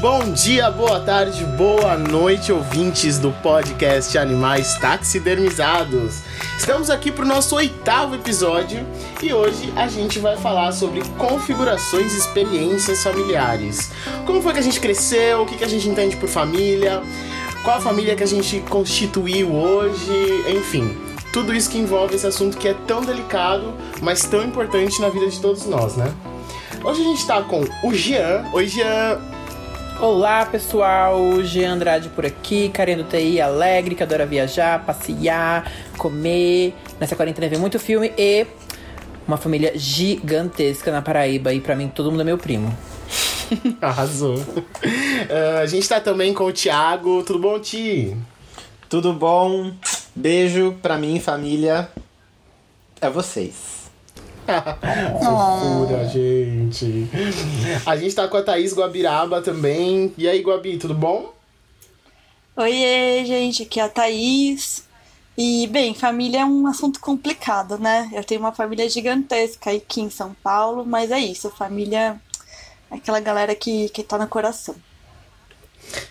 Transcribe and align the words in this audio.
Bom 0.00 0.32
dia, 0.32 0.70
boa 0.70 0.98
tarde, 1.00 1.44
boa 1.44 1.94
noite, 1.98 2.50
ouvintes 2.50 3.18
do 3.18 3.30
podcast 3.42 4.16
Animais 4.16 4.78
Taxidermizados. 4.78 6.22
Estamos 6.56 6.88
aqui 6.88 7.12
para 7.12 7.22
o 7.22 7.28
nosso 7.28 7.54
oitavo 7.54 8.14
episódio 8.14 8.80
e 9.22 9.30
hoje 9.30 9.70
a 9.76 9.88
gente 9.88 10.18
vai 10.18 10.38
falar 10.38 10.72
sobre 10.72 11.02
configurações 11.18 12.14
e 12.14 12.16
experiências 12.16 13.02
familiares. 13.02 13.92
Como 14.24 14.40
foi 14.40 14.54
que 14.54 14.60
a 14.60 14.62
gente 14.62 14.80
cresceu, 14.80 15.42
o 15.42 15.46
que, 15.46 15.58
que 15.58 15.64
a 15.64 15.68
gente 15.68 15.86
entende 15.86 16.16
por 16.16 16.30
família, 16.30 17.02
qual 17.62 17.76
a 17.76 17.80
família 17.80 18.16
que 18.16 18.22
a 18.22 18.28
gente 18.28 18.58
constituiu 18.70 19.52
hoje, 19.52 20.44
enfim. 20.48 20.96
Tudo 21.30 21.54
isso 21.54 21.68
que 21.68 21.76
envolve 21.76 22.14
esse 22.14 22.26
assunto 22.26 22.56
que 22.56 22.68
é 22.68 22.74
tão 22.86 23.02
delicado, 23.02 23.74
mas 24.00 24.22
tão 24.22 24.42
importante 24.42 24.98
na 24.98 25.10
vida 25.10 25.28
de 25.28 25.38
todos 25.38 25.66
nós, 25.66 25.94
né? 25.94 26.10
Hoje 26.82 27.02
a 27.02 27.04
gente 27.04 27.26
tá 27.26 27.42
com 27.42 27.62
o 27.84 27.92
Jean. 27.92 28.46
Oi, 28.54 28.66
Jean. 28.66 29.29
Olá, 30.00 30.46
pessoal. 30.46 31.42
Jean 31.42 31.74
Andrade 31.74 32.08
por 32.08 32.24
aqui, 32.24 32.70
Karen 32.70 32.96
do 32.96 33.04
TI 33.04 33.38
alegre, 33.38 33.94
que 33.94 34.02
adora 34.02 34.24
viajar, 34.24 34.82
passear, 34.86 35.70
comer. 35.98 36.74
Nessa 36.98 37.14
quarentena 37.14 37.46
ver 37.50 37.58
muito 37.58 37.78
filme 37.78 38.10
e 38.16 38.46
uma 39.28 39.36
família 39.36 39.72
gigantesca 39.76 40.90
na 40.90 41.02
Paraíba. 41.02 41.52
E 41.52 41.60
para 41.60 41.76
mim, 41.76 41.88
todo 41.88 42.10
mundo 42.10 42.22
é 42.22 42.24
meu 42.24 42.38
primo. 42.38 42.74
Arrasou. 43.78 44.38
Uh, 44.38 45.60
a 45.60 45.66
gente 45.66 45.86
tá 45.86 46.00
também 46.00 46.32
com 46.32 46.44
o 46.44 46.52
Thiago. 46.52 47.22
Tudo 47.22 47.38
bom, 47.38 47.60
Ti? 47.60 48.16
Tudo 48.88 49.12
bom? 49.12 49.70
Beijo 50.16 50.78
pra 50.80 50.96
mim, 50.96 51.20
família. 51.20 51.90
É 53.02 53.10
vocês. 53.10 53.79
Fofura, 55.22 56.08
gente. 56.08 57.08
A 57.86 57.96
gente 57.96 58.14
tá 58.14 58.26
com 58.28 58.36
a 58.36 58.42
Thaís 58.42 58.74
Guabiraba 58.74 59.40
também. 59.40 60.12
E 60.16 60.28
aí, 60.28 60.40
Guabi, 60.42 60.76
tudo 60.78 60.94
bom? 60.94 61.34
Oiê, 62.56 63.24
gente, 63.24 63.62
aqui 63.62 63.80
é 63.80 63.84
a 63.84 63.88
Thaís. 63.88 64.84
E, 65.38 65.66
bem, 65.68 65.94
família 65.94 66.40
é 66.40 66.44
um 66.44 66.66
assunto 66.66 67.00
complicado, 67.00 67.78
né? 67.78 68.10
Eu 68.12 68.22
tenho 68.22 68.40
uma 68.40 68.52
família 68.52 68.88
gigantesca 68.88 69.70
aqui 69.70 70.02
em 70.02 70.10
São 70.10 70.34
Paulo, 70.42 70.84
mas 70.84 71.10
é 71.10 71.18
isso, 71.18 71.48
família 71.50 72.20
é 72.90 72.96
aquela 72.96 73.20
galera 73.20 73.54
que, 73.54 73.88
que 73.88 74.02
tá 74.02 74.18
no 74.18 74.26
coração. 74.26 74.74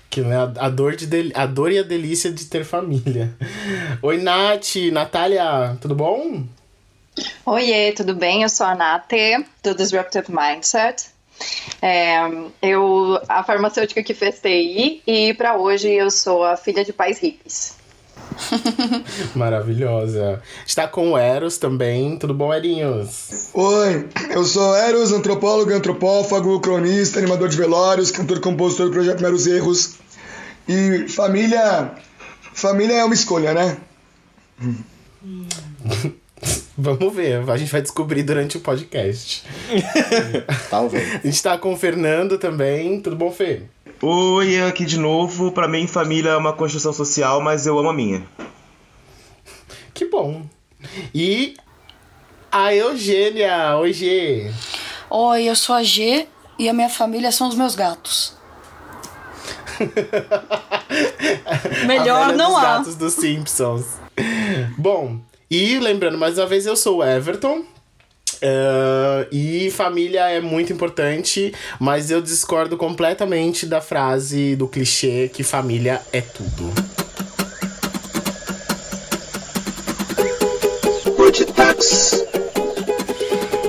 Que 0.09 0.21
né, 0.21 0.35
a, 0.57 0.69
dor 0.69 0.95
de 0.95 1.31
a 1.35 1.45
dor 1.45 1.71
e 1.71 1.77
a 1.77 1.83
delícia 1.83 2.31
de 2.31 2.45
ter 2.45 2.65
família. 2.65 3.35
Oi, 4.01 4.17
Nath, 4.17 4.75
Natália, 4.91 5.77
tudo 5.79 5.93
bom? 5.93 6.43
Oiê, 7.45 7.91
tudo 7.91 8.13
bem? 8.13 8.43
Eu 8.43 8.49
sou 8.49 8.65
a 8.65 8.75
Nath, 8.75 9.11
do 9.63 9.75
Disruptive 9.75 10.27
Mindset. 10.29 11.07
É, 11.81 12.17
eu, 12.61 13.19
a 13.29 13.43
farmacêutica 13.43 14.03
que 14.03 14.13
fez 14.13 14.39
TI 14.39 15.01
e 15.07 15.33
para 15.33 15.55
hoje 15.55 15.89
eu 15.89 16.11
sou 16.11 16.43
a 16.43 16.57
filha 16.57 16.83
de 16.83 16.91
pais 16.91 17.19
hippies. 17.19 17.77
Maravilhosa. 19.35 20.41
Está 20.65 20.87
com 20.87 21.11
o 21.11 21.17
Eros 21.17 21.57
também. 21.57 22.17
Tudo 22.17 22.33
bom, 22.33 22.53
Erinhos? 22.53 23.49
Oi, 23.53 24.09
eu 24.29 24.43
sou 24.43 24.75
Eros, 24.75 25.11
antropólogo, 25.11 25.71
antropófago, 25.71 26.59
cronista, 26.59 27.19
animador 27.19 27.49
de 27.49 27.57
velórios, 27.57 28.11
cantor 28.11 28.37
e 28.37 28.41
compositor 28.41 28.87
do 28.87 28.91
projeto 28.91 29.21
Meros 29.21 29.47
Erros. 29.47 29.95
E 30.67 31.07
família. 31.07 31.91
Família 32.53 32.95
é 32.95 33.05
uma 33.05 33.13
escolha, 33.13 33.53
né? 33.53 33.77
Vamos 36.81 37.13
ver, 37.13 37.43
a 37.49 37.57
gente 37.57 37.73
vai 37.73 37.81
descobrir 37.81 38.23
durante 38.23 38.55
o 38.55 38.61
podcast. 38.61 39.43
Talvez. 40.71 41.15
a 41.15 41.27
gente 41.27 41.43
tá 41.43 41.57
com 41.57 41.73
o 41.73 41.77
Fernando 41.77 42.37
também. 42.37 43.01
Tudo 43.01 43.17
bom, 43.17 43.29
Fê? 43.29 43.63
Oi, 44.01 44.61
aqui 44.61 44.85
de 44.85 44.97
novo. 44.97 45.51
Para 45.51 45.67
mim, 45.67 45.87
família 45.87 46.29
é 46.29 46.37
uma 46.37 46.53
construção 46.53 46.93
social, 46.93 47.41
mas 47.41 47.67
eu 47.67 47.77
amo 47.77 47.89
a 47.89 47.93
minha. 47.93 48.25
Que 49.93 50.05
bom. 50.05 50.43
E 51.13 51.55
a 52.49 52.73
Eugênia. 52.73 53.75
Oi, 53.75 53.91
G. 53.91 54.49
Oi, 55.09 55.43
eu 55.43 55.57
sou 55.57 55.75
a 55.75 55.83
G 55.83 56.29
e 56.57 56.69
a 56.69 56.73
minha 56.73 56.89
família 56.89 57.33
são 57.33 57.49
os 57.49 57.55
meus 57.55 57.75
gatos. 57.75 58.37
Melhor 61.85 62.33
não 62.37 62.53
dos 62.53 62.57
há. 62.57 62.61
gatos 62.61 62.95
dos 62.95 63.13
Simpsons. 63.15 63.85
Bom, 64.77 65.19
e 65.49 65.79
lembrando 65.79 66.17
mais 66.17 66.37
uma 66.37 66.45
vez, 66.45 66.65
eu 66.65 66.75
sou 66.75 66.97
o 66.97 67.03
Everton. 67.03 67.63
Uh, 68.41 69.27
e 69.31 69.71
família 69.71 70.29
é 70.29 70.39
muito 70.39 70.71
importante, 70.71 71.53
mas 71.79 72.11
eu 72.11 72.21
discordo 72.21 72.77
completamente 72.77 73.65
da 73.65 73.81
frase 73.81 74.55
do 74.55 74.67
clichê 74.67 75.29
que 75.33 75.43
família 75.43 76.01
é 76.13 76.21
tudo. 76.21 76.71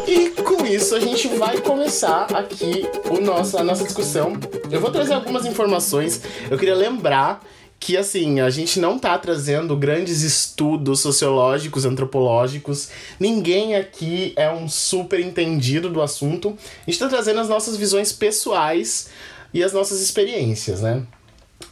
E 0.06 0.30
com 0.42 0.66
isso 0.66 0.94
a 0.94 1.00
gente 1.00 1.28
vai 1.28 1.58
começar 1.58 2.26
aqui 2.34 2.86
o 3.08 3.20
nosso, 3.20 3.56
a 3.56 3.64
nossa 3.64 3.84
discussão. 3.84 4.34
Eu 4.70 4.80
vou 4.80 4.90
trazer 4.90 5.14
algumas 5.14 5.46
informações. 5.46 6.20
Eu 6.50 6.58
queria 6.58 6.74
lembrar 6.74 7.42
que 7.80 7.96
assim, 7.96 8.40
a 8.40 8.50
gente 8.50 8.78
não 8.78 8.98
tá 8.98 9.18
trazendo 9.18 9.74
grandes 9.74 10.20
estudos 10.20 11.00
sociológicos, 11.00 11.86
antropológicos. 11.86 12.90
Ninguém 13.18 13.74
aqui 13.74 14.34
é 14.36 14.52
um 14.52 14.68
super 14.68 15.18
entendido 15.18 15.88
do 15.88 16.02
assunto. 16.02 16.56
A 16.86 16.90
gente 16.90 17.00
tá 17.00 17.08
trazendo 17.08 17.40
as 17.40 17.48
nossas 17.48 17.78
visões 17.78 18.12
pessoais 18.12 19.08
e 19.54 19.64
as 19.64 19.72
nossas 19.72 20.02
experiências, 20.02 20.82
né? 20.82 21.02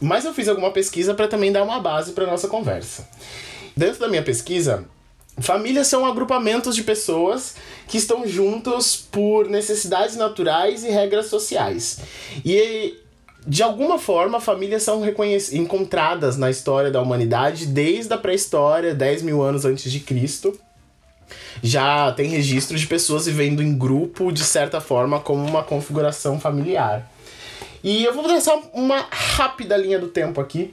Mas 0.01 0.25
eu 0.25 0.33
fiz 0.33 0.47
alguma 0.47 0.71
pesquisa 0.71 1.13
para 1.13 1.27
também 1.27 1.51
dar 1.51 1.63
uma 1.63 1.79
base 1.79 2.13
para 2.13 2.25
nossa 2.25 2.47
conversa. 2.47 3.07
Dentro 3.77 3.99
da 3.99 4.07
minha 4.07 4.23
pesquisa, 4.23 4.85
famílias 5.37 5.85
são 5.85 6.05
agrupamentos 6.05 6.75
de 6.75 6.81
pessoas 6.83 7.53
que 7.87 7.97
estão 7.97 8.27
juntos 8.27 8.95
por 8.95 9.47
necessidades 9.47 10.15
naturais 10.15 10.83
e 10.83 10.89
regras 10.89 11.27
sociais. 11.27 11.99
E 12.43 12.97
de 13.49 13.63
alguma 13.63 13.97
forma, 13.97 14.39
famílias 14.39 14.83
são 14.83 15.01
encontradas 15.51 16.37
na 16.37 16.51
história 16.51 16.91
da 16.91 17.01
humanidade 17.01 17.65
desde 17.65 18.13
a 18.13 18.17
pré-história, 18.17 18.93
10 18.93 19.23
mil 19.23 19.41
anos 19.41 19.65
antes 19.65 19.91
de 19.91 19.99
Cristo. 19.99 20.55
Já 21.63 22.11
tem 22.11 22.29
registros 22.29 22.79
de 22.79 22.85
pessoas 22.85 23.25
vivendo 23.25 23.63
em 23.63 23.75
grupo, 23.75 24.31
de 24.31 24.43
certa 24.43 24.79
forma, 24.79 25.19
como 25.19 25.43
uma 25.43 25.63
configuração 25.63 26.39
familiar. 26.39 27.11
E 27.83 28.05
eu 28.05 28.13
vou 28.13 28.23
traçar 28.23 28.55
uma 28.71 29.07
rápida 29.09 29.75
linha 29.75 29.97
do 29.97 30.09
tempo 30.09 30.39
aqui 30.39 30.71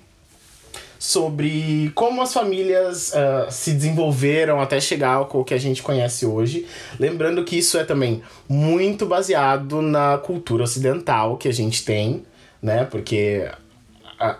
sobre 0.98 1.90
como 1.94 2.20
as 2.20 2.34
famílias 2.34 3.10
uh, 3.12 3.50
se 3.50 3.72
desenvolveram 3.72 4.60
até 4.60 4.78
chegar 4.82 5.14
ao 5.14 5.44
que 5.44 5.54
a 5.54 5.58
gente 5.58 5.82
conhece 5.82 6.26
hoje. 6.26 6.66
Lembrando 7.00 7.42
que 7.42 7.56
isso 7.56 7.78
é 7.78 7.84
também 7.84 8.20
muito 8.46 9.06
baseado 9.06 9.80
na 9.80 10.18
cultura 10.18 10.64
ocidental 10.64 11.38
que 11.38 11.48
a 11.48 11.52
gente 11.52 11.82
tem 11.82 12.22
né? 12.62 12.84
Porque 12.84 13.48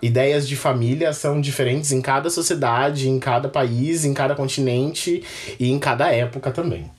ideias 0.01 0.49
de 0.49 0.57
família 0.57 1.13
são 1.13 1.41
diferentes 1.41 1.93
em 1.93 2.01
cada 2.01 2.31
sociedade, 2.31 3.09
em 3.09 3.19
cada 3.19 3.49
país, 3.49 4.05
em 4.05 4.15
cada 4.15 4.35
continente 4.35 5.23
e 5.61 5.71
em 5.71 5.79
cada 5.79 6.11
época 6.11 6.51
também. 6.51 6.91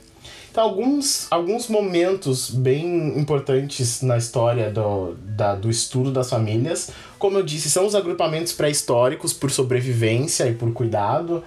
Então, 0.51 0.63
alguns, 0.63 1.28
alguns 1.29 1.67
momentos 1.67 2.50
bem 2.50 3.19
importantes 3.19 4.01
na 4.01 4.17
história 4.17 4.72
do, 4.72 5.13
da, 5.22 5.53
do 5.53 5.69
estudo 5.69 6.11
das 6.11 6.31
famílias, 6.31 6.90
como 7.19 7.37
eu 7.37 7.43
disse, 7.43 7.69
são 7.69 7.85
os 7.85 7.93
agrupamentos 7.93 8.53
pré-históricos 8.53 9.34
por 9.34 9.52
sobrevivência 9.52 10.47
e 10.47 10.55
por 10.55 10.73
cuidado. 10.73 11.43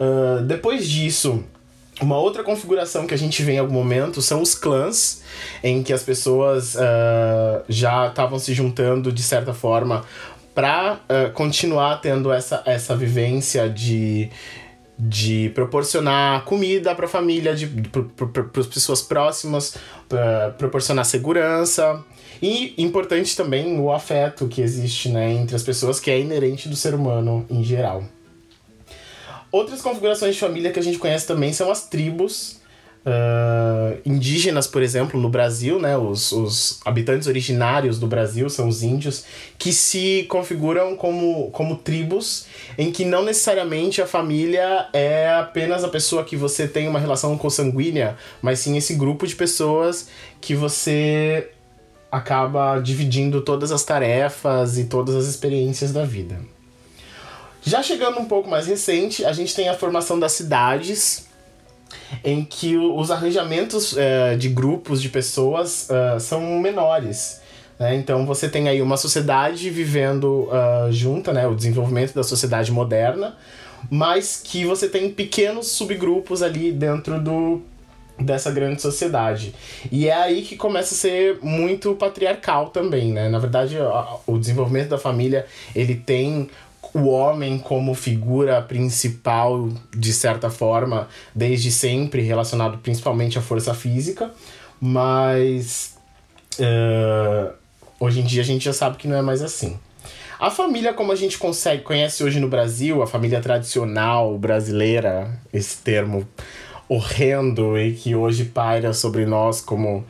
Uh, 0.00 0.42
depois 0.44 0.88
disso, 0.88 1.44
uma 2.00 2.18
outra 2.18 2.42
configuração 2.42 3.06
que 3.06 3.14
a 3.14 3.18
gente 3.18 3.42
vê 3.42 3.52
em 3.52 3.58
algum 3.58 3.72
momento 3.72 4.20
são 4.20 4.42
os 4.42 4.54
clãs, 4.54 5.22
em 5.62 5.82
que 5.82 5.92
as 5.92 6.02
pessoas 6.02 6.74
uh, 6.74 7.62
já 7.68 8.08
estavam 8.08 8.38
se 8.38 8.52
juntando 8.52 9.12
de 9.12 9.22
certa 9.22 9.54
forma 9.54 10.04
para 10.54 10.94
uh, 10.94 11.32
continuar 11.32 12.00
tendo 12.00 12.32
essa, 12.32 12.62
essa 12.66 12.96
vivência 12.96 13.68
de, 13.68 14.28
de 14.98 15.50
proporcionar 15.54 16.44
comida 16.44 16.94
para 16.94 17.06
a 17.06 17.08
família, 17.08 17.54
para 18.16 18.60
as 18.60 18.66
pessoas 18.66 19.02
próximas, 19.02 19.76
proporcionar 20.58 21.04
segurança. 21.04 22.04
E 22.42 22.74
importante 22.76 23.36
também 23.36 23.78
o 23.78 23.92
afeto 23.92 24.48
que 24.48 24.60
existe 24.60 25.08
né, 25.08 25.32
entre 25.32 25.54
as 25.56 25.62
pessoas, 25.62 25.98
que 26.00 26.10
é 26.10 26.20
inerente 26.20 26.68
do 26.68 26.76
ser 26.76 26.94
humano 26.94 27.46
em 27.48 27.62
geral. 27.62 28.02
Outras 29.54 29.80
configurações 29.80 30.34
de 30.34 30.40
família 30.40 30.72
que 30.72 30.80
a 30.80 30.82
gente 30.82 30.98
conhece 30.98 31.28
também 31.28 31.52
são 31.52 31.70
as 31.70 31.86
tribos. 31.86 32.60
Uh, 33.06 34.00
indígenas, 34.04 34.66
por 34.66 34.82
exemplo, 34.82 35.20
no 35.20 35.28
Brasil, 35.28 35.78
né? 35.78 35.96
Os, 35.96 36.32
os 36.32 36.80
habitantes 36.84 37.28
originários 37.28 38.00
do 38.00 38.08
Brasil 38.08 38.50
são 38.50 38.66
os 38.66 38.82
índios, 38.82 39.24
que 39.56 39.72
se 39.72 40.26
configuram 40.28 40.96
como, 40.96 41.52
como 41.52 41.76
tribos, 41.76 42.46
em 42.76 42.90
que 42.90 43.04
não 43.04 43.24
necessariamente 43.24 44.02
a 44.02 44.08
família 44.08 44.88
é 44.92 45.32
apenas 45.38 45.84
a 45.84 45.88
pessoa 45.88 46.24
que 46.24 46.34
você 46.34 46.66
tem 46.66 46.88
uma 46.88 46.98
relação 46.98 47.38
consanguínea, 47.38 48.16
mas 48.42 48.58
sim 48.58 48.76
esse 48.76 48.94
grupo 48.96 49.24
de 49.24 49.36
pessoas 49.36 50.08
que 50.40 50.56
você 50.56 51.52
acaba 52.10 52.80
dividindo 52.80 53.40
todas 53.40 53.70
as 53.70 53.84
tarefas 53.84 54.78
e 54.78 54.86
todas 54.86 55.14
as 55.14 55.26
experiências 55.26 55.92
da 55.92 56.04
vida. 56.04 56.53
Já 57.64 57.82
chegando 57.82 58.20
um 58.20 58.26
pouco 58.26 58.48
mais 58.48 58.66
recente, 58.66 59.24
a 59.24 59.32
gente 59.32 59.54
tem 59.54 59.68
a 59.70 59.74
formação 59.74 60.18
das 60.18 60.32
cidades, 60.32 61.26
em 62.22 62.44
que 62.44 62.76
os 62.76 63.10
arranjamentos 63.10 63.92
uh, 63.92 64.36
de 64.38 64.50
grupos 64.50 65.00
de 65.00 65.08
pessoas 65.08 65.88
uh, 65.88 66.20
são 66.20 66.42
menores. 66.60 67.40
Né? 67.78 67.96
Então 67.96 68.26
você 68.26 68.48
tem 68.48 68.68
aí 68.68 68.82
uma 68.82 68.98
sociedade 68.98 69.70
vivendo 69.70 70.48
uh, 70.48 70.92
junta, 70.92 71.32
né? 71.32 71.46
o 71.46 71.54
desenvolvimento 71.54 72.14
da 72.14 72.22
sociedade 72.22 72.70
moderna, 72.70 73.36
mas 73.90 74.40
que 74.42 74.66
você 74.66 74.88
tem 74.88 75.10
pequenos 75.10 75.68
subgrupos 75.68 76.42
ali 76.42 76.70
dentro 76.70 77.18
do, 77.20 77.62
dessa 78.18 78.50
grande 78.50 78.80
sociedade. 78.80 79.54
E 79.90 80.08
é 80.08 80.14
aí 80.14 80.42
que 80.42 80.56
começa 80.56 80.94
a 80.94 80.98
ser 80.98 81.38
muito 81.42 81.94
patriarcal 81.94 82.68
também, 82.68 83.12
né? 83.12 83.28
Na 83.28 83.38
verdade, 83.38 83.76
o 84.26 84.38
desenvolvimento 84.38 84.88
da 84.88 84.98
família, 84.98 85.46
ele 85.74 85.94
tem 85.94 86.48
o 86.94 87.08
homem 87.08 87.58
como 87.58 87.92
figura 87.92 88.62
principal, 88.62 89.68
de 89.94 90.12
certa 90.12 90.48
forma, 90.48 91.08
desde 91.34 91.72
sempre, 91.72 92.22
relacionado 92.22 92.78
principalmente 92.78 93.36
à 93.36 93.42
força 93.42 93.74
física, 93.74 94.30
mas 94.80 95.96
uh, 96.60 97.52
hoje 97.98 98.20
em 98.20 98.24
dia 98.24 98.42
a 98.42 98.44
gente 98.44 98.64
já 98.64 98.72
sabe 98.72 98.96
que 98.96 99.08
não 99.08 99.16
é 99.16 99.22
mais 99.22 99.42
assim. 99.42 99.76
A 100.38 100.50
família, 100.50 100.92
como 100.92 101.10
a 101.10 101.16
gente 101.16 101.36
consegue, 101.36 101.82
conhece 101.82 102.22
hoje 102.22 102.38
no 102.38 102.48
Brasil, 102.48 103.02
a 103.02 103.06
família 103.06 103.40
tradicional 103.40 104.38
brasileira, 104.38 105.36
esse 105.52 105.78
termo 105.78 106.26
horrendo 106.88 107.78
e 107.78 107.94
que 107.94 108.14
hoje 108.14 108.44
paira 108.44 108.92
sobre 108.92 109.26
nós 109.26 109.60
como 109.60 110.04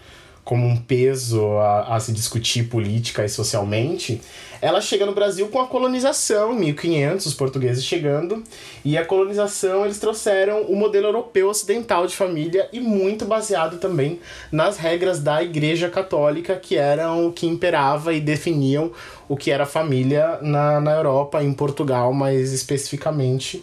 como 0.44 0.66
um 0.66 0.76
peso 0.76 1.56
a, 1.56 1.96
a, 1.96 2.00
se 2.00 2.12
discutir 2.12 2.64
política 2.64 3.24
e 3.24 3.28
socialmente, 3.28 4.20
ela 4.64 4.80
chega 4.80 5.04
no 5.04 5.12
Brasil 5.12 5.48
com 5.48 5.60
a 5.60 5.66
colonização, 5.66 6.54
1500, 6.54 7.26
os 7.26 7.34
portugueses 7.34 7.84
chegando, 7.84 8.42
e 8.82 8.96
a 8.96 9.04
colonização 9.04 9.84
eles 9.84 9.98
trouxeram 9.98 10.62
o 10.62 10.74
modelo 10.74 11.08
europeu 11.08 11.50
ocidental 11.50 12.06
de 12.06 12.16
família 12.16 12.66
e 12.72 12.80
muito 12.80 13.26
baseado 13.26 13.76
também 13.76 14.18
nas 14.50 14.78
regras 14.78 15.20
da 15.20 15.42
Igreja 15.42 15.90
Católica, 15.90 16.56
que 16.56 16.78
eram 16.78 17.26
o 17.26 17.32
que 17.32 17.46
imperava 17.46 18.14
e 18.14 18.22
definiam 18.22 18.90
o 19.28 19.36
que 19.36 19.50
era 19.50 19.66
família 19.66 20.38
na, 20.40 20.80
na 20.80 20.92
Europa, 20.92 21.42
em 21.42 21.52
Portugal 21.52 22.14
mais 22.14 22.50
especificamente 22.54 23.62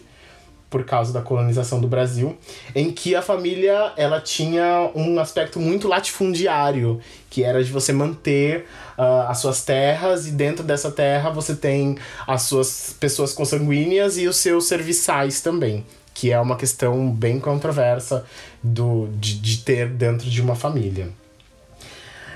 por 0.70 0.84
causa 0.84 1.12
da 1.12 1.20
colonização 1.20 1.80
do 1.80 1.86
Brasil, 1.86 2.34
em 2.74 2.90
que 2.92 3.14
a 3.14 3.20
família 3.20 3.92
ela 3.96 4.20
tinha 4.20 4.90
um 4.94 5.20
aspecto 5.20 5.60
muito 5.60 5.86
latifundiário, 5.86 6.98
que 7.28 7.42
era 7.42 7.62
de 7.62 7.70
você 7.70 7.92
manter 7.92 8.66
uh, 8.98 9.28
as 9.28 9.38
suas 9.38 9.62
terras 9.62 10.26
e 10.26 10.32
dentro 10.32 10.64
dessa 10.64 10.90
terra 10.90 11.30
você 11.30 11.54
tem 11.54 11.96
as 12.26 12.42
suas 12.42 12.94
pessoas 12.98 13.32
consanguíneas 13.32 14.18
e 14.18 14.26
os 14.26 14.36
seus 14.36 14.66
serviçais 14.66 15.40
também, 15.40 15.84
que 16.14 16.30
é 16.30 16.40
uma 16.40 16.56
questão 16.56 17.10
bem 17.10 17.38
controversa 17.40 18.24
do, 18.62 19.08
de, 19.18 19.38
de 19.38 19.58
ter 19.58 19.88
dentro 19.88 20.28
de 20.28 20.40
uma 20.40 20.54
família. 20.54 21.10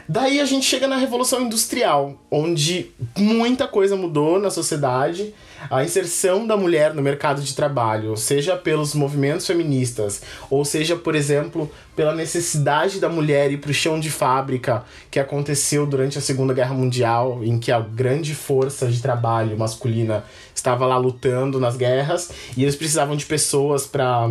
Daí 0.08 0.40
a 0.40 0.44
gente 0.44 0.64
chega 0.64 0.86
na 0.86 0.96
Revolução 0.96 1.42
Industrial, 1.42 2.14
onde 2.30 2.92
muita 3.16 3.66
coisa 3.66 3.96
mudou 3.96 4.38
na 4.38 4.50
sociedade. 4.50 5.34
A 5.70 5.82
inserção 5.82 6.46
da 6.46 6.56
mulher 6.56 6.94
no 6.94 7.02
mercado 7.02 7.42
de 7.42 7.54
trabalho, 7.54 8.16
seja 8.16 8.56
pelos 8.56 8.94
movimentos 8.94 9.46
feministas, 9.46 10.22
ou 10.50 10.64
seja, 10.64 10.96
por 10.96 11.14
exemplo, 11.14 11.70
pela 11.94 12.14
necessidade 12.14 13.00
da 13.00 13.08
mulher 13.08 13.50
ir 13.50 13.58
para 13.58 13.70
o 13.70 13.74
chão 13.74 13.98
de 13.98 14.10
fábrica, 14.10 14.84
que 15.10 15.18
aconteceu 15.18 15.86
durante 15.86 16.18
a 16.18 16.20
Segunda 16.20 16.54
Guerra 16.54 16.74
Mundial, 16.74 17.40
em 17.42 17.58
que 17.58 17.72
a 17.72 17.80
grande 17.80 18.34
força 18.34 18.86
de 18.86 19.00
trabalho 19.00 19.58
masculina 19.58 20.24
estava 20.54 20.86
lá 20.86 20.98
lutando 20.98 21.58
nas 21.58 21.76
guerras, 21.76 22.30
e 22.56 22.62
eles 22.62 22.76
precisavam 22.76 23.16
de 23.16 23.26
pessoas 23.26 23.86
para 23.86 24.28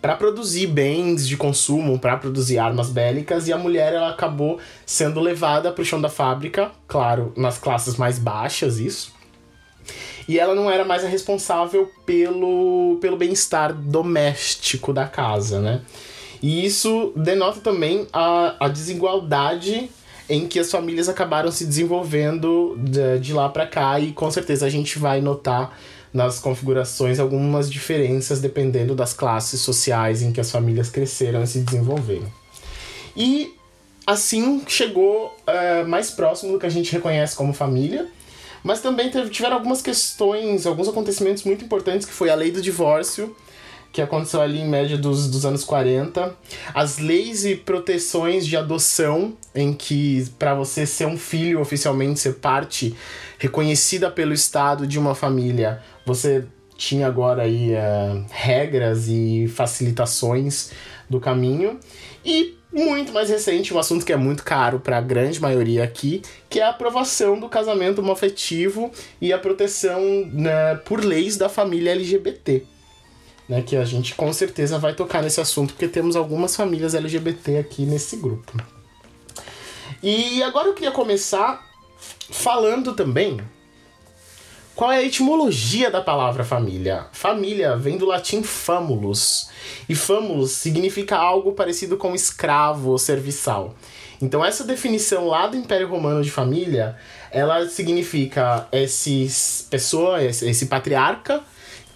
para 0.00 0.14
produzir 0.14 0.68
bens 0.68 1.26
de 1.26 1.36
consumo, 1.36 1.98
para 1.98 2.16
produzir 2.16 2.56
armas 2.56 2.88
bélicas, 2.88 3.48
e 3.48 3.52
a 3.52 3.58
mulher 3.58 3.92
ela 3.92 4.10
acabou 4.10 4.60
sendo 4.86 5.18
levada 5.18 5.72
para 5.72 5.82
o 5.82 5.84
chão 5.84 6.00
da 6.00 6.08
fábrica, 6.08 6.70
claro, 6.86 7.32
nas 7.36 7.58
classes 7.58 7.96
mais 7.96 8.16
baixas 8.16 8.78
isso. 8.78 9.17
E 10.28 10.38
ela 10.38 10.54
não 10.54 10.70
era 10.70 10.84
mais 10.84 11.02
a 11.02 11.08
responsável 11.08 11.90
pelo, 12.04 12.98
pelo 13.00 13.16
bem-estar 13.16 13.72
doméstico 13.72 14.92
da 14.92 15.06
casa, 15.06 15.58
né? 15.58 15.80
E 16.42 16.64
isso 16.64 17.12
denota 17.16 17.60
também 17.60 18.06
a, 18.12 18.54
a 18.60 18.68
desigualdade 18.68 19.90
em 20.28 20.46
que 20.46 20.58
as 20.58 20.70
famílias 20.70 21.08
acabaram 21.08 21.50
se 21.50 21.64
desenvolvendo 21.64 22.76
de, 22.78 23.18
de 23.18 23.32
lá 23.32 23.48
para 23.48 23.66
cá, 23.66 23.98
e 23.98 24.12
com 24.12 24.30
certeza 24.30 24.66
a 24.66 24.68
gente 24.68 24.98
vai 24.98 25.22
notar 25.22 25.76
nas 26.12 26.38
configurações 26.38 27.18
algumas 27.18 27.70
diferenças 27.70 28.40
dependendo 28.40 28.94
das 28.94 29.12
classes 29.14 29.60
sociais 29.60 30.22
em 30.22 30.32
que 30.32 30.40
as 30.40 30.50
famílias 30.50 30.90
cresceram 30.90 31.42
e 31.42 31.46
se 31.46 31.60
desenvolveram. 31.60 32.30
E 33.16 33.54
assim 34.06 34.62
chegou 34.66 35.34
é, 35.46 35.84
mais 35.84 36.10
próximo 36.10 36.52
do 36.52 36.58
que 36.58 36.66
a 36.66 36.70
gente 36.70 36.92
reconhece 36.92 37.34
como 37.34 37.52
família, 37.52 38.06
mas 38.62 38.80
também 38.80 39.10
teve, 39.10 39.30
tiveram 39.30 39.56
algumas 39.56 39.80
questões, 39.80 40.66
alguns 40.66 40.88
acontecimentos 40.88 41.44
muito 41.44 41.64
importantes, 41.64 42.06
que 42.06 42.12
foi 42.12 42.30
a 42.30 42.34
lei 42.34 42.50
do 42.50 42.60
divórcio, 42.60 43.34
que 43.92 44.02
aconteceu 44.02 44.40
ali 44.40 44.58
em 44.60 44.68
média 44.68 44.98
dos, 44.98 45.30
dos 45.30 45.46
anos 45.46 45.64
40, 45.64 46.36
as 46.74 46.98
leis 46.98 47.44
e 47.44 47.56
proteções 47.56 48.46
de 48.46 48.56
adoção, 48.56 49.36
em 49.54 49.72
que 49.72 50.28
para 50.38 50.54
você 50.54 50.84
ser 50.84 51.06
um 51.06 51.16
filho 51.16 51.60
oficialmente, 51.60 52.20
ser 52.20 52.34
parte 52.34 52.94
reconhecida 53.38 54.10
pelo 54.10 54.34
Estado 54.34 54.86
de 54.86 54.98
uma 54.98 55.14
família, 55.14 55.82
você 56.04 56.44
tinha 56.76 57.06
agora 57.06 57.42
aí 57.42 57.72
uh, 57.72 58.24
regras 58.30 59.08
e 59.08 59.48
facilitações 59.48 60.70
do 61.08 61.18
caminho. 61.18 61.80
E 62.24 62.57
muito 62.72 63.12
mais 63.12 63.30
recente, 63.30 63.72
um 63.72 63.78
assunto 63.78 64.04
que 64.04 64.12
é 64.12 64.16
muito 64.16 64.44
caro 64.44 64.78
para 64.78 64.98
a 64.98 65.00
grande 65.00 65.40
maioria 65.40 65.82
aqui, 65.82 66.22
que 66.48 66.60
é 66.60 66.64
a 66.64 66.70
aprovação 66.70 67.38
do 67.40 67.48
casamento 67.48 68.00
homoafetivo 68.00 68.90
e 69.20 69.32
a 69.32 69.38
proteção 69.38 70.02
né, 70.32 70.74
por 70.84 71.02
leis 71.02 71.36
da 71.36 71.48
família 71.48 71.92
LGBT 71.92 72.64
né, 73.48 73.62
que 73.62 73.76
a 73.76 73.84
gente 73.84 74.14
com 74.14 74.32
certeza 74.32 74.78
vai 74.78 74.94
tocar 74.94 75.22
nesse 75.22 75.40
assunto, 75.40 75.72
porque 75.72 75.88
temos 75.88 76.14
algumas 76.14 76.54
famílias 76.54 76.94
LGBT 76.94 77.58
aqui 77.58 77.86
nesse 77.86 78.16
grupo. 78.16 78.52
E 80.02 80.42
agora 80.42 80.68
eu 80.68 80.74
queria 80.74 80.92
começar 80.92 81.66
falando 82.30 82.94
também 82.94 83.40
qual 84.78 84.92
é 84.92 84.98
a 84.98 85.02
etimologia 85.02 85.90
da 85.90 86.00
palavra 86.00 86.44
família. 86.44 87.06
Família 87.10 87.76
vem 87.76 87.98
do 87.98 88.06
latim 88.06 88.44
famulus, 88.44 89.50
e 89.88 89.94
famulus 89.96 90.52
significa 90.52 91.16
algo 91.16 91.50
parecido 91.50 91.96
com 91.96 92.14
escravo 92.14 92.90
ou 92.90 92.96
serviçal. 92.96 93.74
Então 94.22 94.44
essa 94.44 94.62
definição 94.62 95.26
lá 95.26 95.48
do 95.48 95.56
Império 95.56 95.88
Romano 95.88 96.22
de 96.22 96.30
família, 96.30 96.96
ela 97.32 97.68
significa 97.68 98.68
esse 98.70 99.28
pessoa, 99.68 100.22
esse, 100.22 100.48
esse 100.48 100.66
patriarca 100.66 101.42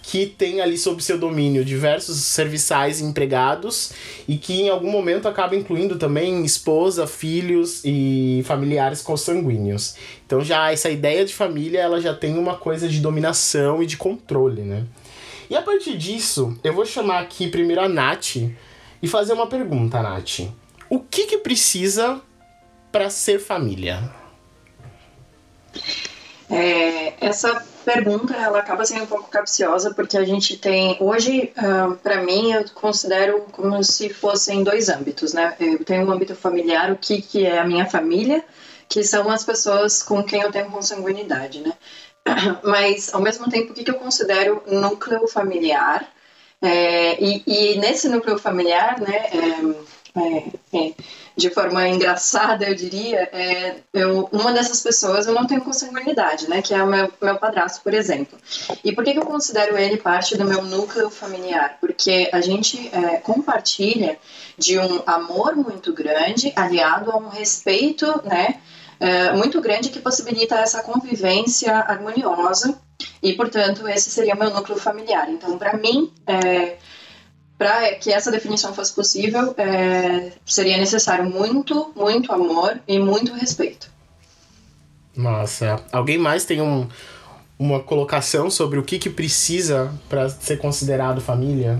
que 0.03 0.25
tem 0.27 0.59
ali 0.59 0.77
sob 0.77 1.01
seu 1.01 1.17
domínio 1.17 1.63
diversos 1.63 2.17
serviçais 2.17 2.99
empregados 2.99 3.93
e 4.27 4.37
que 4.37 4.61
em 4.61 4.69
algum 4.69 4.91
momento 4.91 5.29
acaba 5.29 5.55
incluindo 5.55 5.97
também 5.97 6.43
esposa, 6.43 7.07
filhos 7.07 7.81
e 7.85 8.43
familiares 8.45 9.01
consanguíneos. 9.01 9.95
Então 10.25 10.43
já 10.43 10.71
essa 10.71 10.89
ideia 10.89 11.23
de 11.23 11.33
família, 11.33 11.79
ela 11.79 12.01
já 12.01 12.13
tem 12.13 12.37
uma 12.37 12.57
coisa 12.57 12.87
de 12.89 12.99
dominação 12.99 13.81
e 13.81 13.85
de 13.85 13.95
controle, 13.95 14.61
né? 14.61 14.85
E 15.49 15.55
a 15.55 15.61
partir 15.61 15.97
disso, 15.97 16.57
eu 16.63 16.73
vou 16.73 16.85
chamar 16.85 17.19
aqui 17.19 17.47
primeiro 17.47 17.81
a 17.81 17.87
Nath 17.87 18.35
e 19.01 19.07
fazer 19.07 19.31
uma 19.31 19.47
pergunta, 19.47 20.01
Nath. 20.01 20.41
O 20.89 20.99
que 20.99 21.27
que 21.27 21.37
precisa 21.37 22.21
para 22.91 23.09
ser 23.09 23.39
família? 23.39 24.11
É, 26.55 27.15
essa 27.19 27.65
pergunta 27.83 28.35
ela 28.35 28.59
acaba 28.59 28.85
sendo 28.85 29.05
um 29.05 29.07
pouco 29.07 29.27
capciosa 29.27 29.91
porque 29.91 30.15
a 30.15 30.23
gente 30.23 30.55
tem 30.55 30.95
hoje 30.99 31.51
uh, 31.57 31.93
ah, 31.93 31.97
para 32.01 32.21
mim 32.21 32.51
eu 32.51 32.63
considero 32.75 33.41
como 33.51 33.83
se 33.83 34.13
fossem 34.13 34.63
dois 34.63 34.87
âmbitos 34.87 35.33
né? 35.33 35.55
Eu 35.59 35.83
tenho 35.83 36.05
um 36.05 36.11
âmbito 36.11 36.35
familiar 36.35 36.91
o 36.91 36.95
que 36.95 37.23
que 37.23 37.43
é 37.43 37.57
a 37.57 37.65
minha 37.65 37.87
família 37.87 38.45
que 38.87 39.03
são 39.03 39.31
as 39.31 39.43
pessoas 39.43 40.03
com 40.03 40.23
quem 40.23 40.41
eu 40.41 40.51
tenho 40.51 40.69
consanguinidade 40.69 41.59
né? 41.61 41.73
Mas 42.63 43.11
ao 43.11 43.19
mesmo 43.19 43.49
tempo 43.49 43.71
o 43.71 43.73
que 43.73 43.83
que 43.83 43.89
eu 43.89 43.95
considero 43.95 44.61
núcleo 44.67 45.27
familiar? 45.27 46.07
É, 46.61 47.21
e, 47.21 47.43
e, 47.47 47.79
nesse 47.79 48.07
núcleo 48.07 48.37
familiar 48.37 49.01
né 49.01 49.25
é, 49.33 49.92
é, 50.15 50.77
é, 50.77 50.93
de 51.35 51.49
forma 51.49 51.87
engraçada, 51.87 52.65
eu 52.65 52.75
diria, 52.75 53.21
é, 53.33 53.77
eu, 53.91 54.29
uma 54.31 54.53
dessas 54.53 54.81
pessoas 54.81 55.25
eu 55.25 55.33
não 55.33 55.47
tenho 55.47 55.61
consanguinidade, 55.61 56.47
né? 56.47 56.61
Que 56.61 56.73
é 56.73 56.83
o 56.83 56.87
meu, 56.87 57.11
meu 57.19 57.37
padrasto, 57.37 57.81
por 57.81 57.93
exemplo. 57.93 58.37
E 58.83 58.91
por 58.91 59.03
que, 59.03 59.13
que 59.13 59.19
eu 59.19 59.25
considero 59.25 59.75
ele 59.75 59.97
parte 59.97 60.37
do 60.37 60.45
meu 60.45 60.61
núcleo 60.61 61.09
familiar? 61.09 61.77
Porque 61.81 62.29
a 62.31 62.41
gente 62.41 62.89
é, 62.93 63.17
compartilha 63.17 64.19
de 64.57 64.77
um 64.77 65.01
amor 65.07 65.55
muito 65.55 65.91
grande, 65.93 66.53
aliado 66.55 67.09
a 67.09 67.17
um 67.17 67.29
respeito, 67.29 68.05
né? 68.23 68.59
É, 68.99 69.33
muito 69.33 69.59
grande 69.59 69.89
que 69.89 69.99
possibilita 69.99 70.55
essa 70.55 70.83
convivência 70.83 71.75
harmoniosa 71.75 72.79
e, 73.21 73.33
portanto, 73.33 73.87
esse 73.87 74.11
seria 74.11 74.35
meu 74.35 74.51
núcleo 74.51 74.77
familiar. 74.77 75.29
Então, 75.29 75.57
para 75.57 75.75
mim, 75.75 76.13
é, 76.27 76.77
para 77.63 77.95
que 77.95 78.11
essa 78.11 78.29
definição 78.29 78.73
fosse 78.73 78.91
possível, 78.93 79.55
é, 79.57 80.33
seria 80.45 80.77
necessário 80.77 81.23
muito, 81.23 81.93
muito 81.95 82.33
amor 82.33 82.77
e 82.85 82.99
muito 82.99 83.33
respeito. 83.33 83.89
Nossa, 85.15 85.81
alguém 85.89 86.17
mais 86.17 86.43
tem 86.43 86.61
um, 86.61 86.85
uma 87.57 87.79
colocação 87.79 88.49
sobre 88.51 88.77
o 88.77 88.83
que, 88.83 88.99
que 88.99 89.09
precisa 89.09 89.93
para 90.09 90.27
ser 90.27 90.57
considerado 90.57 91.21
família? 91.21 91.79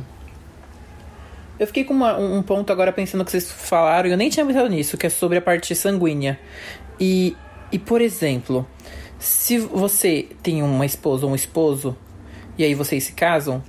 Eu 1.59 1.67
fiquei 1.67 1.83
com 1.83 1.93
uma, 1.93 2.17
um 2.17 2.41
ponto 2.41 2.71
agora 2.71 2.93
pensando 2.93 3.19
no 3.19 3.25
que 3.25 3.31
vocês 3.31 3.51
falaram, 3.51 4.07
e 4.07 4.13
eu 4.13 4.17
nem 4.17 4.29
tinha 4.29 4.45
pensado 4.45 4.69
nisso, 4.69 4.97
que 4.97 5.07
é 5.07 5.09
sobre 5.09 5.37
a 5.37 5.41
parte 5.41 5.75
sanguínea. 5.75 6.39
E, 6.97 7.35
e 7.73 7.77
por 7.77 7.99
exemplo, 7.99 8.65
se 9.19 9.57
você 9.57 10.29
tem 10.41 10.63
uma 10.63 10.85
esposa 10.85 11.25
ou 11.25 11.33
um 11.33 11.35
esposo, 11.35 11.93
e 12.57 12.63
aí 12.63 12.73
vocês 12.73 13.03
se 13.03 13.11
casam, 13.11 13.61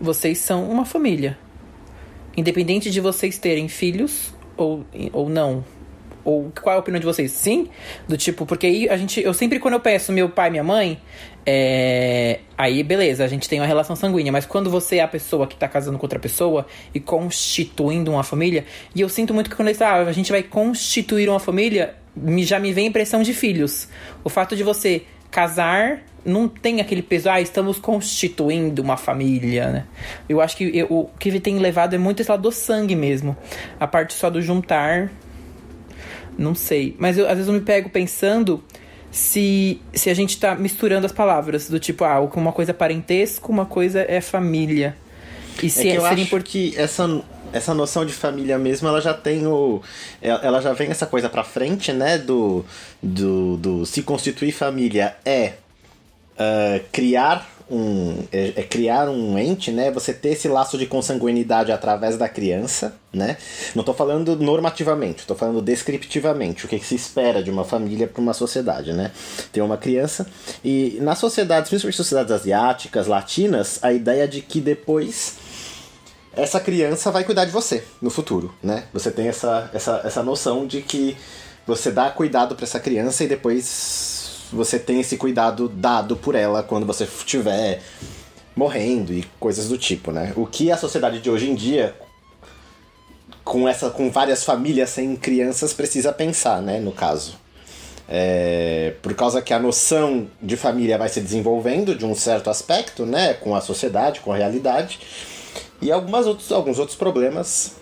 vocês 0.00 0.38
são 0.38 0.68
uma 0.68 0.84
família. 0.84 1.38
Independente 2.36 2.90
de 2.90 3.00
vocês 3.00 3.38
terem 3.38 3.68
filhos 3.68 4.32
ou, 4.56 4.84
ou 5.12 5.28
não. 5.28 5.64
Ou 6.24 6.52
qual 6.60 6.74
é 6.74 6.76
a 6.76 6.80
opinião 6.80 7.00
de 7.00 7.06
vocês? 7.06 7.32
Sim? 7.32 7.68
Do 8.06 8.16
tipo, 8.16 8.44
porque 8.44 8.66
aí 8.66 8.88
a 8.88 8.96
gente. 8.96 9.20
Eu 9.20 9.32
sempre, 9.32 9.58
quando 9.58 9.74
eu 9.74 9.80
peço 9.80 10.12
meu 10.12 10.28
pai 10.28 10.48
e 10.48 10.50
minha 10.50 10.64
mãe, 10.64 11.00
é, 11.46 12.40
aí 12.56 12.82
beleza, 12.82 13.24
a 13.24 13.28
gente 13.28 13.48
tem 13.48 13.58
uma 13.58 13.66
relação 13.66 13.96
sanguínea. 13.96 14.30
Mas 14.30 14.44
quando 14.44 14.68
você 14.68 14.96
é 14.96 15.02
a 15.02 15.08
pessoa 15.08 15.46
que 15.46 15.56
tá 15.56 15.66
casando 15.66 15.96
com 15.96 16.04
outra 16.04 16.18
pessoa 16.18 16.66
e 16.92 17.00
constituindo 17.00 18.10
uma 18.10 18.22
família, 18.22 18.66
e 18.94 19.00
eu 19.00 19.08
sinto 19.08 19.32
muito 19.32 19.48
que 19.48 19.56
quando 19.56 19.70
ah, 19.80 19.94
a 20.00 20.12
gente 20.12 20.30
vai 20.30 20.42
constituir 20.42 21.28
uma 21.30 21.40
família, 21.40 21.94
já 22.40 22.58
me 22.58 22.72
vem 22.72 22.86
a 22.86 22.88
impressão 22.88 23.22
de 23.22 23.32
filhos. 23.32 23.88
O 24.22 24.28
fato 24.28 24.54
de 24.54 24.62
você 24.62 25.02
casar 25.30 26.02
não 26.24 26.48
tem 26.48 26.80
aquele 26.80 27.02
peso, 27.02 27.30
ah, 27.30 27.40
estamos 27.40 27.78
constituindo 27.78 28.82
uma 28.82 28.96
família, 28.96 29.68
né? 29.70 29.84
Eu 30.28 30.40
acho 30.40 30.56
que 30.56 30.76
eu, 30.76 30.86
o 30.90 31.10
que 31.18 31.38
tem 31.40 31.58
levado 31.58 31.94
é 31.94 31.98
muito 31.98 32.20
esse 32.20 32.30
lado 32.30 32.42
do 32.42 32.52
sangue 32.52 32.94
mesmo. 32.94 33.36
A 33.78 33.86
parte 33.86 34.14
só 34.14 34.28
do 34.28 34.42
juntar, 34.42 35.10
não 36.36 36.54
sei. 36.54 36.94
Mas 36.98 37.16
eu, 37.16 37.26
às 37.26 37.34
vezes 37.34 37.48
eu 37.48 37.54
me 37.54 37.60
pego 37.60 37.88
pensando 37.88 38.62
se, 39.10 39.80
se 39.92 40.10
a 40.10 40.14
gente 40.14 40.38
tá 40.38 40.54
misturando 40.54 41.06
as 41.06 41.12
palavras, 41.12 41.68
do 41.68 41.78
tipo, 41.78 42.04
ah, 42.04 42.20
uma 42.20 42.52
coisa 42.52 42.72
é 42.72 42.74
parentesco, 42.74 43.50
uma 43.50 43.66
coisa 43.66 44.04
é 44.06 44.20
família. 44.20 44.96
E 45.62 45.70
se 45.70 45.88
é 45.88 45.92
que 45.92 45.98
eu 45.98 46.04
acho 46.06 46.26
porque 46.26 46.74
essa 46.76 47.22
essa 47.52 47.72
noção 47.72 48.04
de 48.04 48.12
família 48.12 48.58
mesmo, 48.58 48.88
ela 48.88 49.00
já 49.00 49.14
tem 49.14 49.46
o. 49.46 49.80
Ela 50.20 50.60
já 50.60 50.72
vem 50.72 50.90
essa 50.90 51.06
coisa 51.06 51.28
pra 51.28 51.42
frente, 51.42 51.92
né? 51.92 52.18
Do, 52.18 52.64
do, 53.02 53.56
do 53.56 53.86
se 53.86 54.02
constituir 54.02 54.52
família 54.52 55.16
é 55.24 55.54
uh, 56.38 56.84
criar 56.92 57.46
um 57.70 58.24
é, 58.32 58.54
é, 58.56 58.62
criar 58.62 59.08
um 59.08 59.38
ente, 59.38 59.70
né? 59.70 59.90
Você 59.90 60.12
ter 60.12 60.30
esse 60.30 60.48
laço 60.48 60.78
de 60.78 60.86
consanguinidade 60.86 61.70
através 61.70 62.16
da 62.16 62.28
criança, 62.28 62.94
né? 63.12 63.36
Não 63.74 63.82
estou 63.82 63.94
falando 63.94 64.36
normativamente, 64.36 65.20
estou 65.20 65.36
falando 65.36 65.60
descriptivamente, 65.60 66.64
o 66.64 66.68
que, 66.68 66.78
que 66.78 66.86
se 66.86 66.94
espera 66.94 67.42
de 67.42 67.50
uma 67.50 67.64
família 67.64 68.06
para 68.06 68.22
uma 68.22 68.32
sociedade, 68.32 68.92
né? 68.92 69.10
Ter 69.52 69.60
uma 69.60 69.76
criança 69.76 70.26
e 70.64 70.98
nas 71.02 71.18
sociedades, 71.18 71.68
principalmente 71.68 71.96
sociedades 71.96 72.32
asiáticas, 72.32 73.06
latinas, 73.06 73.78
a 73.82 73.92
ideia 73.92 74.26
de 74.26 74.40
que 74.40 74.60
depois 74.60 75.36
essa 76.32 76.60
criança 76.60 77.10
vai 77.10 77.24
cuidar 77.24 77.44
de 77.44 77.50
você 77.50 77.84
no 78.00 78.10
futuro, 78.10 78.54
né? 78.62 78.84
Você 78.94 79.10
tem 79.10 79.28
essa, 79.28 79.70
essa, 79.74 80.00
essa 80.04 80.22
noção 80.22 80.66
de 80.66 80.80
que 80.80 81.16
você 81.66 81.90
dá 81.90 82.08
cuidado 82.08 82.54
para 82.54 82.64
essa 82.64 82.80
criança 82.80 83.24
e 83.24 83.28
depois 83.28 84.17
você 84.52 84.78
tem 84.78 85.00
esse 85.00 85.16
cuidado 85.16 85.68
dado 85.68 86.16
por 86.16 86.34
ela 86.34 86.62
quando 86.62 86.86
você 86.86 87.04
estiver 87.04 87.82
morrendo 88.54 89.12
e 89.12 89.24
coisas 89.38 89.68
do 89.68 89.78
tipo, 89.78 90.10
né? 90.10 90.32
O 90.36 90.46
que 90.46 90.70
a 90.70 90.76
sociedade 90.76 91.20
de 91.20 91.30
hoje 91.30 91.50
em 91.50 91.54
dia 91.54 91.94
com 93.44 93.66
essa 93.66 93.88
com 93.88 94.10
várias 94.10 94.44
famílias 94.44 94.90
sem 94.90 95.16
crianças 95.16 95.72
precisa 95.72 96.12
pensar, 96.12 96.60
né, 96.60 96.78
no 96.78 96.92
caso. 96.92 97.36
É, 98.06 98.94
por 99.02 99.14
causa 99.14 99.40
que 99.40 99.54
a 99.54 99.58
noção 99.58 100.28
de 100.40 100.56
família 100.56 100.98
vai 100.98 101.08
se 101.08 101.20
desenvolvendo 101.20 101.94
de 101.94 102.04
um 102.04 102.14
certo 102.14 102.50
aspecto, 102.50 103.06
né, 103.06 103.34
com 103.34 103.54
a 103.54 103.60
sociedade, 103.60 104.20
com 104.20 104.32
a 104.32 104.36
realidade, 104.36 104.98
e 105.80 105.90
algumas 105.90 106.26
outros, 106.26 106.52
alguns 106.52 106.78
outros 106.78 106.96
problemas 106.96 107.72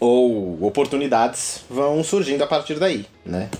ou 0.00 0.62
oportunidades 0.64 1.60
vão 1.68 2.02
surgindo 2.02 2.42
a 2.42 2.46
partir 2.46 2.78
daí, 2.78 3.06
né? 3.24 3.50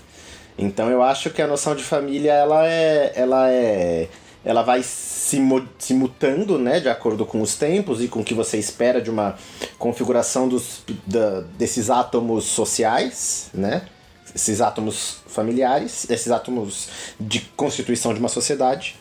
Então 0.56 0.90
eu 0.90 1.02
acho 1.02 1.30
que 1.30 1.42
a 1.42 1.46
noção 1.46 1.74
de 1.74 1.82
família 1.82 2.32
ela 2.32 2.66
é 2.66 3.12
ela 3.16 3.50
é 3.50 4.08
ela 4.44 4.62
vai 4.62 4.82
se, 4.82 5.40
se 5.78 5.94
mutando, 5.94 6.58
né, 6.58 6.78
de 6.78 6.88
acordo 6.88 7.24
com 7.24 7.40
os 7.40 7.56
tempos 7.56 8.02
e 8.02 8.08
com 8.08 8.20
o 8.20 8.24
que 8.24 8.34
você 8.34 8.58
espera 8.58 9.00
de 9.00 9.08
uma 9.10 9.38
configuração 9.78 10.46
dos, 10.46 10.84
da, 11.06 11.40
desses 11.56 11.88
átomos 11.88 12.44
sociais, 12.44 13.48
né, 13.54 13.86
esses 14.34 14.60
átomos 14.60 15.18
familiares, 15.26 16.08
esses 16.10 16.30
átomos 16.30 16.88
de 17.18 17.40
constituição 17.56 18.12
de 18.12 18.20
uma 18.20 18.28
sociedade. 18.28 18.96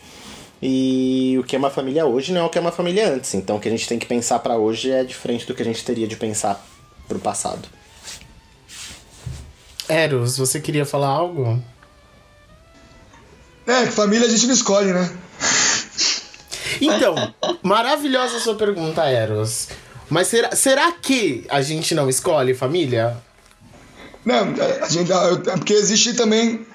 E 0.62 1.36
o 1.38 1.44
que 1.44 1.56
é 1.56 1.58
uma 1.58 1.68
família 1.68 2.06
hoje 2.06 2.32
não 2.32 2.40
é 2.40 2.44
o 2.44 2.48
que 2.48 2.56
é 2.56 2.60
uma 2.60 2.72
família 2.72 3.12
antes. 3.12 3.34
Então 3.34 3.56
o 3.56 3.60
que 3.60 3.68
a 3.68 3.70
gente 3.70 3.86
tem 3.86 3.98
que 3.98 4.06
pensar 4.06 4.38
para 4.38 4.56
hoje 4.56 4.90
é 4.90 5.04
diferente 5.04 5.46
do 5.46 5.54
que 5.54 5.60
a 5.60 5.64
gente 5.64 5.84
teria 5.84 6.06
de 6.06 6.16
pensar 6.16 6.64
para 7.06 7.18
o 7.18 7.20
passado. 7.20 7.68
Eros, 9.88 10.36
você 10.38 10.60
queria 10.60 10.86
falar 10.86 11.08
algo? 11.08 11.62
É, 13.66 13.86
família 13.86 14.26
a 14.26 14.30
gente 14.30 14.46
não 14.46 14.54
escolhe, 14.54 14.92
né? 14.92 15.10
Então, 16.80 17.14
maravilhosa 17.62 18.38
sua 18.40 18.54
pergunta, 18.54 19.04
Eros. 19.04 19.68
Mas 20.08 20.28
será, 20.28 20.54
será 20.54 20.92
que 20.92 21.46
a 21.48 21.62
gente 21.62 21.94
não 21.94 22.08
escolhe 22.08 22.54
família? 22.54 23.16
Não, 24.24 24.54
a 24.82 24.88
gente, 24.88 25.10
é 25.12 25.56
porque 25.56 25.74
existe 25.74 26.14
também 26.14 26.66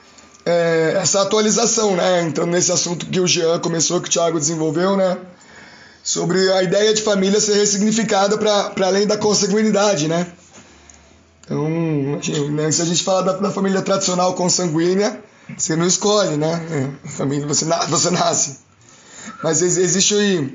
é, 0.46 0.94
essa 1.02 1.22
atualização, 1.22 1.96
né? 1.96 2.22
Então, 2.24 2.46
nesse 2.46 2.72
assunto 2.72 3.06
que 3.06 3.20
o 3.20 3.28
Jean 3.28 3.60
começou, 3.60 4.02
que 4.02 4.08
o 4.08 4.12
Thiago 4.12 4.40
desenvolveu, 4.40 4.96
né? 4.96 5.18
Sobre 6.04 6.52
a 6.54 6.64
ideia 6.64 6.94
de 6.94 7.02
família 7.02 7.40
ser 7.40 7.56
ressignificada 7.56 8.38
para 8.38 8.88
além 8.88 9.06
da 9.06 9.18
consanguinidade, 9.18 10.08
né? 10.08 10.28
Então, 11.50 11.68
né, 12.52 12.72
se 12.72 12.80
a 12.80 12.86
gente 12.86 13.04
fala 13.04 13.24
da, 13.24 13.34
da, 13.34 13.50
família 13.50 13.82
tradicional 13.82 14.36
consanguínea, 14.36 15.20
você 15.58 15.76
não 15.76 15.88
escolhe, 15.88 16.38
né? 16.38 16.94
É, 17.04 17.10
família, 17.10 17.48
você, 17.48 17.66
na, 17.66 17.86
você 17.88 18.12
nasce. 18.12 18.58
Mas 19.44 19.64
existe, 19.64 20.54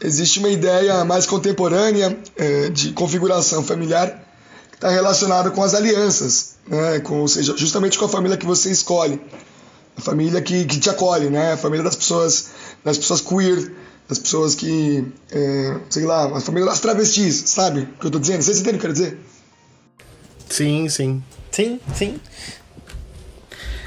existe 0.00 0.38
uma 0.38 0.48
ideia 0.48 1.04
mais 1.04 1.26
contemporânea 1.26 2.18
é, 2.34 2.70
de 2.70 2.92
configuração 2.92 3.62
familiar 3.62 4.24
que 4.70 4.76
está 4.76 4.88
relacionada 4.88 5.50
com 5.50 5.62
as 5.62 5.74
alianças, 5.74 6.54
né? 6.66 7.00
com, 7.00 7.20
ou 7.20 7.28
seja, 7.28 7.54
justamente 7.54 7.98
com 7.98 8.06
a 8.06 8.08
família 8.08 8.38
que 8.38 8.46
você 8.46 8.70
escolhe. 8.70 9.20
A 9.98 10.00
família 10.00 10.40
que, 10.40 10.64
que 10.64 10.80
te 10.80 10.88
acolhe, 10.88 11.28
né? 11.28 11.52
A 11.52 11.56
família 11.58 11.84
das 11.84 11.94
pessoas, 11.94 12.48
das 12.82 12.96
pessoas 12.96 13.20
queer, 13.20 13.70
das 14.08 14.18
pessoas 14.18 14.54
que, 14.54 15.06
é, 15.30 15.76
sei 15.90 16.06
lá, 16.06 16.38
a 16.38 16.40
família 16.40 16.66
das 16.70 16.80
travestis, 16.80 17.42
sabe 17.50 17.80
o 17.80 17.86
que 17.98 18.06
eu 18.06 18.08
estou 18.08 18.20
dizendo? 18.20 18.40
Vocês 18.40 18.60
entendem 18.60 18.78
o 18.78 18.80
que 18.80 18.86
eu 18.86 18.94
quero 18.94 19.10
dizer? 19.10 19.31
Sim, 20.52 20.86
sim. 20.86 21.22
Sim, 21.50 21.80
sim. 21.94 22.20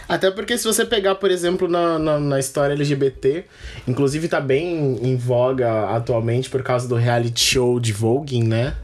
Até 0.09 0.31
porque 0.31 0.57
se 0.57 0.63
você 0.63 0.83
pegar, 0.83 1.13
por 1.13 1.29
exemplo, 1.29 1.67
na, 1.67 1.99
na, 1.99 2.19
na, 2.19 2.39
história 2.39 2.73
LGBT, 2.73 3.45
inclusive 3.87 4.27
tá 4.27 4.41
bem 4.41 4.97
em 5.03 5.15
voga 5.15 5.95
atualmente 5.95 6.49
por 6.49 6.63
causa 6.63 6.87
do 6.87 6.95
reality 6.95 7.39
show 7.39 7.79
de 7.79 7.93
Vogue, 7.93 8.43
né? 8.43 8.75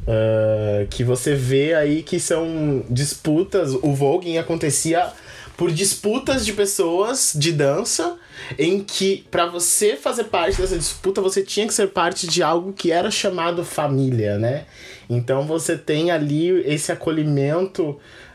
Uh, 0.00 0.86
que 0.88 1.04
você 1.04 1.34
vê 1.34 1.74
aí 1.74 2.02
que 2.02 2.18
são 2.18 2.82
disputas. 2.88 3.74
O 3.74 3.92
Vogue 3.92 4.38
acontecia 4.38 5.12
por 5.58 5.70
disputas 5.70 6.44
de 6.44 6.54
pessoas 6.54 7.32
de 7.34 7.52
dança 7.52 8.16
em 8.58 8.82
que 8.82 9.26
para 9.30 9.44
você 9.44 9.94
fazer 9.94 10.24
parte 10.24 10.60
dessa 10.60 10.76
disputa 10.76 11.20
você 11.20 11.42
tinha 11.42 11.66
que 11.66 11.74
ser 11.74 11.88
parte 11.88 12.26
de 12.26 12.42
algo 12.42 12.72
que 12.72 12.90
era 12.90 13.10
chamado 13.10 13.62
família, 13.62 14.38
né? 14.38 14.64
Então 15.08 15.46
você 15.46 15.76
tem 15.76 16.10
ali 16.10 16.48
esse 16.66 16.90
acolhimento 16.92 17.90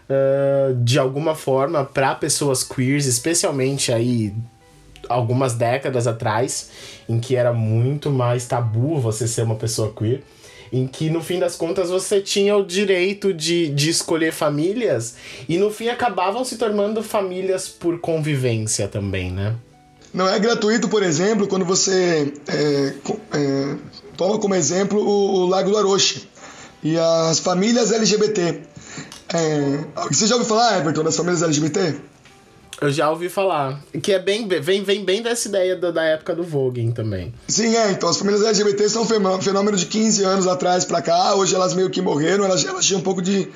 uh, 0.09 0.75
de 0.83 0.99
alguma 0.99 1.35
forma 1.35 1.83
para 1.83 2.15
pessoas 2.15 2.63
queers, 2.63 3.05
especialmente 3.05 3.91
aí 3.91 4.33
algumas 5.07 5.53
décadas 5.53 6.07
atrás, 6.07 6.69
em 7.07 7.19
que 7.19 7.35
era 7.35 7.53
muito 7.53 8.09
mais 8.09 8.45
tabu 8.45 8.99
você 8.99 9.27
ser 9.27 9.43
uma 9.43 9.55
pessoa 9.55 9.93
queer. 9.93 10.21
em 10.71 10.85
que 10.85 11.09
no 11.09 11.19
fim 11.19 11.39
das 11.39 11.55
contas 11.55 11.89
você 11.89 12.21
tinha 12.21 12.55
o 12.55 12.63
direito 12.63 13.33
de, 13.33 13.69
de 13.69 13.89
escolher 13.89 14.31
famílias 14.31 15.15
e 15.47 15.57
no 15.57 15.71
fim 15.71 15.87
acabavam 15.87 16.45
se 16.45 16.57
tornando 16.57 17.01
famílias 17.01 17.67
por 17.67 17.99
convivência 17.99 18.87
também, 18.87 19.31
né? 19.31 19.55
Não 20.13 20.27
é 20.27 20.39
gratuito, 20.39 20.87
por 20.87 21.03
exemplo, 21.03 21.47
quando 21.47 21.65
você 21.65 22.33
é, 22.47 22.93
é, 23.37 23.75
toma 24.17 24.39
como 24.39 24.55
exemplo 24.55 24.99
o, 24.99 25.41
o, 25.41 25.45
Lago 25.47 25.69
do 25.69 25.77
Aroche 25.77 26.27
e 26.83 26.97
as 26.97 27.39
famílias 27.39 27.91
LGBT. 27.91 28.61
É, 29.33 29.85
você 30.09 30.25
já 30.25 30.35
ouviu 30.35 30.47
falar, 30.47 30.79
Everton, 30.79 31.03
das 31.03 31.15
famílias 31.15 31.43
LGBT? 31.43 31.95
Eu 32.81 32.91
já 32.91 33.09
ouvi 33.09 33.27
falar. 33.27 33.81
Que 34.01 34.13
é 34.13 34.19
bem, 34.19 34.47
vem, 34.47 34.83
vem 34.83 35.03
bem 35.03 35.21
dessa 35.21 35.49
ideia 35.49 35.75
da, 35.75 35.91
da 35.91 36.03
época 36.03 36.33
do 36.33 36.43
Vogue 36.43 36.91
também. 36.93 37.33
Sim, 37.47 37.75
é. 37.75 37.91
Então, 37.91 38.07
as 38.07 38.17
famílias 38.17 38.43
LGBT 38.43 38.87
são 38.87 39.03
um 39.03 39.41
fenômeno 39.41 39.75
de 39.75 39.85
15 39.85 40.23
anos 40.23 40.47
atrás 40.47 40.85
pra 40.85 41.01
cá. 41.01 41.35
Hoje 41.35 41.53
elas 41.53 41.73
meio 41.73 41.89
que 41.89 42.01
morreram. 42.01 42.45
Elas, 42.45 42.65
elas 42.65 42.85
tinham 42.85 43.01
um 43.01 43.03
pouco 43.03 43.21
de, 43.21 43.49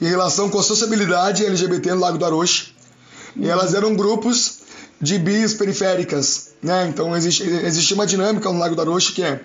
de 0.00 0.08
relação 0.08 0.48
com 0.48 0.58
a 0.58 0.62
sociabilidade 0.62 1.44
LGBT 1.44 1.90
no 1.90 2.00
Lago 2.00 2.16
do 2.16 2.24
Aroche. 2.24 2.74
E 3.36 3.48
elas 3.48 3.74
eram 3.74 3.94
grupos 3.94 4.60
de 5.00 5.18
bis 5.18 5.54
periféricas, 5.54 6.50
né? 6.62 6.86
Então 6.88 7.16
existe, 7.16 7.42
existe 7.42 7.94
uma 7.94 8.06
dinâmica 8.06 8.50
no 8.50 8.58
Lago 8.58 8.74
do 8.74 8.80
Aroche 8.80 9.12
que 9.12 9.22
é 9.22 9.40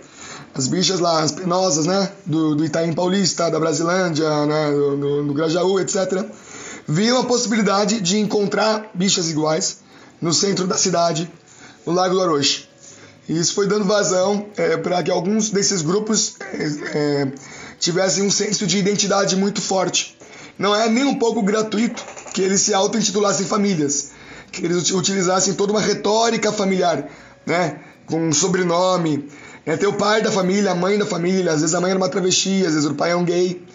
as 0.56 0.68
bichas 0.68 1.00
lá, 1.00 1.22
as 1.22 1.32
penosas, 1.32 1.86
né? 1.86 2.12
Do, 2.26 2.56
do 2.56 2.66
Itaim 2.66 2.94
Paulista, 2.94 3.52
da 3.52 3.60
Brasilândia, 3.60 4.46
né? 4.46 4.72
Do, 4.72 4.98
do, 4.98 5.24
do 5.28 5.34
Grajaú, 5.34 5.80
etc 5.80 6.26
viam 6.88 7.20
a 7.20 7.24
possibilidade 7.24 8.00
de 8.00 8.20
encontrar 8.20 8.92
bichas 8.94 9.30
iguais 9.30 9.80
no 10.22 10.34
centro 10.34 10.68
da 10.68 10.78
cidade, 10.78 11.32
no 11.86 11.94
Lago 11.94 12.14
do 12.14 12.22
Aroche. 12.22 12.70
E 13.28 13.38
isso 13.38 13.56
foi 13.56 13.68
dando 13.68 13.86
vazão 13.86 14.46
é, 14.56 14.78
para 14.78 15.02
que 15.02 15.10
alguns 15.10 15.50
desses 15.50 15.82
grupos 15.82 16.36
é, 16.94 17.28
tivessem 17.80 18.24
um 18.24 18.32
senso 18.32 18.68
de 18.68 18.78
identidade 18.78 19.36
muito 19.36 19.62
forte. 19.62 20.16
Não 20.60 20.76
é 20.76 20.88
nem 20.88 21.04
um 21.04 21.16
pouco 21.16 21.42
gratuito 21.42 22.04
que 22.34 22.42
eles 22.42 22.62
se 22.62 22.74
auto-intitulassem 22.74 23.46
famílias, 23.46 24.12
que 24.52 24.64
eles 24.64 24.92
utilizassem 24.92 25.56
toda 25.56 25.74
uma 25.74 25.82
retórica 25.82 26.52
familiar, 26.52 27.10
né? 27.46 27.80
com 28.06 28.28
um 28.28 28.32
sobrenome. 28.32 29.28
É, 29.66 29.76
ter 29.76 29.88
o 29.88 29.94
pai 29.94 30.22
da 30.22 30.32
família, 30.32 30.72
a 30.72 30.76
mãe 30.76 30.98
da 30.98 31.06
família, 31.06 31.52
às 31.52 31.62
vezes 31.62 31.74
a 31.74 31.82
mãe 31.82 31.90
era 31.90 31.98
uma 31.98 32.10
travesti, 32.10 32.66
às 32.66 32.74
vezes 32.74 32.86
o 32.86 32.94
pai 32.94 33.12
é 33.12 33.16
um 33.16 33.26
gay. 33.26 33.66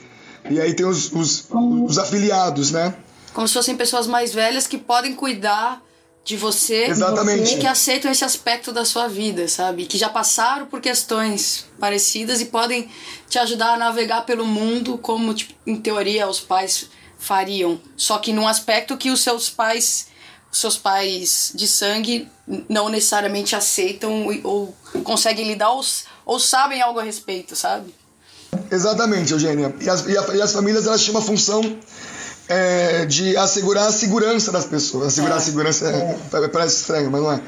E 0.48 0.60
aí 0.60 0.72
tem 0.72 0.86
os, 0.86 1.12
os, 1.12 1.48
os 1.50 1.98
afiliados, 1.98 2.70
né? 2.70 2.94
Como 3.34 3.46
se 3.46 3.54
fossem 3.54 3.76
pessoas 3.76 4.06
mais 4.06 4.32
velhas 4.32 4.66
que 4.66 4.78
podem 4.78 5.14
cuidar 5.14 5.82
de 6.24 6.36
você 6.36 6.84
Exatamente. 6.84 7.54
e 7.54 7.58
que 7.58 7.66
aceitam 7.66 8.10
esse 8.10 8.24
aspecto 8.24 8.72
da 8.72 8.84
sua 8.84 9.08
vida, 9.08 9.48
sabe? 9.48 9.86
Que 9.86 9.98
já 9.98 10.08
passaram 10.08 10.66
por 10.66 10.80
questões 10.80 11.66
parecidas 11.78 12.40
e 12.40 12.46
podem 12.46 12.88
te 13.28 13.38
ajudar 13.38 13.74
a 13.74 13.76
navegar 13.76 14.26
pelo 14.26 14.46
mundo 14.46 14.98
como, 14.98 15.32
tipo, 15.34 15.54
em 15.66 15.76
teoria, 15.76 16.28
os 16.28 16.40
pais 16.40 16.90
fariam. 17.18 17.80
Só 17.96 18.18
que 18.18 18.32
num 18.32 18.46
aspecto 18.46 18.96
que 18.96 19.10
os 19.10 19.20
seus 19.20 19.48
pais, 19.48 20.08
seus 20.52 20.76
pais 20.76 21.52
de 21.54 21.68
sangue 21.68 22.28
não 22.68 22.88
necessariamente 22.88 23.54
aceitam 23.54 24.26
ou 24.42 24.74
conseguem 25.04 25.46
lidar 25.46 25.70
ou, 25.70 25.84
ou 26.26 26.40
sabem 26.40 26.82
algo 26.82 26.98
a 26.98 27.02
respeito, 27.02 27.54
sabe? 27.54 27.94
Exatamente, 28.70 29.32
Eugênia. 29.32 29.74
E 29.80 29.88
as, 29.88 30.06
e, 30.06 30.16
a, 30.16 30.22
e 30.34 30.42
as 30.42 30.52
famílias 30.52 30.86
elas 30.86 31.02
tinham 31.02 31.16
uma 31.16 31.24
função 31.24 31.62
é, 32.48 33.06
de 33.06 33.36
assegurar 33.36 33.86
a 33.86 33.92
segurança 33.92 34.50
das 34.50 34.64
pessoas. 34.64 35.08
Assegurar 35.08 35.36
é. 35.36 35.38
a 35.38 35.40
segurança 35.40 35.88
é, 35.88 36.18
é. 36.44 36.48
parece 36.48 36.80
estranho, 36.80 37.10
mas 37.10 37.22
não 37.22 37.32
é. 37.32 37.40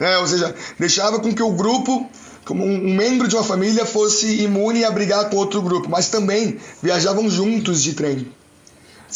é. 0.00 0.18
Ou 0.18 0.26
seja, 0.26 0.54
deixava 0.78 1.20
com 1.20 1.32
que 1.32 1.42
o 1.42 1.52
grupo, 1.52 2.08
como 2.44 2.64
um 2.64 2.94
membro 2.94 3.28
de 3.28 3.36
uma 3.36 3.44
família, 3.44 3.86
fosse 3.86 4.42
imune 4.42 4.84
a 4.84 4.90
brigar 4.90 5.30
com 5.30 5.36
outro 5.36 5.62
grupo, 5.62 5.88
mas 5.88 6.08
também 6.08 6.58
viajavam 6.82 7.30
juntos 7.30 7.82
de 7.82 7.94
trem. 7.94 8.32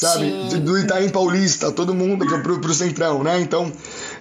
Sabe? 0.00 0.50
Sim. 0.50 0.61
Do 0.61 0.78
Itaim 0.78 1.11
Paulista, 1.11 1.71
todo 1.71 1.95
mundo 1.95 2.26
pro, 2.42 2.59
pro 2.61 2.75
Centrão, 2.75 3.23
né? 3.23 3.40
Então, 3.40 3.71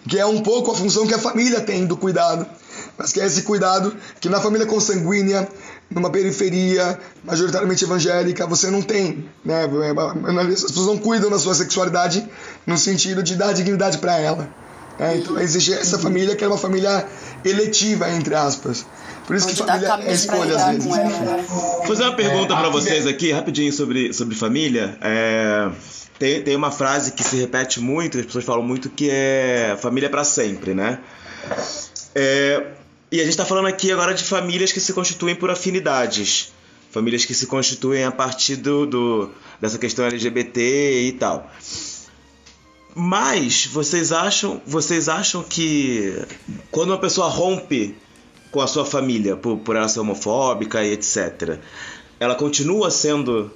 que 0.07 0.19
é 0.19 0.25
um 0.25 0.41
pouco 0.41 0.71
a 0.71 0.75
função 0.75 1.07
que 1.07 1.13
a 1.13 1.19
família 1.19 1.61
tem 1.61 1.85
do 1.85 1.95
cuidado 1.95 2.45
mas 2.99 3.13
que 3.13 3.21
é 3.21 3.25
esse 3.25 3.43
cuidado 3.43 3.95
que 4.19 4.27
na 4.27 4.41
família 4.41 4.67
consanguínea, 4.67 5.47
numa 5.89 6.09
periferia 6.09 6.99
majoritariamente 7.23 7.83
evangélica, 7.85 8.45
você 8.45 8.69
não 8.69 8.81
tem. 8.81 9.25
Né? 9.43 9.63
As 10.51 10.63
pessoas 10.63 10.85
não 10.85 10.97
cuidam 10.97 11.29
da 11.29 11.39
sua 11.39 11.55
sexualidade 11.55 12.27
no 12.67 12.77
sentido 12.77 13.23
de 13.23 13.37
dar 13.37 13.53
dignidade 13.53 13.99
para 13.99 14.19
ela. 14.19 14.49
Né? 14.99 15.17
Então 15.17 15.39
existe 15.39 15.73
essa 15.73 15.97
família 15.97 16.35
que 16.35 16.43
é 16.43 16.47
uma 16.47 16.57
família 16.57 17.07
eletiva, 17.45 18.09
entre 18.11 18.35
aspas. 18.35 18.85
Por 19.25 19.35
isso 19.35 19.47
Onde 19.47 19.55
que 19.55 19.67
família 19.67 19.99
é 20.03 20.13
escolha 20.13 20.55
às 20.55 20.65
vezes. 20.65 20.85
Vou 21.47 21.85
fazer 21.87 22.03
uma 22.03 22.15
pergunta 22.15 22.53
é, 22.53 22.57
para 22.57 22.69
vocês 22.69 23.07
aqui, 23.07 23.31
rapidinho, 23.31 23.71
sobre, 23.71 24.11
sobre 24.11 24.35
família. 24.35 24.97
É, 25.01 25.71
tem, 26.17 26.41
tem 26.41 26.55
uma 26.55 26.71
frase 26.71 27.13
que 27.13 27.23
se 27.23 27.37
repete 27.37 27.79
muito, 27.79 28.19
as 28.19 28.25
pessoas 28.25 28.43
falam 28.43 28.63
muito, 28.63 28.89
que 28.89 29.09
é 29.09 29.77
família 29.79 30.09
para 30.09 30.23
sempre, 30.23 30.73
né? 30.73 30.99
É, 32.13 32.65
e 33.11 33.19
a 33.19 33.23
gente 33.23 33.31
está 33.31 33.45
falando 33.45 33.67
aqui 33.67 33.91
agora 33.91 34.13
de 34.13 34.23
famílias 34.23 34.71
que 34.71 34.79
se 34.79 34.91
constituem 34.93 35.35
por 35.35 35.49
afinidades. 35.49 36.51
Famílias 36.91 37.23
que 37.23 37.33
se 37.33 37.45
constituem 37.45 38.03
a 38.03 38.11
partir 38.11 38.55
do, 38.55 38.85
do 38.85 39.31
dessa 39.61 39.77
questão 39.77 40.05
LGBT 40.05 41.03
e 41.07 41.11
tal. 41.13 41.49
Mas 42.95 43.65
vocês 43.65 44.11
acham, 44.11 44.61
vocês 44.65 45.07
acham 45.07 45.43
que 45.43 46.13
quando 46.71 46.89
uma 46.89 46.97
pessoa 46.97 47.27
rompe 47.27 47.95
com 48.51 48.61
a 48.61 48.67
sua 48.67 48.85
família 48.85 49.35
por, 49.35 49.57
por 49.57 49.75
ela 49.75 49.87
ser 49.87 49.99
homofóbica 49.99 50.83
e 50.83 50.93
etc, 50.93 51.59
ela 52.19 52.35
continua 52.35 52.89
sendo 52.89 53.51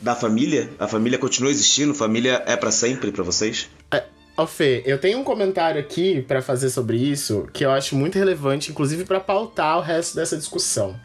da 0.00 0.14
família? 0.14 0.70
A 0.78 0.88
família 0.88 1.18
continua 1.18 1.50
existindo? 1.50 1.94
Família 1.94 2.42
é 2.46 2.56
para 2.56 2.70
sempre 2.70 3.12
para 3.12 3.22
vocês? 3.22 3.68
É, 3.90 4.04
Ó, 4.36 4.46
Fê, 4.46 4.82
eu 4.86 4.98
tenho 4.98 5.18
um 5.18 5.24
comentário 5.24 5.78
aqui 5.78 6.22
para 6.22 6.40
fazer 6.40 6.70
sobre 6.70 6.96
isso 6.96 7.46
que 7.52 7.64
eu 7.64 7.70
acho 7.70 7.94
muito 7.94 8.18
relevante, 8.18 8.70
inclusive 8.70 9.04
para 9.04 9.20
pautar 9.20 9.76
o 9.76 9.82
resto 9.82 10.16
dessa 10.16 10.36
discussão. 10.36 10.98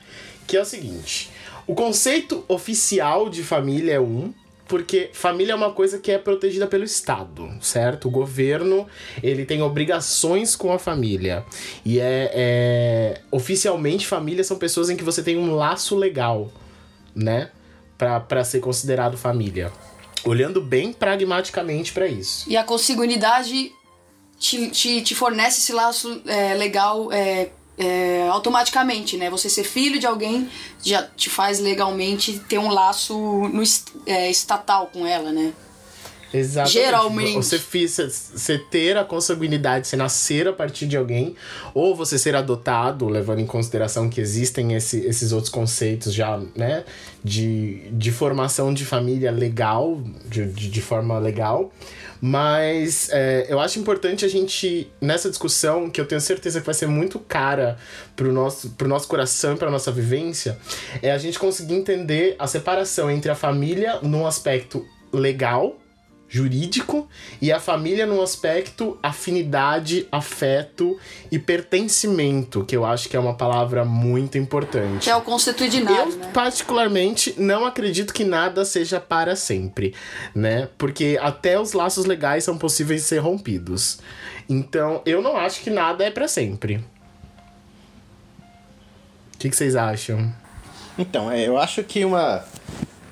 Que 0.47 0.56
é 0.56 0.62
o 0.62 0.65
seguinte: 0.65 1.30
o 1.67 1.76
conceito 1.76 2.45
oficial 2.47 3.30
de 3.30 3.43
família 3.43 3.95
é 3.95 4.00
um, 4.00 4.34
porque 4.67 5.10
família 5.13 5.53
é 5.53 5.56
uma 5.56 5.71
coisa 5.71 5.97
que 5.97 6.12
é 6.12 6.17
protegida 6.17 6.67
pelo 6.67 6.84
Estado, 6.84 7.49
certo? 7.62 8.08
O 8.08 8.12
governo 8.12 8.88
ele 9.23 9.45
tem 9.45 9.62
obrigações 9.62 10.56
com 10.56 10.71
a 10.71 10.80
família 10.80 11.45
e 11.86 11.99
é, 11.99 12.32
é 12.34 13.21
oficialmente 13.32 14.08
família 14.08 14.43
são 14.43 14.58
pessoas 14.58 14.89
em 14.89 14.97
que 14.97 15.03
você 15.03 15.23
tem 15.23 15.38
um 15.38 15.56
laço 15.56 15.95
legal, 15.95 16.51
né, 17.15 17.49
para 17.97 18.43
ser 18.43 18.60
considerado 18.60 19.17
família 19.17 19.71
olhando 20.23 20.62
bem 20.62 20.91
pragmaticamente 20.91 21.93
para 21.93 22.08
isso. 22.08 22.49
E 22.49 22.58
a 22.58 22.63
consanguinidade 22.63 23.71
te, 24.38 24.69
te, 24.69 25.01
te 25.01 25.15
fornece 25.15 25.60
esse 25.60 25.73
laço 25.73 26.21
é, 26.25 26.53
legal 26.53 27.12
é, 27.12 27.49
é, 27.77 28.27
automaticamente, 28.29 29.17
né? 29.17 29.29
Você 29.29 29.49
ser 29.49 29.63
filho 29.63 29.99
de 29.99 30.07
alguém 30.07 30.49
já 30.83 31.03
te 31.03 31.29
faz 31.29 31.59
legalmente 31.59 32.39
ter 32.47 32.57
um 32.57 32.69
laço 32.69 33.15
no, 33.15 33.63
é, 34.05 34.29
estatal 34.29 34.89
com 34.91 35.05
ela, 35.05 35.31
né? 35.31 35.53
Exatamente. 36.33 36.73
Geralmente. 36.73 37.35
Você, 37.35 38.09
você 38.09 38.57
ter 38.57 38.97
a 38.97 39.05
consanguinidade, 39.05 39.87
você 39.87 39.95
nascer 39.95 40.47
a 40.47 40.53
partir 40.53 40.87
de 40.87 40.97
alguém, 40.97 41.35
ou 41.73 41.95
você 41.95 42.17
ser 42.17 42.35
adotado, 42.35 43.07
levando 43.07 43.39
em 43.39 43.45
consideração 43.45 44.09
que 44.09 44.19
existem 44.19 44.73
esse, 44.73 44.99
esses 45.05 45.31
outros 45.31 45.49
conceitos 45.49 46.13
já, 46.13 46.39
né? 46.55 46.83
De, 47.23 47.89
de 47.91 48.11
formação 48.11 48.73
de 48.73 48.85
família 48.85 49.31
legal, 49.31 50.01
de, 50.25 50.45
de, 50.45 50.69
de 50.69 50.81
forma 50.81 51.17
legal. 51.19 51.71
Mas 52.21 53.10
é, 53.12 53.45
eu 53.49 53.60
acho 53.60 53.80
importante 53.80 54.25
a 54.25 54.27
gente, 54.27 54.91
nessa 54.99 55.30
discussão, 55.30 55.89
que 55.89 55.99
eu 55.99 56.06
tenho 56.06 56.21
certeza 56.21 56.60
que 56.60 56.65
vai 56.65 56.75
ser 56.75 56.88
muito 56.88 57.19
cara 57.19 57.77
pro 58.15 58.32
nosso, 58.32 58.71
pro 58.71 58.88
nosso 58.88 59.08
coração 59.08 59.53
e 59.53 59.58
pra 59.58 59.69
nossa 59.69 59.91
vivência, 59.91 60.58
é 61.01 61.12
a 61.12 61.17
gente 61.17 61.38
conseguir 61.38 61.75
entender 61.75 62.36
a 62.39 62.47
separação 62.47 63.10
entre 63.10 63.30
a 63.32 63.36
família 63.36 63.99
num 64.01 64.25
aspecto 64.25 64.86
legal 65.12 65.77
jurídico 66.29 67.07
e 67.41 67.51
a 67.51 67.59
família 67.59 68.05
no 68.05 68.21
aspecto 68.21 68.97
afinidade, 69.01 70.07
afeto 70.11 70.97
e 71.31 71.39
pertencimento, 71.39 72.65
que 72.65 72.75
eu 72.75 72.85
acho 72.85 73.07
que 73.07 73.15
é 73.15 73.19
uma 73.19 73.35
palavra 73.35 73.85
muito 73.85 74.37
importante. 74.37 75.03
Que 75.03 75.09
é 75.09 75.15
o 75.15 75.21
constitucional, 75.21 76.09
eu, 76.09 76.15
né? 76.17 76.31
particularmente, 76.33 77.33
não 77.37 77.65
acredito 77.65 78.13
que 78.13 78.23
nada 78.23 78.65
seja 78.65 78.99
para 78.99 79.35
sempre, 79.35 79.93
né? 80.35 80.69
Porque 80.77 81.17
até 81.21 81.59
os 81.59 81.73
laços 81.73 82.05
legais 82.05 82.43
são 82.43 82.57
possíveis 82.57 83.01
de 83.01 83.07
ser 83.07 83.19
rompidos. 83.19 83.99
Então, 84.49 85.01
eu 85.05 85.21
não 85.21 85.37
acho 85.37 85.61
que 85.61 85.69
nada 85.69 86.03
é 86.03 86.11
para 86.11 86.27
sempre. 86.27 86.83
O 89.33 89.39
que, 89.39 89.49
que 89.49 89.55
vocês 89.55 89.75
acham? 89.75 90.33
Então, 90.97 91.31
é, 91.31 91.47
eu 91.47 91.57
acho 91.57 91.83
que 91.83 92.03
uma 92.03 92.43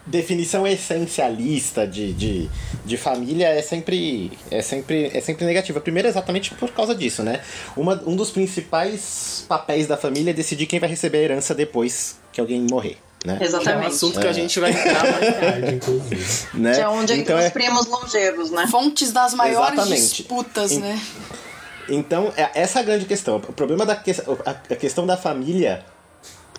definição 0.06 0.68
essencialista 0.68 1.88
de, 1.88 2.13
de, 2.13 2.50
de 2.86 2.98
família 2.98 3.48
é 3.48 3.62
sempre, 3.62 4.32
é, 4.52 4.62
sempre, 4.62 5.10
é 5.13 5.20
sempre 5.22 5.46
negativa. 5.46 5.82
Primeiro, 5.82 6.08
exatamente 6.08 6.54
por 6.54 6.72
causa 6.72 6.94
disso, 6.94 7.24
né? 7.24 7.41
Uma, 7.76 8.02
um 8.06 8.15
dos 8.15 8.30
principais 8.30 9.46
papéis 9.48 9.88
da 9.88 9.98
família 9.98 10.32
é 10.32 10.34
decidir 10.34 10.68
quem 10.68 10.80
vai 10.80 10.89
receber 10.89 11.20
a 11.20 11.22
herança 11.22 11.56
depois 11.56 12.18
que 12.32 12.39
alguém 12.39 12.62
morrer. 12.70 12.98
Né? 13.26 13.39
Exatamente. 13.41 13.84
É 13.84 13.88
um 13.88 13.91
assunto 13.91 14.20
que 14.20 14.28
a 14.28 14.32
gente 14.34 14.60
vai 14.60 14.70
entrar 14.72 15.02
mais 15.12 15.36
tarde, 15.39 15.76
inclusive. 15.76 16.48
Né? 16.54 16.76
Que 16.76 16.82
é 16.82 16.88
onde 16.88 17.13
então, 17.13 17.39
os 17.39 17.46
é... 17.46 17.50
primos 17.50 17.88
longevos, 17.88 18.52
né? 18.52 18.68
Fontes 18.68 19.12
das 19.12 19.34
maiores 19.34 19.74
Exatamente. 19.74 20.02
disputas, 20.02 20.72
Em- 20.72 20.80
né? 20.80 21.02
Então, 21.89 22.32
é 22.38 22.50
essa 22.54 22.80
a 22.80 22.84
grande 22.84 23.06
questão. 23.06 23.38
O 23.38 23.54
problema 23.54 23.86
da 23.86 23.96
que- 23.96 24.12
a 24.46 24.76
questão 24.76 25.06
da 25.06 25.18
família 25.18 25.84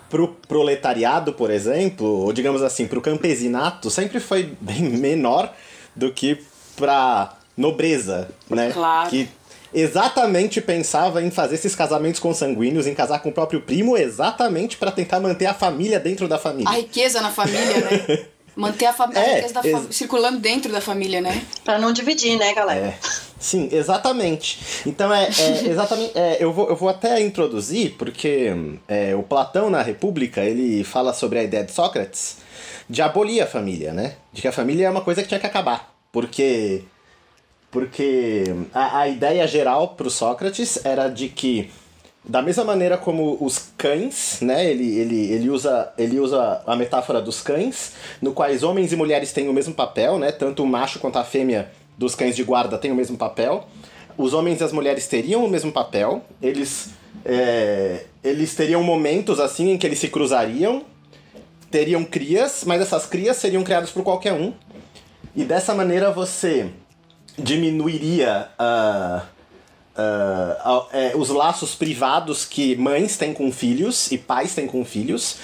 pro 0.09 0.29
proletariado, 0.47 1.33
por 1.33 1.49
exemplo, 1.51 2.05
ou 2.07 2.31
digamos 2.33 2.61
assim, 2.61 2.87
pro 2.87 3.01
campesinato, 3.01 3.89
sempre 3.89 4.19
foi 4.19 4.53
bem 4.61 4.81
menor 4.97 5.53
do 5.95 6.11
que 6.11 6.43
pra 6.75 7.33
nobreza, 7.55 8.29
né? 8.49 8.71
Claro. 8.71 9.09
Que 9.09 9.27
exatamente 9.73 10.61
pensava 10.61 11.21
em 11.21 11.29
fazer 11.31 11.55
esses 11.55 11.75
casamentos 11.75 12.19
consanguíneos, 12.19 12.87
em 12.87 12.93
casar 12.93 13.19
com 13.19 13.29
o 13.29 13.33
próprio 13.33 13.61
primo, 13.61 13.97
exatamente 13.97 14.77
pra 14.77 14.91
tentar 14.91 15.19
manter 15.19 15.45
a 15.45 15.53
família 15.53 15.99
dentro 15.99 16.27
da 16.27 16.37
família. 16.37 16.69
A 16.69 16.75
riqueza 16.75 17.21
na 17.21 17.31
família, 17.31 17.77
né? 17.79 18.25
Manter 18.57 18.87
a, 18.87 18.93
fa- 18.93 19.07
a 19.13 19.19
É, 19.19 19.35
riqueza 19.35 19.53
da 19.53 19.61
fa- 19.61 19.83
circulando 19.91 20.39
dentro 20.39 20.71
da 20.71 20.81
família, 20.81 21.21
né? 21.21 21.45
Pra 21.63 21.77
não 21.77 21.91
dividir, 21.93 22.37
né, 22.39 22.53
galera? 22.55 22.87
É. 22.87 22.97
Sim, 23.39 23.69
exatamente. 23.71 24.83
Então 24.85 25.13
é, 25.13 25.25
é 25.25 25.67
exatamente. 25.69 26.17
é, 26.17 26.37
eu, 26.39 26.51
vou, 26.51 26.69
eu 26.69 26.75
vou 26.75 26.89
até 26.89 27.21
introduzir, 27.21 27.95
porque 27.97 28.51
é, 28.87 29.15
o 29.15 29.23
Platão 29.23 29.69
na 29.69 29.81
República 29.81 30.43
ele 30.43 30.83
fala 30.83 31.13
sobre 31.13 31.39
a 31.39 31.43
ideia 31.43 31.63
de 31.63 31.71
Sócrates 31.71 32.37
de 32.89 33.01
abolir 33.01 33.41
a 33.41 33.47
família, 33.47 33.91
né? 33.91 34.15
De 34.31 34.41
que 34.41 34.47
a 34.47 34.51
família 34.51 34.87
é 34.87 34.89
uma 34.89 35.01
coisa 35.01 35.21
que 35.21 35.27
tinha 35.27 35.39
que 35.39 35.45
acabar. 35.45 35.93
Porque. 36.11 36.83
Porque 37.69 38.45
a, 38.73 39.01
a 39.01 39.07
ideia 39.09 39.45
geral 39.45 39.89
pro 39.89 40.09
Sócrates 40.09 40.83
era 40.85 41.09
de 41.09 41.27
que 41.27 41.69
da 42.23 42.41
mesma 42.41 42.63
maneira 42.63 42.97
como 42.97 43.37
os 43.39 43.71
cães, 43.77 44.39
né? 44.41 44.69
Ele, 44.69 44.97
ele, 44.97 45.31
ele, 45.31 45.49
usa, 45.49 45.91
ele 45.97 46.19
usa 46.19 46.61
a 46.65 46.75
metáfora 46.75 47.21
dos 47.21 47.41
cães, 47.41 47.93
no 48.21 48.33
quais 48.33 48.63
homens 48.63 48.91
e 48.91 48.95
mulheres 48.95 49.33
têm 49.33 49.49
o 49.49 49.53
mesmo 49.53 49.73
papel, 49.73 50.17
né? 50.17 50.31
Tanto 50.31 50.63
o 50.63 50.67
macho 50.67 50.99
quanto 50.99 51.17
a 51.17 51.23
fêmea 51.23 51.69
dos 51.97 52.15
cães 52.15 52.35
de 52.35 52.43
guarda 52.43 52.77
têm 52.77 52.91
o 52.91 52.95
mesmo 52.95 53.17
papel. 53.17 53.67
Os 54.17 54.33
homens 54.33 54.61
e 54.61 54.63
as 54.63 54.71
mulheres 54.71 55.07
teriam 55.07 55.43
o 55.43 55.49
mesmo 55.49 55.71
papel. 55.71 56.23
Eles, 56.41 56.89
é, 57.25 58.05
eles 58.23 58.55
teriam 58.55 58.83
momentos 58.83 59.39
assim 59.39 59.71
em 59.71 59.77
que 59.77 59.85
eles 59.85 59.99
se 59.99 60.09
cruzariam, 60.09 60.83
teriam 61.71 62.03
crias, 62.03 62.63
mas 62.65 62.81
essas 62.81 63.05
crias 63.05 63.37
seriam 63.37 63.63
criadas 63.63 63.89
por 63.89 64.03
qualquer 64.03 64.33
um. 64.33 64.53
E 65.35 65.43
dessa 65.43 65.73
maneira 65.73 66.11
você 66.11 66.69
diminuiria 67.37 68.49
ah, 68.57 69.23
ah, 69.95 70.87
é, 70.93 71.13
os 71.15 71.29
laços 71.29 71.75
privados 71.75 72.45
que 72.45 72.75
mães 72.75 73.17
têm 73.17 73.33
com 73.33 73.51
filhos 73.51 74.11
e 74.11 74.17
pais 74.17 74.53
têm 74.53 74.67
com 74.67 74.85
filhos. 74.85 75.37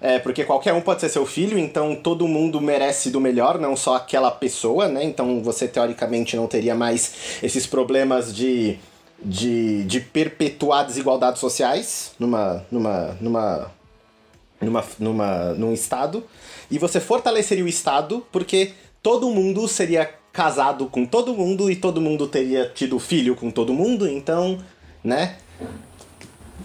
É, 0.00 0.18
porque 0.18 0.44
qualquer 0.44 0.72
um 0.72 0.80
pode 0.80 1.02
ser 1.02 1.10
seu 1.10 1.26
filho, 1.26 1.58
então 1.58 1.94
todo 1.94 2.26
mundo 2.26 2.58
merece 2.60 3.10
do 3.10 3.20
melhor, 3.20 3.58
não 3.58 3.76
só 3.76 3.96
aquela 3.96 4.30
pessoa, 4.30 4.88
né? 4.88 5.04
Então 5.04 5.42
você 5.42 5.68
teoricamente 5.68 6.36
não 6.36 6.46
teria 6.46 6.74
mais 6.74 7.38
esses 7.42 7.66
problemas 7.66 8.34
de, 8.34 8.78
de, 9.22 9.84
de 9.84 10.00
perpetuar 10.00 10.86
desigualdades 10.86 11.38
sociais 11.38 12.12
numa, 12.18 12.64
numa, 12.70 13.16
numa, 13.20 13.70
numa, 14.58 14.84
numa, 14.98 15.44
num 15.52 15.72
estado. 15.74 16.24
E 16.70 16.78
você 16.78 16.98
fortaleceria 16.98 17.64
o 17.64 17.68
estado 17.68 18.26
porque 18.32 18.72
todo 19.02 19.28
mundo 19.28 19.68
seria 19.68 20.10
casado 20.32 20.86
com 20.86 21.04
todo 21.04 21.34
mundo 21.34 21.70
e 21.70 21.76
todo 21.76 22.00
mundo 22.00 22.26
teria 22.26 22.70
tido 22.74 22.98
filho 22.98 23.34
com 23.34 23.50
todo 23.50 23.74
mundo, 23.74 24.08
então, 24.08 24.58
né? 25.04 25.36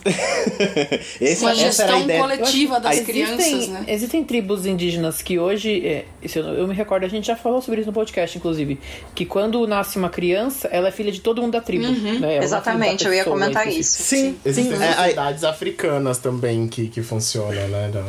Essa, 1.21 1.45
Uma 1.45 1.51
essa 1.51 1.83
era 1.83 1.93
a 1.93 1.97
gestão 1.99 2.17
coletiva 2.19 2.79
das 2.79 2.93
existem, 2.97 3.13
crianças, 3.25 3.67
né? 3.69 3.83
Existem 3.87 4.23
tribos 4.23 4.65
indígenas 4.65 5.21
que 5.21 5.39
hoje, 5.39 5.85
é, 5.85 6.05
isso 6.21 6.39
eu, 6.39 6.45
eu 6.53 6.67
me 6.67 6.73
recordo, 6.73 7.05
a 7.05 7.07
gente 7.09 7.25
já 7.27 7.35
falou 7.35 7.61
sobre 7.61 7.81
isso 7.81 7.87
no 7.87 7.93
podcast, 7.93 8.37
inclusive, 8.37 8.79
que 9.13 9.25
quando 9.25 9.65
nasce 9.67 9.97
uma 9.97 10.09
criança, 10.09 10.67
ela 10.71 10.87
é 10.89 10.91
filha 10.91 11.11
de 11.11 11.21
todo 11.21 11.41
mundo 11.41 11.53
da 11.53 11.61
tribo. 11.61 11.85
Uhum. 11.85 12.19
né? 12.19 12.35
É 12.35 12.39
da 12.39 12.45
Exatamente, 12.45 13.05
eu 13.05 13.13
ia 13.13 13.19
pessoa, 13.23 13.35
comentar 13.35 13.63
inclusive. 13.63 13.81
isso. 13.81 14.03
Sim, 14.03 14.37
Existem 14.45 14.77
sim. 14.77 14.83
é, 14.83 14.87
a- 14.89 14.95
sociedades 14.95 15.43
africanas 15.43 16.17
também 16.17 16.67
que, 16.67 16.87
que 16.87 17.01
funcionam, 17.01 17.67
né? 17.67 17.89
da- 17.93 18.03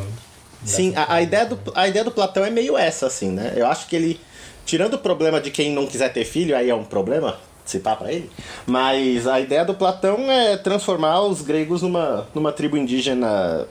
Sim, 0.65 0.91
dessa 0.91 1.03
a, 1.03 1.15
a 1.15 1.23
ideia 1.23 1.47
do, 1.47 1.59
a 1.75 1.87
ideia 1.89 2.05
do 2.05 2.11
Platão 2.11 2.45
é 2.45 2.51
meio 2.51 2.77
essa, 2.77 3.07
assim, 3.07 3.31
né? 3.31 3.53
Eu 3.57 3.67
acho 3.67 3.87
que 3.87 3.95
ele, 3.95 4.21
tirando 4.65 4.95
o 4.95 4.99
problema 4.99 5.41
de 5.41 5.51
quem 5.51 5.73
não 5.73 5.87
quiser 5.87 6.13
ter 6.13 6.25
filho, 6.25 6.57
aí 6.57 6.69
é 6.71 6.75
um 6.75 6.85
problema, 6.85 7.39
se 7.67 7.81
pá 7.81 7.95
pra 7.97 8.13
ele, 8.13 8.31
mas 8.67 9.27
a 9.27 9.41
ideia 9.41 9.65
do 9.65 9.75
Platão 9.75 10.31
é 10.31 10.57
transformar 10.57 11.21
os 11.21 11.43
gregos 11.43 11.83
numa, 11.83 12.27
numa 12.35 12.53
tribo 12.53 12.77
indígena. 12.77 13.67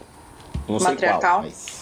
Não 0.68 0.78
sei 0.80 0.88
qual. 0.88 0.92
Matriarcal? 0.92 1.42
Mas... 1.44 1.76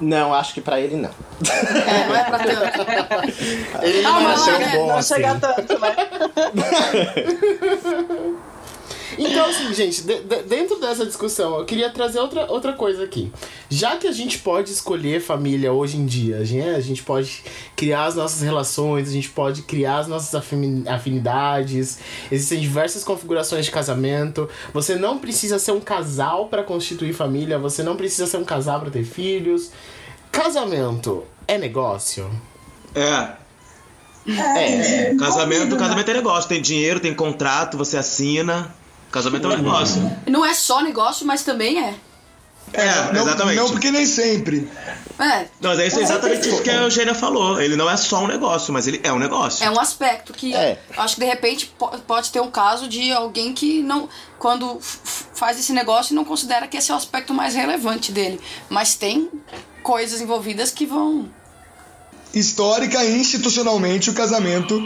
Não, 0.00 0.34
acho 0.34 0.52
que 0.54 0.60
pra 0.60 0.80
ele 0.80 0.96
não. 0.96 1.10
É, 1.48 2.06
não 2.08 2.16
é 2.16 2.24
pra 2.24 2.38
tanto. 2.38 3.82
Ele 3.82 4.04
Ah, 4.04 4.10
não 4.12 4.20
mas 4.22 4.48
era 4.48 4.58
não, 4.58 4.66
é, 4.66 4.76
bom 4.76 4.86
não 4.88 4.96
assim. 4.98 5.14
chega 5.14 5.34
tanto, 5.40 5.78
né? 5.78 5.96
Então, 9.18 9.46
assim, 9.46 9.72
gente, 9.74 10.02
de- 10.02 10.20
de- 10.20 10.42
dentro 10.42 10.78
dessa 10.80 11.04
discussão, 11.06 11.58
eu 11.58 11.64
queria 11.64 11.90
trazer 11.90 12.18
outra, 12.18 12.50
outra 12.50 12.72
coisa 12.72 13.04
aqui. 13.04 13.30
Já 13.70 13.96
que 13.96 14.06
a 14.06 14.12
gente 14.12 14.38
pode 14.38 14.70
escolher 14.70 15.20
família 15.20 15.72
hoje 15.72 15.96
em 15.96 16.06
dia, 16.06 16.38
a 16.38 16.44
gente, 16.44 16.68
a 16.68 16.80
gente 16.80 17.02
pode 17.02 17.42
criar 17.76 18.06
as 18.06 18.14
nossas 18.14 18.40
relações, 18.42 19.08
a 19.08 19.12
gente 19.12 19.30
pode 19.30 19.62
criar 19.62 19.98
as 19.98 20.08
nossas 20.08 20.34
afini- 20.34 20.88
afinidades, 20.88 21.98
existem 22.30 22.60
diversas 22.60 23.04
configurações 23.04 23.64
de 23.64 23.70
casamento. 23.70 24.48
Você 24.72 24.96
não 24.96 25.18
precisa 25.18 25.58
ser 25.58 25.72
um 25.72 25.80
casal 25.80 26.48
para 26.48 26.62
constituir 26.62 27.12
família, 27.12 27.58
você 27.58 27.82
não 27.82 27.96
precisa 27.96 28.26
ser 28.26 28.36
um 28.38 28.44
casal 28.44 28.80
para 28.80 28.90
ter 28.90 29.04
filhos. 29.04 29.70
Casamento 30.32 31.24
é 31.46 31.56
negócio? 31.58 32.28
É. 32.94 33.28
É, 34.26 35.14
Casamento, 35.16 35.76
casamento 35.76 36.10
é 36.10 36.14
negócio. 36.14 36.48
Tem 36.48 36.60
dinheiro, 36.62 36.98
tem 36.98 37.14
contrato, 37.14 37.76
você 37.76 37.96
assina. 37.98 38.74
Casamento 39.14 39.46
é 39.46 39.54
um 39.54 39.56
negócio. 39.62 40.12
Não 40.26 40.44
é 40.44 40.52
só 40.52 40.82
negócio, 40.82 41.24
mas 41.24 41.42
também 41.44 41.78
é. 41.80 41.94
É, 42.72 43.12
não, 43.12 43.22
exatamente. 43.22 43.56
não 43.56 43.70
porque 43.70 43.90
nem 43.92 44.04
sempre. 44.04 44.68
É, 45.20 45.46
Não, 45.60 45.70
mas 45.70 45.78
é 45.78 45.86
isso- 45.86 46.00
exatamente 46.00 46.48
isso 46.48 46.60
que 46.62 46.70
a 46.70 46.82
Eugênia 46.82 47.14
falou. 47.14 47.60
Ele 47.60 47.76
não 47.76 47.88
é 47.88 47.96
só 47.96 48.24
um 48.24 48.26
negócio, 48.26 48.72
mas 48.72 48.88
ele 48.88 49.00
é 49.04 49.12
um 49.12 49.18
negócio. 49.18 49.64
é 49.64 49.70
um 49.70 49.78
aspecto 49.78 50.32
que 50.32 50.52
É. 50.52 50.80
acho 50.96 51.14
que 51.14 51.20
de 51.20 51.26
repente 51.26 51.66
po- 51.78 51.96
pode 52.00 52.30
ter 52.32 52.40
um 52.40 52.50
caso 52.50 52.88
de 52.88 53.12
alguém 53.12 53.52
que 53.52 53.80
não, 53.82 54.08
quando 54.40 54.80
faz 54.80 55.60
esse 55.60 55.72
negócio, 55.72 56.16
não 56.16 56.24
considera 56.24 56.66
que 56.66 56.76
esse 56.76 56.90
é 56.90 56.94
o 56.94 56.96
aspecto 56.96 57.32
mais 57.32 57.54
relevante 57.54 58.10
dele. 58.10 58.40
Mas 58.68 58.96
tem 58.96 59.30
coisas 59.84 60.20
envolvidas 60.20 60.72
que 60.72 60.84
vão. 60.86 61.28
Histórica 62.32 63.04
e 63.04 63.16
institucionalmente, 63.20 64.10
o 64.10 64.14
casamento 64.14 64.82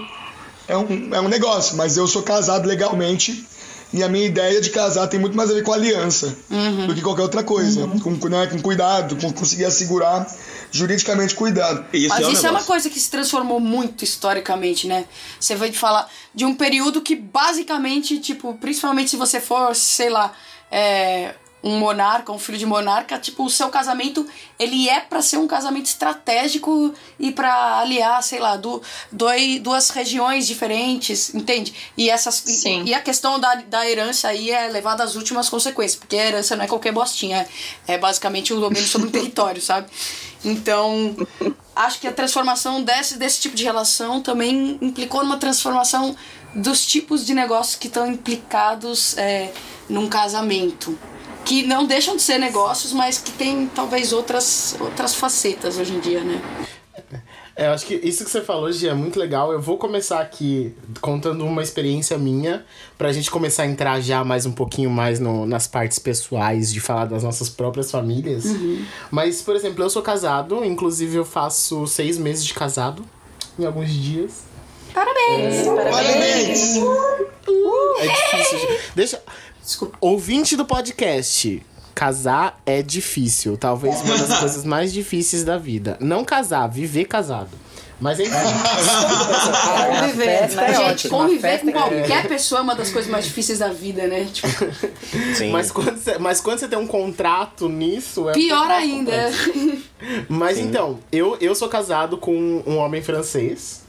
é 0.67 0.77
um, 0.77 1.15
é 1.15 1.21
um 1.21 1.29
negócio, 1.29 1.77
mas 1.79 1.97
eu 1.97 2.07
sou 2.07 2.23
casado 2.23 2.69
legalmente 2.69 3.47
e 3.93 4.03
a 4.03 4.09
minha 4.09 4.27
ideia 4.27 4.61
de 4.61 4.71
casar 4.71 5.07
tem 5.07 5.19
muito 5.19 5.37
mais 5.37 5.51
a 5.51 5.55
ver 5.55 5.63
com 5.63 5.73
aliança 5.73 6.37
do 6.87 6.95
que 6.95 7.01
qualquer 7.01 7.23
outra 7.23 7.43
coisa. 7.43 7.89
Com, 8.03 8.11
né, 8.29 8.47
com 8.47 8.61
cuidado, 8.61 9.17
com 9.17 9.33
conseguir 9.33 9.65
assegurar 9.65 10.27
juridicamente 10.71 11.35
cuidado. 11.35 11.85
Isso 11.93 12.09
Mas 12.09 12.25
é 12.25 12.27
um 12.27 12.33
isso 12.33 12.47
é 12.47 12.51
uma 12.51 12.63
coisa 12.63 12.91
que 12.91 13.01
se 13.01 13.11
transformou 13.11 13.59
muito 13.59 14.05
historicamente, 14.05 14.87
né? 14.87 15.07
Você 15.41 15.55
vai 15.55 15.73
falar 15.73 16.11
de 16.35 16.45
um 16.45 16.55
período 16.55 17.01
que 17.01 17.17
basicamente, 17.17 18.19
tipo, 18.19 18.55
principalmente 18.55 19.11
se 19.11 19.17
você 19.17 19.41
for, 19.41 19.75
sei 19.75 20.11
lá, 20.11 20.33
é, 20.71 21.35
um 21.63 21.77
monarca, 21.79 22.31
um 22.33 22.39
filho 22.39 22.57
de 22.57 22.65
monarca, 22.65 23.19
tipo, 23.19 23.45
o 23.45 23.51
seu 23.51 23.69
casamento, 23.69 24.25
ele 24.59 24.89
é 24.89 25.01
pra 25.01 25.21
ser 25.21 25.39
um 25.39 25.47
casamento 25.49 25.87
estratégico 25.87 26.95
e 27.19 27.33
pra 27.33 27.79
aliar, 27.81 28.23
sei 28.23 28.39
lá, 28.39 28.57
do, 28.57 28.81
doi- 29.11 29.59
duas 29.59 29.91
regiões 29.91 30.47
diferentes, 30.47 31.35
entende? 31.35 31.75
E 31.97 32.09
essas 32.09 32.47
e- 32.47 32.91
e 32.91 32.95
a 32.95 33.01
questão 33.01 33.41
da, 33.41 33.57
da 33.57 33.89
herança 33.91 34.29
aí 34.29 34.51
é 34.53 34.69
levada 34.69 35.03
às 35.03 35.17
últimas 35.17 35.49
consequências, 35.49 35.99
porque 35.99 36.17
a 36.17 36.27
herança 36.27 36.55
não 36.55 36.65
é 36.65 36.69
qualquer 36.69 36.93
bostinha, 36.93 37.47
é, 37.89 37.95
é 37.95 37.99
basicamente 37.99 38.53
o 38.55 38.61
domínio 38.61 38.87
sobre 38.87 39.09
um 39.09 39.11
território, 39.13 39.61
sabe? 39.61 39.89
Então, 40.45 41.17
acho 41.75 41.99
que 42.01 42.07
a 42.07 42.13
transformação 42.13 42.83
desse, 42.85 43.19
desse 43.19 43.41
tipo 43.41 43.57
de 43.57 43.65
relação 43.65 44.21
também 44.23 44.79
implicou 44.81 45.25
numa 45.25 45.37
transformação 45.39 46.15
dos 46.55 46.87
tipos 46.87 47.27
de 47.27 47.35
negócios 47.35 47.75
que 47.75 47.89
estão 47.89 48.07
implicados 48.07 49.19
é, 49.19 49.53
num 49.89 50.09
casamento. 50.09 50.97
Que 51.49 51.63
não 51.67 51.87
deixam 51.87 52.15
de 52.15 52.23
ser 52.23 52.39
negócios, 52.39 52.93
mas 52.93 53.19
que 53.19 53.33
tem 53.33 53.67
talvez 53.75 54.13
outras, 54.13 54.77
outras 54.79 55.15
facetas 55.15 55.79
hoje 55.79 55.95
em 55.95 56.01
dia, 56.01 56.23
né? 56.23 56.41
É, 57.57 57.67
eu 57.67 57.73
acho 57.73 57.87
que 57.87 57.95
isso 57.95 58.23
que 58.25 58.31
você 58.31 58.41
falou, 58.41 58.71
Gia, 58.71 58.91
é 58.91 58.95
muito 58.95 59.19
legal. 59.19 59.51
Eu 59.53 59.61
vou 59.61 59.79
começar 59.79 60.21
aqui 60.21 60.73
contando 61.01 61.45
uma 61.45 61.61
experiência 61.63 62.17
minha, 62.19 62.65
pra 62.97 63.13
gente 63.13 63.31
começar 63.31 63.65
a 63.65 63.67
entrar 63.67 64.01
já 64.01 64.23
mais 64.25 64.47
um 64.47 64.53
pouquinho 64.53 64.91
mais 64.91 65.19
no- 65.19 65.45
nas 65.47 65.67
partes 65.67 65.99
pessoais, 65.99 66.73
de 66.73 66.81
falar 66.81 67.07
das 67.07 67.25
nossas 67.25 67.49
próprias 67.49 67.91
famílias. 67.91 68.45
Mas, 69.11 69.43
por 69.43 69.57
exemplo, 69.57 69.83
eu 69.83 69.91
sou 69.91 70.03
casado, 70.03 70.65
inclusive 70.65 71.17
eu 71.17 71.25
faço 71.25 71.85
seis 71.87 72.17
meses 72.17 72.45
de 72.45 72.55
casado, 72.55 73.03
em 73.59 73.65
alguns 73.65 73.91
dias. 73.91 74.43
Parabéns! 74.95 75.67
Parabéns! 75.67 76.77
É 78.01 78.07
difícil. 78.07 78.69
Deixa. 78.95 79.23
Desculpa. 79.69 79.99
Ouvinte 80.01 80.57
do 80.57 80.65
podcast. 80.65 81.63
casar 81.95 82.59
é 82.65 82.81
difícil. 82.81 83.59
Talvez 83.59 84.01
uma 84.01 84.17
das 84.17 84.39
coisas 84.41 84.65
mais 84.65 84.91
difíceis 84.91 85.45
da 85.45 85.59
vida. 85.59 85.99
Não 86.01 86.25
casar, 86.25 86.69
viver 86.69 87.05
casado. 87.05 87.51
Mas 88.01 88.19
enfim. 88.19 88.31
conviver, 89.91 90.49
né? 90.55 90.69
Gente, 90.69 90.81
ótima, 90.81 91.19
conviver 91.19 91.59
com 91.59 91.67
festa 91.67 91.69
é- 91.69 91.73
qualquer 91.73 92.29
pessoa 92.29 92.61
é 92.61 92.63
uma 92.63 92.75
das 92.75 92.91
coisas 92.91 93.11
mais 93.11 93.27
difíceis 93.27 93.59
da 93.59 93.69
vida, 93.69 94.07
né? 94.07 94.27
Tipo, 94.33 94.49
Sim. 95.37 95.51
Mas 95.51 95.71
quando, 95.71 95.99
você, 95.99 96.17
mas 96.17 96.41
quando 96.41 96.61
você 96.61 96.69
tem 96.69 96.79
um 96.79 96.87
contrato 96.87 97.69
nisso, 97.69 98.31
é 98.31 98.33
pior 98.33 98.71
ainda. 98.71 99.31
Mas 100.31 100.57
então, 100.57 100.99
eu, 101.13 101.37
eu 101.43 101.55
sou 101.55 101.69
casado 101.69 102.17
com 102.17 102.63
um 102.67 102.79
homem 102.79 103.03
francês. 103.03 103.83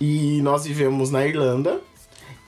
E 0.00 0.40
nós 0.42 0.64
vivemos 0.64 1.10
na 1.10 1.24
Irlanda. 1.24 1.80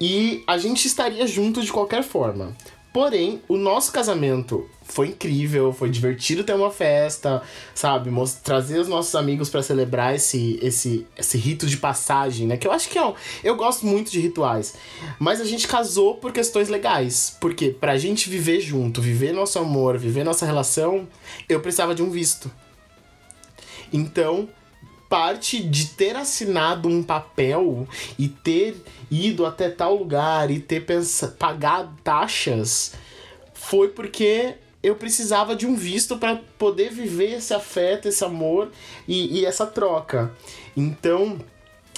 E 0.00 0.44
a 0.46 0.56
gente 0.58 0.86
estaria 0.86 1.26
junto 1.26 1.62
de 1.62 1.72
qualquer 1.72 2.02
forma. 2.02 2.56
Porém, 2.92 3.42
o 3.46 3.56
nosso 3.56 3.92
casamento 3.92 4.68
foi 4.82 5.08
incrível, 5.08 5.72
foi 5.72 5.90
divertido 5.90 6.42
ter 6.42 6.54
uma 6.54 6.70
festa, 6.70 7.42
sabe? 7.74 8.10
Trazer 8.42 8.78
os 8.78 8.88
nossos 8.88 9.14
amigos 9.14 9.50
pra 9.50 9.62
celebrar 9.62 10.14
esse, 10.14 10.58
esse, 10.62 11.06
esse 11.16 11.36
rito 11.36 11.66
de 11.66 11.76
passagem, 11.76 12.46
né? 12.46 12.56
Que 12.56 12.66
eu 12.66 12.72
acho 12.72 12.88
que 12.88 12.98
é 12.98 13.04
um, 13.04 13.14
eu 13.44 13.56
gosto 13.56 13.86
muito 13.86 14.10
de 14.10 14.18
rituais. 14.18 14.74
Mas 15.18 15.40
a 15.40 15.44
gente 15.44 15.68
casou 15.68 16.14
por 16.16 16.32
questões 16.32 16.68
legais. 16.68 17.36
Porque 17.40 17.68
pra 17.70 17.98
gente 17.98 18.30
viver 18.30 18.60
junto, 18.60 19.02
viver 19.02 19.32
nosso 19.32 19.58
amor, 19.58 19.98
viver 19.98 20.24
nossa 20.24 20.46
relação, 20.46 21.06
eu 21.48 21.60
precisava 21.60 21.94
de 21.94 22.02
um 22.02 22.10
visto. 22.10 22.50
Então, 23.92 24.48
parte 25.08 25.62
de 25.62 25.86
ter 25.86 26.16
assinado 26.16 26.88
um 26.88 27.02
papel 27.02 27.88
e 28.18 28.28
ter 28.28 28.76
ido 29.10 29.46
até 29.46 29.70
tal 29.70 29.94
lugar 29.96 30.50
e 30.50 30.60
ter 30.60 30.84
pensa 30.84 31.28
pagado 31.28 31.90
taxas 32.04 32.92
foi 33.54 33.88
porque 33.88 34.54
eu 34.82 34.94
precisava 34.94 35.56
de 35.56 35.66
um 35.66 35.74
visto 35.74 36.16
para 36.18 36.36
poder 36.58 36.90
viver 36.92 37.34
esse 37.36 37.52
afeto, 37.52 38.08
esse 38.08 38.24
amor 38.24 38.70
e, 39.06 39.40
e 39.40 39.44
essa 39.44 39.66
troca. 39.66 40.32
Então, 40.76 41.38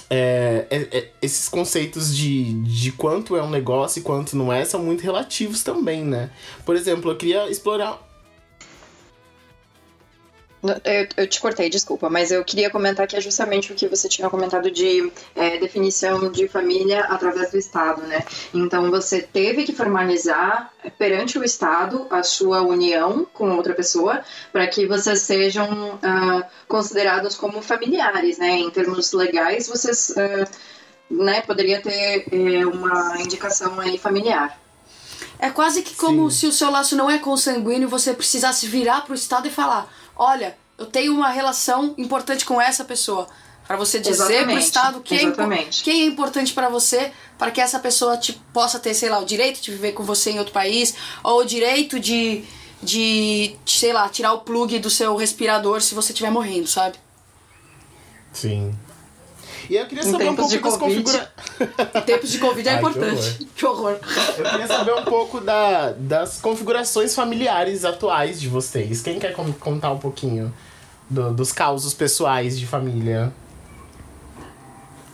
é, 0.09 0.67
é- 0.71 0.99
é- 0.99 1.11
esses 1.23 1.49
conceitos 1.49 2.17
de, 2.17 2.55
de 2.63 2.91
quanto 2.93 3.37
é 3.37 3.43
um 3.43 3.51
negócio 3.51 4.01
e 4.01 4.03
quanto 4.03 4.37
não 4.37 4.53
é 4.53 4.65
são 4.65 4.83
muito 4.83 5.03
relativos 5.03 5.63
também, 5.63 6.03
né? 6.05 6.31
Por 6.65 6.75
exemplo, 6.75 7.11
eu 7.11 7.17
queria 7.17 7.49
explorar 7.51 8.10
Eu, 10.63 11.09
eu 11.17 11.27
te 11.27 11.41
cortei, 11.41 11.71
desculpa, 11.71 12.11
mas 12.11 12.31
eu 12.31 12.45
queria 12.45 12.69
comentar 12.69 13.07
que 13.07 13.17
é 13.17 13.21
justamente 13.21 13.73
o 13.73 13.75
que 13.75 13.89
você 13.89 14.09
tinha 14.11 14.29
comentado 14.29 14.71
de 14.71 15.11
é, 15.35 15.57
definição 15.57 16.31
de 16.31 16.49
família 16.49 17.05
através 17.05 17.51
do 17.51 17.57
Estado, 17.57 18.03
né? 18.03 18.23
Então 18.53 18.91
você 18.91 19.23
teve 19.23 19.65
que 19.65 19.73
formalizar 19.73 20.71
perante 20.99 21.39
o 21.39 21.45
Estado 21.45 22.07
a 22.11 22.23
sua 22.23 22.61
união 22.61 23.27
com 23.33 23.51
outra 23.57 23.73
pessoa 23.73 24.23
para 24.53 24.67
que 24.67 24.87
vocês 24.87 25.23
sejam 25.23 25.99
ah, 26.03 26.47
considerados 26.69 27.37
como 27.37 27.63
familiares, 27.63 28.37
né? 28.37 28.59
Em 28.59 28.71
termos 28.71 29.13
legais, 29.13 29.67
vocês 29.67 30.15
ah, 30.19 30.47
né, 31.11 31.41
poderia 31.41 31.81
ter 31.81 32.27
eh, 32.31 32.65
uma 32.65 33.21
indicação 33.21 33.81
aí 33.81 33.99
familiar. 33.99 34.59
É 35.39 35.51
quase 35.51 35.83
que 35.83 35.97
como 35.97 36.31
Sim. 36.31 36.37
se 36.37 36.47
o 36.47 36.53
seu 36.53 36.71
laço 36.71 36.95
não 36.95 37.11
é 37.11 37.19
consanguíneo 37.19 37.89
você 37.89 38.15
precisasse 38.15 38.67
virar 38.67 39.01
pro 39.03 39.15
Estado 39.15 39.49
e 39.49 39.51
falar: 39.51 39.91
olha, 40.21 40.55
eu 40.77 40.85
tenho 40.85 41.15
uma 41.15 41.31
relação 41.31 41.95
importante 41.97 42.45
com 42.45 42.61
essa 42.61 42.85
pessoa. 42.85 43.27
Pra 43.67 43.77
você 43.77 43.99
dizer 44.01 44.17
pro 44.17 44.33
Exatamente, 44.33 44.65
Estado 44.65 45.01
que 45.01 45.15
é, 45.15 45.69
quem 45.83 46.03
é 46.03 46.07
importante 46.07 46.53
pra 46.53 46.69
você, 46.69 47.13
para 47.39 47.51
que 47.53 47.61
essa 47.61 47.79
pessoa 47.79 48.17
te, 48.19 48.33
possa 48.53 48.79
ter, 48.79 48.93
sei 48.95 49.09
lá, 49.09 49.19
o 49.21 49.25
direito 49.25 49.61
de 49.61 49.71
viver 49.71 49.93
com 49.93 50.03
você 50.03 50.33
em 50.33 50.39
outro 50.39 50.53
país, 50.53 50.95
ou 51.23 51.41
o 51.41 51.45
direito 51.45 52.01
de, 52.01 52.45
de, 52.83 53.57
sei 53.65 53.93
lá, 53.93 54.09
tirar 54.09 54.33
o 54.33 54.41
plug 54.41 54.79
do 54.81 54.91
seu 54.91 55.17
respirador 55.17 55.81
se 55.81 55.95
você 55.95 56.13
estiver 56.13 56.31
morrendo, 56.31 56.67
sabe? 56.67 56.99
Sim. 58.33 58.77
E 59.71 59.77
eu 59.77 59.87
queria 59.87 60.03
Em 60.05 60.11
saber 60.11 60.29
um 60.29 60.35
pouco 60.35 60.51
de 60.51 60.59
das 60.59 60.77
Covid. 60.77 61.03
configurações. 61.05 61.95
Em 61.95 62.01
tempos 62.01 62.31
de 62.31 62.39
Covid 62.41 62.69
é 62.69 62.73
Ai, 62.73 62.79
que 62.81 62.87
importante. 62.89 63.45
Que 63.55 63.67
horror. 63.67 63.97
Eu 64.37 64.45
queria 64.51 64.67
saber 64.67 64.95
um 64.95 65.05
pouco 65.05 65.41
da, 65.41 65.93
das 65.93 66.41
configurações 66.41 67.15
familiares 67.15 67.85
atuais 67.85 68.41
de 68.41 68.49
vocês. 68.49 69.01
Quem 69.01 69.21
quer 69.21 69.33
con- 69.33 69.53
contar 69.53 69.93
um 69.93 69.99
pouquinho 69.99 70.53
do- 71.09 71.33
dos 71.33 71.53
causos 71.53 71.95
pessoais 71.95 72.59
de 72.59 72.67
família? 72.67 73.33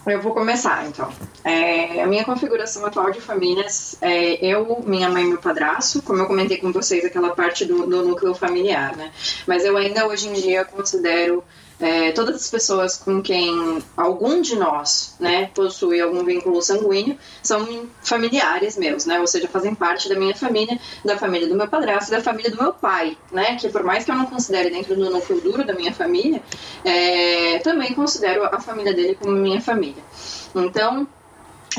Eu 0.07 0.23
vou 0.23 0.33
começar, 0.33 0.87
então. 0.87 1.13
É, 1.43 2.01
a 2.01 2.07
minha 2.07 2.25
configuração 2.25 2.87
atual 2.87 3.11
de 3.11 3.21
famílias 3.21 3.97
é 4.01 4.35
eu, 4.43 4.83
minha 4.87 5.11
mãe 5.11 5.25
e 5.25 5.27
meu 5.27 5.39
padrasto, 5.39 6.01
como 6.01 6.21
eu 6.21 6.27
comentei 6.27 6.59
com 6.59 6.71
vocês, 6.73 7.05
aquela 7.05 7.35
parte 7.35 7.65
do, 7.65 7.85
do 7.87 8.05
núcleo 8.05 8.33
familiar, 8.33 8.97
né? 8.97 9.11
Mas 9.49 9.65
eu 9.65 9.77
ainda 9.77 10.07
hoje 10.07 10.29
em 10.29 10.33
dia 10.33 10.65
considero 10.65 11.43
é, 11.79 12.13
todas 12.13 12.37
as 12.37 12.51
pessoas 12.51 12.97
com 12.97 13.21
quem 13.21 13.83
algum 13.97 14.41
de 14.41 14.57
nós, 14.57 15.15
né, 15.21 15.51
possui 15.55 16.01
algum 16.01 16.25
vínculo 16.25 16.63
sanguíneo, 16.63 17.19
são 17.43 17.87
familiares 18.03 18.77
meus, 18.77 19.05
né? 19.05 19.21
Ou 19.21 19.27
seja, 19.27 19.49
fazem 19.49 19.75
parte 19.75 20.09
da 20.09 20.15
minha 20.15 20.35
família, 20.35 20.79
da 21.05 21.19
família 21.19 21.47
do 21.47 21.55
meu 21.55 21.69
padrasto, 21.69 22.11
da 22.11 22.23
família 22.23 22.51
do 22.51 22.63
meu 22.63 22.73
pai, 22.73 23.17
né? 23.31 23.57
Que 23.57 23.69
por 23.69 23.83
mais 23.83 24.05
que 24.05 24.11
eu 24.11 24.17
não 24.17 24.27
considere 24.27 24.71
dentro 24.71 24.97
do 24.97 25.11
núcleo 25.11 25.41
duro 25.41 25.65
da 25.65 25.75
minha 25.75 25.93
família, 25.93 26.43
é, 26.85 27.59
também 27.59 27.93
considero 27.95 28.45
a 28.45 28.61
família 28.61 28.95
dele 28.95 29.15
como 29.15 29.33
minha 29.33 29.61
família. 29.61 30.03
Então, 30.55 31.07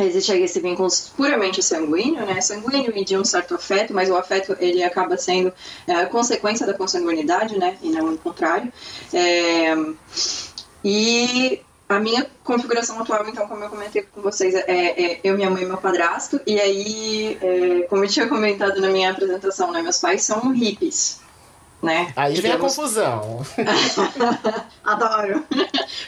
existe 0.04 0.32
esse 0.34 0.60
vínculo 0.60 0.90
puramente 1.16 1.62
sanguíneo, 1.62 2.26
né? 2.26 2.42
Sanguíneo 2.42 2.94
e 2.96 3.04
de 3.04 3.18
um 3.18 3.24
certo 3.24 3.56
afeto, 3.56 3.94
mas 3.94 4.10
o 4.10 4.16
afeto 4.16 4.56
ele 4.60 4.84
acaba 4.84 5.18
sendo 5.18 5.54
é, 5.88 6.06
consequência 6.06 6.66
da 6.66 6.74
consanguinidade, 6.74 7.58
né? 7.58 7.78
E 7.82 7.90
não 7.90 8.14
o 8.14 8.18
contrário. 8.18 8.72
É, 9.14 9.76
e 10.84 11.62
a 11.90 12.00
minha 12.00 12.30
configuração 12.44 13.00
atual, 13.00 13.28
então, 13.28 13.48
como 13.48 13.64
eu 13.64 13.70
comentei 13.70 14.02
com 14.04 14.22
vocês, 14.22 14.54
é, 14.54 14.66
é 14.68 15.20
eu, 15.24 15.36
minha 15.36 15.50
mãe 15.50 15.64
e 15.64 15.66
meu 15.66 15.78
padrasto. 15.78 16.40
E 16.46 16.60
aí, 16.60 17.38
é, 17.42 17.88
como 17.90 18.04
eu 18.04 18.10
tinha 18.10 18.28
comentado 18.28 18.80
na 18.82 18.90
minha 18.90 19.12
apresentação, 19.12 19.72
né? 19.72 19.82
Meus 19.82 20.00
pais 20.00 20.24
são 20.24 20.52
hippies. 20.52 21.27
Né? 21.82 22.12
Aí 22.16 22.34
vem 22.42 22.52
a 22.52 22.56
Digamos- 22.56 22.76
confusão. 22.76 23.46
Adoro. 24.84 25.44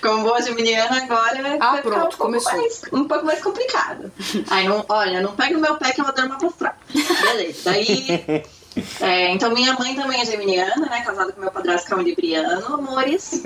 Como 0.02 0.24
boa 0.24 0.42
geminiana, 0.42 1.04
agora 1.04 1.42
vai 1.42 1.58
Ah, 1.60 1.78
ficar 1.78 1.82
pronto, 1.84 1.98
um 1.98 2.02
pouco, 2.02 2.18
começou. 2.18 2.54
mais, 2.58 2.82
um 2.92 3.04
pouco 3.06 3.26
mais 3.26 3.42
complicado. 3.42 4.12
Aí, 4.50 4.68
não, 4.68 4.84
olha, 4.90 5.22
não 5.22 5.34
pega 5.36 5.54
no 5.54 5.62
meu 5.62 5.76
pé 5.76 5.92
que 5.92 6.02
eu 6.02 6.06
vou 6.06 6.14
dar 6.14 6.26
uma 6.26 6.38
postral. 6.40 6.74
Beleza. 7.22 7.60
Daí. 7.66 8.44
é, 9.02 9.32
então, 9.32 9.52
minha 9.52 9.74
mãe 9.74 9.94
também 9.96 10.22
é 10.22 10.26
geminiana, 10.26 10.76
né? 10.88 11.02
Casada 11.06 11.32
com 11.34 11.42
meu 11.42 11.52
padrasto, 11.52 11.88
que 11.88 11.94
é 11.94 11.98
um 11.98 12.02
libriano, 12.02 12.74
amores. 12.76 13.44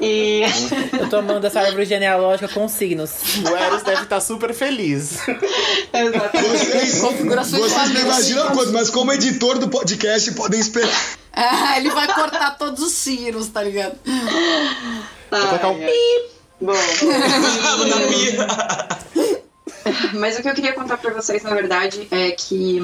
E. 0.00 0.42
Eu 1.00 1.08
tô 1.08 1.16
amando 1.16 1.46
essa 1.46 1.60
árvore 1.60 1.84
genealógica 1.86 2.48
com 2.48 2.68
signos. 2.68 3.10
O 3.50 3.56
Eros 3.56 3.82
deve 3.82 4.02
estar 4.02 4.20
super 4.20 4.52
feliz. 4.52 5.18
Exatamente. 5.92 6.58
Vocês, 6.58 7.00
Configurações 7.00 7.62
vocês 7.72 7.90
não 7.94 8.00
imaginam 8.02 8.48
quanto, 8.48 8.72
mas 8.72 8.90
como 8.90 9.12
editor 9.12 9.58
do 9.58 9.68
podcast 9.68 10.30
podem 10.32 10.60
esperar. 10.60 11.17
Ah, 11.38 11.78
ele 11.78 11.90
vai 11.90 12.12
cortar 12.12 12.58
todos 12.58 12.82
os 12.82 12.92
signos, 12.92 13.46
tá 13.48 13.62
ligado? 13.62 13.96
Vou 15.30 15.40
colocar 15.40 15.68
um 15.68 15.80
ai. 15.80 15.92
Bom. 16.60 16.72
Mas 20.14 20.36
o 20.36 20.42
que 20.42 20.48
eu 20.48 20.54
queria 20.54 20.72
contar 20.72 20.98
pra 20.98 21.12
vocês, 21.12 21.44
na 21.44 21.54
verdade, 21.54 22.08
é 22.10 22.32
que 22.32 22.80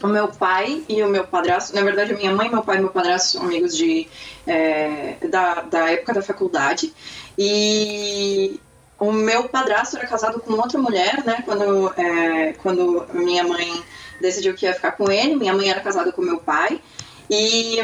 o 0.00 0.06
meu 0.06 0.28
pai 0.28 0.84
e 0.88 1.02
o 1.02 1.08
meu 1.08 1.26
padrasto, 1.26 1.74
na 1.74 1.82
verdade, 1.82 2.12
a 2.12 2.16
minha 2.16 2.32
mãe, 2.32 2.48
meu 2.48 2.62
pai 2.62 2.76
e 2.76 2.80
meu 2.80 2.90
padrasto 2.90 3.32
são 3.32 3.42
amigos 3.42 3.76
de, 3.76 4.06
é, 4.46 5.16
da, 5.28 5.62
da 5.62 5.90
época 5.90 6.14
da 6.14 6.22
faculdade. 6.22 6.94
E 7.36 8.60
o 8.98 9.10
meu 9.10 9.48
padrasto 9.48 9.96
era 9.96 10.06
casado 10.06 10.38
com 10.40 10.52
outra 10.52 10.78
mulher, 10.78 11.24
né? 11.24 11.42
Quando, 11.44 11.92
é, 11.96 12.52
quando 12.62 13.04
minha 13.12 13.42
mãe 13.42 13.82
decidiu 14.20 14.54
que 14.54 14.64
ia 14.64 14.74
ficar 14.74 14.92
com 14.92 15.10
ele, 15.10 15.34
minha 15.34 15.52
mãe 15.52 15.68
era 15.68 15.80
casada 15.80 16.12
com 16.12 16.22
meu 16.22 16.38
pai. 16.38 16.80
E. 17.30 17.78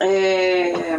é, 0.00 0.98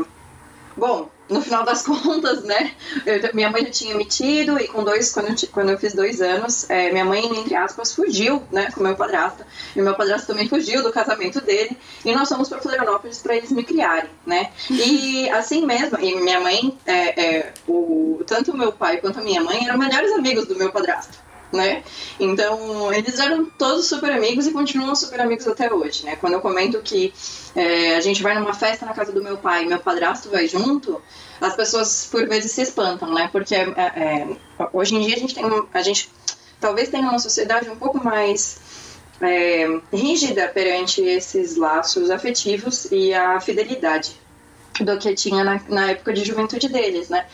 Bom, 0.75 1.09
no 1.29 1.41
final 1.41 1.63
das 1.65 1.83
contas, 1.85 2.43
né? 2.45 2.71
eu- 3.05 3.19
minha 3.33 3.49
mãe 3.49 3.63
já 3.65 3.69
tinha 3.69 3.95
metido 3.95 4.57
e 4.57 4.65
com 4.67 4.81
dois, 4.83 5.11
quando 5.11 5.27
eu, 5.27 5.35
quando 5.51 5.69
eu 5.71 5.77
fiz 5.77 5.93
dois 5.93 6.21
anos, 6.21 6.69
é, 6.69 6.89
minha 6.91 7.03
mãe, 7.03 7.25
entre 7.37 7.53
aspas, 7.53 7.93
fugiu, 7.93 8.41
né? 8.49 8.71
Com 8.71 8.81
meu 8.81 8.95
padrasto. 8.95 9.43
E 9.75 9.81
meu 9.81 9.93
padrasto 9.93 10.27
também 10.27 10.47
fugiu 10.47 10.81
do 10.81 10.91
casamento 10.91 11.41
dele. 11.41 11.77
E 12.05 12.13
nós 12.13 12.29
fomos 12.29 12.47
para 12.47 12.61
Florianópolis 12.61 13.19
para 13.19 13.35
eles 13.35 13.51
me 13.51 13.63
criarem, 13.63 14.09
né? 14.25 14.51
E 14.69 15.29
assim 15.35 15.65
mesmo, 15.65 15.99
e 15.99 16.15
minha 16.21 16.39
mãe, 16.39 16.77
é, 16.85 17.21
é, 17.21 17.53
o, 17.67 18.23
tanto 18.25 18.51
o 18.51 18.57
meu 18.57 18.71
pai 18.71 18.97
quanto 18.97 19.19
a 19.19 19.23
minha 19.23 19.41
mãe 19.41 19.65
eram 19.67 19.77
melhores 19.77 20.13
amigos 20.13 20.45
do 20.45 20.55
meu 20.55 20.71
padrasto. 20.71 21.28
Né? 21.51 21.83
Então, 22.19 22.93
eles 22.93 23.19
eram 23.19 23.45
todos 23.45 23.87
super 23.87 24.11
amigos 24.11 24.45
e 24.45 24.51
continuam 24.51 24.95
super 24.95 25.19
amigos 25.19 25.47
até 25.47 25.73
hoje, 25.73 26.05
né? 26.05 26.15
Quando 26.15 26.33
eu 26.33 26.41
comento 26.41 26.79
que 26.79 27.11
é, 27.55 27.95
a 27.95 28.01
gente 28.01 28.21
vai 28.21 28.37
numa 28.37 28.53
festa 28.53 28.85
na 28.85 28.93
casa 28.93 29.11
do 29.11 29.23
meu 29.23 29.35
pai 29.35 29.63
e 29.63 29.65
meu 29.65 29.79
padrasto 29.79 30.29
vai 30.29 30.47
junto, 30.47 31.01
as 31.41 31.55
pessoas 31.55 32.07
por 32.11 32.27
vezes 32.27 32.51
se 32.51 32.61
espantam, 32.61 33.11
né? 33.11 33.29
Porque 33.31 33.55
é, 33.55 33.65
é, 33.75 34.27
hoje 34.71 34.93
em 34.93 35.01
dia 35.01 35.15
a 35.15 35.19
gente 35.19 35.33
tem 35.33 35.43
a 35.73 35.81
gente 35.81 36.11
talvez 36.59 36.89
tenha 36.89 37.09
uma 37.09 37.17
sociedade 37.17 37.67
um 37.67 37.75
pouco 37.75 37.97
mais 38.03 38.59
é, 39.21 39.65
rígida 39.91 40.47
perante 40.47 41.01
esses 41.01 41.55
laços 41.55 42.09
afetivos 42.09 42.85
e 42.91 43.13
a 43.13 43.39
fidelidade 43.39 44.19
do 44.79 44.97
que 44.97 45.13
tinha 45.13 45.43
na, 45.43 45.61
na 45.67 45.91
época 45.91 46.13
de 46.13 46.23
juventude 46.23 46.69
deles, 46.69 47.09
né? 47.09 47.25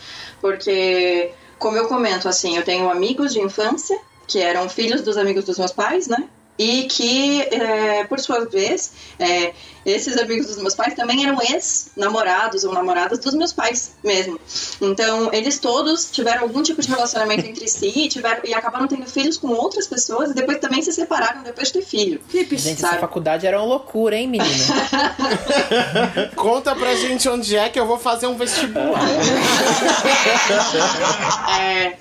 Porque, 0.41 1.31
como 1.65 1.79
eu 1.79 1.87
comento, 1.87 2.29
assim, 2.29 2.55
eu 2.55 2.63
tenho 2.63 2.91
amigos 2.91 3.33
de 3.33 3.39
infância 3.39 3.99
que 4.27 4.39
eram 4.39 4.69
filhos 4.69 5.01
dos 5.01 5.17
amigos 5.17 5.45
dos 5.45 5.57
meus 5.57 5.71
pais, 5.71 6.07
né? 6.07 6.29
e 6.59 6.83
que, 6.83 7.41
é, 7.41 8.03
por 8.05 8.19
sua 8.19 8.45
vez, 8.45 8.93
é, 9.19 9.51
esses 9.85 10.17
amigos 10.17 10.47
dos 10.47 10.57
meus 10.57 10.73
pais 10.73 10.95
também 10.95 11.25
eram 11.25 11.39
ex-namorados 11.41 12.63
ou 12.63 12.73
namoradas 12.73 13.19
dos 13.19 13.35
meus 13.35 13.53
pais 13.53 13.93
mesmo. 14.03 14.39
Então, 14.81 15.31
eles 15.31 15.59
todos 15.59 16.09
tiveram 16.11 16.41
algum 16.43 16.63
tipo 16.63 16.81
de 16.81 16.89
relacionamento 16.89 17.45
entre 17.45 17.67
si 17.67 17.91
e, 17.95 18.09
tiveram, 18.09 18.41
e 18.43 18.53
acabaram 18.53 18.87
tendo 18.87 19.05
filhos 19.05 19.37
com 19.37 19.49
outras 19.49 19.87
pessoas 19.87 20.31
e 20.31 20.33
depois 20.33 20.57
também 20.57 20.81
se 20.81 20.91
separaram 20.91 21.43
depois 21.43 21.67
de 21.67 21.73
ter 21.73 21.83
filho. 21.83 22.19
Gente, 22.31 22.81
sabe? 22.81 22.95
essa 22.95 22.99
faculdade 22.99 23.45
era 23.45 23.59
uma 23.59 23.67
loucura, 23.67 24.15
hein, 24.15 24.27
menina? 24.27 24.55
Conta 26.35 26.75
pra 26.75 26.95
gente 26.95 27.29
onde 27.29 27.55
é 27.55 27.69
que 27.69 27.79
eu 27.79 27.85
vou 27.85 27.99
fazer 27.99 28.27
um 28.27 28.35
vestibular. 28.35 28.99
é, 31.59 31.97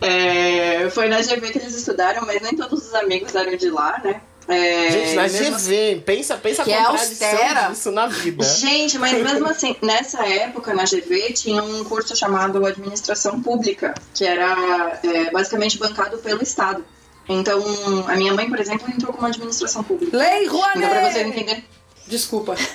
é, 0.00 0.90
foi 0.90 1.08
na 1.08 1.20
GV 1.20 1.52
que 1.52 1.58
eles 1.58 1.74
estudaram, 1.74 2.26
mas 2.26 2.42
nem 2.42 2.56
todos 2.56 2.88
os 2.88 2.94
amigos 2.94 3.34
eram 3.34 3.56
de 3.56 3.70
lá, 3.70 4.00
né? 4.02 4.20
É, 4.48 4.90
Gente, 4.90 5.14
na 5.14 5.28
GV, 5.28 5.48
assim, 5.48 6.02
pensa, 6.04 6.36
pensa 6.36 6.64
que 6.64 6.72
a 6.72 6.80
é 6.80 6.84
contradição 6.84 7.28
é 7.28 7.68
disso 7.70 7.90
na 7.92 8.06
vida. 8.08 8.44
Gente, 8.44 8.98
mas 8.98 9.12
mesmo 9.22 9.46
assim, 9.46 9.76
nessa 9.80 10.26
época, 10.26 10.74
na 10.74 10.84
GV, 10.84 11.32
tinha 11.32 11.62
um 11.62 11.84
curso 11.84 12.16
chamado 12.16 12.64
Administração 12.66 13.40
Pública, 13.40 13.94
que 14.14 14.24
era 14.24 14.98
é, 15.02 15.30
basicamente 15.30 15.78
bancado 15.78 16.18
pelo 16.18 16.42
Estado. 16.42 16.84
Então, 17.28 17.62
a 18.08 18.16
minha 18.16 18.34
mãe, 18.34 18.48
por 18.48 18.58
exemplo, 18.58 18.90
entrou 18.90 19.12
com 19.12 19.20
uma 19.20 19.28
administração 19.28 19.84
pública. 19.84 20.16
Lei 20.16 20.46
Rouanet! 20.46 20.78
Então, 20.78 20.90
pra 20.90 21.10
você 21.10 21.20
entender... 21.20 21.64
Desculpa. 22.08 22.56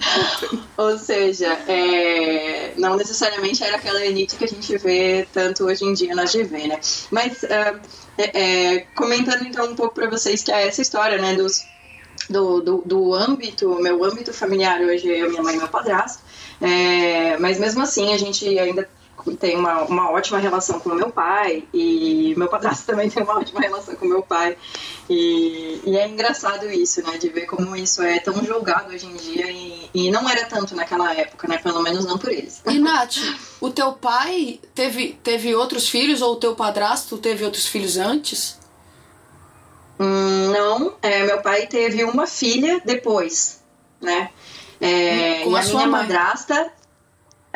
Ou 0.76 0.98
seja, 0.98 1.52
é, 1.68 2.74
não 2.76 2.96
necessariamente 2.96 3.62
era 3.62 3.76
aquela 3.76 4.04
elite 4.04 4.36
que 4.36 4.44
a 4.44 4.48
gente 4.48 4.76
vê 4.78 5.26
tanto 5.32 5.64
hoje 5.64 5.84
em 5.84 5.92
dia 5.92 6.14
na 6.14 6.24
GV, 6.24 6.68
né? 6.68 6.80
Mas 7.10 7.42
uh, 7.42 7.80
é, 8.18 8.80
comentando 8.94 9.46
então 9.46 9.70
um 9.70 9.74
pouco 9.74 9.94
para 9.94 10.08
vocês 10.08 10.42
que 10.42 10.52
é 10.52 10.66
essa 10.66 10.82
história, 10.82 11.18
né, 11.18 11.34
dos, 11.34 11.64
do, 12.28 12.60
do, 12.60 12.82
do 12.84 13.14
âmbito, 13.14 13.68
meu 13.80 14.02
âmbito 14.04 14.32
familiar 14.32 14.80
hoje 14.80 15.12
é 15.12 15.28
minha 15.28 15.42
mãe 15.42 15.54
e 15.54 15.58
meu 15.58 15.68
padrasto, 15.68 16.22
é, 16.60 17.36
mas 17.38 17.58
mesmo 17.58 17.82
assim 17.82 18.12
a 18.14 18.18
gente 18.18 18.58
ainda 18.58 18.88
tem 19.34 19.56
uma, 19.56 19.82
uma 19.82 20.10
ótima 20.10 20.38
relação 20.38 20.78
com 20.78 20.90
o 20.90 20.94
meu 20.94 21.10
pai 21.10 21.64
e 21.72 22.34
meu 22.36 22.48
padrasto 22.48 22.86
também 22.86 23.10
tem 23.10 23.22
uma 23.22 23.38
ótima 23.38 23.60
relação 23.60 23.96
com 23.96 24.06
o 24.06 24.08
meu 24.08 24.22
pai 24.22 24.56
e, 25.08 25.80
e, 25.84 25.96
é 25.96 26.08
engraçado 26.08 26.70
isso, 26.70 27.02
né, 27.02 27.16
de 27.16 27.28
ver 27.28 27.46
como 27.46 27.74
isso 27.76 28.02
é 28.02 28.18
tão 28.18 28.44
julgado 28.44 28.92
hoje 28.92 29.06
em 29.06 29.14
dia 29.14 29.50
e, 29.50 29.90
e, 29.94 30.10
não 30.10 30.28
era 30.28 30.44
tanto 30.46 30.74
naquela 30.74 31.14
época, 31.14 31.48
né, 31.48 31.58
pelo 31.58 31.80
menos 31.80 32.04
não 32.04 32.18
por 32.18 32.30
eles. 32.30 32.60
E 32.66 32.78
Nath, 32.78 33.16
o 33.60 33.70
teu 33.70 33.92
pai 33.92 34.60
teve, 34.74 35.18
teve 35.22 35.54
outros 35.54 35.88
filhos 35.88 36.22
ou 36.22 36.34
o 36.34 36.36
teu 36.36 36.54
padrasto 36.54 37.18
teve 37.18 37.44
outros 37.44 37.66
filhos 37.66 37.96
antes? 37.96 38.58
Hum, 39.98 40.50
não, 40.52 40.94
é, 41.00 41.24
meu 41.24 41.40
pai 41.40 41.66
teve 41.66 42.04
uma 42.04 42.26
filha 42.26 42.82
depois, 42.84 43.60
né, 44.00 44.30
é, 44.80 45.44
com 45.44 45.54
a, 45.54 45.60
a 45.60 45.62
minha 45.62 45.74
mãe. 45.74 45.86
madrasta 45.86 46.72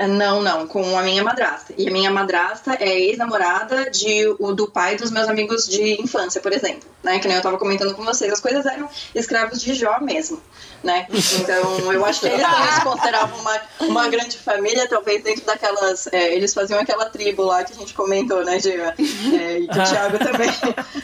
não, 0.06 0.42
não, 0.42 0.66
com 0.66 0.98
a 0.98 1.02
minha 1.02 1.22
madrasta. 1.22 1.74
E 1.76 1.88
a 1.88 1.92
minha 1.92 2.10
madrasta 2.10 2.74
é 2.80 2.88
ex-namorada 3.00 3.90
de, 3.90 4.34
o, 4.38 4.52
do 4.52 4.70
pai 4.70 4.96
dos 4.96 5.10
meus 5.10 5.28
amigos 5.28 5.66
de 5.68 6.00
infância, 6.00 6.40
por 6.40 6.52
exemplo. 6.52 6.88
Né? 7.02 7.18
Que 7.18 7.28
nem 7.28 7.36
eu 7.36 7.42
tava 7.42 7.58
comentando 7.58 7.94
com 7.94 8.04
vocês, 8.04 8.32
as 8.32 8.40
coisas 8.40 8.64
eram 8.66 8.88
escravos 9.14 9.60
de 9.60 9.74
Jó 9.74 9.98
mesmo. 10.00 10.40
Né? 10.82 11.06
Então 11.10 11.92
eu 11.92 12.04
acho 12.06 12.20
que 12.20 12.26
eles 12.28 12.40
também 12.40 12.72
se 12.72 12.80
consideravam 12.80 13.38
uma, 13.38 13.60
uma 13.80 14.08
grande 14.08 14.38
família, 14.38 14.88
talvez 14.88 15.22
dentro 15.22 15.44
daquelas. 15.44 16.06
É, 16.10 16.34
eles 16.34 16.54
faziam 16.54 16.80
aquela 16.80 17.06
tribo 17.06 17.42
lá 17.42 17.62
que 17.62 17.74
a 17.74 17.76
gente 17.76 17.92
comentou, 17.92 18.42
né, 18.44 18.58
Gina? 18.58 18.94
É, 18.98 19.58
e 19.58 19.68
que 19.68 19.78
o 19.78 19.84
Thiago 19.84 20.16
também. 20.24 20.50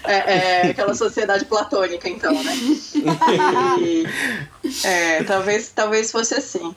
É, 0.05 0.15
é, 0.15 0.71
aquela 0.71 0.95
sociedade 0.95 1.45
platônica, 1.45 2.09
então, 2.09 2.33
né? 2.33 2.55
E, 3.81 4.07
é, 4.85 5.25
talvez, 5.25 5.71
talvez 5.75 6.11
fosse 6.11 6.35
assim. 6.35 6.75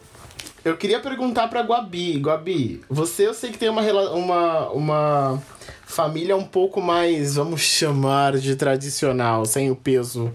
Eu 0.69 0.77
queria 0.77 0.99
perguntar 0.99 1.47
pra 1.47 1.61
Guabi. 1.61 2.19
Guabi, 2.19 2.81
você 2.89 3.27
eu 3.27 3.33
sei 3.33 3.51
que 3.51 3.57
tem 3.57 3.69
uma, 3.69 3.81
uma, 4.11 4.69
uma 4.69 5.43
família 5.85 6.37
um 6.37 6.45
pouco 6.45 6.79
mais, 6.79 7.35
vamos 7.35 7.61
chamar 7.61 8.37
de 8.37 8.55
tradicional, 8.55 9.45
sem 9.45 9.71
o 9.71 9.75
peso 9.75 10.31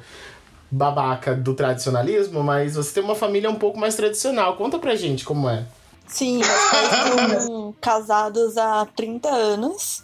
babaca 0.70 1.35
do 1.37 1.55
tradicionalismo, 1.55 2.42
mas 2.42 2.75
você 2.75 2.94
tem 2.94 3.05
uma 3.05 3.14
família 3.14 3.49
um 3.49 3.55
pouco 3.55 3.79
mais 3.79 3.94
tradicional. 3.94 4.57
Conta 4.57 4.79
pra 4.79 4.97
gente 4.97 5.25
como 5.25 5.49
é. 5.49 5.64
Sim, 6.07 6.38
meus 6.38 6.70
pais 6.70 6.92
estão 7.38 7.75
casados 7.81 8.59
há 8.59 8.87
30 8.97 9.29
anos. 9.29 10.03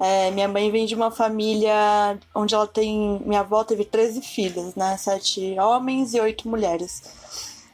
É, 0.00 0.32
minha 0.32 0.48
mãe 0.48 0.68
vem 0.72 0.84
de 0.84 0.96
uma 0.96 1.12
família 1.12 2.18
onde 2.34 2.52
ela 2.52 2.66
tem. 2.66 3.22
Minha 3.24 3.40
avó 3.40 3.62
teve 3.62 3.84
13 3.84 4.20
filhos, 4.20 4.74
né? 4.74 4.96
Sete 4.96 5.56
homens 5.60 6.12
e 6.14 6.20
oito 6.20 6.48
mulheres. 6.48 7.21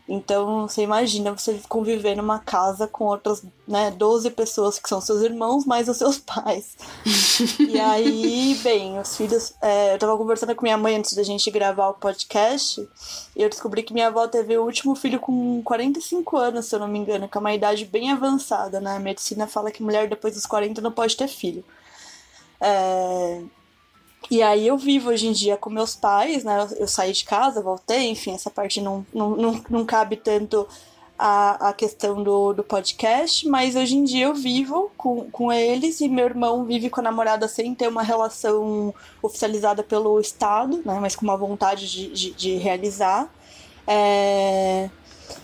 Então, 0.09 0.67
você 0.67 0.83
imagina 0.83 1.37
você 1.37 1.61
conviver 1.69 2.17
numa 2.17 2.39
casa 2.39 2.89
com 2.89 3.05
outras, 3.05 3.43
né, 3.67 3.91
12 3.91 4.31
pessoas 4.31 4.79
que 4.79 4.89
são 4.89 5.03
seus 5.03 5.21
irmãos, 5.21 5.67
mais 5.67 5.87
os 5.87 5.99
seus 5.99 6.17
pais. 6.17 6.79
e 7.61 7.79
aí, 7.79 8.59
bem, 8.63 8.99
os 8.99 9.15
filhos. 9.15 9.53
É, 9.61 9.93
eu 9.95 9.99
tava 9.99 10.17
conversando 10.17 10.55
com 10.55 10.63
minha 10.63 10.79
mãe 10.79 10.97
antes 10.97 11.13
da 11.13 11.23
gente 11.23 11.51
gravar 11.51 11.89
o 11.91 11.95
podcast, 11.95 12.89
e 13.37 13.43
eu 13.43 13.51
descobri 13.51 13.83
que 13.83 13.93
minha 13.93 14.07
avó 14.07 14.27
teve 14.27 14.57
o 14.57 14.65
último 14.65 14.95
filho 14.95 15.21
com 15.21 15.63
45 15.63 16.39
anos, 16.39 16.65
se 16.65 16.75
eu 16.75 16.81
não 16.81 16.89
me 16.89 16.99
engano, 16.99 17.29
que 17.29 17.37
é 17.37 17.41
uma 17.41 17.53
idade 17.53 17.85
bem 17.85 18.11
avançada, 18.11 18.81
né? 18.81 18.97
A 18.97 19.01
medicina 19.01 19.47
fala 19.47 19.71
que 19.71 19.83
mulher 19.83 20.09
depois 20.09 20.33
dos 20.33 20.47
40 20.47 20.81
não 20.81 20.91
pode 20.91 21.19
ter 21.19 21.29
filho. 21.29 21.63
É, 22.59 23.43
e 24.31 24.43
aí 24.43 24.67
eu 24.67 24.77
vivo 24.77 25.11
hoje 25.11 25.27
em 25.27 25.33
dia 25.33 25.57
com 25.57 25.71
meus 25.71 25.97
pais, 25.97 26.45
né? 26.45 26.69
Eu, 26.79 26.87
saí 26.87 27.13
de 27.13 27.25
casa, 27.25 27.63
voltei, 27.63 28.11
enfim, 28.11 28.35
essa 28.35 28.51
parte 28.51 28.81
não, 28.81 29.07
não, 29.13 29.31
não, 29.31 29.65
não 29.71 29.85
cabe 29.87 30.17
tanto 30.17 30.69
a, 31.19 31.71
a 31.71 31.73
questão 31.73 32.23
do, 32.23 32.53
do 32.53 32.63
podcast, 32.63 33.49
mas 33.49 33.75
hoje 33.75 33.97
em 33.97 34.05
dia 34.05 34.27
eu 34.27 34.35
vivo 34.35 34.91
com, 34.97 35.31
com 35.31 35.53
eles 35.53 36.01
e 36.01 36.09
meu 36.09 36.27
irmão 36.27 36.65
vive 36.65 36.91
com 36.91 37.01
a 37.01 37.03
namorada 37.03 37.49
sem 37.49 37.75
ter 37.75 37.89
uma 37.89 38.03
relação 38.03 38.95
oficializada 39.23 39.83
pelo 39.83 40.21
Estado, 40.21 40.83
né? 40.85 40.99
Mas 41.01 41.17
com 41.17 41.25
uma 41.25 41.37
vontade 41.37 41.91
de, 41.91 42.09
de, 42.13 42.31
de 42.33 42.57
realizar. 42.57 43.33
É... 43.87 44.91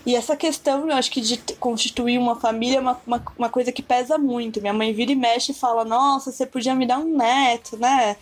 E 0.05 0.15
essa 0.15 0.35
questão, 0.35 0.89
eu 0.89 0.95
acho 0.95 1.09
que 1.11 1.21
de 1.21 1.37
constituir 1.59 2.17
uma 2.17 2.35
família 2.35 2.77
é 2.77 2.81
uma, 2.81 3.01
uma, 3.05 3.23
uma, 3.37 3.49
coisa 3.49 3.71
que 3.71 3.81
pesa 3.81 4.17
muito. 4.17 4.61
Minha 4.61 4.73
mãe 4.73 4.93
vira 4.93 5.11
e 5.11 5.15
mexe 5.15 5.51
e 5.51 5.55
fala: 5.55 5.83
Nossa, 5.83 6.31
você 6.31 6.45
podia 6.45 6.75
me 6.75 6.85
dar 6.85 6.99
um 6.99 7.17
neto, 7.17 7.77
né? 7.77 8.15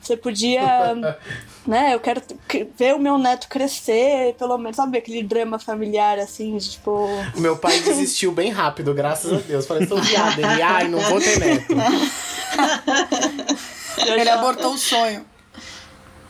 Você 0.00 0.16
podia. 0.16 0.94
né, 1.66 1.94
eu 1.94 2.00
quero 2.00 2.20
ver 2.76 2.94
o 2.94 2.98
meu 2.98 3.16
neto 3.18 3.48
crescer, 3.48 4.34
pelo 4.38 4.58
menos, 4.58 4.76
sabe, 4.76 4.98
aquele 4.98 5.22
drama 5.22 5.58
familiar, 5.58 6.18
assim, 6.18 6.56
de, 6.56 6.70
tipo. 6.70 7.08
Meu 7.36 7.56
pai 7.56 7.78
desistiu 7.80 8.32
bem 8.32 8.50
rápido, 8.50 8.92
graças 8.92 9.32
a 9.32 9.36
Deus. 9.36 9.66
Falei, 9.66 9.86
sou 9.86 10.00
viado. 10.00 10.38
Ele, 10.38 10.62
ai, 10.62 10.88
não 10.88 10.98
vou 11.00 11.20
ter 11.20 11.38
neto. 11.38 11.72
Ele 14.06 14.30
abortou 14.30 14.74
o 14.74 14.78
sonho. 14.78 15.24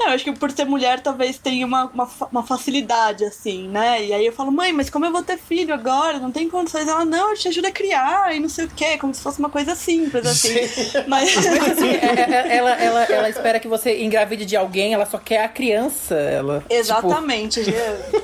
Eu 0.01 0.13
acho 0.13 0.25
que 0.25 0.33
por 0.33 0.51
ser 0.51 0.65
mulher 0.65 1.01
talvez 1.01 1.39
tenha 1.39 1.67
uma, 1.67 1.85
uma, 1.87 2.09
uma, 2.33 2.43
facilidade, 2.43 3.25
assim, 3.25 3.69
né? 3.69 4.05
E 4.05 4.13
aí 4.13 4.25
eu 4.25 4.33
falo, 4.33 4.51
mãe, 4.51 4.73
mas 4.73 4.89
como 4.89 5.05
eu 5.05 5.13
vou 5.13 5.23
ter 5.23 5.37
filho 5.37 5.75
agora? 5.75 6.19
Não 6.19 6.31
tem 6.31 6.49
condições. 6.49 6.89
Ela, 6.89 7.05
não, 7.05 7.31
eu 7.31 7.37
te 7.37 7.49
ajudo 7.49 7.67
a 7.67 7.71
criar 7.71 8.35
e 8.35 8.41
não 8.41 8.49
sei 8.49 8.65
o 8.65 8.71
quê, 8.71 8.97
como 8.97 9.15
se 9.15 9.21
fosse 9.21 9.39
uma 9.39 9.51
coisa 9.51 9.75
simples, 9.75 10.27
assim. 10.27 10.55
mas 11.07 11.37
assim, 11.37 11.89
é, 11.89 12.05
é, 12.05 12.31
é, 12.31 12.57
ela, 12.57 12.71
ela, 12.73 13.05
ela 13.05 13.29
espera 13.29 13.61
que 13.61 13.69
você 13.69 14.03
engravide 14.03 14.47
de 14.47 14.57
alguém, 14.57 14.95
ela 14.95 15.07
só 15.07 15.19
quer 15.19 15.45
a 15.45 15.49
criança. 15.49 16.15
Ela, 16.15 16.61
tipo, 16.61 16.75
Exatamente. 16.75 17.65
Tipo, 17.65 17.79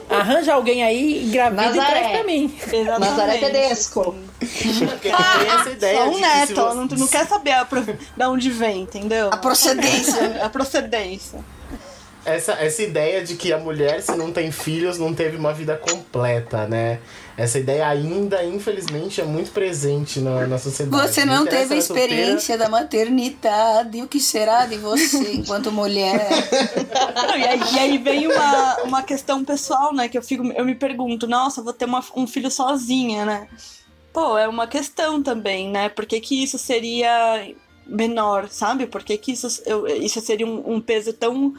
arranja 0.08 0.54
alguém 0.54 0.82
aí, 0.82 1.27
engravida 1.27 1.62
Nazaré. 1.62 1.85
e 1.85 1.90
traz 1.90 2.12
pra 2.12 2.24
mim. 2.24 2.54
Exatamente. 2.72 3.10
Nazaré 3.10 3.38
Tedesco. 3.38 4.14
ah, 5.12 5.60
essa 5.60 5.70
ideia 5.70 5.96
só 5.96 6.08
um 6.08 6.18
neto, 6.18 6.46
você... 6.46 6.60
ela 6.60 6.74
não, 6.74 6.85
não 6.87 7.06
quer 7.06 7.27
saber 7.27 7.52
a, 7.52 7.64
de 7.64 8.24
onde 8.24 8.50
vem, 8.50 8.83
entendeu? 8.83 9.29
A 9.31 9.37
procedência. 9.37 10.44
a 10.44 10.48
procedência 10.48 11.44
essa, 12.27 12.52
essa 12.54 12.83
ideia 12.83 13.22
de 13.24 13.37
que 13.37 13.52
a 13.52 13.58
mulher, 13.58 14.02
se 14.02 14.14
não 14.16 14.33
tem 14.33 14.50
filhos, 14.50 14.98
não 14.98 15.14
teve 15.14 15.37
uma 15.37 15.54
vida 15.54 15.77
completa, 15.77 16.66
né? 16.66 16.98
Essa 17.37 17.58
ideia 17.58 17.87
ainda, 17.87 18.42
infelizmente, 18.44 19.20
é 19.20 19.24
muito 19.24 19.52
presente 19.52 20.20
na, 20.20 20.46
na 20.46 20.58
sociedade. 20.58 21.08
Você 21.08 21.24
não 21.24 21.46
teve 21.46 21.74
a 21.74 21.77
experiência 21.77 22.58
da 22.58 22.68
maternidade. 22.68 24.02
O 24.02 24.08
que 24.08 24.18
será 24.18 24.66
de 24.66 24.77
você 24.77 25.33
enquanto 25.37 25.70
mulher? 25.70 26.29
Não, 27.14 27.38
e, 27.38 27.44
aí, 27.44 27.60
e, 27.74 27.79
aí, 27.79 27.98
vem 27.98 28.27
uma, 28.27 28.77
uma 28.83 29.02
questão 29.02 29.44
pessoal, 29.44 29.94
né? 29.94 30.08
Que 30.08 30.18
eu, 30.18 30.22
fico, 30.22 30.44
eu 30.52 30.64
me 30.64 30.74
pergunto, 30.74 31.29
nossa, 31.29 31.62
vou 31.62 31.72
ter 31.72 31.85
uma, 31.85 32.02
um 32.16 32.27
filho 32.27 32.50
sozinha, 32.50 33.24
né? 33.24 33.48
Pô, 34.12 34.37
é 34.37 34.48
uma 34.48 34.66
questão 34.66 35.22
também, 35.22 35.70
né? 35.70 35.88
Por 35.88 36.06
que, 36.06 36.18
que 36.20 36.42
isso 36.42 36.58
seria 36.58 37.46
menor, 37.87 38.48
sabe? 38.48 38.87
Por 38.87 39.04
que, 39.04 39.16
que 39.16 39.33
isso, 39.33 39.62
eu, 39.64 39.87
isso 39.87 40.20
seria 40.20 40.46
um, 40.46 40.74
um 40.74 40.81
peso 40.81 41.12
tão, 41.12 41.54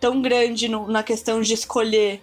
tão 0.00 0.22
grande 0.22 0.68
no, 0.68 0.88
na 0.88 1.02
questão 1.02 1.40
de 1.40 1.52
escolher 1.54 2.22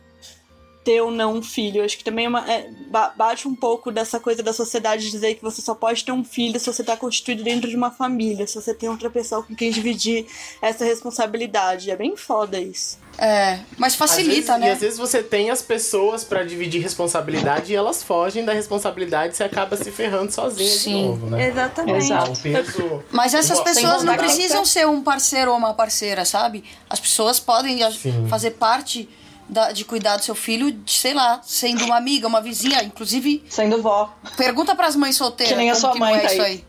ter 0.87 1.01
ou 1.01 1.11
não 1.11 1.33
um 1.35 1.41
filho. 1.41 1.83
Acho 1.83 1.97
que 1.97 2.03
também 2.03 2.25
é 2.25 2.29
uma, 2.29 2.49
é, 2.49 2.71
bate 3.17 3.45
um 3.45 3.53
pouco 3.53 3.91
dessa 3.91 4.21
coisa 4.21 4.41
da 4.41 4.53
sociedade 4.53 5.11
dizer 5.11 5.35
que 5.35 5.41
você 5.41 5.61
só 5.61 5.75
pode 5.75 6.05
ter 6.05 6.13
um 6.13 6.23
filho 6.23 6.57
se 6.57 6.65
você 6.65 6.81
está 6.81 6.95
constituído 6.95 7.43
dentro 7.43 7.69
de 7.69 7.75
uma 7.75 7.91
família, 7.91 8.47
se 8.47 8.55
você 8.55 8.73
tem 8.73 8.87
outra 8.87 9.09
pessoa 9.09 9.43
com 9.43 9.53
quem 9.53 9.69
dividir 9.69 10.25
essa 10.61 10.85
responsabilidade. 10.85 11.91
É 11.91 11.95
bem 11.97 12.15
foda 12.15 12.57
isso. 12.57 12.97
É, 13.19 13.59
mas 13.77 13.95
facilita, 13.95 14.53
vezes, 14.53 14.59
né? 14.59 14.67
E 14.67 14.71
às 14.71 14.79
vezes 14.79 14.97
você 14.99 15.23
tem 15.23 15.49
as 15.49 15.61
pessoas 15.61 16.23
para 16.23 16.43
dividir 16.43 16.81
responsabilidade 16.81 17.73
e 17.73 17.75
elas 17.75 18.03
fogem 18.03 18.45
da 18.45 18.53
responsabilidade 18.53 19.33
e 19.33 19.37
você 19.37 19.43
acaba 19.43 19.75
se 19.75 19.89
ferrando 19.91 20.31
sozinha 20.31 20.69
Sim. 20.69 20.95
de 21.01 21.03
novo, 21.07 21.29
né? 21.31 21.47
Exatamente. 21.47 22.13
O 22.13 22.35
peso... 22.37 23.03
Mas 23.11 23.33
essas 23.33 23.59
pessoas 23.61 24.03
não 24.03 24.15
precisam 24.15 24.63
ser 24.63 24.85
um 24.87 25.01
parceiro 25.01 25.51
ou 25.51 25.57
uma 25.57 25.73
parceira, 25.73 26.25
sabe? 26.25 26.63
As 26.89 26.99
pessoas 26.99 27.39
podem 27.39 27.79
Sim. 27.91 28.27
fazer 28.29 28.51
parte 28.51 29.09
da- 29.49 29.71
de 29.71 29.83
cuidar 29.83 30.17
do 30.17 30.23
seu 30.23 30.35
filho, 30.35 30.71
de, 30.71 30.91
sei 30.91 31.13
lá, 31.15 31.41
sendo 31.43 31.85
uma 31.85 31.97
amiga, 31.97 32.27
uma 32.27 32.41
vizinha. 32.41 32.83
Inclusive, 32.83 33.43
Sendo 33.49 33.81
vó. 33.81 34.13
pergunta 34.35 34.75
pras 34.75 34.95
mães 34.95 35.15
solteiras 35.15 35.53
Que 35.53 35.57
nem 35.57 35.71
a 35.71 35.75
sua 35.75 35.95
mãe 35.95 36.15
é 36.17 36.19
tá 36.19 36.33
isso 36.33 36.41
aí. 36.43 36.63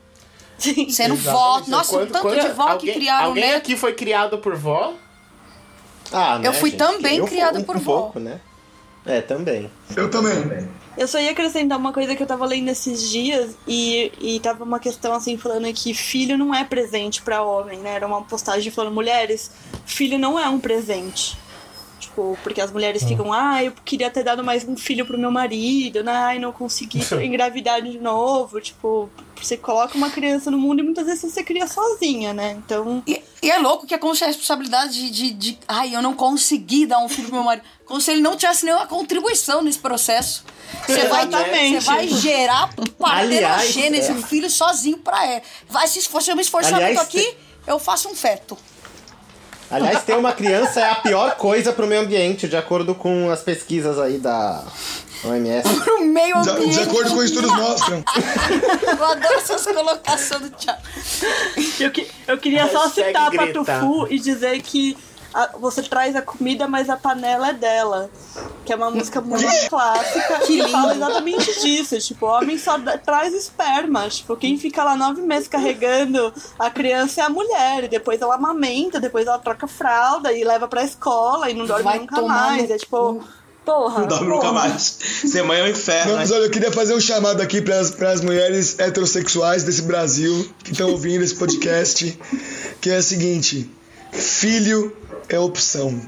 aí. 0.77 0.91
Sendo 0.93 1.15
vó. 1.17 1.31
Exatamente. 1.59 1.71
Nossa, 1.71 1.93
Quanto- 1.93 2.13
tanto 2.13 2.23
quanto- 2.23 2.41
de 2.41 2.49
vó 2.55 2.63
alguém, 2.69 2.79
que 2.95 2.99
criaram 3.01 3.27
Alguém 3.27 3.45
neto. 3.45 3.57
aqui 3.59 3.77
foi 3.77 3.93
criado 3.93 4.39
por 4.39 4.57
vó? 4.57 4.95
Ah, 6.13 6.39
né, 6.39 6.49
Eu 6.49 6.53
fui 6.53 6.71
gente? 6.71 6.79
também 6.79 7.19
Eu 7.19 7.27
criada 7.27 7.59
um, 7.59 7.65
por 7.65 7.77
um 7.77 7.81
vó. 7.81 8.01
pouco, 8.03 8.21
né? 8.21 8.41
É, 9.07 9.21
também. 9.21 9.71
Eu 9.97 10.11
também. 10.11 10.69
Eu 10.97 11.07
só 11.09 11.19
ia 11.19 11.31
acrescentar 11.31 11.79
uma 11.79 11.93
coisa 11.93 12.15
que 12.15 12.23
eu 12.23 12.27
tava 12.27 12.45
lendo 12.45 12.69
esses 12.69 13.09
dias 13.09 13.57
e, 13.67 14.13
e 14.21 14.41
tava 14.41 14.65
uma 14.65 14.79
questão 14.79 15.15
assim 15.15 15.39
falando 15.39 15.73
que 15.73 15.95
filho 15.95 16.37
não 16.37 16.55
é 16.55 16.65
presente 16.65 17.23
pra 17.23 17.43
homem, 17.43 17.79
né? 17.79 17.95
Era 17.95 18.07
uma 18.07 18.23
postagem 18.23 18.71
falando 18.71 18.93
mulheres, 18.93 19.51
filho 19.87 20.19
não 20.19 20.39
é 20.39 20.49
um 20.49 20.59
presente. 20.59 21.39
Tipo, 22.19 22.37
porque 22.43 22.61
as 22.61 22.73
mulheres 22.73 23.05
ficam, 23.05 23.33
ah, 23.33 23.63
eu 23.63 23.73
queria 23.85 24.11
ter 24.11 24.25
dado 24.25 24.43
mais 24.43 24.67
um 24.67 24.77
filho 24.77 25.07
pro 25.07 25.17
meu 25.17 25.31
marido, 25.31 26.03
né? 26.03 26.11
Ai, 26.13 26.39
não 26.41 26.51
consegui 26.51 27.01
engravidar 27.25 27.81
de 27.81 27.97
novo. 27.97 28.61
Tipo, 28.61 29.09
você 29.41 29.57
coloca 29.57 29.97
uma 29.97 30.11
criança 30.11 30.51
no 30.51 30.59
mundo 30.59 30.81
e 30.81 30.83
muitas 30.83 31.07
vezes 31.07 31.33
você 31.33 31.45
cria 31.45 31.69
sozinha, 31.69 32.35
né? 32.35 32.59
Então, 32.59 33.05
E, 33.07 33.23
e 33.41 33.49
é 33.49 33.59
louco 33.59 33.87
que 33.87 33.95
é 33.95 33.99
como 33.99 34.17
se 34.17 34.25
a 34.25 34.27
responsabilidade 34.27 34.93
de, 34.93 35.11
de, 35.11 35.31
de. 35.31 35.59
Ai, 35.69 35.95
eu 35.95 36.03
não 36.03 36.13
consegui 36.13 36.87
dar 36.87 36.99
um 36.99 37.09
filho 37.09 37.29
pro 37.29 37.37
meu 37.37 37.45
marido. 37.45 37.65
Como 37.85 38.01
se 38.01 38.11
ele 38.11 38.21
não 38.21 38.37
tivesse 38.37 38.65
nenhuma 38.65 38.89
contribuição 38.89 39.63
nesse 39.63 39.79
processo. 39.79 40.45
Você 40.87 41.07
vai, 41.07 41.25
você 41.27 41.81
vai 41.81 42.09
gerar 42.09 42.75
partenogênese, 42.99 44.11
é. 44.11 44.13
um 44.13 44.23
filho 44.23 44.51
sozinho 44.51 44.99
pra 44.99 45.25
ela. 45.25 45.43
Vai 45.69 45.87
se 45.87 46.01
esforçar, 46.01 46.33
eu 46.33 46.37
me 46.37 46.43
Aliás, 46.53 46.97
muito 46.97 47.01
aqui, 47.01 47.37
eu 47.65 47.79
faço 47.79 48.09
um 48.09 48.15
feto. 48.15 48.59
Aliás, 49.71 50.03
ter 50.03 50.17
uma 50.17 50.33
criança 50.33 50.81
é 50.81 50.91
a 50.91 50.95
pior 50.97 51.37
coisa 51.37 51.73
pro 51.73 51.87
meio 51.87 52.01
ambiente, 52.03 52.49
de 52.49 52.57
acordo 52.57 52.95
com 52.95 53.31
as 53.31 53.41
pesquisas 53.43 53.99
aí 53.99 54.19
da 54.19 54.63
OMS. 55.25 55.69
Pro 55.85 56.05
meio 56.07 56.41
De, 56.43 56.51
ambiente. 56.51 56.75
de 56.75 56.81
acordo 56.81 57.11
com 57.11 57.23
estudos 57.23 57.53
mostram. 57.55 58.03
Eu 58.87 59.05
adoro 59.05 59.35
essas 59.35 59.67
colocações 59.67 60.41
do 60.43 60.51
Thiago. 60.51 60.81
eu, 61.81 61.91
que- 61.91 62.07
eu 62.27 62.39
queria 62.39 62.69
só 62.69 62.85
Hashtag 62.85 63.09
citar 63.09 63.27
a. 63.27 63.47
Patufu 63.77 64.07
e 64.11 64.19
dizer 64.19 64.61
que 64.63 64.97
a- 65.45 65.51
você 65.59 65.83
traz 65.83 66.15
a 66.17 66.23
comida, 66.23 66.67
mas 66.69 66.89
a 66.91 66.97
panela 66.97 67.49
é 67.51 67.53
dela. 67.53 68.11
Que 68.65 68.73
é 68.73 68.77
uma 68.77 68.91
música 68.91 69.21
muito 69.21 69.45
clássica 69.71 70.41
Que 70.41 70.63
que 70.63 70.69
fala 70.71 70.95
exatamente 70.95 71.61
disso. 71.61 71.99
Tipo, 71.99 72.27
o 72.27 72.29
homem 72.31 72.59
só 72.59 72.77
dá- 72.79 72.99
traz 72.99 73.33
esperma. 73.35 74.09
Tipo, 74.09 74.37
quem 74.37 74.59
fica 74.59 74.85
lá 74.85 74.97
nove 74.97 75.23
meses 75.23 75.49
carregando 75.49 76.33
a 76.59 76.71
criança 76.71 77.21
é 77.21 77.25
a 77.25 77.29
mulher. 77.31 77.85
E 77.85 77.89
depois 77.89 78.21
ela 78.21 78.35
amamenta, 78.35 79.01
depois 79.01 79.27
ela 79.27 79.39
troca 79.39 79.67
fralda 79.67 80.33
e 80.33 80.45
leva 80.45 80.69
pra 80.69 80.85
escola 80.85 81.51
e 81.51 81.55
não 81.55 81.67
dorme 81.67 81.85
Vai 81.85 81.99
nunca 82.01 82.17
tomar 82.17 82.51
mais. 82.51 82.69
no 82.69 82.75
É 82.75 82.79
tipo, 82.79 83.25
porra. 83.65 84.01
Não 84.01 84.07
dorme 84.07 84.27
nunca 84.29 84.41
porra. 84.49 84.53
mais. 84.69 84.83
Ser 84.83 85.43
mãe 85.43 85.61
é 85.61 85.65
um 85.65 85.69
inferno. 85.69 86.13
Não, 86.13 86.19
mas 86.19 86.31
né? 86.31 86.37
olha, 86.37 86.45
eu 86.47 86.51
queria 86.51 86.73
fazer 86.73 86.95
um 86.95 87.01
chamado 87.01 87.41
aqui 87.41 87.61
para 87.63 87.79
as 88.11 88.21
mulheres 88.21 88.79
heterossexuais 88.79 89.63
desse 89.65 89.83
Brasil 89.83 90.49
que 90.63 90.73
estão 90.73 90.91
ouvindo 90.91 91.23
esse 91.23 91.35
podcast, 91.35 92.19
que 92.81 92.91
é 92.91 92.99
o 92.99 93.03
seguinte: 93.03 93.71
filho 94.21 94.97
é 95.29 95.39
opção. 95.39 96.01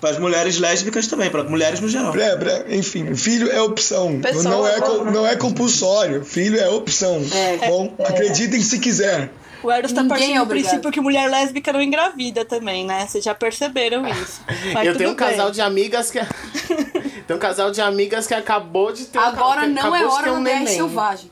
Para 0.00 0.10
as 0.10 0.18
mulheres 0.18 0.58
lésbicas 0.58 1.06
também, 1.06 1.30
para 1.30 1.44
mulheres 1.44 1.80
no 1.80 1.88
geral. 1.88 2.14
É, 2.16 2.76
enfim, 2.76 3.14
filho 3.14 3.50
é 3.50 3.60
opção. 3.60 4.20
Pessoa, 4.20 4.44
não, 4.44 4.66
é, 4.66 4.80
né? 4.80 5.10
não 5.12 5.26
é 5.26 5.36
compulsório. 5.36 6.24
Filho 6.24 6.58
é 6.58 6.68
opção. 6.68 7.22
Bom, 7.68 7.94
acreditem 7.98 8.60
se 8.60 8.78
quiser. 8.78 9.30
O 9.62 9.70
Eros 9.70 9.92
tá 9.92 10.02
partindo 10.04 10.36
é 10.36 10.38
do 10.38 10.46
princípio 10.46 10.90
que 10.90 11.00
mulher 11.00 11.28
lésbica 11.30 11.72
não 11.72 11.82
engravida 11.82 12.44
também, 12.44 12.86
né? 12.86 13.06
Vocês 13.06 13.22
já 13.22 13.34
perceberam 13.34 14.06
isso. 14.08 14.40
Mas 14.72 14.86
eu 14.86 14.96
tenho 14.96 15.10
um 15.10 15.14
casal 15.14 15.46
bem. 15.46 15.54
de 15.54 15.60
amigas 15.60 16.10
que. 16.10 16.18
tem 17.26 17.36
um 17.36 17.38
casal 17.38 17.70
de 17.70 17.80
amigas 17.80 18.26
que 18.26 18.34
acabou 18.34 18.92
de 18.92 19.04
ter 19.06 19.18
um 19.18 19.22
Agora 19.22 19.62
que 19.62 19.68
não 19.68 19.94
é 19.94 20.04
hora 20.04 20.32
um 20.32 20.40
neném. 20.40 20.66
selvagem. 20.66 21.30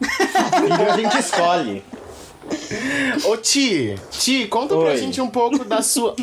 Filho 0.00 0.92
a 0.92 0.96
gente 0.96 1.18
escolhe. 1.18 1.84
Ô 3.24 3.36
Ti, 3.36 3.94
Ti, 4.10 4.46
conta 4.48 4.74
pra 4.76 4.90
Oi. 4.90 4.96
gente 4.96 5.20
um 5.20 5.28
pouco 5.28 5.64
da 5.64 5.82
sua. 5.82 6.14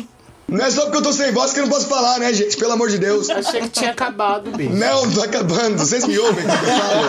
Não 0.46 0.62
é 0.64 0.70
só 0.70 0.82
porque 0.82 0.98
eu 0.98 1.02
tô 1.02 1.12
sem 1.12 1.32
voz 1.32 1.52
que 1.54 1.60
eu 1.60 1.64
não 1.64 1.70
posso 1.70 1.86
falar, 1.86 2.18
né, 2.18 2.32
gente? 2.32 2.56
Pelo 2.58 2.72
amor 2.72 2.90
de 2.90 2.98
Deus. 2.98 3.30
Achei 3.30 3.62
que 3.62 3.70
tinha 3.70 3.90
acabado, 3.90 4.50
bicho. 4.50 4.74
Não, 4.74 5.06
não 5.06 5.14
tá 5.14 5.24
acabando. 5.24 5.78
Vocês 5.78 6.06
me 6.06 6.18
ouvem 6.18 6.44
falo. 6.44 7.08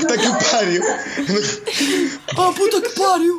Puta 0.00 0.16
que 0.18 0.44
pariu. 0.50 0.82
Ah, 2.36 2.52
puta 2.56 2.80
que 2.80 2.88
pariu! 2.98 3.38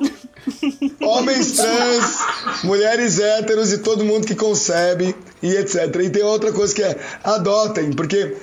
Homens 1.01 1.51
trans, 1.53 2.17
mulheres 2.63 3.19
héteros 3.19 3.71
e 3.73 3.79
todo 3.79 4.05
mundo 4.05 4.25
que 4.25 4.35
concebe 4.35 5.15
e 5.41 5.55
etc. 5.55 5.95
E 6.03 6.09
tem 6.09 6.23
outra 6.23 6.51
coisa 6.51 6.73
que 6.73 6.83
é 6.83 6.95
adotem, 7.23 7.91
porque. 7.91 8.35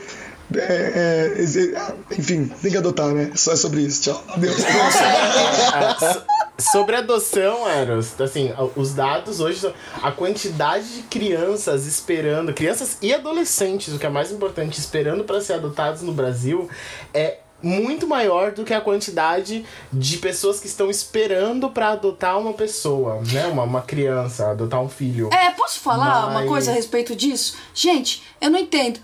É, 0.55 1.35
é, 1.37 2.15
enfim, 2.19 2.47
tem 2.63 2.71
que 2.71 2.77
adotar, 2.77 3.09
né? 3.09 3.31
Só 3.35 3.53
é 3.53 3.57
sobre 3.57 3.83
isso. 3.83 4.03
Tchau. 4.03 4.25
Adeus. 4.29 4.57
Sobre 6.61 6.97
adoção, 6.97 7.69
Eros, 7.69 8.21
assim, 8.21 8.53
os 8.75 8.93
dados 8.93 9.39
hoje, 9.39 9.73
a 10.03 10.11
quantidade 10.11 10.93
de 10.93 11.03
crianças 11.03 11.87
esperando, 11.87 12.53
crianças 12.53 12.99
e 13.01 13.15
adolescentes, 13.15 13.95
o 13.95 13.99
que 13.99 14.05
é 14.05 14.09
mais 14.09 14.33
importante, 14.33 14.77
esperando 14.77 15.23
para 15.23 15.41
ser 15.41 15.53
adotados 15.53 16.03
no 16.03 16.11
Brasil, 16.11 16.69
é 17.15 17.39
muito 17.63 18.07
maior 18.07 18.53
do 18.53 18.65
que 18.65 18.73
a 18.73 18.81
quantidade 18.81 19.65
de 19.93 20.17
pessoas 20.19 20.61
que 20.61 20.67
estão 20.67 20.89
esperando 20.91 21.69
para 21.71 21.89
adotar 21.91 22.39
uma 22.39 22.53
pessoa, 22.53 23.21
né? 23.33 23.47
Uma, 23.47 23.65
uma 23.65 23.83
criança, 23.83 24.51
adotar 24.51 24.81
um 24.81 24.89
filho. 24.89 25.29
É, 25.33 25.51
posso 25.51 25.81
falar 25.81 26.27
uma 26.27 26.41
Mas- 26.41 26.49
coisa 26.49 26.71
a 26.71 26.75
respeito 26.75 27.17
disso? 27.17 27.57
Gente, 27.75 28.23
eu 28.41 28.49
não 28.51 28.59
entendo. 28.59 29.01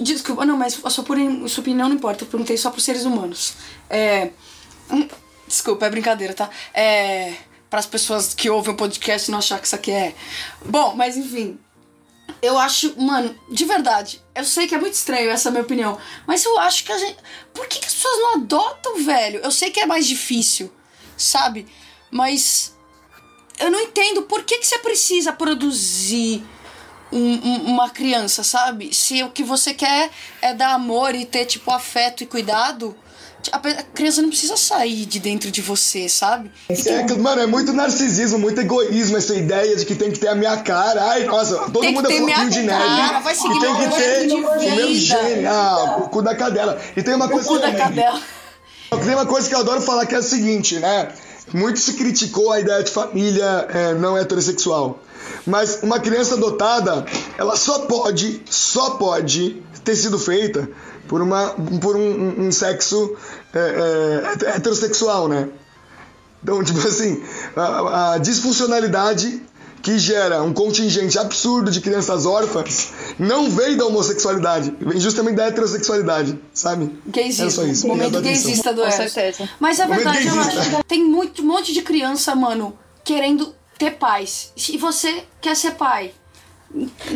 Desculpa, 0.00 0.44
não, 0.44 0.56
mas 0.56 0.78
a 0.84 0.90
sua, 0.90 1.04
sua 1.48 1.60
opinião 1.62 1.88
não 1.88 1.96
importa. 1.96 2.24
Eu 2.24 2.28
perguntei 2.28 2.56
só 2.56 2.70
pros 2.70 2.84
seres 2.84 3.04
humanos. 3.04 3.54
É. 3.88 4.30
hum, 4.90 5.06
Desculpa, 5.46 5.86
é 5.86 5.90
brincadeira, 5.90 6.32
tá? 6.34 6.48
É. 6.72 7.34
Para 7.68 7.78
as 7.80 7.86
pessoas 7.86 8.34
que 8.34 8.50
ouvem 8.50 8.72
o 8.74 8.76
podcast 8.76 9.30
não 9.30 9.38
achar 9.38 9.58
que 9.60 9.66
isso 9.66 9.76
aqui 9.76 9.92
é. 9.92 10.12
Bom, 10.64 10.94
mas 10.96 11.16
enfim. 11.16 11.56
Eu 12.42 12.58
acho, 12.58 12.94
mano, 13.00 13.38
de 13.50 13.64
verdade, 13.66 14.22
eu 14.34 14.44
sei 14.44 14.66
que 14.66 14.74
é 14.74 14.78
muito 14.78 14.94
estranho 14.94 15.30
essa 15.30 15.50
minha 15.50 15.62
opinião, 15.62 15.98
mas 16.26 16.44
eu 16.44 16.58
acho 16.58 16.84
que 16.84 16.92
a 16.92 16.98
gente. 16.98 17.16
Por 17.52 17.66
que, 17.66 17.78
que 17.78 17.86
as 17.86 17.94
pessoas 17.94 18.18
não 18.18 18.34
adotam, 18.36 19.02
velho? 19.04 19.40
Eu 19.40 19.50
sei 19.50 19.70
que 19.70 19.80
é 19.80 19.86
mais 19.86 20.06
difícil, 20.06 20.72
sabe? 21.16 21.66
Mas 22.10 22.74
eu 23.58 23.70
não 23.70 23.78
entendo 23.80 24.22
por 24.22 24.42
que, 24.42 24.56
que 24.58 24.66
você 24.66 24.78
precisa 24.78 25.32
produzir 25.34 26.42
um- 27.12 27.18
um- 27.46 27.64
uma 27.74 27.90
criança, 27.90 28.42
sabe? 28.42 28.94
Se 28.94 29.22
o 29.22 29.30
que 29.30 29.42
você 29.42 29.74
quer 29.74 30.10
é 30.40 30.54
dar 30.54 30.72
amor 30.72 31.14
e 31.14 31.26
ter, 31.26 31.44
tipo, 31.44 31.70
afeto 31.70 32.22
e 32.22 32.26
cuidado, 32.26 32.96
a 33.52 33.56
a 33.56 33.82
criança 33.82 34.20
não 34.22 34.28
precisa 34.28 34.56
sair 34.56 35.06
de 35.06 35.18
dentro 35.18 35.50
de 35.50 35.60
você, 35.62 36.08
sabe? 36.08 36.50
É, 36.68 37.02
que, 37.04 37.14
mano, 37.18 37.40
é 37.42 37.46
muito 37.46 37.72
narcisismo, 37.72 38.38
muito 38.38 38.60
egoísmo 38.60 39.16
essa 39.16 39.34
ideia 39.34 39.76
de 39.76 39.84
que 39.86 39.94
tem 39.94 40.10
que 40.10 40.18
ter 40.18 40.28
a 40.28 40.34
minha 40.34 40.56
cara. 40.58 41.02
Ai, 41.10 41.24
nossa, 41.24 41.56
todo 41.56 41.80
Tem 41.80 41.94
mundo 41.94 42.10
é 42.10 42.20
minha 42.20 42.36
flochinho 42.36 42.50
de 42.50 42.62
neve. 42.62 42.84
cara, 42.84 43.20
vai 43.20 43.34
seguir 43.34 43.56
e 43.56 43.60
tem 43.60 43.72
meu 43.72 43.90
que 43.90 43.96
ter 43.96 44.32
o 44.32 44.40
meu 44.40 44.94
gene. 44.94 45.46
Ah, 45.46 45.96
o 46.00 46.08
cu 46.08 46.22
da 46.22 46.34
cadela. 46.34 46.80
E 46.96 47.02
tem 47.02 47.14
uma 47.14 47.26
O 47.26 47.30
coisa 47.30 47.48
cu 47.48 47.58
da 47.58 47.72
cadela. 47.72 48.20
Tem 49.04 49.14
uma 49.14 49.26
coisa 49.26 49.48
que 49.48 49.54
eu 49.54 49.60
adoro 49.60 49.80
falar 49.80 50.04
que 50.06 50.14
é 50.14 50.18
o 50.18 50.22
seguinte, 50.22 50.78
né? 50.78 51.08
Muito 51.52 51.78
se 51.80 51.94
criticou 51.94 52.52
a 52.52 52.60
ideia 52.60 52.82
de 52.82 52.90
família 52.90 53.66
é, 53.72 53.94
não 53.94 54.16
heterossexual. 54.18 54.98
Mas 55.46 55.80
uma 55.82 55.98
criança 56.00 56.34
adotada, 56.34 57.04
ela 57.38 57.56
só 57.56 57.80
pode, 57.80 58.42
só 58.48 58.90
pode 58.90 59.62
ter 59.84 59.96
sido 59.96 60.18
feita 60.18 60.68
por, 61.10 61.20
uma, 61.20 61.48
por 61.82 61.96
um, 61.96 62.46
um- 62.46 62.52
sexo 62.52 63.16
é, 63.52 63.58
é, 64.46 64.50
heterossexual, 64.56 65.26
né? 65.26 65.48
Então, 66.40 66.62
tipo 66.64 66.78
assim, 66.78 67.20
a, 67.56 68.12
a 68.14 68.18
disfuncionalidade 68.18 69.42
que 69.82 69.98
gera 69.98 70.42
um 70.42 70.52
contingente 70.52 71.18
absurdo 71.18 71.70
de 71.70 71.80
crianças 71.80 72.26
órfãs 72.26 72.92
não 73.18 73.50
veio 73.50 73.76
da 73.76 73.86
homossexualidade, 73.86 74.72
vem 74.78 75.00
justamente 75.00 75.34
da 75.36 75.46
heterossexualidade, 75.46 76.38
sabe? 76.54 76.96
Gaysismo. 77.06 77.46
É 77.46 77.50
só 77.50 77.64
isso. 77.64 77.86
O 77.86 77.88
momento 77.88 78.20
gaysista 78.20 78.72
do 78.72 78.82
Com 78.82 78.90
certeza. 78.90 79.48
Mas 79.58 79.80
é 79.80 79.86
Momento 79.86 80.04
verdade, 80.04 80.28
eu 80.28 80.34
gaysista. 80.34 80.60
acho. 80.76 80.84
Tem 80.84 81.02
muito, 81.04 81.42
um 81.42 81.46
monte 81.46 81.72
de 81.72 81.82
criança, 81.82 82.34
mano, 82.36 82.78
querendo 83.02 83.52
ter 83.78 83.92
pais. 83.92 84.52
E 84.68 84.76
você 84.76 85.24
quer 85.40 85.56
ser 85.56 85.72
pai? 85.72 86.12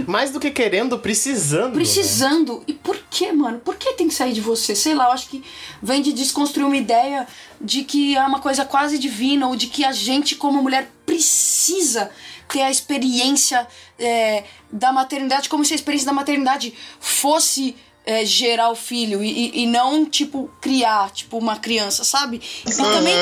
Mais 0.08 0.30
do 0.32 0.40
que 0.40 0.50
querendo, 0.50 0.98
precisando. 0.98 1.68
né? 1.68 1.74
Precisando. 1.74 2.64
E 2.66 2.72
por 2.72 2.96
que, 3.08 3.30
mano? 3.32 3.60
Por 3.60 3.76
que 3.76 3.92
tem 3.92 4.08
que 4.08 4.14
sair 4.14 4.32
de 4.32 4.40
você? 4.40 4.74
Sei 4.74 4.94
lá, 4.94 5.04
eu 5.06 5.12
acho 5.12 5.28
que 5.28 5.44
vem 5.82 6.02
de 6.02 6.12
desconstruir 6.12 6.64
uma 6.66 6.76
ideia 6.76 7.26
de 7.60 7.84
que 7.84 8.16
é 8.16 8.22
uma 8.24 8.40
coisa 8.40 8.64
quase 8.64 8.98
divina 8.98 9.46
ou 9.46 9.54
de 9.54 9.68
que 9.68 9.84
a 9.84 9.92
gente, 9.92 10.34
como 10.34 10.60
mulher, 10.62 10.90
precisa 11.06 12.10
ter 12.48 12.62
a 12.62 12.70
experiência 12.70 13.66
é, 13.98 14.44
da 14.70 14.92
maternidade, 14.92 15.48
como 15.48 15.64
se 15.64 15.72
a 15.72 15.76
experiência 15.76 16.06
da 16.06 16.12
maternidade 16.12 16.74
fosse. 17.00 17.76
é, 18.06 18.22
gerar 18.22 18.68
o 18.70 18.74
filho 18.74 19.24
e, 19.24 19.62
e- 19.62 19.66
não, 19.66 20.04
tipo, 20.04 20.50
criar, 20.60 21.10
tipo, 21.10 21.38
uma 21.38 21.56
criança, 21.56 22.04
sabe? 22.04 22.38
E 22.66 22.70
também. 22.76 23.14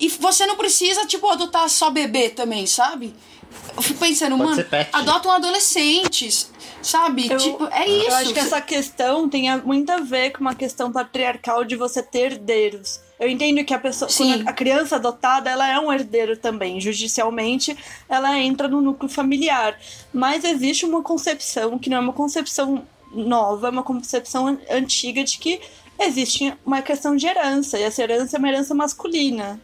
E 0.00 0.08
você 0.08 0.46
não 0.46 0.56
precisa, 0.56 1.04
tipo, 1.04 1.28
adotar 1.28 1.68
só 1.68 1.90
bebê 1.90 2.30
também, 2.30 2.66
sabe? 2.66 3.12
Eu 3.76 3.82
fico 3.82 3.98
pensando, 3.98 4.36
Pode 4.36 4.50
mano, 4.50 4.56
adotam 4.92 5.30
adolescentes, 5.32 6.50
sabe? 6.82 7.28
Eu- 7.30 7.36
tipo, 7.38 7.64
é 7.72 7.88
isso. 7.88 8.08
Eu 8.08 8.14
acho 8.14 8.32
que 8.32 8.38
essa 8.38 8.60
questão 8.60 9.28
tem 9.28 9.56
muito 9.62 9.90
a 9.90 9.98
ver 9.98 10.30
com 10.30 10.40
uma 10.40 10.54
questão 10.54 10.90
patriarcal 10.92 11.64
de 11.64 11.76
você 11.76 12.02
ter 12.02 12.32
herdeiros. 12.32 13.00
Eu 13.18 13.28
entendo 13.28 13.62
que 13.64 13.74
a 13.74 13.78
pessoa, 13.78 14.10
a 14.46 14.52
criança 14.52 14.96
adotada, 14.96 15.50
ela 15.50 15.68
é 15.68 15.78
um 15.78 15.92
herdeiro 15.92 16.36
também. 16.36 16.80
Judicialmente, 16.80 17.76
ela 18.08 18.38
entra 18.38 18.66
no 18.66 18.80
núcleo 18.80 19.10
familiar. 19.10 19.78
Mas 20.12 20.42
existe 20.44 20.86
uma 20.86 21.02
concepção 21.02 21.78
que 21.78 21.90
não 21.90 21.98
é 21.98 22.00
uma 22.00 22.12
concepção 22.14 22.82
nova, 23.12 23.66
é 23.66 23.70
uma 23.70 23.82
concepção 23.82 24.46
an- 24.46 24.58
antiga 24.70 25.22
de 25.22 25.36
que 25.38 25.60
existe 25.98 26.54
uma 26.64 26.80
questão 26.80 27.14
de 27.14 27.26
herança. 27.26 27.78
E 27.78 27.82
essa 27.82 28.02
herança 28.02 28.36
é 28.36 28.38
uma 28.38 28.48
herança 28.48 28.74
masculina 28.74 29.60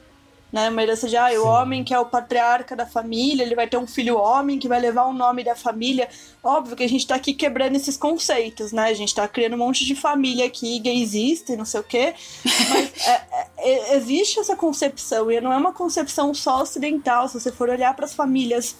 né? 0.52 0.68
Uma 0.68 0.82
herança 0.82 1.08
de, 1.08 1.16
ah, 1.16 1.28
o 1.40 1.46
homem 1.46 1.82
que 1.82 1.92
é 1.92 1.98
o 1.98 2.06
patriarca 2.06 2.76
da 2.76 2.86
família, 2.86 3.42
ele 3.42 3.54
vai 3.54 3.66
ter 3.66 3.76
um 3.76 3.86
filho 3.86 4.16
homem 4.16 4.58
que 4.58 4.68
vai 4.68 4.80
levar 4.80 5.04
o 5.06 5.12
nome 5.12 5.42
da 5.44 5.54
família. 5.54 6.08
Óbvio 6.42 6.76
que 6.76 6.84
a 6.84 6.88
gente 6.88 7.06
tá 7.06 7.14
aqui 7.14 7.34
quebrando 7.34 7.76
esses 7.76 7.96
conceitos, 7.96 8.72
né? 8.72 8.84
A 8.84 8.94
gente 8.94 9.14
tá 9.14 9.26
criando 9.26 9.54
um 9.54 9.58
monte 9.58 9.84
de 9.84 9.94
família 9.94 10.46
aqui, 10.46 10.78
gaysista 10.78 11.52
e 11.52 11.56
não 11.56 11.64
sei 11.64 11.80
o 11.80 11.84
quê. 11.84 12.14
Mas 12.44 12.92
é, 13.06 13.26
é, 13.58 13.96
existe 13.96 14.38
essa 14.38 14.56
concepção, 14.56 15.30
e 15.30 15.40
não 15.40 15.52
é 15.52 15.56
uma 15.56 15.72
concepção 15.72 16.32
só 16.32 16.62
ocidental. 16.62 17.28
Se 17.28 17.40
você 17.40 17.50
for 17.50 17.68
olhar 17.68 17.94
para 17.94 18.04
as 18.04 18.14
famílias 18.14 18.76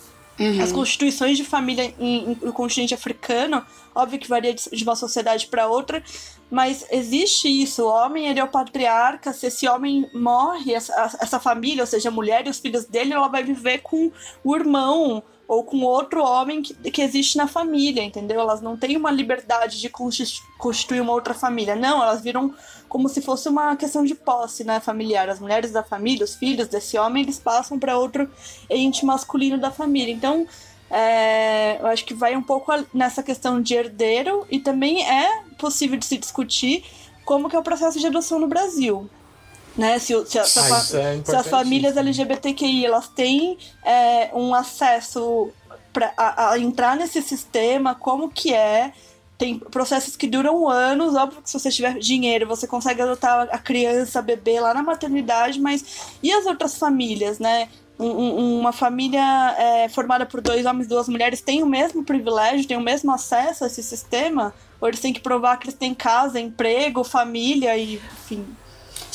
as 0.62 0.70
constituições 0.70 1.36
de 1.36 1.44
família 1.44 1.94
no 1.98 2.52
continente 2.52 2.92
africano, 2.92 3.64
óbvio 3.94 4.18
que 4.18 4.28
varia 4.28 4.52
de, 4.52 4.68
de 4.70 4.84
uma 4.84 4.94
sociedade 4.94 5.46
para 5.46 5.66
outra, 5.66 6.02
mas 6.50 6.86
existe 6.90 7.48
isso. 7.48 7.84
O 7.84 7.88
homem 7.88 8.28
ele 8.28 8.38
é 8.38 8.44
o 8.44 8.48
patriarca. 8.48 9.32
Se 9.32 9.46
esse 9.46 9.66
homem 9.66 10.08
morre, 10.14 10.74
essa, 10.74 11.16
essa 11.20 11.40
família, 11.40 11.82
ou 11.82 11.86
seja, 11.86 12.08
a 12.08 12.12
mulher 12.12 12.46
e 12.46 12.50
os 12.50 12.58
filhos 12.58 12.84
dele, 12.84 13.14
ela 13.14 13.28
vai 13.28 13.42
viver 13.42 13.78
com 13.78 14.12
o 14.44 14.54
irmão 14.54 15.22
ou 15.48 15.62
com 15.64 15.82
outro 15.82 16.24
homem 16.24 16.60
que, 16.60 16.74
que 16.90 17.00
existe 17.00 17.36
na 17.36 17.46
família, 17.46 18.02
entendeu? 18.02 18.40
Elas 18.40 18.60
não 18.60 18.76
têm 18.76 18.96
uma 18.96 19.10
liberdade 19.12 19.80
de 19.80 19.88
consti- 19.88 20.42
constituir 20.58 21.00
uma 21.00 21.12
outra 21.12 21.34
família. 21.34 21.76
Não, 21.76 22.02
elas 22.02 22.20
viram 22.20 22.52
como 22.88 23.08
se 23.08 23.20
fosse 23.20 23.48
uma 23.48 23.76
questão 23.76 24.04
de 24.04 24.14
posse, 24.14 24.64
né, 24.64 24.80
familiar. 24.80 25.28
As 25.28 25.40
mulheres 25.40 25.70
da 25.72 25.82
família, 25.82 26.24
os 26.24 26.34
filhos 26.34 26.68
desse 26.68 26.96
homem, 26.98 27.22
eles 27.22 27.38
passam 27.38 27.78
para 27.78 27.98
outro 27.98 28.28
ente 28.70 29.04
masculino 29.04 29.58
da 29.58 29.70
família. 29.70 30.12
Então, 30.12 30.46
é, 30.90 31.78
eu 31.80 31.86
acho 31.88 32.04
que 32.04 32.14
vai 32.14 32.36
um 32.36 32.42
pouco 32.42 32.72
nessa 32.94 33.22
questão 33.22 33.60
de 33.60 33.74
herdeiro 33.74 34.46
e 34.50 34.58
também 34.60 35.04
é 35.06 35.42
possível 35.58 35.98
de 35.98 36.06
se 36.06 36.16
discutir 36.16 36.84
como 37.24 37.48
que 37.50 37.56
é 37.56 37.58
o 37.58 37.62
processo 37.62 37.98
de 37.98 38.06
adoção 38.06 38.38
no 38.38 38.46
Brasil. 38.46 39.10
Né? 39.76 39.98
Se, 39.98 40.14
se 40.26 40.38
a- 40.38 40.44
se 40.44 40.58
a 40.58 40.62
Ah, 40.62 40.66
é 40.98 41.14
se 41.24 41.36
as 41.36 41.46
famílias. 41.48 41.96
LGBTQI 41.96 42.86
elas 42.86 43.08
têm 43.08 43.58
é, 43.84 44.30
um 44.32 44.54
acesso 44.54 45.50
para 45.92 46.12
a, 46.16 46.50
a 46.52 46.58
entrar 46.58 46.96
nesse 46.96 47.20
sistema, 47.20 47.94
como 47.94 48.30
que 48.30 48.54
é. 48.54 48.92
Tem 49.38 49.58
processos 49.58 50.16
que 50.16 50.26
duram 50.26 50.68
anos, 50.68 51.14
óbvio 51.14 51.42
que 51.42 51.50
se 51.50 51.58
você 51.58 51.70
tiver 51.70 51.98
dinheiro, 51.98 52.46
você 52.46 52.66
consegue 52.66 53.02
adotar 53.02 53.48
a 53.52 53.58
criança, 53.58 54.18
a 54.18 54.22
bebê 54.22 54.58
lá 54.60 54.72
na 54.72 54.82
maternidade, 54.82 55.60
mas 55.60 56.16
e 56.22 56.32
as 56.32 56.46
outras 56.46 56.78
famílias, 56.78 57.38
né? 57.38 57.68
Um- 57.98 58.06
um- 58.10 58.60
uma 58.60 58.72
família 58.72 59.20
é, 59.58 59.88
formada 59.88 60.24
por 60.26 60.40
dois 60.40 60.64
homens 60.66 60.86
e 60.86 60.88
duas 60.88 61.08
mulheres 61.08 61.40
tem 61.40 61.62
o 61.62 61.66
mesmo 61.66 62.04
privilégio, 62.04 62.66
tem 62.68 62.76
o 62.76 62.80
mesmo 62.82 63.10
acesso 63.12 63.64
a 63.64 63.66
esse 63.66 63.82
sistema? 63.82 64.54
Ou 64.80 64.88
eles 64.88 65.00
têm 65.00 65.12
que 65.12 65.20
provar 65.20 65.56
que 65.58 65.66
eles 65.66 65.78
têm 65.78 65.94
casa, 65.94 66.38
emprego, 66.40 67.02
família 67.04 67.76
e 67.76 67.94
enfim. 67.94 68.46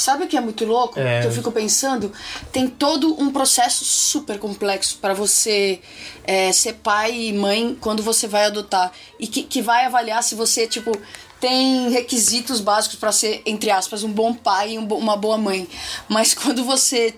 Sabe 0.02 0.24
o 0.24 0.28
que 0.28 0.36
é 0.36 0.42
muito 0.42 0.66
louco? 0.66 1.00
É. 1.00 1.22
Que 1.22 1.28
eu 1.28 1.32
fico 1.32 1.52
pensando? 1.52 2.12
Tem 2.52 2.68
todo 2.68 3.22
um 3.22 3.32
processo 3.32 3.86
super 3.86 4.40
complexo 4.40 4.98
para 5.00 5.14
você 5.14 5.80
é, 6.24 6.52
ser 6.52 6.74
pai 6.74 7.28
e 7.28 7.34
mãe 7.34 7.78
quando 7.80 8.02
você 8.02 8.28
vai 8.28 8.46
adotar. 8.46 8.92
E 9.20 9.28
que, 9.28 9.44
que 9.44 9.62
vai 9.62 9.86
avaliar 9.86 10.24
se 10.24 10.34
você, 10.34 10.66
tipo, 10.66 10.92
tem 11.40 11.92
requisitos 11.92 12.60
básicos 12.60 12.98
para 12.98 13.12
ser, 13.12 13.44
entre 13.46 13.70
aspas, 13.70 14.04
um 14.04 14.12
bom 14.12 14.34
pai 14.34 14.72
e 14.72 14.80
um 14.80 14.88
uma 14.88 15.16
boa 15.16 15.38
mãe. 15.38 15.68
Mas 16.10 16.34
quando 16.34 16.64
você 16.64 17.14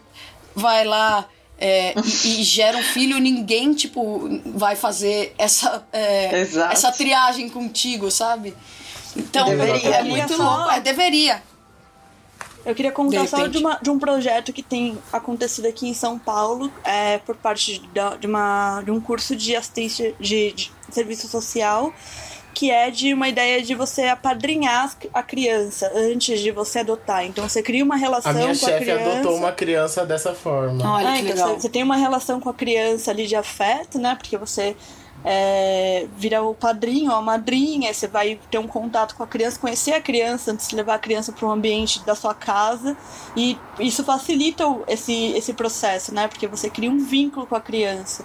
vai 0.53 0.83
lá. 0.83 1.25
é, 1.57 1.93
e, 2.25 2.41
e 2.41 2.43
gera 2.43 2.77
um 2.77 2.83
filho, 2.83 3.17
ninguém, 3.17 3.73
tipo, 3.73 4.29
vai 4.47 4.75
fazer 4.75 5.33
essa, 5.37 5.87
é, 5.93 6.41
essa 6.69 6.91
triagem 6.91 7.47
contigo, 7.47 8.11
sabe? 8.11 8.53
Então, 9.15 9.47
Deveria. 9.47 9.95
é 9.95 10.03
muito 10.03 10.35
louco. 10.35 10.69
É, 10.69 10.81
deveria. 10.81 11.52
Eu 12.65 12.73
queria 12.73 12.91
contar 12.91 13.23
De 13.23 13.27
só 13.29 13.47
de, 13.47 13.57
uma, 13.57 13.77
de 13.81 13.89
um 13.89 13.99
projeto 13.99 14.53
que 14.53 14.63
tem 14.63 14.97
acontecido 15.11 15.65
aqui 15.67 15.87
em 15.87 15.93
São 15.93 16.17
Paulo, 16.17 16.71
é, 16.83 17.17
por 17.19 17.35
parte 17.35 17.79
de, 17.79 17.89
de, 18.19 18.27
uma, 18.27 18.81
de 18.81 18.91
um 18.91 19.01
curso 19.01 19.35
de 19.35 19.55
assistência 19.55 20.13
de, 20.19 20.51
de 20.53 20.71
serviço 20.89 21.27
social, 21.27 21.93
que 22.53 22.69
é 22.71 22.89
de 22.91 23.13
uma 23.13 23.27
ideia 23.27 23.61
de 23.61 23.73
você 23.75 24.03
apadrinhar 24.03 24.95
a 25.13 25.23
criança 25.23 25.91
antes 25.95 26.39
de 26.39 26.51
você 26.51 26.79
adotar. 26.79 27.25
Então 27.25 27.49
você 27.49 27.61
cria 27.63 27.83
uma 27.83 27.95
relação 27.95 28.31
A 28.31 28.35
minha 28.35 28.45
com 28.47 28.51
a 28.65 28.69
chefe 28.69 28.83
criança. 28.85 29.11
adotou 29.11 29.35
uma 29.37 29.51
criança 29.51 30.05
dessa 30.05 30.33
forma. 30.33 30.89
Olha 30.89 31.09
Ah, 31.09 31.13
que 31.13 31.19
então 31.21 31.33
legal. 31.33 31.47
Você, 31.49 31.61
você 31.61 31.69
tem 31.69 31.83
uma 31.83 31.97
relação 31.97 32.39
com 32.39 32.49
a 32.49 32.53
criança 32.53 33.11
ali 33.11 33.25
de 33.27 33.35
afeto, 33.35 33.97
né? 33.99 34.15
Porque 34.15 34.37
você 34.37 34.75
é, 35.25 36.07
vira 36.17 36.41
o 36.43 36.53
padrinho 36.53 37.11
ou 37.11 37.17
a 37.17 37.21
madrinha, 37.21 37.93
você 37.93 38.07
vai 38.07 38.39
ter 38.51 38.57
um 38.57 38.67
contato 38.67 39.15
com 39.15 39.23
a 39.23 39.27
criança, 39.27 39.59
conhecer 39.59 39.93
a 39.93 40.01
criança 40.01 40.51
antes 40.51 40.67
de 40.67 40.75
levar 40.75 40.95
a 40.95 40.99
criança 40.99 41.31
para 41.31 41.47
um 41.47 41.51
ambiente 41.51 41.99
da 42.05 42.15
sua 42.15 42.33
casa. 42.33 42.95
E 43.35 43.57
isso 43.79 44.03
facilita 44.03 44.67
o- 44.67 44.83
esse, 44.87 45.13
esse 45.35 45.53
processo, 45.53 46.13
né? 46.13 46.27
Porque 46.27 46.47
você 46.47 46.69
cria 46.69 46.89
um 46.89 46.99
vínculo 47.03 47.45
com 47.47 47.55
a 47.55 47.61
criança. 47.61 48.23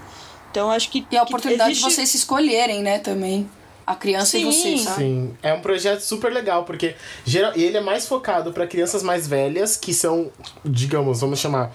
Então 0.50 0.70
acho 0.70 0.90
que. 0.90 1.06
E 1.10 1.16
a 1.16 1.22
oportunidade 1.22 1.70
existe- 1.72 1.86
de 1.88 1.94
vocês 1.94 2.08
se 2.08 2.16
escolherem, 2.16 2.82
né, 2.82 2.98
também. 2.98 3.48
A 3.86 3.94
criança 3.94 4.36
e 4.36 4.40
Sim. 4.40 4.76
você, 4.76 4.78
sabe? 4.84 4.96
Sim, 5.02 5.34
é 5.42 5.54
um 5.54 5.60
projeto 5.62 6.00
super 6.00 6.30
legal, 6.30 6.64
porque 6.64 6.94
geral, 7.24 7.52
e 7.56 7.62
ele 7.62 7.78
é 7.78 7.80
mais 7.80 8.06
focado 8.06 8.52
para 8.52 8.66
crianças 8.66 9.02
mais 9.02 9.26
velhas, 9.26 9.78
que 9.78 9.94
são, 9.94 10.30
digamos, 10.62 11.20
vamos 11.22 11.38
chamar, 11.38 11.72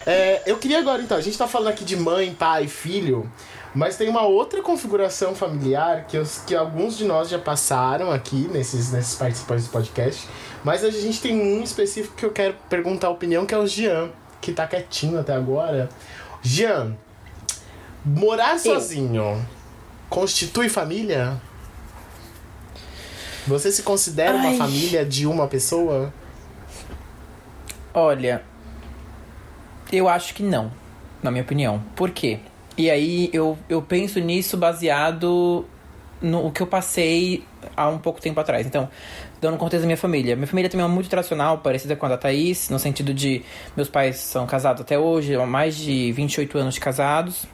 É, 0.06 0.42
eu 0.46 0.56
queria 0.58 0.78
agora 0.78 1.02
então, 1.02 1.16
a 1.16 1.20
gente 1.20 1.36
tá 1.36 1.46
falando 1.46 1.68
aqui 1.68 1.84
de 1.84 1.96
mãe, 1.96 2.34
pai, 2.34 2.66
filho, 2.66 3.30
mas 3.74 3.96
tem 3.96 4.08
uma 4.08 4.22
outra 4.22 4.60
configuração 4.62 5.34
familiar 5.34 6.06
que, 6.06 6.18
os, 6.18 6.38
que 6.38 6.54
alguns 6.54 6.96
de 6.96 7.04
nós 7.04 7.28
já 7.28 7.38
passaram 7.38 8.10
aqui 8.10 8.48
nesses, 8.52 8.92
nesses 8.92 9.14
participantes 9.14 9.66
do 9.66 9.70
podcast, 9.70 10.28
mas 10.64 10.84
a 10.84 10.90
gente 10.90 11.20
tem 11.20 11.40
um 11.40 11.62
específico 11.62 12.14
que 12.16 12.24
eu 12.24 12.30
quero 12.30 12.54
perguntar 12.68 13.08
a 13.08 13.10
opinião, 13.10 13.46
que 13.46 13.54
é 13.54 13.58
o 13.58 13.66
Jean, 13.66 14.10
que 14.40 14.52
tá 14.52 14.66
quietinho 14.66 15.18
até 15.18 15.34
agora. 15.34 15.88
Jean, 16.42 16.96
morar 18.04 18.58
sozinho 18.58 19.44
constitui 20.10 20.68
família? 20.68 21.40
Você 23.46 23.72
se 23.72 23.82
considera 23.82 24.38
Ai. 24.38 24.46
uma 24.46 24.58
família 24.58 25.04
de 25.04 25.26
uma 25.26 25.48
pessoa? 25.48 26.12
Olha, 27.94 28.42
eu 29.92 30.08
acho 30.08 30.34
que 30.34 30.42
não, 30.42 30.70
na 31.22 31.30
minha 31.30 31.42
opinião. 31.42 31.82
Por 31.94 32.10
quê? 32.10 32.38
E 32.76 32.90
aí 32.90 33.30
eu, 33.32 33.58
eu 33.68 33.82
penso 33.82 34.18
nisso 34.18 34.56
baseado 34.56 35.66
no 36.20 36.50
que 36.52 36.62
eu 36.62 36.66
passei 36.66 37.44
há 37.76 37.88
um 37.88 37.98
pouco 37.98 38.20
tempo 38.20 38.38
atrás. 38.40 38.66
Então, 38.66 38.88
dando 39.40 39.58
contexto 39.58 39.82
da 39.82 39.86
minha 39.86 39.96
família. 39.96 40.36
Minha 40.36 40.46
família 40.46 40.70
também 40.70 40.86
é 40.86 40.88
muito 40.88 41.10
tradicional, 41.10 41.58
parecida 41.58 41.96
com 41.96 42.06
a 42.06 42.10
da 42.10 42.16
Thaís, 42.16 42.70
no 42.70 42.78
sentido 42.78 43.12
de 43.12 43.42
meus 43.76 43.88
pais 43.88 44.16
são 44.16 44.46
casados 44.46 44.80
até 44.80 44.98
hoje, 44.98 45.34
há 45.34 45.44
mais 45.44 45.76
de 45.76 46.12
28 46.12 46.58
anos 46.58 46.74
de 46.74 46.80
casados. 46.80 47.44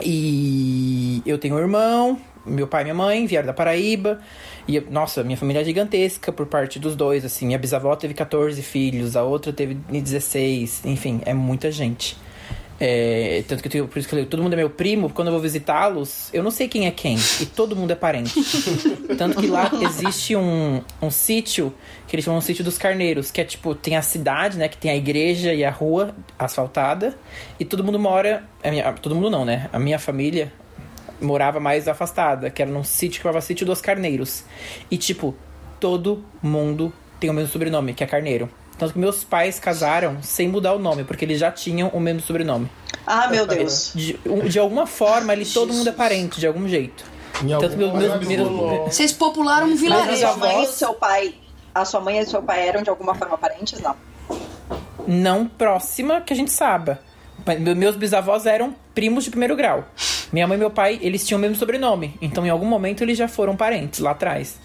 E 0.00 1.22
eu 1.24 1.38
tenho 1.38 1.54
um 1.54 1.58
irmão, 1.58 2.18
meu 2.46 2.66
pai 2.66 2.82
e 2.82 2.84
minha 2.84 2.94
mãe 2.94 3.26
vieram 3.26 3.46
da 3.46 3.52
Paraíba. 3.52 4.20
E, 4.66 4.80
nossa, 4.80 5.22
minha 5.22 5.36
família 5.36 5.60
é 5.60 5.64
gigantesca 5.64 6.32
por 6.32 6.46
parte 6.46 6.78
dos 6.78 6.96
dois, 6.96 7.24
assim. 7.24 7.46
Minha 7.46 7.58
bisavó 7.58 7.94
teve 7.96 8.14
14 8.14 8.60
filhos, 8.62 9.16
a 9.16 9.22
outra 9.22 9.52
teve 9.52 9.74
16. 9.74 10.82
Enfim, 10.84 11.20
é 11.24 11.34
muita 11.34 11.70
gente. 11.70 12.16
É, 12.80 13.44
tanto 13.46 13.62
que 13.62 13.68
eu 13.68 13.72
tenho, 13.72 13.88
por 13.88 13.98
isso 13.98 14.08
que 14.08 14.16
eu, 14.16 14.26
todo 14.26 14.42
mundo 14.42 14.54
é 14.54 14.56
meu 14.56 14.68
primo, 14.68 15.08
quando 15.08 15.28
eu 15.28 15.32
vou 15.32 15.40
visitá-los, 15.40 16.28
eu 16.32 16.42
não 16.42 16.50
sei 16.50 16.66
quem 16.66 16.86
é 16.86 16.90
quem. 16.90 17.16
E 17.40 17.46
todo 17.46 17.76
mundo 17.76 17.92
é 17.92 17.94
parente. 17.94 18.34
tanto 19.16 19.40
que 19.40 19.46
lá 19.46 19.70
existe 19.80 20.34
um, 20.34 20.82
um 21.00 21.10
sítio, 21.10 21.72
que 22.08 22.16
eles 22.16 22.24
chamam 22.24 22.40
de 22.40 22.46
sítio 22.46 22.64
dos 22.64 22.76
carneiros, 22.76 23.30
que 23.30 23.40
é 23.40 23.44
tipo, 23.44 23.74
tem 23.74 23.96
a 23.96 24.02
cidade, 24.02 24.58
né? 24.58 24.68
Que 24.68 24.76
tem 24.76 24.90
a 24.90 24.96
igreja 24.96 25.54
e 25.54 25.64
a 25.64 25.70
rua 25.70 26.14
asfaltada. 26.38 27.16
E 27.60 27.64
todo 27.64 27.84
mundo 27.84 27.98
mora. 27.98 28.44
Minha, 28.64 28.92
todo 28.92 29.14
mundo 29.14 29.30
não, 29.30 29.44
né? 29.44 29.68
A 29.72 29.78
minha 29.78 29.98
família, 29.98 30.52
morava 31.24 31.58
mais 31.58 31.88
afastada, 31.88 32.50
que 32.50 32.62
era 32.62 32.70
num 32.70 32.84
sítio 32.84 33.18
que 33.18 33.22
chamava 33.22 33.40
Sítio 33.40 33.66
dos 33.66 33.80
Carneiros. 33.80 34.44
E, 34.90 34.96
tipo, 34.96 35.34
todo 35.80 36.24
mundo 36.42 36.92
tem 37.18 37.30
o 37.30 37.32
mesmo 37.32 37.50
sobrenome, 37.50 37.94
que 37.94 38.04
é 38.04 38.06
Carneiro. 38.06 38.48
Tanto 38.78 38.92
que 38.92 38.98
meus 38.98 39.22
pais 39.22 39.58
casaram 39.58 40.22
sem 40.22 40.48
mudar 40.48 40.74
o 40.74 40.78
nome, 40.78 41.04
porque 41.04 41.24
eles 41.24 41.38
já 41.38 41.50
tinham 41.50 41.88
o 41.88 42.00
mesmo 42.00 42.20
sobrenome. 42.20 42.68
Ah, 43.06 43.28
meu 43.28 43.46
Deus. 43.46 43.92
De, 43.94 44.18
de 44.48 44.58
alguma 44.58 44.86
forma, 44.86 45.32
ali 45.32 45.46
todo 45.46 45.72
mundo 45.72 45.88
é 45.88 45.92
parente, 45.92 46.40
de 46.40 46.46
algum 46.46 46.68
jeito. 46.68 47.04
Em 47.42 47.48
Tanto 47.48 47.76
meus, 47.76 47.92
meus, 47.92 48.26
meus, 48.26 48.48
Vocês 48.94 49.12
popularam 49.12 49.68
um 49.68 49.76
vilarejo. 49.76 50.10
Mas 50.10 50.22
a 50.22 50.28
sua 50.28 50.36
mãe 50.36 50.62
e 50.62 50.66
o 50.66 50.70
seu 50.70 50.94
pai, 50.94 51.34
a 51.74 51.84
sua 51.84 52.00
mãe 52.00 52.18
e 52.18 52.22
o 52.22 52.26
seu 52.26 52.42
pai 52.42 52.68
eram 52.68 52.82
de 52.82 52.90
alguma 52.90 53.14
forma 53.14 53.36
parentes, 53.36 53.80
não? 53.80 53.96
Não 55.06 55.46
próxima 55.46 56.20
que 56.20 56.32
a 56.32 56.36
gente 56.36 56.50
saiba. 56.50 57.00
Meus 57.76 57.96
bisavós 57.96 58.46
eram 58.46 58.74
primos 58.94 59.24
de 59.24 59.30
primeiro 59.30 59.54
grau. 59.56 59.84
Minha 60.34 60.48
mãe 60.48 60.56
e 60.56 60.58
meu 60.58 60.70
pai, 60.70 60.98
eles 61.00 61.24
tinham 61.24 61.38
o 61.38 61.40
mesmo 61.40 61.54
sobrenome. 61.54 62.16
Então, 62.20 62.44
em 62.44 62.50
algum 62.50 62.66
momento, 62.66 63.04
eles 63.04 63.16
já 63.16 63.28
foram 63.28 63.54
parentes 63.54 64.00
lá 64.00 64.10
atrás. 64.10 64.56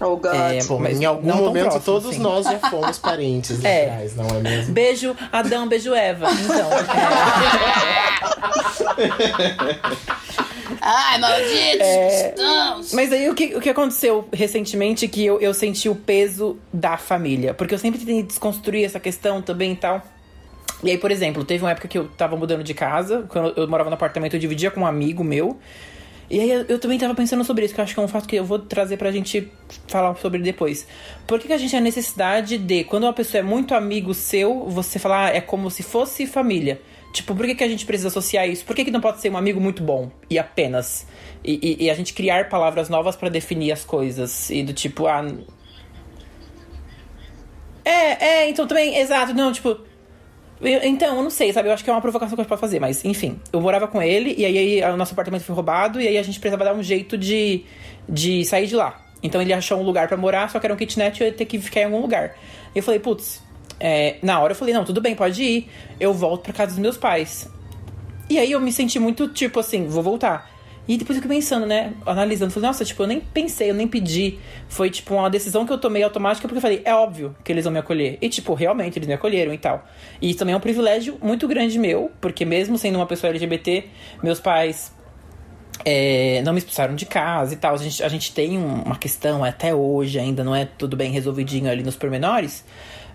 Oh, 0.00 0.16
God. 0.16 0.32
É, 0.32 0.60
mas 0.78 1.00
em 1.00 1.04
algum 1.04 1.34
momento, 1.34 1.70
próximo, 1.70 1.84
todos 1.84 2.10
assim. 2.10 2.20
nós 2.20 2.46
já 2.46 2.60
fomos 2.70 2.98
parentes 3.00 3.58
lá 3.64 3.68
é. 3.68 3.86
atrás, 3.86 4.14
não 4.14 4.28
é 4.28 4.40
mesmo? 4.40 4.72
Beijo 4.72 5.16
Adão, 5.32 5.66
beijo 5.66 5.92
Eva. 5.92 6.28
Então. 6.30 6.70
É... 6.72 8.08
Ai, 10.80 11.18
malditos 11.18 11.80
é... 11.80 12.34
Mas 12.92 13.12
aí 13.12 13.28
o 13.28 13.34
que, 13.34 13.56
o 13.56 13.60
que 13.60 13.70
aconteceu 13.70 14.28
recentemente 14.32 15.08
que 15.08 15.26
eu, 15.26 15.40
eu 15.40 15.52
senti 15.52 15.88
o 15.88 15.96
peso 15.96 16.56
da 16.72 16.96
família. 16.96 17.52
Porque 17.54 17.74
eu 17.74 17.78
sempre 17.80 17.98
tentei 17.98 18.22
desconstruir 18.22 18.84
essa 18.84 19.00
questão 19.00 19.42
também 19.42 19.72
e 19.72 19.76
tal. 19.76 20.00
E 20.82 20.90
aí, 20.90 20.98
por 20.98 21.10
exemplo, 21.10 21.44
teve 21.44 21.64
uma 21.64 21.70
época 21.70 21.88
que 21.88 21.98
eu 21.98 22.08
tava 22.08 22.36
mudando 22.36 22.62
de 22.62 22.72
casa, 22.72 23.24
quando 23.28 23.52
eu 23.56 23.68
morava 23.68 23.90
no 23.90 23.94
apartamento, 23.94 24.34
eu 24.34 24.40
dividia 24.40 24.70
com 24.70 24.80
um 24.80 24.86
amigo 24.86 25.24
meu. 25.24 25.58
E 26.30 26.40
aí 26.40 26.50
eu, 26.68 26.78
também 26.78 26.98
tava 26.98 27.14
pensando 27.14 27.42
sobre 27.42 27.64
isso, 27.64 27.74
que 27.74 27.80
eu 27.80 27.84
acho 27.84 27.94
que 27.94 28.00
é 28.00 28.02
um 28.02 28.08
fato 28.08 28.28
que 28.28 28.36
eu 28.36 28.44
vou 28.44 28.58
trazer 28.58 28.98
pra 28.98 29.10
gente 29.10 29.50
falar 29.86 30.14
sobre 30.16 30.40
depois. 30.40 30.86
Por 31.26 31.40
que, 31.40 31.46
que 31.46 31.54
a 31.54 31.58
gente 31.58 31.70
tem 31.70 31.80
a 31.80 31.82
necessidade 31.82 32.58
de, 32.58 32.84
quando 32.84 33.04
uma 33.04 33.14
pessoa 33.14 33.40
é 33.40 33.42
muito 33.42 33.74
amigo 33.74 34.12
seu, 34.12 34.66
você 34.66 34.98
falar, 34.98 35.28
ah, 35.28 35.36
é 35.36 35.40
como 35.40 35.70
se 35.70 35.82
fosse 35.82 36.26
família? 36.26 36.82
Tipo, 37.14 37.34
por 37.34 37.46
que, 37.46 37.54
que 37.54 37.64
a 37.64 37.68
gente 37.68 37.86
precisa 37.86 38.08
associar 38.08 38.46
isso? 38.46 38.62
Por 38.66 38.76
que, 38.76 38.84
que 38.84 38.90
não 38.90 39.00
pode 39.00 39.20
ser 39.22 39.30
um 39.30 39.38
amigo 39.38 39.58
muito 39.58 39.82
bom 39.82 40.10
e 40.28 40.38
apenas? 40.38 41.06
E, 41.42 41.76
e, 41.80 41.84
e 41.86 41.90
a 41.90 41.94
gente 41.94 42.12
criar 42.12 42.50
palavras 42.50 42.90
novas 42.90 43.16
para 43.16 43.30
definir 43.30 43.72
as 43.72 43.82
coisas. 43.82 44.50
E 44.50 44.62
do 44.62 44.74
tipo, 44.74 45.06
ah. 45.06 45.26
É, 47.82 48.26
é, 48.26 48.50
então 48.50 48.66
também, 48.66 48.98
exato, 48.98 49.32
não, 49.32 49.50
tipo, 49.50 49.78
eu, 50.60 50.84
então, 50.84 51.16
eu 51.16 51.22
não 51.22 51.30
sei, 51.30 51.52
sabe? 51.52 51.68
Eu 51.68 51.72
acho 51.72 51.84
que 51.84 51.90
é 51.90 51.92
uma 51.92 52.00
provocação 52.00 52.34
que 52.34 52.40
a 52.40 52.42
gente 52.42 52.48
pode 52.48 52.60
fazer, 52.60 52.80
mas 52.80 53.04
enfim. 53.04 53.38
Eu 53.52 53.60
morava 53.60 53.86
com 53.86 54.02
ele 54.02 54.34
e 54.36 54.44
aí 54.44 54.82
o 54.92 54.96
nosso 54.96 55.12
apartamento 55.12 55.42
foi 55.42 55.54
roubado 55.54 56.00
e 56.00 56.08
aí 56.08 56.18
a 56.18 56.22
gente 56.22 56.40
precisava 56.40 56.64
dar 56.64 56.74
um 56.74 56.82
jeito 56.82 57.16
de, 57.16 57.64
de 58.08 58.44
sair 58.44 58.66
de 58.66 58.74
lá. 58.74 59.04
Então 59.22 59.40
ele 59.40 59.52
achou 59.52 59.78
um 59.78 59.82
lugar 59.82 60.08
para 60.08 60.16
morar, 60.16 60.50
só 60.50 60.58
que 60.58 60.66
era 60.66 60.74
um 60.74 60.76
kitnet 60.76 61.18
e 61.18 61.22
eu 61.22 61.28
ia 61.28 61.32
ter 61.32 61.44
que 61.44 61.58
ficar 61.58 61.80
em 61.80 61.84
algum 61.84 62.00
lugar. 62.00 62.36
Eu 62.74 62.82
falei, 62.82 63.00
putz, 63.00 63.42
é, 63.80 64.16
na 64.22 64.40
hora 64.40 64.52
eu 64.52 64.56
falei, 64.56 64.74
não, 64.74 64.84
tudo 64.84 65.00
bem, 65.00 65.14
pode 65.14 65.42
ir. 65.42 65.70
Eu 65.98 66.12
volto 66.12 66.42
pra 66.42 66.52
casa 66.52 66.72
dos 66.72 66.80
meus 66.80 66.96
pais. 66.96 67.48
E 68.30 68.38
aí 68.38 68.52
eu 68.52 68.60
me 68.60 68.72
senti 68.72 68.98
muito 68.98 69.28
tipo 69.28 69.60
assim, 69.60 69.86
vou 69.86 70.02
voltar. 70.02 70.50
E 70.88 70.96
depois 70.96 71.18
eu 71.18 71.22
fiquei 71.22 71.36
pensando, 71.36 71.66
né? 71.66 71.92
Analisando. 72.06 72.50
Falei, 72.50 72.68
nossa, 72.68 72.82
tipo, 72.82 73.02
eu 73.02 73.06
nem 73.06 73.20
pensei, 73.20 73.70
eu 73.70 73.74
nem 73.74 73.86
pedi. 73.86 74.38
Foi, 74.68 74.88
tipo, 74.88 75.14
uma 75.14 75.28
decisão 75.28 75.66
que 75.66 75.72
eu 75.72 75.76
tomei 75.76 76.02
automática 76.02 76.48
porque 76.48 76.56
eu 76.56 76.62
falei, 76.62 76.80
é 76.82 76.94
óbvio 76.94 77.36
que 77.44 77.52
eles 77.52 77.64
vão 77.64 77.72
me 77.72 77.78
acolher. 77.78 78.16
E, 78.22 78.28
tipo, 78.30 78.54
realmente, 78.54 78.98
eles 78.98 79.06
me 79.06 79.12
acolheram 79.12 79.52
e 79.52 79.58
tal. 79.58 79.86
E 80.20 80.34
também 80.34 80.54
é 80.54 80.56
um 80.56 80.60
privilégio 80.60 81.18
muito 81.22 81.46
grande 81.46 81.78
meu, 81.78 82.10
porque 82.22 82.44
mesmo 82.46 82.78
sendo 82.78 82.96
uma 82.96 83.06
pessoa 83.06 83.28
LGBT, 83.28 83.84
meus 84.22 84.40
pais 84.40 84.90
é, 85.84 86.42
não 86.42 86.52
me 86.52 86.58
expulsaram 86.58 86.94
de 86.94 87.04
casa 87.04 87.52
e 87.52 87.56
tal. 87.56 87.74
A 87.74 87.78
gente, 87.78 88.02
a 88.02 88.08
gente 88.08 88.32
tem 88.32 88.56
uma 88.56 88.96
questão 88.96 89.44
até 89.44 89.74
hoje, 89.74 90.18
ainda 90.18 90.42
não 90.42 90.54
é 90.54 90.64
tudo 90.64 90.96
bem 90.96 91.12
resolvidinho 91.12 91.70
ali 91.70 91.82
nos 91.82 91.96
pormenores. 91.96 92.64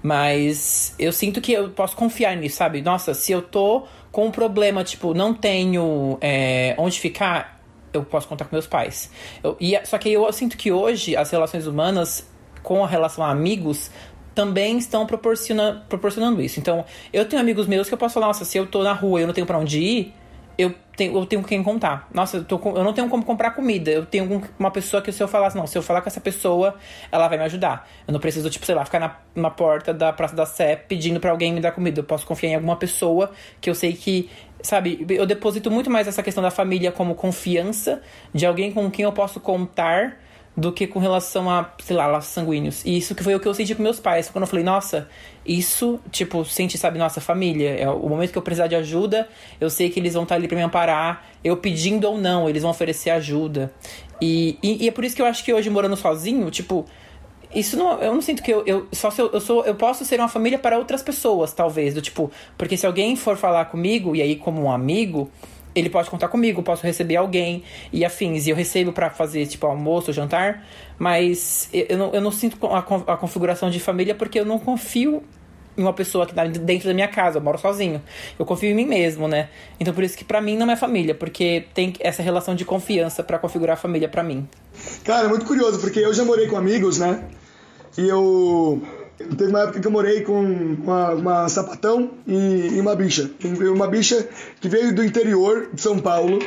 Mas 0.01 0.93
eu 0.99 1.13
sinto 1.13 1.39
que 1.39 1.53
eu 1.53 1.69
posso 1.69 1.95
confiar 1.95 2.35
nisso, 2.35 2.57
sabe? 2.57 2.81
Nossa, 2.81 3.13
se 3.13 3.31
eu 3.31 3.41
tô 3.41 3.85
com 4.11 4.27
um 4.27 4.31
problema, 4.31 4.83
tipo, 4.83 5.13
não 5.13 5.33
tenho 5.33 6.17
é, 6.21 6.75
onde 6.77 6.99
ficar, 6.99 7.52
eu 7.93 8.03
posso 8.03 8.27
contar 8.27 8.45
com 8.45 8.55
meus 8.55 8.67
pais. 8.67 9.09
Eu, 9.43 9.55
e, 9.59 9.79
só 9.85 9.97
que 9.97 10.11
eu, 10.11 10.25
eu 10.25 10.33
sinto 10.33 10.57
que 10.57 10.71
hoje 10.71 11.15
as 11.15 11.29
relações 11.29 11.67
humanas, 11.67 12.27
com 12.61 12.83
a 12.83 12.87
relação 12.87 13.23
a 13.23 13.29
amigos, 13.29 13.91
também 14.33 14.77
estão 14.77 15.05
proporciona, 15.05 15.85
proporcionando 15.87 16.41
isso. 16.41 16.59
Então, 16.59 16.83
eu 17.11 17.25
tenho 17.25 17.41
amigos 17.41 17.67
meus 17.67 17.87
que 17.87 17.93
eu 17.93 17.97
posso 17.97 18.15
falar, 18.15 18.27
nossa, 18.27 18.45
se 18.45 18.57
eu 18.57 18.65
tô 18.65 18.83
na 18.83 18.93
rua 18.93 19.19
e 19.19 19.23
eu 19.23 19.27
não 19.27 19.33
tenho 19.33 19.45
para 19.45 19.57
onde 19.57 19.79
ir, 19.79 20.13
eu 20.57 20.73
tenho, 20.95 21.17
eu 21.17 21.25
tenho 21.25 21.43
quem 21.43 21.63
contar. 21.63 22.07
Nossa, 22.13 22.37
eu, 22.37 22.45
tô 22.45 22.59
com, 22.59 22.75
eu 22.75 22.83
não 22.83 22.93
tenho 22.93 23.09
como 23.09 23.23
comprar 23.23 23.51
comida. 23.51 23.89
Eu 23.91 24.05
tenho 24.05 24.43
uma 24.59 24.71
pessoa 24.71 25.01
que 25.01 25.11
se 25.11 25.21
eu 25.21 25.27
falar, 25.27 25.53
não, 25.55 25.65
se 25.65 25.77
eu 25.77 25.81
falar 25.81 26.01
com 26.01 26.09
essa 26.09 26.21
pessoa, 26.21 26.75
ela 27.11 27.27
vai 27.27 27.37
me 27.37 27.43
ajudar. 27.45 27.87
Eu 28.07 28.13
não 28.13 28.19
preciso, 28.19 28.49
tipo, 28.49 28.65
sei 28.65 28.75
lá, 28.75 28.85
ficar 28.85 28.99
na, 28.99 29.15
na 29.35 29.49
porta 29.49 29.93
da 29.93 30.13
Praça 30.13 30.35
da 30.35 30.45
Sé 30.45 30.75
pedindo 30.75 31.19
para 31.19 31.31
alguém 31.31 31.53
me 31.53 31.59
dar 31.59 31.71
comida. 31.71 31.99
Eu 31.99 32.03
posso 32.03 32.25
confiar 32.25 32.51
em 32.51 32.55
alguma 32.55 32.75
pessoa 32.75 33.31
que 33.59 33.69
eu 33.69 33.75
sei 33.75 33.93
que 33.93 34.29
sabe, 34.61 35.05
eu 35.09 35.25
deposito 35.25 35.69
muito 35.69 35.89
mais 35.89 36.07
essa 36.07 36.23
questão 36.23 36.41
da 36.41 36.49
família 36.49 36.89
como 36.89 37.15
confiança 37.15 38.01
de 38.33 38.45
alguém 38.45 38.71
com 38.71 38.89
quem 38.89 39.03
eu 39.03 39.11
posso 39.11 39.41
contar 39.41 40.17
do 40.55 40.71
que 40.71 40.85
com 40.85 40.99
relação 40.99 41.49
a, 41.49 41.73
sei 41.79 41.95
lá, 41.95 42.07
laços 42.07 42.31
sanguíneos. 42.31 42.85
E 42.85 42.97
isso 42.97 43.15
que 43.15 43.23
foi 43.23 43.33
o 43.35 43.39
que 43.39 43.47
eu 43.47 43.53
senti 43.53 43.73
com 43.73 43.81
meus 43.81 43.99
pais. 43.99 44.29
Quando 44.29 44.43
eu 44.43 44.47
falei, 44.47 44.63
nossa, 44.63 45.09
isso, 45.45 45.99
tipo, 46.11 46.45
sente, 46.45 46.77
sabe, 46.77 46.97
nossa 46.97 47.19
família. 47.19 47.71
É 47.71 47.89
o 47.89 48.07
momento 48.07 48.31
que 48.31 48.37
eu 48.37 48.41
precisar 48.41 48.67
de 48.67 48.75
ajuda, 48.75 49.27
eu 49.59 49.69
sei 49.69 49.89
que 49.89 49.99
eles 49.99 50.13
vão 50.13 50.23
estar 50.23 50.35
ali 50.35 50.47
pra 50.47 50.57
me 50.57 50.63
amparar. 50.63 51.25
Eu 51.43 51.57
pedindo 51.57 52.07
ou 52.07 52.17
não, 52.17 52.47
eles 52.47 52.61
vão 52.61 52.71
oferecer 52.71 53.09
ajuda. 53.09 53.73
E, 54.21 54.57
e, 54.63 54.85
e 54.85 54.87
é 54.87 54.91
por 54.91 55.03
isso 55.03 55.15
que 55.15 55.21
eu 55.21 55.25
acho 55.25 55.43
que 55.43 55.53
hoje, 55.53 55.69
morando 55.69 55.97
sozinho, 55.97 56.49
tipo, 56.49 56.85
isso 57.53 57.77
não. 57.77 57.99
Eu 57.99 58.13
não 58.13 58.21
sinto 58.21 58.41
que 58.41 58.51
eu. 58.51 58.63
eu 58.65 58.87
só 58.91 59.09
eu, 59.17 59.29
eu 59.31 59.41
sou. 59.41 59.65
Eu 59.65 59.75
posso 59.75 60.03
ser 60.05 60.19
uma 60.19 60.27
família 60.27 60.57
para 60.57 60.77
outras 60.77 61.01
pessoas, 61.01 61.53
talvez. 61.53 61.93
Do 61.93 62.01
tipo. 62.01 62.31
Porque 62.57 62.75
se 62.75 62.85
alguém 62.85 63.15
for 63.15 63.37
falar 63.37 63.65
comigo, 63.65 64.15
e 64.15 64.21
aí 64.21 64.35
como 64.35 64.63
um 64.63 64.71
amigo, 64.71 65.29
ele 65.75 65.89
pode 65.89 66.09
contar 66.09 66.27
comigo, 66.27 66.61
posso 66.61 66.83
receber 66.83 67.15
alguém 67.15 67.63
e 67.91 68.05
afins. 68.05 68.47
E 68.47 68.49
eu 68.49 68.55
recebo 68.55 68.91
para 68.91 69.09
fazer, 69.09 69.45
tipo, 69.47 69.65
almoço, 69.65 70.13
jantar, 70.13 70.65
mas 70.97 71.69
eu 71.73 71.97
não, 71.97 72.13
eu 72.13 72.21
não 72.21 72.31
sinto 72.31 72.57
a, 72.67 72.79
a 72.79 73.17
configuração 73.17 73.69
de 73.69 73.79
família 73.79 74.13
porque 74.15 74.39
eu 74.39 74.45
não 74.45 74.59
confio 74.59 75.23
em 75.77 75.81
uma 75.81 75.93
pessoa 75.93 76.25
que 76.25 76.33
tá 76.33 76.45
dentro 76.45 76.87
da 76.87 76.93
minha 76.93 77.07
casa, 77.07 77.39
eu 77.39 77.41
moro 77.41 77.57
sozinho. 77.57 78.01
Eu 78.37 78.45
confio 78.45 78.69
em 78.69 78.75
mim 78.75 78.85
mesmo, 78.85 79.27
né? 79.27 79.49
Então 79.79 79.93
por 79.93 80.03
isso 80.03 80.17
que 80.17 80.23
para 80.23 80.39
mim 80.39 80.55
não 80.55 80.69
é 80.69 80.75
família, 80.75 81.15
porque 81.15 81.65
tem 81.73 81.93
essa 81.99 82.21
relação 82.21 82.55
de 82.55 82.63
confiança 82.63 83.23
para 83.23 83.39
configurar 83.39 83.73
a 83.73 83.79
família 83.79 84.07
para 84.07 84.23
mim. 84.23 84.47
Cara, 85.03 85.25
é 85.25 85.29
muito 85.29 85.45
curioso, 85.45 85.79
porque 85.79 85.99
eu 85.99 86.13
já 86.13 86.23
morei 86.23 86.47
com 86.47 86.57
amigos, 86.57 86.99
né? 86.99 87.23
E 87.97 88.07
eu 88.07 88.81
Teve 89.17 89.47
uma 89.47 89.61
época 89.61 89.79
que 89.79 89.87
eu 89.87 89.91
morei 89.91 90.21
com 90.21 90.41
uma, 90.41 91.11
uma 91.11 91.49
sapatão 91.49 92.11
e, 92.27 92.71
e, 92.73 92.81
uma 92.81 92.95
bicha. 92.95 93.29
Uma 93.73 93.87
bicha 93.87 94.27
que 94.59 94.67
veio 94.67 94.93
do 94.93 95.03
interior 95.03 95.69
de 95.71 95.79
São 95.79 95.99
Paulo, 95.99 96.39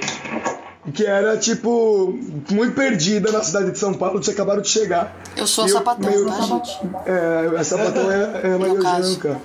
que 0.93 1.05
era, 1.05 1.37
tipo, 1.37 2.19
muito 2.51 2.75
perdida 2.75 3.31
na 3.31 3.43
cidade 3.43 3.71
de 3.71 3.79
São 3.79 3.95
Paulo, 3.95 4.21
tinha 4.21 4.35
acabado 4.35 4.61
de 4.63 4.69
chegar. 4.69 5.17
Eu 5.37 5.47
sou 5.47 5.65
a 5.65 5.69
sapatão, 5.69 6.11
meio, 6.11 6.27
tá, 6.27 6.41
gente? 6.41 6.81
É, 7.07 7.57
a 7.57 7.65
sapatão 7.65 8.11
é, 8.11 8.41
é 8.43 8.53
a 8.53 8.59
Maria 8.59 8.75
Eugênia, 8.75 9.41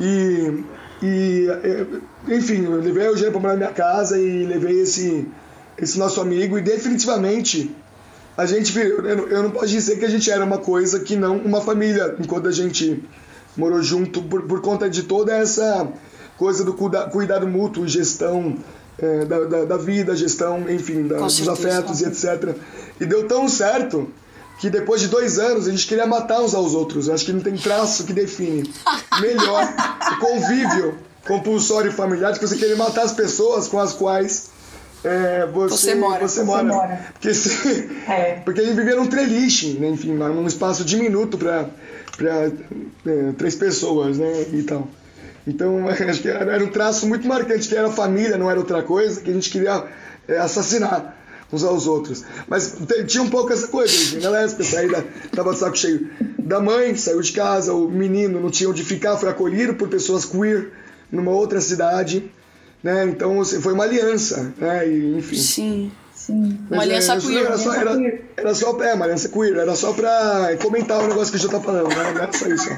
E, 0.00 0.64
e, 1.02 1.46
enfim, 2.28 2.64
eu 2.64 2.80
levei 2.80 3.04
a 3.04 3.06
Eugênia 3.06 3.32
pra 3.32 3.40
morar 3.40 3.52
na 3.52 3.58
minha 3.58 3.72
casa 3.72 4.18
e 4.18 4.44
levei 4.46 4.80
esse, 4.80 5.28
esse 5.76 5.98
nosso 5.98 6.22
amigo 6.22 6.58
e 6.58 6.62
definitivamente 6.62 7.74
a 8.36 8.44
gente, 8.44 8.76
eu 8.76 9.42
não 9.42 9.50
posso 9.50 9.68
dizer 9.68 9.98
que 9.98 10.04
a 10.04 10.10
gente 10.10 10.30
era 10.30 10.44
uma 10.44 10.58
coisa 10.58 11.00
que 11.00 11.16
não 11.16 11.38
uma 11.38 11.60
família, 11.60 12.14
enquanto 12.20 12.48
a 12.48 12.52
gente 12.52 13.02
morou 13.56 13.82
junto, 13.82 14.22
por, 14.22 14.42
por 14.42 14.60
conta 14.60 14.90
de 14.90 15.04
toda 15.04 15.34
essa 15.34 15.88
coisa 16.36 16.62
do 16.62 16.74
cuida, 16.74 17.08
cuidado 17.08 17.46
mútuo, 17.46 17.88
gestão 17.88 18.58
é, 18.98 19.24
da, 19.24 19.44
da, 19.44 19.64
da, 19.64 19.76
vida, 19.78 20.14
gestão, 20.14 20.70
enfim, 20.70 21.06
da, 21.06 21.16
dos 21.16 21.48
afetos 21.48 22.02
e 22.02 22.04
etc. 22.04 22.54
E 23.00 23.06
deu 23.06 23.26
tão 23.26 23.48
certo 23.48 24.10
que 24.58 24.68
depois 24.68 25.00
de 25.00 25.08
dois 25.08 25.38
anos 25.38 25.66
a 25.66 25.70
gente 25.70 25.86
queria 25.86 26.06
matar 26.06 26.42
uns 26.42 26.54
aos 26.54 26.74
outros. 26.74 27.08
Acho 27.08 27.24
que 27.24 27.32
não 27.32 27.40
tem 27.40 27.56
traço 27.56 28.04
que 28.04 28.12
define 28.12 28.70
melhor 29.20 29.74
o 30.12 30.18
convívio 30.18 30.98
compulsório 31.26 31.90
e 31.90 31.94
familiar 31.94 32.32
de 32.32 32.38
que 32.38 32.46
você 32.46 32.56
querer 32.56 32.76
matar 32.76 33.02
as 33.02 33.12
pessoas 33.12 33.66
com 33.66 33.78
as 33.78 33.92
quais 33.92 34.50
é, 35.06 35.46
você, 35.46 35.76
você, 35.76 35.94
mora. 35.94 36.28
Você, 36.28 36.42
mora. 36.42 36.64
mora. 36.64 37.06
Porque, 37.12 37.32
se, 37.32 37.88
é. 38.10 38.40
porque 38.44 38.60
a 38.60 38.64
gente 38.64 38.76
vivia 38.76 38.96
num 38.96 39.06
treliche, 39.06 39.78
né? 39.78 39.88
enfim, 39.88 40.12
num 40.12 40.46
espaço 40.46 40.84
diminuto 40.84 41.38
para 41.38 41.68
é, 42.20 43.32
três 43.38 43.54
pessoas, 43.54 44.18
né? 44.18 44.46
E 44.52 44.62
tal. 44.62 44.88
Então, 45.46 45.88
acho 45.88 46.20
que 46.20 46.28
era, 46.28 46.52
era, 46.52 46.64
um 46.64 46.70
traço 46.70 47.06
muito 47.06 47.26
marcante, 47.26 47.68
que 47.68 47.76
era 47.76 47.88
família, 47.90 48.36
não 48.36 48.50
era 48.50 48.58
outra 48.58 48.82
coisa, 48.82 49.20
que 49.20 49.30
a 49.30 49.34
gente 49.34 49.48
queria 49.48 49.84
é, 50.26 50.38
assassinar 50.38 51.16
uns 51.52 51.62
aos 51.62 51.86
outros. 51.86 52.24
Mas 52.48 52.76
tinha 53.06 53.22
um 53.22 53.30
pouco 53.30 53.52
essa 53.52 53.68
coisa, 53.68 53.94
tinha 54.18 54.28
lésbica, 54.28 54.64
sair 54.64 54.90
da, 54.90 55.04
tava 55.34 55.52
de 55.52 55.60
saco 55.60 55.78
cheio 55.78 56.10
da 56.38 56.60
mãe, 56.60 56.94
saiu 56.96 57.20
de 57.20 57.32
casa, 57.32 57.72
o 57.72 57.88
menino 57.88 58.40
não 58.40 58.50
tinha 58.50 58.68
onde 58.68 58.82
ficar, 58.82 59.16
foi 59.16 59.28
acolhido 59.28 59.74
por 59.74 59.88
pessoas 59.88 60.24
queer 60.24 60.72
numa 61.10 61.30
outra 61.30 61.60
cidade. 61.60 62.30
Né? 62.86 63.04
Então 63.06 63.40
assim, 63.40 63.60
foi 63.60 63.72
uma 63.72 63.82
aliança, 63.82 64.54
né? 64.56 64.88
E, 64.88 65.18
enfim. 65.18 65.36
Sim. 65.36 65.92
Sim. 66.14 66.58
Uma 66.70 66.82
aliança 66.82 67.14
é, 67.14 67.20
queer. 67.20 67.44
Era 67.44 67.58
só, 67.58 67.74
era, 67.74 68.20
era 68.36 68.54
só, 68.54 68.80
é, 68.80 68.94
uma 68.94 69.04
aliança 69.04 69.28
queer, 69.28 69.56
era 69.56 69.74
só 69.74 69.92
pra 69.92 70.56
comentar 70.62 71.02
o 71.02 71.08
negócio 71.08 71.32
que 71.32 71.36
a 71.36 71.40
gente 71.40 71.50
tá 71.50 71.60
falando, 71.60 71.88
né? 71.88 72.12
Não 72.14 72.22
era 72.22 72.32
só 72.32 72.46
isso. 72.46 72.68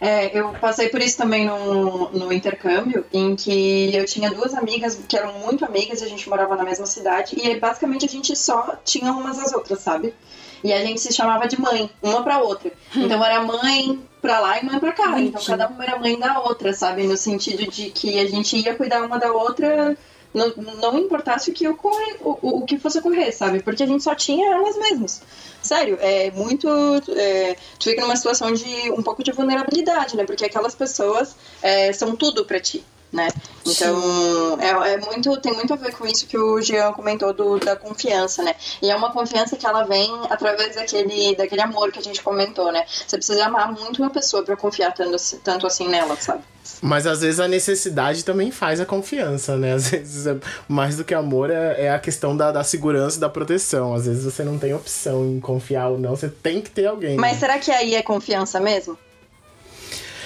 É, 0.00 0.36
eu 0.36 0.52
passei 0.60 0.88
por 0.88 1.00
isso 1.00 1.16
também 1.16 1.44
no, 1.44 2.10
no 2.10 2.32
intercâmbio, 2.32 3.04
em 3.12 3.34
que 3.34 3.94
eu 3.94 4.04
tinha 4.04 4.30
duas 4.30 4.54
amigas 4.54 4.98
que 5.08 5.16
eram 5.16 5.32
muito 5.40 5.64
amigas 5.64 6.00
e 6.00 6.04
a 6.04 6.08
gente 6.08 6.28
morava 6.28 6.56
na 6.56 6.64
mesma 6.64 6.86
cidade, 6.86 7.36
e 7.36 7.46
aí, 7.46 7.58
basicamente 7.58 8.06
a 8.06 8.08
gente 8.08 8.34
só 8.36 8.76
tinha 8.84 9.12
umas 9.12 9.40
às 9.40 9.52
outras, 9.52 9.80
sabe? 9.80 10.14
E 10.62 10.72
a 10.72 10.84
gente 10.84 11.00
se 11.00 11.12
chamava 11.12 11.48
de 11.48 11.60
mãe, 11.60 11.90
uma 12.02 12.22
pra 12.22 12.40
outra. 12.40 12.72
Então 12.94 13.24
era 13.24 13.42
mãe 13.42 14.00
pra 14.20 14.40
lá 14.40 14.60
e 14.60 14.64
mãe 14.64 14.78
pra 14.78 14.92
cá. 14.92 15.20
Então 15.20 15.42
cada 15.42 15.68
uma 15.68 15.82
era 15.82 15.98
mãe 15.98 16.18
da 16.18 16.40
outra, 16.40 16.72
sabe? 16.72 17.04
No 17.04 17.16
sentido 17.16 17.70
de 17.70 17.90
que 17.90 18.18
a 18.18 18.26
gente 18.26 18.56
ia 18.56 18.74
cuidar 18.74 19.02
uma 19.02 19.18
da 19.18 19.32
outra 19.32 19.96
não, 20.34 20.52
não 20.80 20.98
importasse 20.98 21.50
o 21.50 21.52
que, 21.52 21.68
ocorre, 21.68 22.16
o, 22.20 22.60
o 22.60 22.64
que 22.64 22.78
fosse 22.78 22.98
ocorrer, 22.98 23.36
sabe? 23.36 23.62
Porque 23.62 23.82
a 23.82 23.86
gente 23.86 24.02
só 24.02 24.14
tinha 24.14 24.54
elas 24.54 24.76
mesmas. 24.78 25.22
Sério, 25.60 25.98
é 26.00 26.30
muito. 26.30 26.68
É, 27.14 27.56
tu 27.78 27.90
fica 27.90 28.00
numa 28.00 28.16
situação 28.16 28.52
de 28.52 28.90
um 28.92 29.02
pouco 29.02 29.22
de 29.22 29.30
vulnerabilidade, 29.32 30.16
né? 30.16 30.24
Porque 30.24 30.44
aquelas 30.44 30.74
pessoas 30.74 31.36
é, 31.60 31.92
são 31.92 32.16
tudo 32.16 32.44
para 32.44 32.58
ti 32.60 32.84
né? 33.12 33.28
Então, 33.66 34.58
é, 34.60 34.94
é, 34.94 34.96
muito, 34.98 35.36
tem 35.40 35.52
muito 35.52 35.72
a 35.72 35.76
ver 35.76 35.92
com 35.92 36.06
isso 36.06 36.26
que 36.26 36.38
o 36.38 36.60
Jean 36.60 36.92
comentou 36.92 37.32
do, 37.32 37.58
da 37.58 37.76
confiança, 37.76 38.42
né? 38.42 38.54
E 38.80 38.90
é 38.90 38.96
uma 38.96 39.12
confiança 39.12 39.56
que 39.56 39.66
ela 39.66 39.84
vem 39.84 40.10
através 40.30 40.74
daquele, 40.74 41.36
daquele 41.36 41.60
amor 41.60 41.92
que 41.92 41.98
a 41.98 42.02
gente 42.02 42.22
comentou, 42.22 42.72
né? 42.72 42.84
Você 43.06 43.16
precisa 43.16 43.44
amar 43.44 43.70
muito 43.70 44.02
uma 44.02 44.10
pessoa 44.10 44.42
para 44.42 44.56
confiar 44.56 44.92
tanto, 44.92 45.16
tanto 45.44 45.66
assim 45.66 45.88
nela, 45.88 46.16
sabe? 46.16 46.42
Mas 46.80 47.06
às 47.06 47.20
vezes 47.20 47.38
a 47.38 47.46
necessidade 47.46 48.24
também 48.24 48.50
faz 48.50 48.80
a 48.80 48.86
confiança, 48.86 49.56
né? 49.56 49.74
Às 49.74 49.90
vezes, 49.90 50.26
é, 50.26 50.36
mais 50.66 50.96
do 50.96 51.04
que 51.04 51.14
amor, 51.14 51.50
é, 51.50 51.84
é 51.84 51.90
a 51.90 51.98
questão 51.98 52.36
da, 52.36 52.50
da 52.50 52.64
segurança 52.64 53.18
e 53.18 53.20
da 53.20 53.28
proteção. 53.28 53.94
Às 53.94 54.06
vezes 54.06 54.24
você 54.24 54.42
não 54.42 54.58
tem 54.58 54.74
opção 54.74 55.24
em 55.24 55.38
confiar 55.38 55.88
ou 55.88 55.98
não, 55.98 56.10
você 56.10 56.28
tem 56.28 56.60
que 56.60 56.70
ter 56.70 56.86
alguém. 56.86 57.16
Mas 57.16 57.34
né? 57.34 57.38
será 57.38 57.58
que 57.58 57.70
aí 57.70 57.94
é 57.94 58.02
confiança 58.02 58.58
mesmo? 58.58 58.98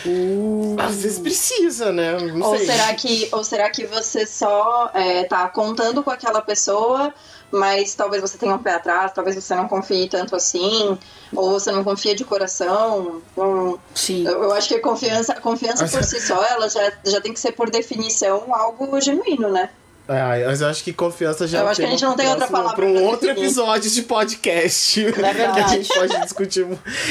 Uh. 0.06 0.76
Às 0.78 1.02
vezes 1.02 1.18
precisa, 1.18 1.92
né? 1.92 2.18
Não 2.18 2.46
ou 2.46 2.56
sei. 2.56 2.66
será 2.66 2.94
que 2.94 3.28
ou 3.32 3.44
será 3.44 3.70
que 3.70 3.86
você 3.86 4.26
só 4.26 4.90
é, 4.94 5.24
tá 5.24 5.48
contando 5.48 6.02
com 6.02 6.10
aquela 6.10 6.40
pessoa, 6.40 7.12
mas 7.50 7.94
talvez 7.94 8.22
você 8.22 8.38
tenha 8.38 8.54
um 8.54 8.58
pé 8.58 8.74
atrás, 8.74 9.12
talvez 9.12 9.36
você 9.36 9.54
não 9.54 9.66
confie 9.66 10.08
tanto 10.08 10.36
assim, 10.36 10.98
ou 11.34 11.50
você 11.50 11.72
não 11.72 11.82
confia 11.82 12.14
de 12.14 12.24
coração. 12.24 13.22
Um, 13.36 13.76
Sim. 13.94 14.26
Eu, 14.26 14.44
eu, 14.44 14.52
acho 14.52 14.68
que 14.68 14.74
a 14.74 14.82
confiança, 14.82 15.34
confiança 15.34 15.88
por 15.88 16.04
si 16.04 16.20
só, 16.20 16.42
ela 16.44 16.68
já, 16.68 16.92
já 17.04 17.20
tem 17.20 17.32
que 17.32 17.40
ser 17.40 17.52
por 17.52 17.70
definição 17.70 18.54
algo 18.54 19.00
genuíno, 19.00 19.50
né? 19.50 19.70
É, 20.08 20.46
mas 20.46 20.60
eu 20.60 20.68
acho 20.68 20.84
que 20.84 20.92
confiança 20.92 21.48
já 21.48 21.60
Eu 21.60 21.68
acho 21.68 21.80
que 21.80 21.86
a 21.86 21.90
gente 21.90 22.04
não 22.04 22.14
tem 22.14 22.28
outra 22.28 22.46
palavra. 22.46 22.76
Para 22.76 22.86
um 22.86 23.04
outro 23.04 23.28
episódio 23.28 23.90
de 23.90 24.02
podcast. 24.02 25.04
É 25.04 25.10
que 25.52 25.60
a 25.60 25.66
gente 25.66 25.88
pode 25.92 26.20
discutir. 26.20 26.66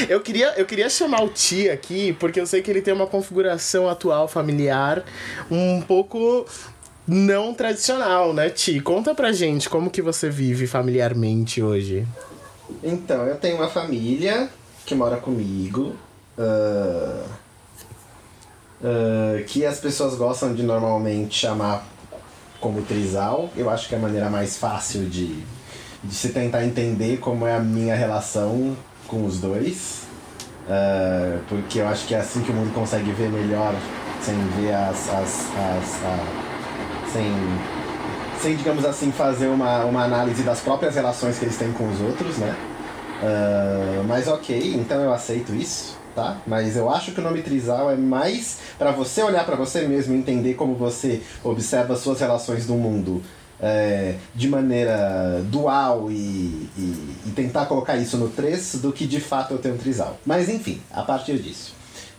Eu 0.08 0.20
queria, 0.22 0.54
eu 0.56 0.64
queria 0.64 0.88
chamar 0.88 1.22
o 1.22 1.28
Ti 1.28 1.68
aqui, 1.68 2.14
porque 2.14 2.40
eu 2.40 2.46
sei 2.46 2.62
que 2.62 2.70
ele 2.70 2.80
tem 2.80 2.94
uma 2.94 3.06
configuração 3.06 3.86
atual 3.86 4.26
familiar 4.26 5.04
um 5.50 5.82
pouco 5.82 6.46
não 7.06 7.52
tradicional, 7.52 8.32
né, 8.32 8.48
Ti? 8.48 8.80
Conta 8.80 9.14
pra 9.14 9.30
gente 9.30 9.68
como 9.68 9.90
que 9.90 10.00
você 10.00 10.30
vive 10.30 10.66
familiarmente 10.66 11.62
hoje. 11.62 12.08
Então, 12.82 13.26
eu 13.26 13.36
tenho 13.36 13.56
uma 13.56 13.68
família 13.68 14.48
que 14.86 14.94
mora 14.94 15.18
comigo. 15.18 15.94
Uh, 16.38 17.24
uh, 18.82 19.44
que 19.46 19.64
as 19.64 19.78
pessoas 19.78 20.14
gostam 20.14 20.54
de 20.54 20.62
normalmente 20.62 21.38
chamar 21.38 21.86
como 22.60 22.82
trisal. 22.82 23.50
Eu 23.56 23.70
acho 23.70 23.88
que 23.88 23.94
é 23.94 23.98
a 23.98 24.00
maneira 24.00 24.30
mais 24.30 24.56
fácil 24.56 25.04
de, 25.06 25.42
de 26.02 26.14
se 26.14 26.30
tentar 26.30 26.64
entender 26.64 27.18
como 27.18 27.46
é 27.46 27.54
a 27.54 27.60
minha 27.60 27.94
relação 27.94 28.76
com 29.06 29.24
os 29.24 29.40
dois. 29.40 30.02
Uh, 30.68 31.38
porque 31.48 31.78
eu 31.78 31.88
acho 31.88 32.06
que 32.06 32.14
é 32.14 32.18
assim 32.18 32.42
que 32.42 32.50
o 32.50 32.54
mundo 32.54 32.74
consegue 32.74 33.12
ver 33.12 33.30
melhor, 33.30 33.74
sem 34.22 34.36
ver 34.60 34.74
as. 34.74 35.08
as, 35.08 35.46
as 35.54 36.04
a, 36.04 36.46
sem, 37.12 37.32
sem, 38.42 38.56
digamos 38.56 38.84
assim, 38.84 39.12
fazer 39.12 39.46
uma, 39.46 39.84
uma 39.84 40.04
análise 40.04 40.42
das 40.42 40.60
próprias 40.60 40.96
relações 40.96 41.38
que 41.38 41.44
eles 41.44 41.56
têm 41.56 41.72
com 41.72 41.88
os 41.88 42.00
outros, 42.00 42.36
né? 42.38 42.54
Uh, 43.22 44.04
mas 44.06 44.28
ok, 44.28 44.74
então 44.74 45.00
eu 45.00 45.12
aceito 45.12 45.54
isso 45.54 45.96
tá? 46.16 46.38
Mas 46.46 46.76
eu 46.76 46.90
acho 46.90 47.12
que 47.12 47.20
o 47.20 47.22
nome 47.22 47.42
trisal 47.42 47.90
é 47.90 47.96
mais 47.96 48.58
para 48.78 48.90
você 48.90 49.22
olhar 49.22 49.44
para 49.44 49.54
você 49.54 49.86
mesmo 49.86 50.14
e 50.14 50.18
entender 50.18 50.54
como 50.54 50.74
você 50.74 51.20
observa 51.44 51.94
suas 51.94 52.18
relações 52.18 52.66
no 52.66 52.76
mundo 52.76 53.22
é, 53.60 54.14
de 54.34 54.48
maneira 54.48 55.42
dual 55.44 56.10
e, 56.10 56.14
e, 56.76 57.16
e, 57.26 57.32
tentar 57.36 57.66
colocar 57.66 57.96
isso 57.96 58.16
no 58.16 58.28
três 58.28 58.76
do 58.76 58.92
que 58.92 59.06
de 59.06 59.20
fato 59.20 59.52
eu 59.52 59.58
tenho 59.58 59.76
trisal. 59.76 60.18
Mas 60.24 60.48
enfim, 60.48 60.80
a 60.90 61.02
partir 61.02 61.38
disso, 61.38 61.74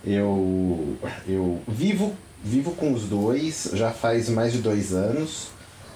eu, 0.06 0.96
eu 1.28 1.60
vivo, 1.68 2.16
vivo 2.44 2.72
com 2.72 2.94
os 2.94 3.04
dois 3.04 3.72
já 3.74 3.92
faz 3.92 4.30
mais 4.30 4.54
de 4.54 4.60
dois 4.60 4.94
anos. 4.94 5.48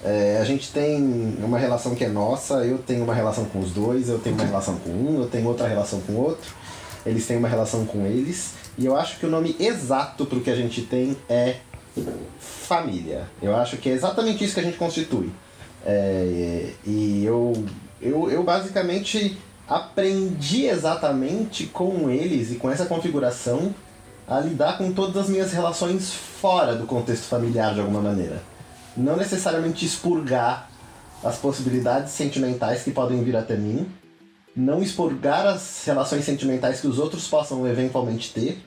É, 0.04 0.38
a 0.40 0.44
gente 0.44 0.72
tem 0.72 1.00
uma 1.38 1.56
relação 1.56 1.94
que 1.94 2.04
é 2.04 2.08
nossa, 2.08 2.64
eu 2.64 2.78
tenho 2.78 3.04
uma 3.04 3.14
relação 3.14 3.44
com 3.44 3.60
os 3.60 3.70
dois, 3.70 4.08
eu 4.08 4.18
tenho 4.18 4.34
uma 4.34 4.44
relação 4.44 4.74
com 4.76 4.90
um, 4.90 5.20
eu 5.20 5.28
tenho 5.28 5.46
outra 5.46 5.68
relação 5.68 6.00
com 6.00 6.14
outro 6.14 6.61
eles 7.04 7.26
têm 7.26 7.36
uma 7.36 7.48
relação 7.48 7.84
com 7.84 8.06
eles. 8.06 8.54
E 8.78 8.86
eu 8.86 8.96
acho 8.96 9.18
que 9.18 9.26
o 9.26 9.30
nome 9.30 9.56
exato 9.58 10.24
para 10.24 10.38
o 10.38 10.40
que 10.40 10.50
a 10.50 10.56
gente 10.56 10.82
tem 10.82 11.16
é 11.28 11.56
família. 12.38 13.28
Eu 13.42 13.54
acho 13.56 13.76
que 13.76 13.88
é 13.88 13.92
exatamente 13.92 14.44
isso 14.44 14.54
que 14.54 14.60
a 14.60 14.64
gente 14.64 14.78
constitui. 14.78 15.30
É, 15.84 16.70
e 16.86 17.24
eu, 17.24 17.52
eu, 18.00 18.30
eu 18.30 18.42
basicamente 18.42 19.36
aprendi 19.68 20.66
exatamente 20.66 21.66
com 21.66 22.10
eles 22.10 22.52
e 22.52 22.56
com 22.56 22.70
essa 22.70 22.86
configuração 22.86 23.74
a 24.26 24.40
lidar 24.40 24.78
com 24.78 24.92
todas 24.92 25.16
as 25.16 25.28
minhas 25.28 25.52
relações 25.52 26.12
fora 26.12 26.74
do 26.74 26.86
contexto 26.86 27.24
familiar 27.24 27.74
de 27.74 27.80
alguma 27.80 28.00
maneira. 28.00 28.42
não 28.96 29.16
necessariamente 29.16 29.84
expurgar 29.84 30.70
as 31.24 31.36
possibilidades 31.36 32.12
sentimentais 32.12 32.82
que 32.82 32.90
podem 32.90 33.22
vir 33.22 33.36
até 33.36 33.56
mim, 33.56 33.86
não 34.54 34.82
expurgar 34.82 35.46
as 35.46 35.84
relações 35.84 36.24
sentimentais 36.24 36.80
que 36.80 36.86
os 36.86 36.98
outros 36.98 37.26
possam 37.26 37.66
eventualmente 37.66 38.32
ter, 38.32 38.62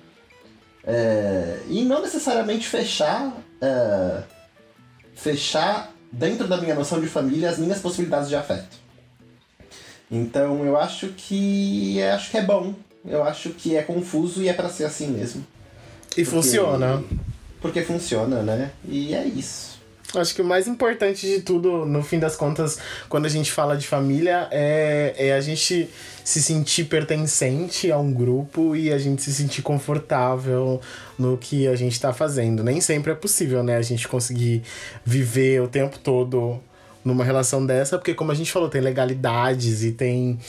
é, 0.83 1.59
e 1.67 1.83
não 1.83 2.01
necessariamente 2.01 2.67
fechar, 2.67 3.35
é, 3.61 4.23
fechar 5.15 5.91
dentro 6.11 6.47
da 6.47 6.57
minha 6.57 6.75
noção 6.75 6.99
de 6.99 7.07
família 7.07 7.49
as 7.49 7.57
minhas 7.57 7.79
possibilidades 7.79 8.29
de 8.29 8.35
afeto. 8.35 8.77
Então 10.09 10.63
eu 10.63 10.77
acho 10.77 11.09
que 11.09 12.01
acho 12.01 12.31
que 12.31 12.37
é 12.37 12.41
bom, 12.41 12.75
eu 13.03 13.23
acho 13.23 13.49
que 13.49 13.75
é 13.75 13.81
confuso 13.81 14.41
e 14.41 14.47
é 14.47 14.53
para 14.53 14.69
ser 14.69 14.85
assim 14.85 15.07
mesmo. 15.07 15.45
E 16.11 16.23
porque, 16.23 16.25
funciona. 16.25 17.03
Porque 17.59 17.81
funciona, 17.81 18.41
né? 18.43 18.71
E 18.87 19.13
é 19.13 19.25
isso. 19.25 19.74
Acho 20.19 20.33
que 20.33 20.41
o 20.41 20.45
mais 20.45 20.67
importante 20.67 21.27
de 21.27 21.41
tudo, 21.41 21.85
no 21.85 22.03
fim 22.03 22.19
das 22.19 22.35
contas, 22.35 22.77
quando 23.09 23.25
a 23.25 23.29
gente 23.29 23.51
fala 23.51 23.75
de 23.75 23.87
família, 23.87 24.47
é, 24.51 25.13
é 25.17 25.33
a 25.33 25.41
gente 25.41 25.89
se 26.23 26.41
sentir 26.41 26.85
pertencente 26.85 27.91
a 27.91 27.97
um 27.97 28.11
grupo 28.11 28.75
e 28.75 28.91
a 28.91 28.97
gente 28.97 29.21
se 29.21 29.33
sentir 29.33 29.61
confortável 29.61 30.81
no 31.17 31.37
que 31.37 31.67
a 31.67 31.75
gente 31.75 31.93
está 31.93 32.11
fazendo. 32.11 32.63
Nem 32.63 32.81
sempre 32.81 33.11
é 33.11 33.15
possível, 33.15 33.63
né? 33.63 33.77
A 33.77 33.81
gente 33.81 34.07
conseguir 34.07 34.63
viver 35.05 35.61
o 35.61 35.67
tempo 35.67 35.99
todo 35.99 36.59
numa 37.05 37.23
relação 37.23 37.63
dessa, 37.63 37.99
porque 37.99 38.15
como 38.15 38.31
a 38.31 38.35
gente 38.35 38.51
falou, 38.51 38.67
tem 38.67 38.81
legalidades 38.81 39.83
e 39.83 39.91
tem 39.91 40.39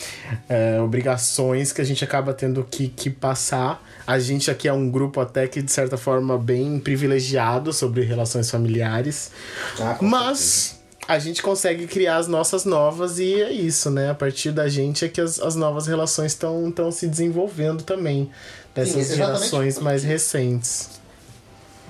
é, 0.49 0.81
obrigações 0.81 1.71
que 1.71 1.83
a 1.83 1.85
gente 1.85 2.03
acaba 2.03 2.33
tendo 2.33 2.65
que, 2.65 2.89
que 2.89 3.11
passar. 3.11 3.86
A 4.07 4.19
gente 4.19 4.51
aqui 4.51 4.69
é 4.69 4.73
um 4.73 4.91
grupo 4.91 5.21
até 5.21 5.49
que, 5.49 5.61
de 5.61 5.73
certa 5.73 5.97
forma, 5.97 6.39
bem 6.39 6.79
privilegiado 6.79 7.73
sobre 7.73 8.03
relações 8.03 8.51
familiares. 8.51 9.33
Ah, 9.81 9.99
mas 10.01 10.39
certeza. 10.39 10.81
a 11.09 11.19
gente 11.19 11.43
consegue 11.43 11.87
criar 11.87 12.19
as 12.19 12.29
nossas 12.29 12.65
novas 12.65 13.19
e 13.19 13.43
é 13.43 13.51
isso, 13.51 13.91
né? 13.91 14.11
A 14.11 14.15
partir 14.15 14.53
da 14.53 14.69
gente 14.69 15.05
é 15.05 15.09
que 15.09 15.21
as, 15.21 15.41
as 15.41 15.57
novas 15.57 15.87
relações 15.87 16.33
estão 16.33 16.73
se 16.93 17.09
desenvolvendo 17.09 17.83
também. 17.83 18.31
Dessas 18.75 19.07
Sim, 19.07 19.17
gerações 19.17 19.75
porque... 19.75 19.85
mais 19.85 20.05
recentes. 20.05 20.91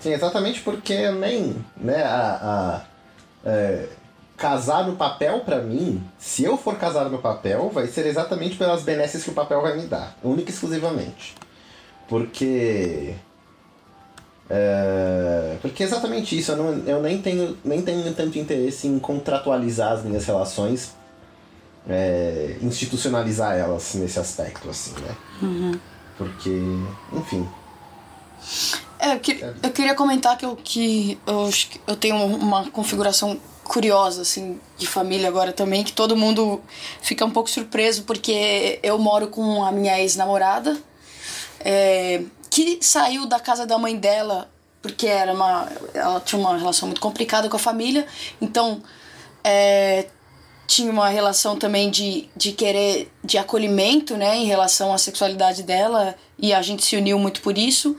Sim, 0.01 0.12
exatamente 0.12 0.61
porque 0.61 1.11
nem 1.11 1.57
né, 1.77 2.03
a, 2.03 2.85
a 3.45 3.51
é 3.51 3.89
casar 4.37 4.87
no 4.87 4.97
papel 4.97 5.41
para 5.41 5.62
mim, 5.62 6.03
se 6.19 6.45
eu 6.45 6.59
for 6.59 6.77
casar 6.77 7.09
no 7.09 7.19
papel, 7.19 7.71
vai 7.71 7.87
ser 7.87 8.07
exatamente 8.07 8.57
pelas 8.57 8.83
benesses 8.83 9.25
que 9.25 9.31
o 9.31 9.33
papel 9.33 9.62
vai 9.62 9.77
me 9.77 9.87
dar, 9.87 10.17
única 10.23 10.51
e 10.51 10.53
exclusivamente. 10.53 11.35
Porque 12.09 13.15
é, 14.49 15.57
porque 15.61 15.83
é 15.83 15.87
exatamente 15.87 16.39
isso, 16.39 16.53
eu, 16.53 16.57
não, 16.57 16.85
eu 16.87 17.03
nem, 17.03 17.21
tenho, 17.21 17.57
nem 17.65 17.83
tenho 17.83 18.15
tanto 18.15 18.39
interesse 18.39 18.87
em 18.87 18.99
contratualizar 18.99 19.93
as 19.93 20.05
minhas 20.05 20.25
relações, 20.25 20.95
é, 21.89 22.57
institucionalizar 22.63 23.57
elas 23.57 23.95
nesse 23.95 24.19
aspecto, 24.19 24.69
assim, 24.71 24.93
né? 25.01 25.17
Uhum. 25.43 25.81
Porque, 26.17 26.51
enfim. 27.13 27.49
É, 28.99 29.15
eu, 29.15 29.21
que, 29.21 29.45
eu 29.63 29.71
queria 29.73 29.95
comentar 29.95 30.39
que 30.39 30.47
eu, 30.47 30.57
que 30.57 31.19
eu, 31.27 31.51
eu 31.87 31.97
tenho 31.97 32.17
uma 32.17 32.71
configuração 32.71 33.39
curiosa, 33.65 34.23
assim, 34.23 34.61
de 34.79 34.87
família 34.87 35.29
agora 35.29 35.53
também, 35.53 35.83
que 35.83 35.93
todo 35.93 36.17
mundo 36.17 36.61
fica 37.03 37.25
um 37.25 37.31
pouco 37.31 37.51
surpreso, 37.51 38.05
porque 38.05 38.79
eu 38.81 38.97
moro 38.97 39.27
com 39.27 39.65
a 39.65 39.73
minha 39.73 40.01
ex-namorada, 40.01 40.77
é, 41.61 42.23
que 42.51 42.79
saiu 42.83 43.27
da 43.27 43.41
casa 43.41 43.67
da 43.67 43.79
mãe 43.79 43.97
dela, 43.97 44.51
porque 44.83 45.07
era 45.07 45.33
uma, 45.33 45.69
ela 45.95 46.21
tinha 46.21 46.41
uma 46.41 46.57
relação 46.57 46.89
muito 46.89 47.01
complicada 47.01 47.49
com 47.49 47.57
a 47.57 47.61
família, 47.61 48.07
então 48.41 48.83
é, 49.43 50.07
tinha 50.67 50.91
uma 50.91 51.09
relação 51.09 51.57
também 51.57 51.91
de, 51.91 52.29
de 52.37 52.53
querer 52.53 53.11
de 53.23 53.39
acolhimento, 53.39 54.17
né, 54.17 54.37
em 54.37 54.45
relação 54.45 54.93
à 54.93 54.99
sexualidade 54.99 55.62
dela, 55.62 56.14
e 56.39 56.53
a 56.53 56.61
gente 56.61 56.85
se 56.85 56.97
uniu 56.97 57.19
muito 57.19 57.41
por 57.41 57.57
isso. 57.57 57.97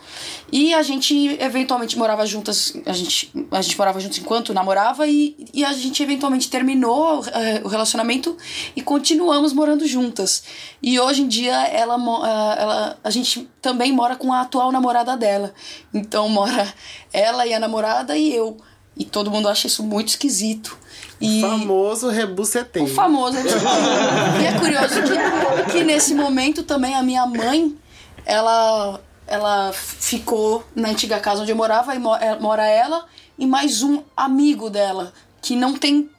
E 0.51 0.73
a 0.73 0.81
gente 0.83 1.37
eventualmente 1.41 1.97
morava 1.97 2.25
juntas, 2.25 2.73
a 2.85 2.93
gente, 2.93 3.31
a 3.51 3.61
gente 3.61 3.77
morava 3.77 3.99
juntos 3.99 4.17
enquanto 4.19 4.53
namorava 4.53 5.07
e, 5.07 5.35
e 5.53 5.65
a 5.65 5.73
gente 5.73 6.01
eventualmente 6.03 6.49
terminou 6.49 7.19
uh, 7.19 7.23
o 7.63 7.67
relacionamento 7.67 8.37
e 8.75 8.81
continuamos 8.81 9.53
morando 9.53 9.87
juntas. 9.87 10.43
E 10.81 10.99
hoje 10.99 11.23
em 11.23 11.27
dia 11.27 11.55
ela, 11.67 11.97
uh, 11.97 12.25
ela 12.57 12.99
a 13.03 13.09
gente 13.09 13.49
também 13.61 13.91
mora 13.91 14.15
com 14.15 14.31
a 14.31 14.41
atual 14.41 14.71
namorada 14.71 15.17
dela. 15.17 15.53
Então 15.93 16.29
mora 16.29 16.73
ela 17.11 17.45
e 17.47 17.53
a 17.53 17.59
namorada 17.59 18.15
e 18.17 18.33
eu. 18.33 18.57
E 18.95 19.05
todo 19.05 19.31
mundo 19.31 19.47
acha 19.47 19.67
isso 19.67 19.83
muito 19.83 20.09
esquisito. 20.09 20.77
E... 21.19 21.43
O 21.43 21.49
famoso 21.49 22.09
rebuceteio. 22.09 22.85
O 22.85 22.89
famoso 22.89 23.37
rebuceteio. 23.37 23.67
e 24.41 24.45
é 24.45 24.59
curioso 24.59 25.01
que, 25.01 25.71
que 25.71 25.83
nesse 25.83 26.13
momento 26.13 26.63
também 26.63 26.95
a 26.95 27.01
minha 27.01 27.25
mãe, 27.25 27.75
ela, 28.25 28.99
ela 29.25 29.71
ficou 29.73 30.63
na 30.75 30.89
antiga 30.89 31.19
casa 31.19 31.41
onde 31.41 31.51
eu 31.51 31.55
morava, 31.55 31.95
e 31.95 31.97
é, 32.21 32.39
mora 32.39 32.65
ela 32.65 33.05
e 33.37 33.45
mais 33.45 33.83
um 33.83 34.01
amigo 34.15 34.69
dela, 34.69 35.13
que 35.41 35.55
não 35.55 35.77
tem 35.77 36.09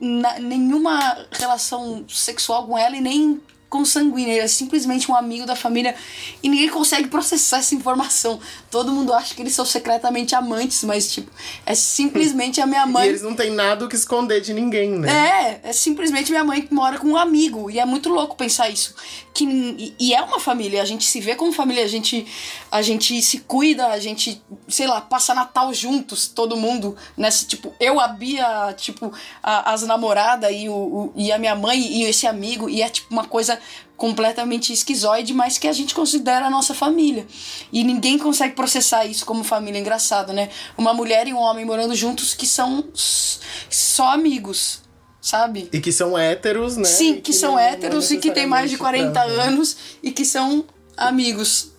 nenhuma 0.41 1.27
relação 1.33 2.05
sexual 2.09 2.67
com 2.67 2.79
ela 2.79 2.97
e 2.97 3.01
nem 3.01 3.41
consanguíneo, 3.69 4.33
ele 4.33 4.41
é 4.41 4.49
simplesmente 4.49 5.11
um 5.11 5.15
amigo 5.15 5.45
da 5.45 5.55
família 5.55 5.95
e 6.43 6.49
ninguém 6.49 6.69
consegue 6.69 7.09
processar 7.09 7.59
essa 7.59 7.75
informação. 7.75 8.41
Todo 8.71 8.93
mundo 8.93 9.15
acha 9.15 9.35
que 9.35 9.41
eles 9.41 9.55
são 9.55 9.65
secretamente 9.65 10.35
amantes, 10.35 10.85
mas 10.85 11.11
tipo, 11.11 11.31
é 11.65 11.75
simplesmente 11.75 12.61
a 12.61 12.67
minha 12.67 12.85
mãe. 12.87 13.07
E 13.07 13.09
eles 13.09 13.23
não 13.23 13.35
têm 13.35 13.51
nada 13.51 13.85
o 13.85 13.89
que 13.89 13.97
esconder 13.97 14.41
de 14.41 14.53
ninguém, 14.53 14.91
né? 14.91 15.61
É, 15.65 15.71
é 15.71 15.73
simplesmente 15.73 16.31
minha 16.31 16.45
mãe 16.45 16.63
que 16.63 16.73
mora 16.73 16.99
com 16.99 17.09
um 17.09 17.17
amigo 17.17 17.71
e 17.71 17.79
é 17.79 17.85
muito 17.85 18.09
louco 18.09 18.37
pensar 18.37 18.69
isso. 18.69 18.95
Que 19.33 19.45
e, 19.45 19.95
e 19.99 20.15
é 20.15 20.21
uma 20.21 20.39
família, 20.39 20.83
a 20.83 20.85
gente 20.85 21.05
se 21.05 21.21
vê 21.21 21.35
como 21.35 21.53
família, 21.53 21.85
a 21.85 21.89
gente 21.89 22.27
a 22.71 22.83
gente 22.83 23.21
se 23.23 23.39
cuida, 23.39 23.87
a 23.87 23.99
gente, 23.99 24.43
sei 24.69 24.87
lá, 24.87 25.01
passa 25.01 25.35
Natal 25.35 25.73
juntos, 25.73 26.27
todo 26.29 26.57
mundo 26.57 26.97
nessa 27.17 27.47
tipo, 27.47 27.75
eu 27.81 27.99
a 27.99 28.09
Bia, 28.09 28.75
tipo, 28.77 29.13
a, 29.43 29.73
as 29.73 29.83
namoradas 29.83 30.51
e 30.53 30.69
o, 30.69 30.73
o 30.75 31.13
e 31.17 31.33
a 31.33 31.39
minha 31.39 31.55
mãe 31.55 31.81
e 31.81 32.05
esse 32.05 32.27
amigo 32.27 32.69
e 32.69 32.83
é 32.83 32.89
tipo 32.89 33.09
uma 33.11 33.25
coisa 33.25 33.59
completamente 33.99 34.73
esquizoide, 34.73 35.35
mas 35.35 35.59
que 35.59 35.67
a 35.67 35.73
gente 35.73 35.93
considera 35.93 36.47
a 36.47 36.51
nossa 36.51 36.73
família. 36.73 37.27
E 37.73 37.83
ninguém 37.83 38.17
consegue 38.17 38.55
processar 38.55 39.05
isso 39.05 39.27
como 39.27 39.43
família. 39.43 39.81
Engraçado, 39.81 40.33
né? 40.33 40.49
Uma 40.79 40.95
mulher 40.95 41.27
e 41.27 41.35
um 41.35 41.39
homem 41.39 41.65
morando 41.65 41.95
juntos 41.97 42.33
que 42.33 42.47
são 42.47 42.85
só 42.95 44.13
amigos. 44.13 44.81
Sabe? 45.21 45.69
E 45.73 45.81
que 45.81 45.93
são 45.93 46.17
héteros, 46.17 46.77
né? 46.77 46.85
Sim, 46.85 47.17
que, 47.17 47.23
que 47.23 47.33
são 47.33 47.53
não, 47.53 47.59
héteros 47.59 48.09
não 48.09 48.17
e 48.17 48.21
que 48.21 48.31
têm 48.31 48.47
mais 48.47 48.71
de 48.71 48.79
40 48.79 49.21
anos 49.21 49.77
e 50.01 50.13
que 50.13 50.25
são 50.25 50.65
amigos. 50.97 51.73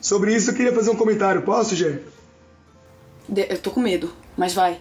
Sobre 0.00 0.34
isso 0.34 0.52
eu 0.52 0.54
queria 0.54 0.72
fazer 0.72 0.88
um 0.88 0.96
comentário. 0.96 1.42
Posso, 1.42 1.74
Gê? 1.74 1.98
Eu 3.28 3.58
tô 3.58 3.72
com 3.72 3.80
medo 3.80 4.14
mas 4.38 4.54
vai. 4.54 4.78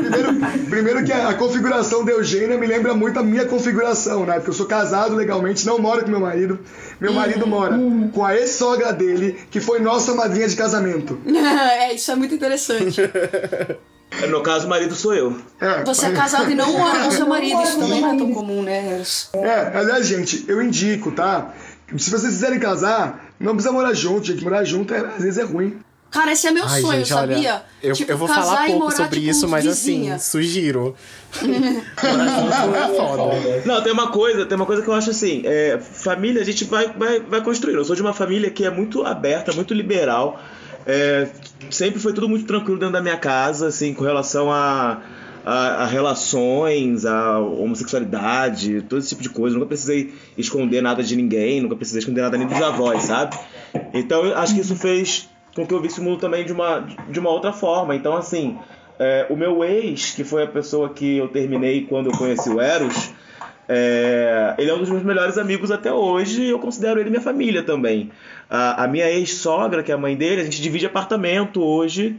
primeiro, 0.00 0.34
primeiro, 0.68 1.04
que 1.04 1.12
a, 1.12 1.28
a, 1.28 1.34
configuração 1.34 2.04
da 2.04 2.10
Eugênia 2.10 2.58
me 2.58 2.66
lembra 2.66 2.92
muito 2.92 3.20
a 3.20 3.22
minha 3.22 3.46
configuração, 3.46 4.26
né? 4.26 4.34
Porque 4.34 4.50
eu 4.50 4.54
sou 4.54 4.66
casado 4.66 5.14
legalmente, 5.14 5.64
não 5.64 5.78
moro 5.78 6.02
com 6.02 6.10
meu 6.10 6.18
marido. 6.18 6.58
Meu 7.00 7.12
marido 7.12 7.46
mora 7.46 7.78
com 8.12 8.24
a 8.24 8.34
ex-sogra 8.34 8.92
dele, 8.92 9.38
que 9.48 9.60
foi 9.60 9.78
nossa 9.78 10.12
madrinha 10.12 10.48
de 10.48 10.56
casamento. 10.56 11.20
é, 11.24 11.94
isso 11.94 12.10
é 12.10 12.16
muito 12.16 12.34
interessante. 12.34 13.00
No 14.28 14.42
caso, 14.42 14.66
o 14.66 14.68
marido 14.68 14.96
sou 14.96 15.14
eu. 15.14 15.36
É, 15.60 15.84
Você 15.84 16.06
é 16.06 16.12
casado 16.12 16.50
e 16.50 16.54
não 16.54 16.72
mora 16.72 17.04
com 17.04 17.10
seu 17.12 17.28
marido, 17.28 17.62
isso 17.62 17.78
também 17.78 18.00
não 18.00 18.14
é 18.14 18.18
tão 18.18 18.32
comum, 18.32 18.62
né? 18.62 19.02
É, 19.34 19.78
aliás, 19.78 20.04
gente, 20.04 20.44
eu 20.48 20.60
indico, 20.60 21.12
tá? 21.12 21.54
Se 21.96 22.10
vocês 22.10 22.32
quiserem 22.32 22.58
casar, 22.58 23.32
não 23.38 23.52
precisa 23.52 23.72
morar 23.72 23.94
junto, 23.94 24.26
gente. 24.26 24.42
Morar 24.42 24.64
junto 24.64 24.92
é, 24.92 24.98
às 24.98 25.22
vezes 25.22 25.38
é 25.38 25.44
ruim. 25.44 25.78
Cara, 26.10 26.32
esse 26.32 26.46
é 26.46 26.50
meu 26.50 26.64
Ai, 26.64 26.80
sonho, 26.80 26.98
gente, 26.98 27.08
sabia? 27.08 27.36
Olha, 27.36 27.62
eu, 27.82 27.94
tipo, 27.94 28.10
eu 28.10 28.16
vou 28.16 28.28
falar 28.28 28.66
pouco 28.66 28.84
morar, 28.84 28.96
sobre 28.96 29.20
tipo, 29.20 29.30
isso, 29.30 29.48
mas 29.48 29.66
assim, 29.66 29.92
vizinha. 29.92 30.14
assim, 30.14 30.30
sugiro. 30.30 30.94
é 31.42 33.62
Não, 33.66 33.82
tem 33.82 33.92
uma 33.92 34.10
coisa, 34.10 34.46
tem 34.46 34.56
uma 34.56 34.66
coisa 34.66 34.82
que 34.82 34.88
eu 34.88 34.94
acho 34.94 35.10
assim, 35.10 35.42
é, 35.44 35.78
família 35.78 36.40
a 36.40 36.44
gente 36.44 36.64
vai, 36.64 36.90
vai, 36.92 37.20
vai 37.20 37.42
construir. 37.42 37.74
Eu 37.74 37.84
sou 37.84 37.96
de 37.96 38.02
uma 38.02 38.14
família 38.14 38.50
que 38.50 38.64
é 38.64 38.70
muito 38.70 39.04
aberta, 39.04 39.52
muito 39.52 39.74
liberal. 39.74 40.40
É, 40.86 41.28
sempre 41.70 41.98
foi 41.98 42.12
tudo 42.12 42.28
muito 42.28 42.46
tranquilo 42.46 42.78
dentro 42.78 42.92
da 42.92 43.02
minha 43.02 43.16
casa, 43.16 43.66
assim, 43.66 43.92
com 43.92 44.04
relação 44.04 44.50
a, 44.50 45.02
a, 45.44 45.82
a, 45.82 45.86
relações, 45.86 47.04
a 47.04 47.40
homossexualidade, 47.40 48.82
todo 48.82 49.00
esse 49.00 49.08
tipo 49.08 49.22
de 49.22 49.28
coisa. 49.28 49.54
nunca 49.54 49.66
precisei 49.66 50.14
esconder 50.38 50.80
nada 50.80 51.02
de 51.02 51.16
ninguém, 51.16 51.60
nunca 51.60 51.74
precisei 51.74 51.98
esconder 51.98 52.22
nada 52.22 52.38
nem 52.38 52.46
dos 52.46 52.62
avós, 52.62 53.02
sabe? 53.02 53.36
Então 53.92 54.24
eu 54.24 54.38
acho 54.38 54.54
que 54.54 54.60
isso 54.60 54.76
fez 54.76 55.28
com 55.56 55.66
que 55.66 55.74
eu 55.74 55.80
visse 55.80 55.98
o 55.98 56.04
mundo 56.04 56.20
também 56.20 56.44
de 56.44 56.52
uma, 56.52 56.86
de 57.08 57.18
uma 57.18 57.30
outra 57.30 57.52
forma. 57.52 57.96
Então, 57.96 58.14
assim, 58.14 58.56
é, 58.98 59.26
o 59.30 59.36
meu 59.36 59.64
ex, 59.64 60.12
que 60.12 60.22
foi 60.22 60.44
a 60.44 60.46
pessoa 60.46 60.90
que 60.90 61.16
eu 61.16 61.28
terminei 61.28 61.86
quando 61.86 62.10
eu 62.10 62.16
conheci 62.16 62.50
o 62.50 62.60
Eros, 62.60 63.10
é, 63.68 64.54
ele 64.58 64.70
é 64.70 64.74
um 64.74 64.78
dos 64.78 64.90
meus 64.90 65.02
melhores 65.02 65.38
amigos 65.38 65.70
até 65.70 65.92
hoje 65.92 66.42
e 66.42 66.50
eu 66.50 66.58
considero 66.58 67.00
ele 67.00 67.10
minha 67.10 67.22
família 67.22 67.62
também. 67.62 68.12
A, 68.48 68.84
a 68.84 68.86
minha 68.86 69.10
ex-sogra, 69.10 69.82
que 69.82 69.90
é 69.90 69.94
a 69.94 69.98
mãe 69.98 70.14
dele, 70.14 70.42
a 70.42 70.44
gente 70.44 70.60
divide 70.60 70.86
apartamento 70.86 71.62
hoje 71.62 72.16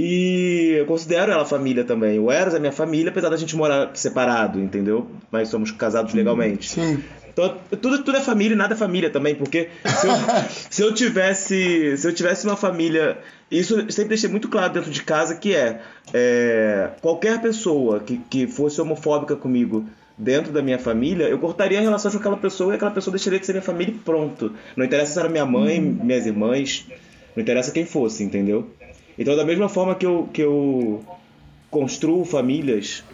E 0.00 0.76
eu 0.78 0.86
considero 0.86 1.32
ela 1.32 1.44
família 1.44 1.82
também. 1.82 2.20
O 2.20 2.30
Eros 2.30 2.54
é 2.54 2.60
minha 2.60 2.70
família, 2.70 3.10
apesar 3.10 3.30
da 3.30 3.36
gente 3.36 3.56
morar 3.56 3.90
separado, 3.94 4.60
entendeu? 4.60 5.10
Mas 5.28 5.48
somos 5.48 5.72
casados 5.72 6.14
legalmente. 6.14 6.70
Sim. 6.70 7.02
Então, 7.38 7.56
tudo, 7.80 8.02
tudo 8.02 8.16
é 8.16 8.20
família 8.20 8.54
e 8.54 8.58
nada 8.58 8.74
é 8.74 8.76
família 8.76 9.08
também, 9.10 9.36
porque 9.36 9.68
se 9.86 10.08
eu, 10.08 10.12
se 10.68 10.82
eu 10.82 10.92
tivesse 10.92 11.96
se 11.96 12.08
eu 12.08 12.12
tivesse 12.12 12.44
uma 12.44 12.56
família, 12.56 13.16
isso 13.48 13.78
eu 13.78 13.92
sempre 13.92 14.08
deixei 14.08 14.28
muito 14.28 14.48
claro 14.48 14.72
dentro 14.72 14.90
de 14.90 15.02
casa 15.04 15.36
que 15.36 15.54
é, 15.54 15.80
é 16.12 16.90
qualquer 17.00 17.40
pessoa 17.40 18.00
que, 18.00 18.18
que 18.28 18.48
fosse 18.48 18.80
homofóbica 18.80 19.36
comigo 19.36 19.86
dentro 20.16 20.52
da 20.52 20.60
minha 20.60 20.80
família, 20.80 21.28
eu 21.28 21.38
cortaria 21.38 21.78
a 21.78 21.80
relação 21.80 22.10
com 22.10 22.18
aquela 22.18 22.36
pessoa 22.36 22.72
e 22.72 22.74
aquela 22.74 22.90
pessoa 22.90 23.12
deixaria 23.12 23.38
de 23.38 23.46
ser 23.46 23.52
minha 23.52 23.62
família 23.62 23.94
e 23.94 23.98
pronto. 23.98 24.52
Não 24.76 24.84
interessa 24.84 25.12
se 25.12 25.18
era 25.20 25.28
minha 25.28 25.46
mãe, 25.46 25.80
minhas 25.80 26.26
irmãs, 26.26 26.86
não 27.36 27.40
interessa 27.40 27.70
quem 27.70 27.86
fosse, 27.86 28.24
entendeu? 28.24 28.68
Então, 29.16 29.36
da 29.36 29.44
mesma 29.44 29.68
forma 29.68 29.94
que 29.94 30.04
eu, 30.04 30.28
que 30.32 30.42
eu 30.42 31.04
construo 31.70 32.24
famílias, 32.24 33.04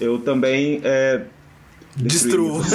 eu 0.00 0.20
também 0.20 0.80
é, 0.84 1.22
Destruo. 1.96 2.60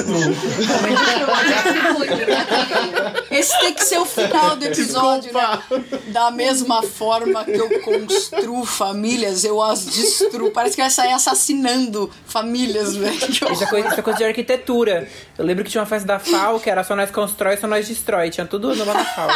Esse 3.29 3.59
tem 3.59 3.73
que 3.73 3.85
ser 3.85 3.99
o 3.99 4.05
final 4.05 4.55
do 4.55 4.65
episódio, 4.65 5.31
né? 5.31 5.61
Da 6.07 6.31
mesma 6.31 6.81
forma 6.81 7.43
que 7.45 7.55
eu 7.55 7.81
construo 7.81 8.65
famílias, 8.65 9.43
eu 9.43 9.61
as 9.61 9.85
destruo. 9.85 10.49
Parece 10.49 10.75
que 10.75 10.81
vai 10.81 10.89
sair 10.89 11.13
assassinando 11.13 12.09
famílias, 12.25 12.95
velho. 12.95 13.13
Isso 13.13 13.63
é, 13.63 13.67
coisa, 13.67 13.89
isso 13.89 13.99
é 13.99 14.01
coisa 14.01 14.17
de 14.17 14.25
arquitetura. 14.25 15.07
Eu 15.37 15.45
lembro 15.45 15.63
que 15.63 15.69
tinha 15.69 15.81
uma 15.81 15.87
festa 15.87 16.07
da 16.07 16.17
FAO 16.17 16.59
que 16.59 16.69
era 16.69 16.83
só 16.83 16.95
nós 16.95 17.11
constrói, 17.11 17.57
só 17.57 17.67
nós 17.67 17.87
destrói. 17.87 18.31
Tinha 18.31 18.47
tudo 18.47 18.73
no 18.75 18.85
da 18.85 19.05
FAO. 19.05 19.29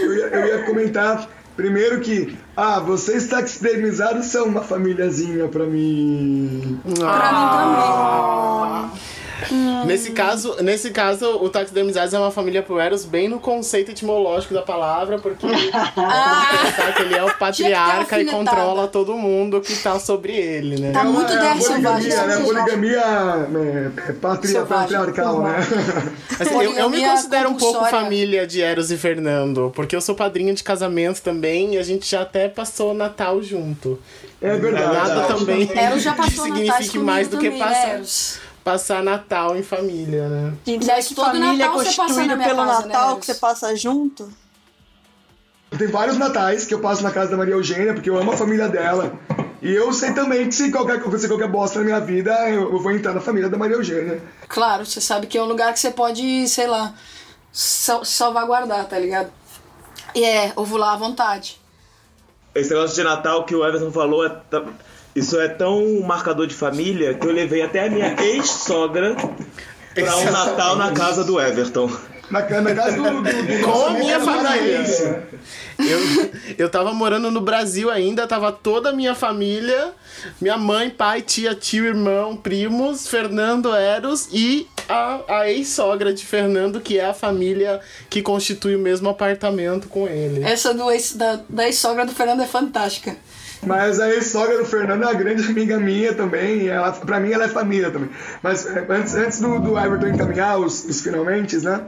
Eu 0.00 0.14
ia, 0.14 0.26
eu 0.26 0.46
ia 0.46 0.64
comentar 0.64 1.28
primeiro 1.58 2.00
que, 2.00 2.38
ah, 2.56 2.78
vocês 2.78 3.26
taxidermizados 3.26 4.26
são 4.26 4.46
uma 4.46 4.62
famíliazinha 4.62 5.48
pra 5.48 5.66
mim. 5.66 6.78
Pra 6.84 7.32
mim 7.32 8.92
também. 8.92 9.17
Nesse 9.86 10.12
caso, 10.12 10.56
nesse 10.62 10.90
caso, 10.90 11.26
o 11.36 11.48
taxidermizados 11.48 12.12
é 12.12 12.18
uma 12.18 12.30
família 12.30 12.62
pro 12.62 12.78
Eros 12.78 13.04
bem 13.04 13.28
no 13.28 13.38
conceito 13.38 13.90
etimológico 13.90 14.54
da 14.54 14.62
palavra, 14.62 15.18
porque 15.18 15.46
ah, 15.96 16.92
que 16.96 17.02
ele 17.02 17.14
é 17.14 17.24
o 17.24 17.32
patriarca 17.36 18.20
e 18.20 18.26
controla 18.26 18.88
todo 18.88 19.14
mundo 19.14 19.60
que 19.60 19.76
tá 19.76 19.98
sobre 19.98 20.34
ele, 20.34 20.80
né? 20.80 20.92
Tá 20.92 21.04
muito 21.04 21.32
é, 21.32 21.54
poligamia, 21.54 21.62
selvagem. 21.62 22.10
né? 22.10 22.36
Poligamia 22.44 23.02
é, 24.08 24.12
patria, 24.12 24.62
patriarcal, 24.62 25.42
né? 25.42 25.56
Assim, 26.38 26.54
eu, 26.54 26.72
eu 26.72 26.90
me 26.90 27.00
considero 27.00 27.50
um 27.50 27.54
pouco 27.54 27.84
família 27.86 28.46
de 28.46 28.60
Eros 28.60 28.90
e 28.90 28.96
Fernando, 28.96 29.72
porque 29.74 29.94
eu 29.94 30.00
sou 30.00 30.14
padrinho 30.14 30.54
de 30.54 30.62
casamento 30.62 31.22
também 31.22 31.74
e 31.74 31.78
a 31.78 31.82
gente 31.82 32.08
já 32.10 32.22
até 32.22 32.48
passou 32.48 32.94
Natal 32.94 33.42
junto. 33.42 33.98
É 34.40 34.56
verdade. 34.56 34.94
Nada 34.94 35.34
também 35.34 35.68
Eros 35.76 36.02
já 36.02 36.14
passou 36.14 36.44
que 36.44 36.52
signifique 36.52 36.90
comigo 36.90 37.04
mais 37.04 37.28
do 37.28 37.38
que 37.38 37.46
também, 37.46 37.58
né, 37.58 37.66
passar, 37.66 37.94
Eros? 37.94 38.40
Passar 38.70 39.02
Natal 39.02 39.56
em 39.56 39.62
família, 39.62 40.28
né? 40.28 40.54
Gente, 40.66 40.84
será 40.84 41.02
que 41.02 41.14
todo 41.14 41.24
família 41.26 41.64
é 41.64 41.66
Natal 41.66 41.74
você 41.78 41.84
passa 41.84 41.96
na 41.98 42.04
constituído 42.06 42.36
minha 42.36 42.48
pelo 42.48 42.66
casa, 42.66 42.80
né, 42.80 42.86
Natal 42.86 43.10
Eros? 43.10 43.20
que 43.20 43.26
você 43.26 43.34
passa 43.34 43.76
junto? 43.76 44.32
Tem 45.76 45.88
vários 45.88 46.16
natais 46.18 46.66
que 46.66 46.74
eu 46.74 46.80
passo 46.80 47.02
na 47.02 47.10
casa 47.10 47.30
da 47.30 47.36
Maria 47.36 47.54
Eugênia, 47.54 47.94
porque 47.94 48.08
eu 48.08 48.18
amo 48.18 48.32
a 48.32 48.36
família 48.36 48.68
dela. 48.68 49.12
E 49.60 49.70
eu 49.74 49.92
sei 49.92 50.12
também 50.12 50.46
que 50.48 50.54
se 50.54 50.70
qualquer, 50.70 50.96
acontecer 50.96 51.28
qualquer 51.28 51.48
bosta 51.48 51.78
na 51.80 51.84
minha 51.84 52.00
vida, 52.00 52.32
eu, 52.50 52.78
vou 52.80 52.92
entrar 52.92 53.12
na 53.12 53.20
família 53.20 53.48
da 53.48 53.58
Maria 53.58 53.76
Eugênia. 53.76 54.22
Claro, 54.48 54.86
você 54.86 55.00
sabe 55.00 55.26
que 55.26 55.36
é 55.36 55.42
um 55.42 55.46
lugar 55.46 55.72
que 55.72 55.80
você 55.80 55.90
pode, 55.90 56.46
sei 56.48 56.66
lá, 56.66 56.94
sal- 57.52 58.04
salvaguardar, 58.04 58.86
tá 58.86 58.98
ligado? 58.98 59.30
E 60.14 60.24
é, 60.24 60.52
eu 60.56 60.64
vou 60.64 60.78
lá 60.78 60.92
à 60.92 60.96
vontade. 60.96 61.60
Esse 62.54 62.70
negócio 62.70 62.96
de 62.96 63.02
Natal 63.02 63.44
que 63.44 63.54
o 63.54 63.66
Everton 63.66 63.92
falou, 63.92 64.24
é 64.24 64.30
isso 65.18 65.38
é 65.40 65.48
tão 65.48 66.00
marcador 66.00 66.46
de 66.46 66.54
família 66.54 67.14
que 67.14 67.26
eu 67.26 67.32
levei 67.32 67.62
até 67.62 67.86
a 67.86 67.90
minha 67.90 68.14
ex-sogra 68.20 69.16
pra 69.94 70.16
um 70.16 70.30
Natal 70.30 70.76
na 70.76 70.92
casa 70.92 71.24
do 71.24 71.40
Everton. 71.40 71.90
Na, 72.30 72.40
na 72.40 72.74
casa 72.74 72.96
do, 72.96 73.22
do, 73.22 73.22
do 73.22 73.62
Com 73.64 73.86
a 73.86 73.90
minha 73.92 74.20
família. 74.20 74.44
paraense. 74.44 75.02
Eu, 75.78 76.30
eu 76.58 76.68
tava 76.68 76.92
morando 76.92 77.30
no 77.30 77.40
Brasil 77.40 77.90
ainda, 77.90 78.26
tava 78.26 78.52
toda 78.52 78.90
a 78.90 78.92
minha 78.92 79.14
família, 79.14 79.94
minha 80.38 80.58
mãe, 80.58 80.90
pai, 80.90 81.22
tia, 81.22 81.54
tio, 81.54 81.86
irmão, 81.86 82.36
primos, 82.36 83.08
Fernando 83.08 83.74
Eros 83.74 84.28
e 84.30 84.66
a, 84.88 85.20
a 85.26 85.50
ex-sogra 85.50 86.12
de 86.12 86.26
Fernando, 86.26 86.80
que 86.80 86.98
é 86.98 87.06
a 87.06 87.14
família 87.14 87.80
que 88.10 88.20
constitui 88.20 88.76
o 88.76 88.78
mesmo 88.78 89.08
apartamento 89.08 89.88
com 89.88 90.06
ele. 90.06 90.42
Essa 90.44 90.74
do 90.74 90.90
ex, 90.90 91.14
da, 91.14 91.40
da 91.48 91.64
ex-sogra 91.64 92.04
do 92.04 92.12
Fernando 92.12 92.42
é 92.42 92.46
fantástica. 92.46 93.16
Mas 93.66 93.98
a 93.98 94.08
ex-sogra 94.10 94.58
do 94.58 94.64
Fernando 94.64 95.02
é 95.02 95.06
uma 95.06 95.14
grande 95.14 95.44
amiga 95.44 95.78
minha 95.78 96.14
também. 96.14 96.68
Ela, 96.68 96.92
pra 96.92 97.18
mim, 97.18 97.32
ela 97.32 97.44
é 97.44 97.48
família 97.48 97.90
também. 97.90 98.10
Mas 98.42 98.66
é, 98.66 98.86
antes, 98.88 99.14
antes 99.14 99.40
do, 99.40 99.58
do 99.58 99.78
Everton 99.78 100.08
encaminhar 100.08 100.58
os, 100.58 100.84
os 100.84 101.00
finalmente, 101.00 101.56
né? 101.58 101.82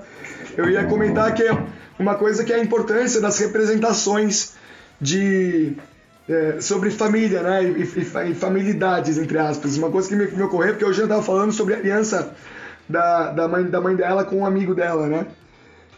Eu 0.57 0.69
ia 0.69 0.85
comentar 0.85 1.33
que 1.33 1.45
uma 1.99 2.17
coisa 2.17 2.45
que 2.45 2.53
é 2.53 2.57
a 2.57 2.63
importância 2.63 3.21
das 3.21 3.39
representações 3.39 4.55
de 5.01 5.77
é, 6.29 6.61
sobre 6.61 6.91
família, 6.91 7.43
né? 7.43 7.63
E, 7.63 7.83
e, 7.83 8.31
e 8.31 8.35
familiaridades, 8.35 9.17
entre 9.19 9.39
aspas. 9.39 9.77
Uma 9.77 9.91
coisa 9.91 10.09
que 10.09 10.17
me, 10.17 10.27
me 10.27 10.43
ocorreu, 10.43 10.71
porque 10.71 10.85
hoje 10.85 11.01
eu 11.01 11.09
tava 11.09 11.23
falando 11.23 11.53
sobre 11.53 11.75
a 11.75 11.79
aliança 11.79 12.35
da, 12.89 13.31
da, 13.31 13.49
mãe, 13.49 13.65
da 13.65 13.81
mãe 13.81 13.95
dela 13.95 14.25
com 14.25 14.39
um 14.39 14.47
amigo 14.47 14.75
dela, 14.75 15.07
né? 15.07 15.27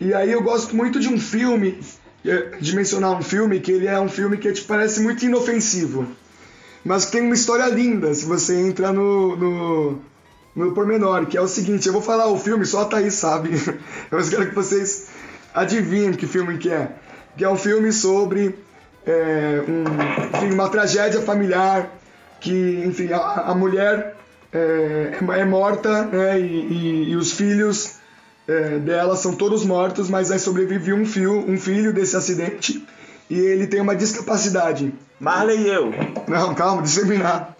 E 0.00 0.12
aí 0.12 0.30
eu 0.32 0.42
gosto 0.42 0.76
muito 0.76 1.00
de 1.00 1.08
um 1.08 1.18
filme, 1.18 1.80
de 2.60 2.76
mencionar 2.76 3.10
um 3.12 3.22
filme 3.22 3.60
que 3.60 3.72
ele 3.72 3.86
é 3.86 3.98
um 4.00 4.08
filme 4.08 4.36
que 4.38 4.52
te 4.52 4.62
parece 4.62 5.00
muito 5.00 5.24
inofensivo, 5.24 6.06
mas 6.84 7.04
que 7.04 7.12
tem 7.12 7.22
uma 7.22 7.34
história 7.34 7.66
linda 7.66 8.12
se 8.14 8.24
você 8.24 8.54
entra 8.60 8.92
no, 8.92 9.36
no, 9.36 9.98
no 10.54 10.72
pormenor, 10.72 11.26
que 11.26 11.36
é 11.36 11.40
o 11.40 11.48
seguinte, 11.48 11.86
eu 11.86 11.92
vou 11.92 12.02
falar 12.02 12.28
o 12.28 12.38
filme, 12.38 12.64
só 12.64 12.82
a 12.82 12.84
Thaís 12.84 13.14
sabe, 13.14 13.50
mas 14.10 14.28
quero 14.28 14.48
que 14.48 14.54
vocês 14.54 15.08
adivinhem 15.54 16.12
que 16.12 16.26
filme 16.26 16.58
que 16.58 16.70
é. 16.70 16.90
Que 17.36 17.44
é 17.44 17.48
um 17.48 17.56
filme 17.56 17.92
sobre 17.92 18.54
eh, 19.06 19.62
um, 19.66 20.36
enfim, 20.36 20.54
uma 20.54 20.68
tragédia 20.68 21.20
familiar, 21.22 21.90
que 22.40 22.82
enfim, 22.86 23.12
a, 23.12 23.18
a 23.50 23.54
mulher 23.54 24.16
eh, 24.52 25.18
é 25.38 25.44
morta 25.44 26.04
né, 26.06 26.38
e, 26.38 26.44
e- 26.44 27.10
e 27.10 27.16
os 27.16 27.32
filhos 27.32 27.94
é, 28.46 28.78
dela 28.78 29.16
são 29.16 29.34
todos 29.34 29.64
mortos, 29.64 30.08
mas 30.08 30.30
aí 30.30 30.38
sobrevive 30.38 30.92
um, 30.92 31.06
fio, 31.06 31.38
um 31.48 31.58
filho 31.58 31.92
desse 31.92 32.16
acidente 32.16 32.86
e 33.30 33.38
ele 33.38 33.66
tem 33.66 33.80
uma 33.80 33.96
discapacidade. 33.96 34.92
Marley 35.18 35.62
e 35.62 35.68
eu. 35.68 35.90
Não, 36.28 36.54
calma, 36.54 36.82
deixa 36.82 37.00
eu 37.00 37.06
terminar. 37.06 37.56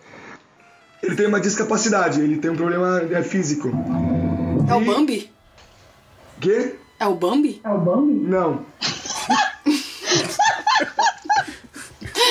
Ele 1.03 1.17
tem 1.17 1.27
uma 1.27 1.41
discapacidade, 1.41 2.21
ele 2.21 2.39
tem 2.39 2.51
um 2.51 2.57
problema 2.57 3.01
é, 3.11 3.23
físico. 3.23 3.71
É 4.69 4.75
o 4.75 4.85
Bambi? 4.85 5.33
Quê? 6.41 6.77
É 7.01 7.07
o 7.07 7.15
Bambi? 7.15 7.65
Não. 7.65 8.65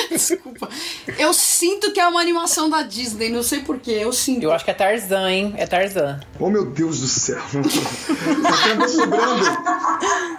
Desculpa. 0.08 0.68
Eu 1.22 1.32
sinto 1.32 1.92
que 1.92 2.00
é 2.00 2.08
uma 2.08 2.20
animação 2.20 2.68
da 2.68 2.82
Disney, 2.82 3.30
não 3.30 3.44
sei 3.44 3.60
porquê, 3.60 3.92
eu 3.92 4.12
sinto. 4.12 4.42
Eu 4.42 4.52
acho 4.52 4.64
que 4.64 4.72
é 4.72 4.74
Tarzan, 4.74 5.30
hein? 5.30 5.54
É 5.56 5.64
Tarzan. 5.68 6.18
Oh 6.40 6.50
meu 6.50 6.66
Deus 6.66 6.98
do 6.98 7.06
céu. 7.06 7.38
Acaba 8.44 8.88
sobrando 8.88 9.44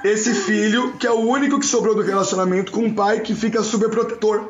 esse 0.03 0.33
filho, 0.33 0.91
que 0.97 1.07
é 1.07 1.11
o 1.11 1.19
único 1.21 1.57
que 1.57 1.65
sobrou 1.65 1.95
do 1.95 2.01
relacionamento 2.01 2.69
com 2.73 2.81
um 2.81 2.93
pai 2.93 3.21
que 3.21 3.33
fica 3.33 3.63
super 3.63 3.89
protetor. 3.89 4.49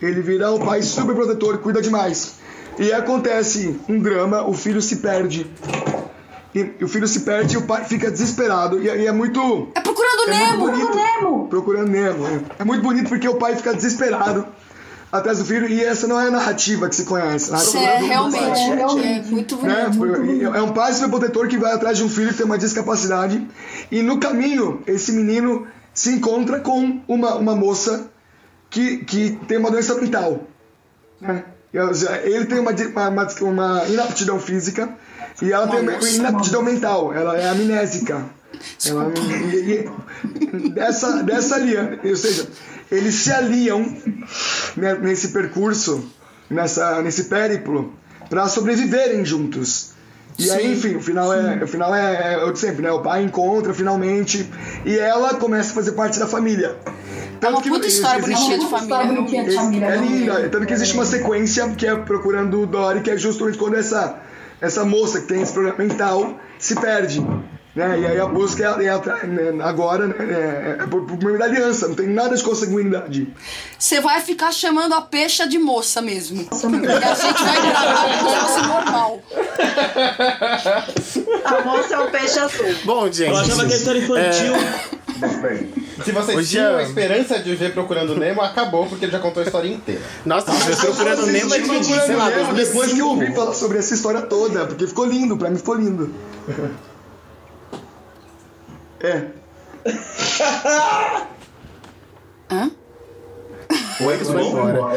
Ele 0.00 0.22
vira 0.22 0.50
um 0.50 0.58
pai 0.58 0.80
super 0.80 1.14
protetor 1.14 1.56
e 1.56 1.58
cuida 1.58 1.82
demais. 1.82 2.36
E 2.78 2.90
acontece 2.90 3.78
um 3.86 4.00
drama, 4.00 4.48
o 4.48 4.54
filho 4.54 4.80
se 4.80 4.96
perde. 4.96 5.50
E, 6.54 6.82
o 6.82 6.88
filho 6.88 7.06
se 7.06 7.20
perde 7.20 7.56
e 7.56 7.58
o 7.58 7.66
pai 7.66 7.84
fica 7.84 8.10
desesperado. 8.10 8.82
E, 8.82 8.86
e 8.86 9.06
é 9.06 9.12
muito. 9.12 9.68
É 9.74 9.80
procurando 9.82 10.22
É 10.28 10.30
Nemo! 10.30 10.66
muito 10.66 10.86
bonito. 10.86 11.46
Procurando 11.50 11.88
Nemo. 11.90 12.26
é. 12.26 12.40
É 12.60 12.64
muito 12.64 12.82
bonito 12.82 13.10
porque 13.10 13.28
o 13.28 13.34
pai 13.34 13.54
fica 13.54 13.74
desesperado 13.74 14.46
atrás 15.10 15.38
do 15.38 15.44
filho. 15.44 15.68
E 15.68 15.82
essa 15.82 16.06
não 16.06 16.20
é 16.20 16.28
a 16.28 16.30
narrativa 16.30 16.88
que 16.88 16.96
se 16.96 17.04
conhece. 17.04 17.52
A 17.52 17.56
Isso 17.56 17.76
é 17.76 17.98
realmente, 17.98 18.60
é 18.60 19.22
muito 19.22 19.56
Né? 19.56 19.88
bonito. 19.90 20.54
É 20.54 20.62
um 20.62 20.72
pai 20.72 20.92
superprotetor 20.92 21.48
que 21.48 21.58
vai 21.58 21.72
atrás 21.72 21.96
de 21.96 22.04
um 22.04 22.08
filho 22.08 22.28
que 22.28 22.36
tem 22.36 22.46
uma 22.46 22.58
discapacidade 22.58 23.46
e 23.90 24.02
no 24.02 24.18
caminho 24.18 24.82
esse 24.86 25.12
menino 25.12 25.66
se 25.92 26.12
encontra 26.12 26.60
com 26.60 27.00
uma, 27.08 27.34
uma 27.34 27.56
moça 27.56 28.08
que, 28.70 28.98
que 28.98 29.38
tem 29.48 29.58
uma 29.58 29.70
doença 29.70 29.94
mental. 29.94 30.42
Né? 31.20 31.44
Ele 32.24 32.46
tem 32.46 32.60
uma, 32.60 32.70
uma, 32.70 33.28
uma, 33.42 33.84
inaptidão 33.88 34.40
física 34.40 34.88
e 35.42 35.52
ela 35.52 35.68
tem 35.68 35.80
uma 35.80 35.92
inaptidão 36.08 36.62
mental, 36.62 37.12
ela 37.12 37.36
é 37.36 37.48
amnésica. 37.48 38.24
Ela, 38.86 39.12
dessa, 40.74 41.22
dessa 41.24 41.56
aliança, 41.56 41.98
ou 42.04 42.16
seja, 42.16 42.48
eles 42.90 43.14
se 43.14 43.32
aliam 43.32 43.80
né, 44.76 44.94
nesse 44.94 45.28
percurso, 45.28 46.04
nessa, 46.48 47.02
nesse 47.02 47.24
périplo, 47.24 47.92
para 48.28 48.48
sobreviverem 48.48 49.24
juntos. 49.24 49.92
E 50.38 50.48
aí, 50.52 50.72
enfim, 50.72 50.94
o 50.94 51.02
final 51.02 51.34
é, 51.34 51.64
o 51.64 51.66
final 51.66 51.92
é, 51.92 52.34
é 52.34 52.44
o 52.44 52.52
de 52.52 52.60
sempre, 52.60 52.82
né? 52.82 52.92
O 52.92 53.02
pai 53.02 53.24
encontra 53.24 53.74
finalmente 53.74 54.48
e 54.86 54.96
ela 54.96 55.34
começa 55.34 55.72
a 55.72 55.74
fazer 55.74 55.92
parte 55.92 56.18
da 56.18 56.28
família. 56.28 56.76
é 57.40 57.48
uma 57.48 57.60
puta 57.60 57.86
história 57.88 58.22
bonitinha 58.22 59.44
de 59.44 59.54
família. 59.54 59.86
É 59.86 59.96
linda. 59.96 60.48
Tanto 60.48 60.64
que 60.64 60.72
existe 60.72 60.94
uma 60.94 61.04
sequência 61.04 61.68
que 61.70 61.86
é 61.86 61.96
Procurando 61.96 62.64
Dory, 62.66 63.00
que 63.00 63.10
é 63.10 63.16
justamente 63.16 63.58
quando 63.58 63.74
essa, 63.74 64.20
essa 64.60 64.84
moça 64.84 65.20
que 65.20 65.26
tem 65.26 65.42
esse 65.42 65.52
problema 65.52 65.76
mental 65.76 66.38
se 66.56 66.76
perde. 66.76 67.20
Né? 67.78 68.00
E 68.00 68.06
aí 68.06 68.20
a 68.20 68.26
busca 68.26 68.64
é, 68.64 68.86
é, 68.86 69.26
né, 69.28 69.62
agora 69.62 70.08
né, 70.08 70.14
é, 70.18 70.82
é 70.82 70.86
por, 70.88 71.06
por 71.06 71.30
uma 71.30 71.44
aliança, 71.44 71.86
não 71.86 71.94
tem 71.94 72.08
nada 72.08 72.34
de 72.36 72.42
consanguinidade. 72.42 73.32
Você 73.78 74.00
vai 74.00 74.20
ficar 74.20 74.50
chamando 74.50 74.94
a 74.94 75.00
peixa 75.00 75.46
de 75.46 75.60
moça 75.60 76.02
mesmo. 76.02 76.44
Porque 76.44 76.86
a 76.88 77.14
gente 77.14 77.40
vai 77.40 77.62
gravar 77.62 78.18
como 78.18 78.30
se 78.30 78.40
fosse 78.40 78.66
normal. 78.66 79.20
A 81.44 81.60
moça 81.62 81.94
é 81.94 81.98
um 82.00 82.10
peixe 82.10 82.38
azul. 82.40 82.74
Bom, 82.84 83.06
gente. 83.12 83.30
Eu 83.30 83.36
achava 83.36 83.64
que 83.64 83.72
a 83.72 83.76
história 83.76 83.98
infantil. 84.00 84.52
Se 86.04 86.12
vocês 86.12 86.36
Hoje 86.36 86.50
tinham 86.50 86.78
é- 86.78 86.80
a 86.80 86.82
esperança 86.82 87.38
de 87.38 87.54
ver 87.54 87.72
Procurando 87.72 88.16
Nemo, 88.16 88.40
acabou 88.40 88.86
porque 88.86 89.04
ele 89.04 89.12
já 89.12 89.20
contou 89.20 89.42
a 89.42 89.46
história 89.46 89.68
inteira. 89.68 90.00
Nossa, 90.26 90.50
você 90.50 90.86
procurando 90.86 91.26
Nemo 91.26 91.54
é 91.54 91.58
de, 91.60 91.84
sei 91.84 92.16
lá, 92.16 92.28
depois 92.30 92.92
que 92.92 92.98
eu 92.98 93.08
ouvi 93.08 93.26
2005. 93.26 93.34
falar 93.36 93.54
sobre 93.54 93.78
essa 93.78 93.94
história 93.94 94.22
toda, 94.22 94.66
porque 94.66 94.84
ficou 94.86 95.06
lindo, 95.06 95.36
pra 95.36 95.48
mim 95.48 95.56
ficou 95.58 95.76
lindo. 95.76 96.12
É. 99.00 99.26
Hã? 102.50 102.70
O 104.00 104.10
Ex 104.10 104.28
foi 104.28 104.42
embora. 104.42 104.80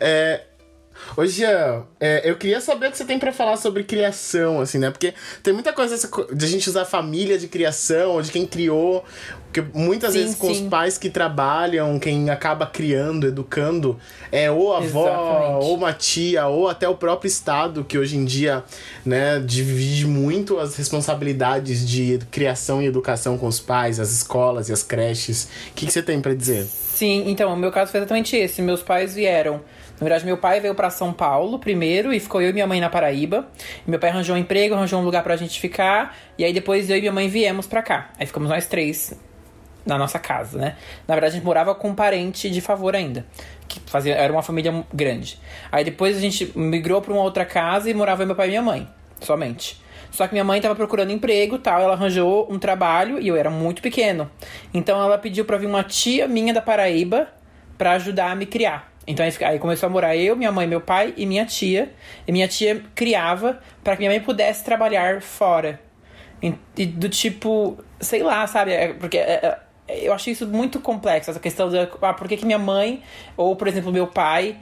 É, 0.00 0.42
Ô, 1.16 1.24
Jean, 1.24 1.84
é, 1.98 2.28
eu 2.28 2.36
queria 2.36 2.60
saber 2.60 2.88
o 2.88 2.90
que 2.90 2.98
você 2.98 3.04
tem 3.04 3.18
pra 3.18 3.32
falar 3.32 3.56
sobre 3.56 3.82
criação, 3.84 4.60
assim, 4.60 4.76
né? 4.78 4.90
Porque 4.90 5.14
tem 5.42 5.54
muita 5.54 5.72
coisa 5.72 5.96
de 6.34 6.44
a 6.44 6.48
gente 6.48 6.68
usar 6.68 6.84
família 6.84 7.38
de 7.38 7.48
criação, 7.48 8.10
ou 8.12 8.22
de 8.22 8.30
quem 8.30 8.46
criou. 8.46 9.02
Porque 9.50 9.66
muitas 9.72 10.12
Sim, 10.12 10.20
vezes 10.20 10.34
com 10.34 10.50
os 10.50 10.58
sim. 10.58 10.68
pais 10.68 10.98
que 10.98 11.08
trabalham, 11.08 11.98
quem 11.98 12.28
acaba 12.28 12.66
criando, 12.66 13.26
educando, 13.26 13.98
é 14.30 14.50
ou 14.50 14.74
a 14.74 14.78
avó, 14.78 15.06
Exatamente. 15.08 15.64
ou 15.64 15.74
uma 15.76 15.92
tia, 15.94 16.46
ou 16.48 16.68
até 16.68 16.86
o 16.86 16.94
próprio 16.94 17.28
Estado, 17.28 17.82
que 17.82 17.96
hoje 17.96 18.18
em 18.18 18.24
dia, 18.26 18.62
né, 19.02 19.40
divide 19.40 20.06
muito 20.06 20.58
as 20.58 20.76
responsabilidades 20.76 21.88
de 21.88 22.18
criação 22.30 22.82
e 22.82 22.86
educação 22.86 23.38
com 23.38 23.46
os 23.46 23.58
pais, 23.58 23.98
as 23.98 24.10
escolas 24.12 24.68
e 24.68 24.72
as 24.74 24.82
creches. 24.82 25.48
O 25.70 25.74
que, 25.74 25.86
que 25.86 25.92
você 25.92 26.02
tem 26.02 26.20
pra 26.20 26.34
dizer? 26.34 26.66
Sim, 26.66 27.24
então, 27.30 27.54
o 27.54 27.56
meu 27.56 27.72
caso 27.72 27.90
foi 27.90 28.00
exatamente 28.00 28.36
esse. 28.36 28.60
Meus 28.60 28.82
pais 28.82 29.14
vieram. 29.14 29.62
Na 29.98 30.04
verdade, 30.04 30.26
meu 30.26 30.36
pai 30.36 30.60
veio 30.60 30.74
pra 30.74 30.90
São 30.90 31.12
Paulo 31.12 31.58
primeiro 31.58 32.12
e 32.12 32.20
ficou 32.20 32.42
eu 32.42 32.50
e 32.50 32.52
minha 32.52 32.66
mãe 32.66 32.80
na 32.80 32.90
Paraíba. 32.90 33.48
Meu 33.86 33.98
pai 33.98 34.10
arranjou 34.10 34.36
um 34.36 34.38
emprego, 34.38 34.74
arranjou 34.74 35.00
um 35.00 35.04
lugar 35.04 35.22
pra 35.22 35.36
gente 35.36 35.58
ficar. 35.58 36.16
E 36.36 36.44
aí 36.44 36.52
depois 36.52 36.90
eu 36.90 36.96
e 36.96 37.00
minha 37.00 37.12
mãe 37.12 37.28
viemos 37.28 37.66
pra 37.66 37.82
cá. 37.82 38.10
Aí 38.18 38.26
ficamos 38.26 38.48
nós 38.48 38.66
três 38.66 39.18
na 39.86 39.96
nossa 39.96 40.18
casa, 40.18 40.58
né? 40.58 40.76
Na 41.06 41.14
verdade, 41.14 41.32
a 41.32 41.36
gente 41.36 41.44
morava 41.44 41.74
com 41.74 41.88
um 41.88 41.94
parente 41.94 42.50
de 42.50 42.60
favor 42.60 42.94
ainda. 42.94 43.24
Que 43.68 43.80
fazia, 43.86 44.14
era 44.14 44.32
uma 44.32 44.42
família 44.42 44.84
grande. 44.92 45.40
Aí 45.70 45.84
depois 45.84 46.16
a 46.16 46.20
gente 46.20 46.52
migrou 46.58 47.00
pra 47.00 47.12
uma 47.12 47.22
outra 47.22 47.44
casa 47.44 47.88
e 47.88 47.94
morava 47.94 48.26
meu 48.26 48.34
pai 48.34 48.48
e 48.48 48.50
minha 48.50 48.62
mãe, 48.62 48.88
somente. 49.20 49.80
Só 50.10 50.26
que 50.26 50.32
minha 50.32 50.44
mãe 50.44 50.60
tava 50.60 50.74
procurando 50.74 51.12
emprego 51.12 51.58
tal, 51.58 51.80
ela 51.80 51.92
arranjou 51.92 52.48
um 52.50 52.58
trabalho 52.58 53.20
e 53.20 53.28
eu 53.28 53.36
era 53.36 53.50
muito 53.50 53.80
pequeno. 53.80 54.30
Então 54.74 55.00
ela 55.02 55.18
pediu 55.18 55.44
pra 55.44 55.56
vir 55.56 55.66
uma 55.66 55.82
tia 55.82 56.26
minha 56.26 56.52
da 56.52 56.60
Paraíba 56.60 57.28
pra 57.78 57.92
ajudar 57.92 58.30
a 58.30 58.34
me 58.34 58.46
criar. 58.46 58.95
Então 59.06 59.24
aí, 59.24 59.32
aí 59.44 59.58
começou 59.58 59.86
a 59.86 59.90
morar 59.90 60.16
eu, 60.16 60.34
minha 60.34 60.50
mãe, 60.50 60.66
meu 60.66 60.80
pai 60.80 61.14
e 61.16 61.24
minha 61.24 61.46
tia. 61.46 61.92
E 62.26 62.32
minha 62.32 62.48
tia 62.48 62.82
criava 62.94 63.60
pra 63.84 63.94
que 63.94 64.00
minha 64.00 64.10
mãe 64.10 64.20
pudesse 64.20 64.64
trabalhar 64.64 65.22
fora. 65.22 65.80
E, 66.76 66.86
do 66.86 67.08
tipo, 67.08 67.78
sei 68.00 68.22
lá, 68.22 68.46
sabe? 68.46 68.72
É, 68.72 68.92
porque 68.92 69.16
é, 69.16 69.58
é, 69.88 70.06
eu 70.06 70.12
achei 70.12 70.32
isso 70.32 70.46
muito 70.46 70.80
complexo, 70.80 71.30
essa 71.30 71.40
questão 71.40 71.68
da. 71.70 71.88
Ah, 72.02 72.12
por 72.12 72.28
que, 72.28 72.36
que 72.36 72.44
minha 72.44 72.58
mãe, 72.58 73.02
ou 73.36 73.56
por 73.56 73.68
exemplo, 73.68 73.92
meu 73.92 74.06
pai, 74.06 74.56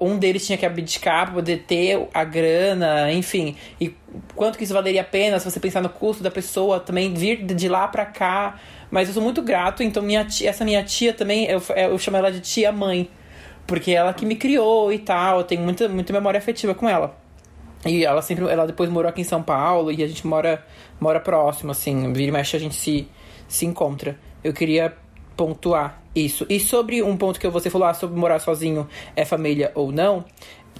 um 0.00 0.18
deles 0.18 0.46
tinha 0.46 0.58
que 0.58 0.66
abdicar 0.66 1.26
pra 1.26 1.34
poder 1.34 1.64
ter 1.66 2.06
a 2.12 2.24
grana, 2.24 3.12
enfim. 3.12 3.56
E 3.80 3.94
quanto 4.34 4.58
que 4.58 4.64
isso 4.64 4.74
valeria 4.74 5.00
a 5.00 5.04
pena 5.04 5.38
se 5.38 5.50
você 5.50 5.58
pensar 5.58 5.80
no 5.80 5.88
custo 5.88 6.22
da 6.22 6.30
pessoa 6.30 6.78
também 6.80 7.12
vir 7.14 7.44
de 7.44 7.54
de 7.54 7.68
lá 7.68 7.88
pra 7.88 8.04
cá. 8.04 8.58
Mas 8.90 9.08
eu 9.08 9.14
sou 9.14 9.22
muito 9.22 9.42
grato, 9.42 9.82
então 9.82 10.02
minha 10.02 10.24
tia, 10.24 10.50
essa 10.50 10.64
minha 10.64 10.82
tia 10.84 11.12
também, 11.12 11.46
eu, 11.46 11.60
eu 11.74 11.98
chamo 11.98 12.16
ela 12.16 12.30
de 12.30 12.40
tia 12.40 12.70
mãe. 12.70 13.08
Porque 13.66 13.90
ela 13.90 14.14
que 14.14 14.24
me 14.24 14.36
criou 14.36 14.92
e 14.92 14.98
tal, 14.98 15.38
eu 15.38 15.44
tenho 15.44 15.62
muita, 15.62 15.88
muita 15.88 16.12
memória 16.12 16.38
afetiva 16.38 16.74
com 16.74 16.88
ela. 16.88 17.16
E 17.84 18.04
ela 18.04 18.22
sempre, 18.22 18.48
ela 18.48 18.66
depois 18.66 18.90
morou 18.90 19.08
aqui 19.08 19.20
em 19.20 19.24
São 19.24 19.42
Paulo 19.42 19.92
e 19.92 20.02
a 20.02 20.06
gente 20.06 20.26
mora, 20.26 20.64
mora 21.00 21.20
próximo, 21.20 21.70
assim, 21.70 22.12
vira 22.12 22.28
e 22.28 22.32
mexe 22.32 22.56
a 22.56 22.60
gente 22.60 22.74
se, 22.74 23.08
se 23.48 23.66
encontra. 23.66 24.18
Eu 24.42 24.52
queria 24.52 24.94
pontuar 25.36 26.02
isso. 26.14 26.46
E 26.48 26.58
sobre 26.58 27.02
um 27.02 27.16
ponto 27.16 27.38
que 27.38 27.48
você 27.48 27.68
falou, 27.68 27.86
ah, 27.86 27.94
sobre 27.94 28.18
morar 28.18 28.38
sozinho 28.38 28.88
é 29.14 29.24
família 29.24 29.70
ou 29.74 29.92
não, 29.92 30.24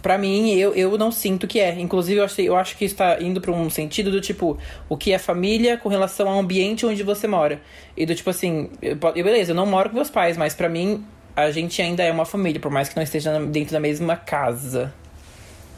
pra 0.03 0.17
mim, 0.17 0.51
eu, 0.53 0.75
eu 0.75 0.97
não 0.97 1.13
sinto 1.13 1.47
que 1.47 1.61
é. 1.61 1.79
Inclusive, 1.79 2.21
eu, 2.21 2.25
achei, 2.25 2.49
eu 2.49 2.57
acho 2.57 2.77
que 2.77 2.85
está 2.85 3.21
indo 3.21 3.41
pra 3.41 3.53
um 3.53 3.69
sentido 3.69 4.11
do 4.11 4.21
tipo, 4.21 4.59
o 4.89 4.97
que 4.97 5.13
é 5.13 5.19
família 5.19 5.77
com 5.77 5.89
relação 5.89 6.29
ao 6.29 6.39
ambiente 6.39 6.87
onde 6.87 7.03
você 7.03 7.27
mora. 7.27 7.61
E 7.97 8.07
do 8.07 8.15
tipo 8.15 8.31
assim, 8.31 8.71
eu, 8.81 8.97
beleza, 8.97 9.53
eu 9.53 9.57
não 9.57 9.67
moro 9.67 9.91
com 9.91 9.97
meus 9.97 10.11
pais, 10.11 10.37
mas 10.37 10.55
pra 10.55 10.69
mim, 10.69 11.05
a 11.37 11.51
gente 11.51 11.81
ainda 11.83 12.03
é 12.03 12.11
uma 12.11 12.25
família, 12.25 12.59
por 12.59 12.71
mais 12.71 12.89
que 12.89 12.97
não 12.97 13.03
esteja 13.03 13.39
dentro 13.41 13.73
da 13.73 13.81
mesma 13.81 14.17
casa. 14.17 14.93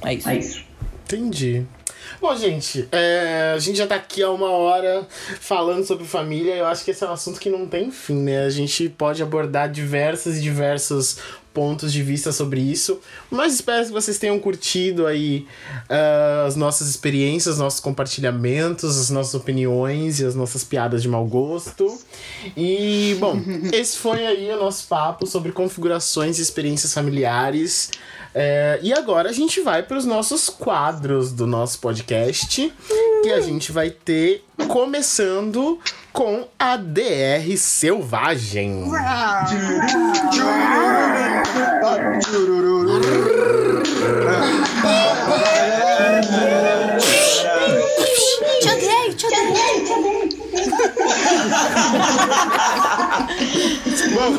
É 0.05 0.15
isso. 0.15 0.29
É 0.29 0.37
isso. 0.37 0.65
Entendi. 1.05 1.67
Bom, 2.21 2.35
gente, 2.37 2.89
é, 2.91 3.53
a 3.55 3.59
gente 3.59 3.77
já 3.77 3.87
tá 3.87 3.97
aqui 3.97 4.23
há 4.23 4.31
uma 4.31 4.51
hora 4.51 5.07
falando 5.41 5.85
sobre 5.85 6.05
família. 6.05 6.55
Eu 6.55 6.67
acho 6.67 6.85
que 6.85 6.91
esse 6.91 7.05
é 7.05 7.09
um 7.09 7.13
assunto 7.13 7.39
que 7.39 7.51
não 7.51 7.67
tem 7.67 7.91
fim, 7.91 8.23
né? 8.23 8.45
A 8.45 8.51
gente 8.51 8.89
pode 8.89 9.23
abordar 9.23 9.71
diversos 9.71 10.37
e 10.37 10.41
diversos 10.41 11.19
pontos 11.59 11.93
de 11.93 12.05
vista 12.05 12.31
sobre 12.31 12.61
isso. 12.61 13.01
Mas 13.29 13.55
espero 13.55 13.85
que 13.85 13.91
vocês 13.91 14.17
tenham 14.17 14.39
curtido 14.39 15.07
aí 15.07 15.45
ah, 15.91 16.45
as 16.47 16.55
nossas 16.55 16.89
experiências, 16.89 17.57
os 17.57 17.61
nossos 17.61 17.81
compartilhamentos, 17.81 18.97
as 18.97 19.11
nossas 19.11 19.35
opiniões 19.35 20.21
e 20.21 20.25
as 20.25 20.37
nossas 20.37 20.63
piadas 20.63 21.03
de 21.03 21.09
mau 21.09 21.27
gosto. 21.27 21.99
E, 22.57 23.17
bom, 23.19 23.41
esse 23.75 23.97
foi 23.99 24.25
aí 24.25 24.53
o 24.53 24.61
nosso 24.61 24.87
papo 24.87 25.27
sobre 25.27 25.51
configurações 25.51 26.39
e 26.39 26.43
experiências 26.43 26.95
familiares. 26.95 27.91
É, 28.35 28.79
e 28.83 28.93
agora 28.93 29.31
a 29.31 29.33
gente 29.33 29.61
vai 29.61 29.83
para 29.83 29.97
os 29.97 30.05
nossos 30.05 30.49
quadros 30.49 31.33
do 31.33 31.47
nosso 31.47 31.79
podcast, 31.81 32.73
que 33.23 33.33
a 33.33 33.41
gente 33.41 33.73
vai 33.73 33.91
ter 33.91 34.45
começando 34.69 35.79
com 36.13 36.47
a 36.59 36.77
DR 36.77 37.57
Selvagem. 37.57 38.85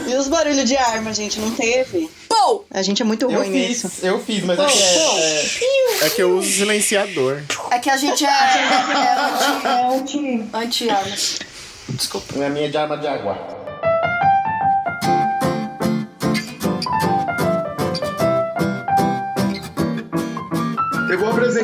E 0.07 0.15
os 0.15 0.27
barulhos 0.27 0.65
de 0.65 0.75
arma, 0.75 1.13
gente, 1.13 1.39
não 1.39 1.51
teve? 1.51 2.09
Pou! 2.27 2.65
A 2.71 2.81
gente 2.81 3.01
é 3.01 3.05
muito 3.05 3.29
Eu 3.29 3.39
ruim 3.39 3.49
nisso. 3.49 3.89
fiz, 3.89 4.03
eu 4.03 4.19
fiz, 4.19 4.43
mas 4.43 4.59
é 4.59 4.65
que 4.65 4.79
é, 4.81 6.03
é, 6.03 6.07
É 6.07 6.09
que 6.09 6.21
eu 6.23 6.37
uso 6.37 6.49
silenciador. 6.49 7.41
É 7.71 7.79
que 7.79 7.89
a 7.89 7.97
gente 7.97 8.25
é, 8.25 8.29
é 8.29 9.95
anti, 9.95 10.43
anti-armas. 10.53 11.39
Desculpa. 11.89 12.45
a 12.45 12.49
minha 12.49 12.65
é 12.67 12.69
de 12.69 12.77
arma 12.77 12.97
de 12.97 13.07
água. 13.07 13.58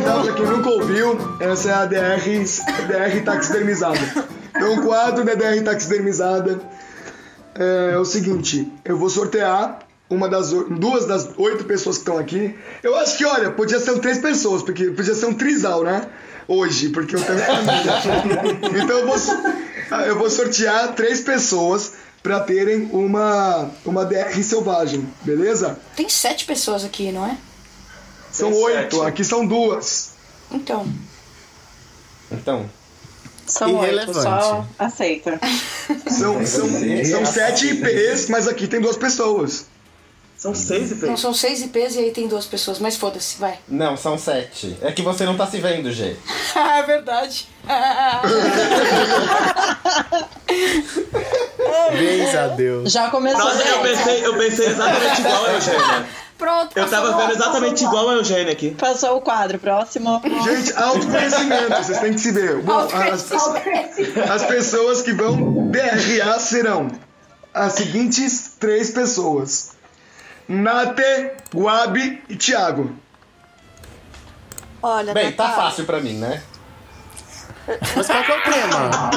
Apresentar 0.06 0.24
pra 0.24 0.34
quem 0.34 0.46
nunca 0.46 0.70
ouviu, 0.70 1.18
essa 1.40 1.70
é 1.70 1.74
a 1.74 1.86
DR, 1.86 2.22
DR 2.88 3.24
taxidermizada. 3.24 4.00
Então 4.56 4.78
o 4.78 4.82
quadro 4.84 5.24
da 5.24 5.34
DR 5.34 5.64
taxidermizada 5.64 6.60
é, 7.56 7.98
o 7.98 8.06
seguinte, 8.06 8.72
eu 8.84 8.98
vou 8.98 9.10
sortear 9.10 9.80
uma 10.10 10.30
das 10.30 10.52
duas 10.52 11.06
das 11.06 11.30
oito 11.38 11.64
pessoas 11.66 11.98
que 11.98 12.02
estão 12.04 12.18
aqui. 12.18 12.56
Eu 12.84 12.96
acho 12.98 13.18
que, 13.18 13.26
olha, 13.26 13.52
podia 13.52 13.80
ser 13.80 13.98
três 14.00 14.20
pessoas, 14.20 14.62
porque 14.62 14.92
podia 14.92 15.16
ser 15.16 15.26
um 15.26 15.34
trisal, 15.34 15.84
né? 15.84 16.08
Hoje, 16.48 16.90
porque 16.90 17.16
eu 17.16 17.24
tenho 17.24 17.40
família. 17.40 18.54
Então 18.84 19.00
eu 19.00 19.08
vou, 19.08 19.18
eu 20.06 20.20
vou 20.20 20.30
sortear 20.30 20.94
três 20.94 21.22
pessoas 21.22 21.94
pra 22.22 22.40
terem 22.40 22.90
uma, 22.92 23.70
uma 23.84 24.06
DR 24.06 24.44
selvagem, 24.44 25.08
beleza? 25.24 25.80
Tem 25.96 26.08
sete 26.08 26.46
pessoas 26.46 26.84
aqui, 26.84 27.12
não 27.12 27.26
é? 27.26 27.38
São 28.36 28.54
oito, 28.54 29.02
aqui 29.02 29.24
são 29.24 29.48
duas. 29.48 30.12
Então. 30.52 30.86
Então, 32.30 32.70
São 33.48 33.74
oito, 33.78 34.14
só 34.14 34.68
aceita. 34.78 35.40
São, 36.10 36.46
são, 36.46 36.68
são 37.06 37.26
sete 37.26 37.68
IPs, 37.68 38.28
mas 38.30 38.48
aqui 38.48 38.68
tem 38.68 38.82
duas 38.82 38.98
pessoas. 38.98 39.68
São 40.36 40.54
seis 40.54 40.92
IPs. 40.92 41.04
Não, 41.04 41.16
são 41.16 41.34
seis 41.34 41.62
IPs 41.62 41.96
e 41.96 42.00
aí 42.00 42.12
tem 42.12 42.28
duas 42.28 42.46
pessoas, 42.46 42.78
mas 42.80 42.98
foda-se, 42.98 43.38
vai. 43.38 43.58
Não, 43.68 43.96
são 43.96 44.18
sete. 44.18 44.76
É 44.82 44.92
que 44.92 45.02
você 45.02 45.24
não 45.26 45.38
tá 45.38 45.48
se 45.48 45.60
vendo, 45.60 45.90
G. 45.92 46.18
é 46.56 46.84
verdade. 46.84 47.48
Beijo 51.98 52.38
a 52.38 52.48
Deus. 52.48 52.92
Já 52.92 53.10
começou 53.10 53.46
Nossa, 53.46 53.64
eu 53.64 53.82
pensei, 53.82 54.26
eu 54.26 54.38
pensei 54.38 54.68
exatamente 54.68 55.22
igual 55.22 55.48
Eugênia. 55.52 56.06
Pronto, 56.38 56.78
Eu 56.78 56.90
tava 56.90 57.16
vendo 57.18 57.32
exatamente 57.32 57.84
igual 57.84 58.10
a 58.10 58.14
Eugênia 58.16 58.52
aqui. 58.52 58.72
Passou 58.72 59.18
o 59.18 59.22
quadro, 59.22 59.58
próximo. 59.58 60.22
Gente, 60.44 60.74
autoconhecimento, 60.76 61.76
vocês 61.78 62.00
têm 62.00 62.14
que 62.14 62.20
se 62.20 62.32
ver. 62.32 62.62
Bom, 62.62 62.78
as, 62.80 63.32
as 64.30 64.46
pessoas 64.46 65.02
que 65.02 65.14
vão 65.14 65.70
DRA 65.72 66.38
serão 66.40 66.90
as 67.54 67.74
seguintes 67.74 68.56
três 68.60 68.92
pessoas: 68.92 69.72
Nate, 70.48 71.32
Guabi 71.54 72.22
e 72.28 72.36
Thiago. 72.36 72.94
Olha, 74.84 75.14
Bem, 75.14 75.32
tá 75.32 75.46
Natália, 75.46 75.70
fácil 75.70 75.86
pra 75.86 76.00
mim, 76.02 76.14
né? 76.14 76.44
Mas 77.96 78.08
qual 78.08 78.24
que 78.24 78.32
é 78.32 78.38
o 78.38 78.44
tema? 78.44 79.12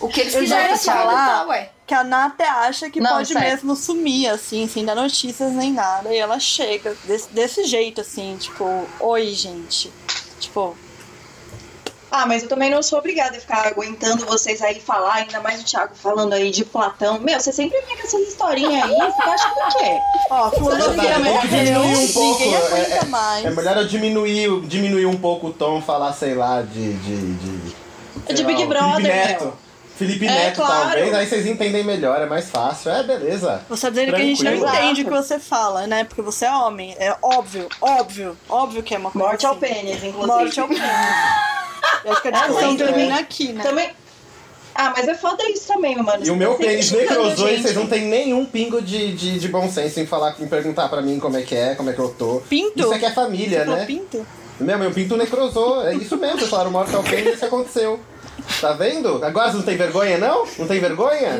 O 0.00 0.08
que 0.08 0.20
eles 0.20 0.50
ano, 0.52 0.76
falar 0.78 1.46
ué? 1.48 1.70
que 1.86 1.94
a 1.94 2.04
Nath 2.04 2.40
acha 2.40 2.90
que 2.90 3.00
Não, 3.00 3.10
pode 3.12 3.32
sério. 3.32 3.48
mesmo 3.48 3.74
sumir, 3.76 4.28
assim, 4.28 4.66
sem 4.68 4.84
dar 4.84 4.94
notícias 4.94 5.52
nem 5.52 5.72
nada. 5.72 6.12
E 6.14 6.18
ela 6.18 6.38
chega 6.38 6.94
desse, 7.04 7.28
desse 7.30 7.64
jeito, 7.64 8.00
assim, 8.00 8.36
tipo, 8.38 8.86
oi, 9.00 9.32
gente. 9.34 9.92
Tipo, 10.40 10.76
Ah, 12.10 12.26
mas 12.26 12.42
eu 12.44 12.48
também 12.48 12.70
não 12.70 12.80
sou 12.82 12.98
obrigada 13.00 13.36
a 13.36 13.40
ficar 13.40 13.66
aguentando 13.66 14.24
vocês 14.24 14.62
aí 14.62 14.78
falar, 14.80 15.14
ainda 15.14 15.40
mais 15.40 15.60
o 15.60 15.64
Thiago 15.64 15.94
falando 15.96 16.32
aí 16.32 16.50
de 16.52 16.64
Platão. 16.64 17.18
Meu, 17.18 17.40
você 17.40 17.52
sempre 17.52 17.80
vem 17.80 17.96
com 17.96 18.02
essas 18.06 18.20
historinhas 18.28 18.84
aí, 18.84 18.94
você 18.96 19.22
tá 19.22 19.32
achando 19.34 19.52
o 19.52 19.76
quê? 19.78 20.00
ó, 20.30 20.50
Tem 20.50 20.60
que 21.40 21.48
diminuir 21.48 21.96
um 21.96 22.12
pouco. 22.12 22.40
ninguém 22.40 22.54
É, 22.54 22.98
é- 22.98 23.04
mais. 23.06 23.44
é 23.44 23.50
melhor 23.50 23.76
eu 23.78 23.86
diminuir, 23.88 24.60
diminuir 24.66 25.06
um 25.06 25.16
pouco 25.16 25.48
o 25.48 25.52
tom, 25.52 25.82
falar, 25.82 26.12
sei 26.12 26.34
lá, 26.34 26.62
de. 26.62 26.92
de, 26.94 27.34
de, 27.34 27.83
De 28.32 28.42
lá, 28.42 28.48
Big 28.48 28.66
Brother, 28.66 28.94
Felipe 28.96 29.08
Neto. 29.28 29.44
meu. 29.44 29.54
Felipe 29.96 30.26
É, 30.26 30.30
Neto, 30.32 30.56
claro. 30.56 30.88
talvez. 30.90 31.14
Aí 31.14 31.26
vocês 31.26 31.46
entendem 31.46 31.84
melhor, 31.84 32.20
é 32.20 32.26
mais 32.26 32.48
fácil. 32.50 32.90
É, 32.90 33.02
beleza. 33.04 33.62
Você 33.68 33.82
tá 33.82 33.90
dizendo 33.90 34.10
que 34.14 34.20
a 34.20 34.24
gente 34.24 34.42
não 34.42 34.52
Tranquilo. 34.58 34.76
entende 34.84 35.02
o 35.02 35.04
que 35.04 35.10
você 35.10 35.38
fala, 35.38 35.86
né? 35.86 36.02
Porque 36.04 36.20
você 36.22 36.46
é 36.46 36.50
homem. 36.52 36.96
É 36.98 37.14
óbvio, 37.22 37.68
óbvio, 37.80 38.36
óbvio 38.48 38.82
que 38.82 38.94
é 38.94 38.98
uma 38.98 39.10
coisa 39.10 39.28
Morte 39.28 39.46
ao 39.46 39.52
assim. 39.52 39.60
pênis, 39.60 40.02
inclusive. 40.02 40.26
Morte 40.26 40.60
ao 40.60 40.68
pênis. 40.68 40.82
Eu 42.04 42.12
acho 42.12 42.22
que 42.22 42.28
a 42.28 42.30
discussão 42.32 42.70
mas, 42.70 42.78
termina 42.78 43.16
é. 43.16 43.20
aqui, 43.20 43.52
né? 43.52 43.62
Também. 43.62 43.90
Ah, 44.74 44.92
mas 44.96 45.06
é 45.06 45.14
foda 45.14 45.48
isso 45.48 45.68
também, 45.68 45.96
mano. 45.96 46.26
E 46.26 46.30
o 46.30 46.34
meu 46.36 46.56
pênis 46.56 46.90
necrosou 46.90 47.48
e 47.48 47.62
vocês 47.62 47.76
não 47.76 47.86
tem 47.86 48.02
nenhum 48.06 48.44
pingo 48.44 48.82
de, 48.82 49.12
de, 49.14 49.38
de 49.38 49.48
bom 49.48 49.70
senso 49.70 50.00
em 50.00 50.06
falar, 50.06 50.34
em 50.40 50.48
perguntar 50.48 50.88
pra 50.88 51.00
mim 51.00 51.20
como 51.20 51.36
é 51.36 51.42
que 51.42 51.54
é, 51.54 51.76
como 51.76 51.90
é 51.90 51.92
que 51.92 52.00
eu 52.00 52.08
tô. 52.08 52.42
Pinto? 52.48 52.80
Isso 52.80 52.92
aqui 52.92 53.04
é 53.04 53.12
família, 53.12 53.60
Você 53.60 53.64
falou 53.64 53.78
né? 53.78 53.86
pinto? 53.86 54.26
Meu, 54.58 54.78
meu 54.78 54.90
pinto 54.90 55.16
necrosou. 55.16 55.86
É 55.86 55.94
isso 55.94 56.16
mesmo, 56.16 56.38
vocês 56.38 56.50
falaram 56.50 56.72
morte 56.72 56.94
ao 56.94 57.04
pênis, 57.04 57.34
isso 57.36 57.44
aconteceu. 57.44 58.00
Tá 58.60 58.72
vendo? 58.72 59.22
Agora 59.24 59.50
você 59.50 59.56
não 59.58 59.64
tem 59.64 59.76
vergonha, 59.76 60.16
não? 60.18 60.46
Não 60.58 60.66
tem 60.66 60.80
vergonha? 60.80 61.36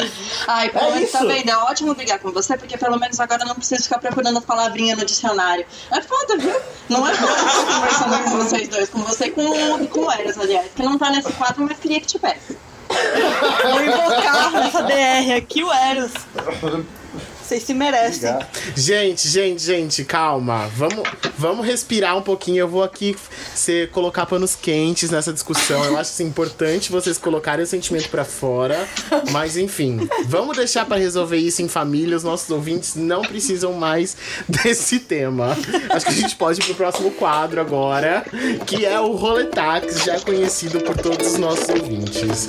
Ai, 0.48 0.68
pelo 0.70 0.86
É 0.86 0.90
menos 0.94 1.10
tá 1.10 1.18
isso. 1.20 1.28
vendo? 1.28 1.48
É 1.50 1.56
ótimo 1.56 1.94
brigar 1.94 2.18
com 2.18 2.30
você, 2.32 2.56
porque 2.56 2.76
pelo 2.76 2.98
menos 2.98 3.18
agora 3.20 3.42
eu 3.42 3.46
não 3.48 3.54
preciso 3.54 3.84
ficar 3.84 3.98
procurando 3.98 4.40
palavrinha 4.42 4.96
no 4.96 5.04
dicionário. 5.04 5.64
É 5.90 6.00
foda, 6.02 6.36
viu? 6.38 6.54
Não 6.88 7.06
é 7.06 7.14
foda 7.14 7.32
ficar 7.34 7.74
conversando 7.74 8.24
com 8.24 8.30
vocês 8.38 8.68
dois, 8.68 8.88
com 8.90 8.98
você 9.02 9.26
e 9.26 9.30
com, 9.30 9.42
o- 9.46 9.88
com 9.88 10.00
o 10.00 10.10
Eras, 10.12 10.38
aliás, 10.38 10.70
que 10.74 10.82
não 10.82 10.98
tá 10.98 11.10
nesse 11.10 11.32
quadro, 11.34 11.62
mas 11.64 11.78
queria 11.78 12.00
que 12.00 12.06
tivesse. 12.06 12.58
Vou 12.88 13.82
invocar 13.84 14.50
nessa 14.52 14.82
DR 14.82 15.32
aqui 15.36 15.62
o 15.64 15.72
Eros. 15.72 16.12
Vocês 17.44 17.62
se 17.62 17.74
merecem. 17.74 18.30
Obrigado. 18.30 18.46
Gente, 18.74 19.28
gente, 19.28 19.62
gente, 19.62 20.04
calma. 20.04 20.66
Vamos, 20.74 21.02
vamos 21.36 21.66
respirar 21.66 22.16
um 22.16 22.22
pouquinho. 22.22 22.60
Eu 22.60 22.68
vou 22.68 22.82
aqui 22.82 23.14
ser, 23.54 23.90
colocar 23.90 24.24
panos 24.24 24.54
quentes 24.54 25.10
nessa 25.10 25.32
discussão. 25.32 25.84
Eu 25.84 25.92
acho 25.92 26.10
assim, 26.10 26.24
importante 26.24 26.90
vocês 26.90 27.18
colocarem 27.18 27.62
o 27.62 27.66
sentimento 27.66 28.08
pra 28.08 28.24
fora. 28.24 28.88
Mas 29.30 29.58
enfim, 29.58 30.08
vamos 30.26 30.56
deixar 30.56 30.86
pra 30.86 30.96
resolver 30.96 31.36
isso 31.36 31.60
em 31.60 31.68
família. 31.68 32.16
Os 32.16 32.24
nossos 32.24 32.48
ouvintes 32.50 32.94
não 32.94 33.20
precisam 33.22 33.74
mais 33.74 34.16
desse 34.48 35.00
tema. 35.00 35.56
Acho 35.90 36.06
que 36.06 36.12
a 36.12 36.16
gente 36.16 36.36
pode 36.36 36.60
ir 36.60 36.64
pro 36.64 36.74
próximo 36.74 37.10
quadro 37.10 37.60
agora, 37.60 38.24
que 38.66 38.86
é 38.86 38.98
o 38.98 39.12
Roletax, 39.12 40.04
já 40.04 40.18
conhecido 40.20 40.80
por 40.80 40.96
todos 40.96 41.32
os 41.32 41.38
nossos 41.38 41.68
ouvintes. 41.68 42.48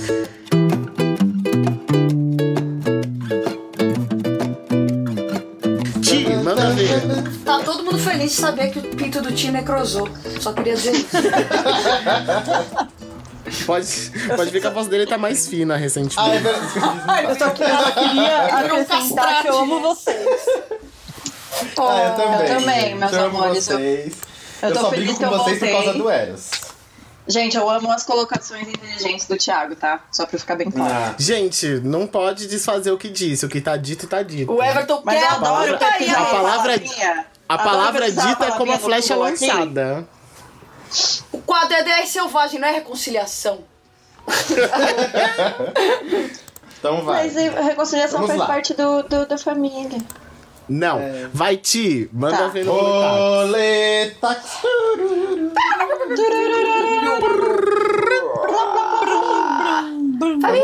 Todo 7.66 7.84
mundo 7.84 7.98
feliz 8.00 8.32
de 8.32 8.38
saber 8.42 8.70
que 8.72 8.80
o 8.80 8.82
pinto 8.96 9.22
do 9.22 9.32
Tio 9.34 9.52
necrosou. 9.52 10.08
Só 10.40 10.54
queria 10.54 10.76
dizer 10.76 10.94
isso. 10.94 11.08
Pode, 13.68 14.12
pode 14.36 14.50
ver 14.50 14.60
que 14.60 14.66
a 14.66 14.72
voz 14.72 14.88
dele 14.88 15.06
tá 15.06 15.20
mais 15.20 15.48
fina 15.48 15.78
recentemente. 15.78 16.18
Ah, 16.18 16.34
é 16.36 16.40
verdade. 16.40 17.26
Eu 17.30 17.36
só 17.38 17.50
queria, 17.52 17.92
queria 17.92 18.46
Virou 18.64 18.78
um 18.80 18.82
acrescentar 18.82 19.42
que 19.44 19.48
eu 19.48 19.58
amo 19.60 19.80
vocês. 19.82 20.46
Ah, 21.78 22.02
eu 22.02 22.16
também. 22.16 22.48
Eu 22.50 22.58
também, 22.58 22.96
meus 22.96 23.12
Eu 23.14 23.20
amo 23.26 23.38
amores, 23.44 23.68
eu- 23.70 23.78
Vocês. 23.78 24.14
eu 24.64 24.70
Eu, 24.70 24.74
tô 24.76 24.82
só 24.82 24.90
feliz 24.90 25.06
brigo 25.06 25.20
que 25.20 25.26
com 25.26 25.32
eu 25.32 25.38
vocês 25.38 25.60
por 25.60 25.68
voltei. 25.68 25.84
causa 25.86 25.94
do 26.00 26.10
Eros. 26.10 26.50
Gente, 27.28 27.56
eu 27.56 27.70
amo 27.70 27.92
as 27.92 28.04
colocações 28.04 28.68
inteligentes 28.68 29.28
do 29.28 29.38
Thiago, 29.38 29.76
tá? 29.76 30.04
Só 30.12 30.26
pra 30.26 30.40
ficar 30.40 30.56
bem 30.56 30.70
claro. 30.72 30.94
Ah. 30.94 31.16
Gente, 31.20 31.68
não 31.84 32.08
pode 32.08 32.48
desfazer 32.48 32.90
o 32.92 32.98
que 32.98 33.10
disse. 33.10 33.46
O 33.46 33.50
que 33.50 33.62
tá 33.62 33.78
dito, 33.78 34.08
tá 34.08 34.24
dito. 34.24 34.52
O 34.52 34.62
Everton 34.64 35.02
Mas 35.06 35.20
quer 35.20 35.24
eu 35.24 35.30
a 35.30 35.32
adoro 35.34 35.44
palavra. 35.78 35.78
pesquisar 35.78 36.20
a 36.22 36.26
palavra-. 36.26 36.82
A 37.48 37.58
palavra 37.58 38.10
dita 38.12 38.46
é 38.46 38.52
como 38.52 38.72
a 38.72 38.78
flecha 38.80 39.14
aqui. 39.14 39.22
lançada. 39.48 40.08
O 41.32 41.40
quadro 41.42 41.76
é 41.76 42.06
selvagem, 42.06 42.60
não 42.60 42.68
é 42.68 42.72
reconciliação. 42.72 43.60
Então 46.78 47.04
vai. 47.04 47.24
Mas 47.24 47.36
a 47.38 47.62
reconciliação 47.62 48.20
Vamos 48.20 48.28
faz 48.28 48.40
lá. 48.42 48.46
parte 48.46 48.74
do, 48.76 49.02
do- 49.04 49.26
da 49.26 49.38
família. 49.40 49.98
Não. 50.70 51.00
Vai, 51.34 51.58
Ti. 51.58 52.08
Manda 52.14 52.38
Tá. 52.38 52.48
ver 52.50 52.64
no 52.66 52.74
Roletax. 52.74 54.58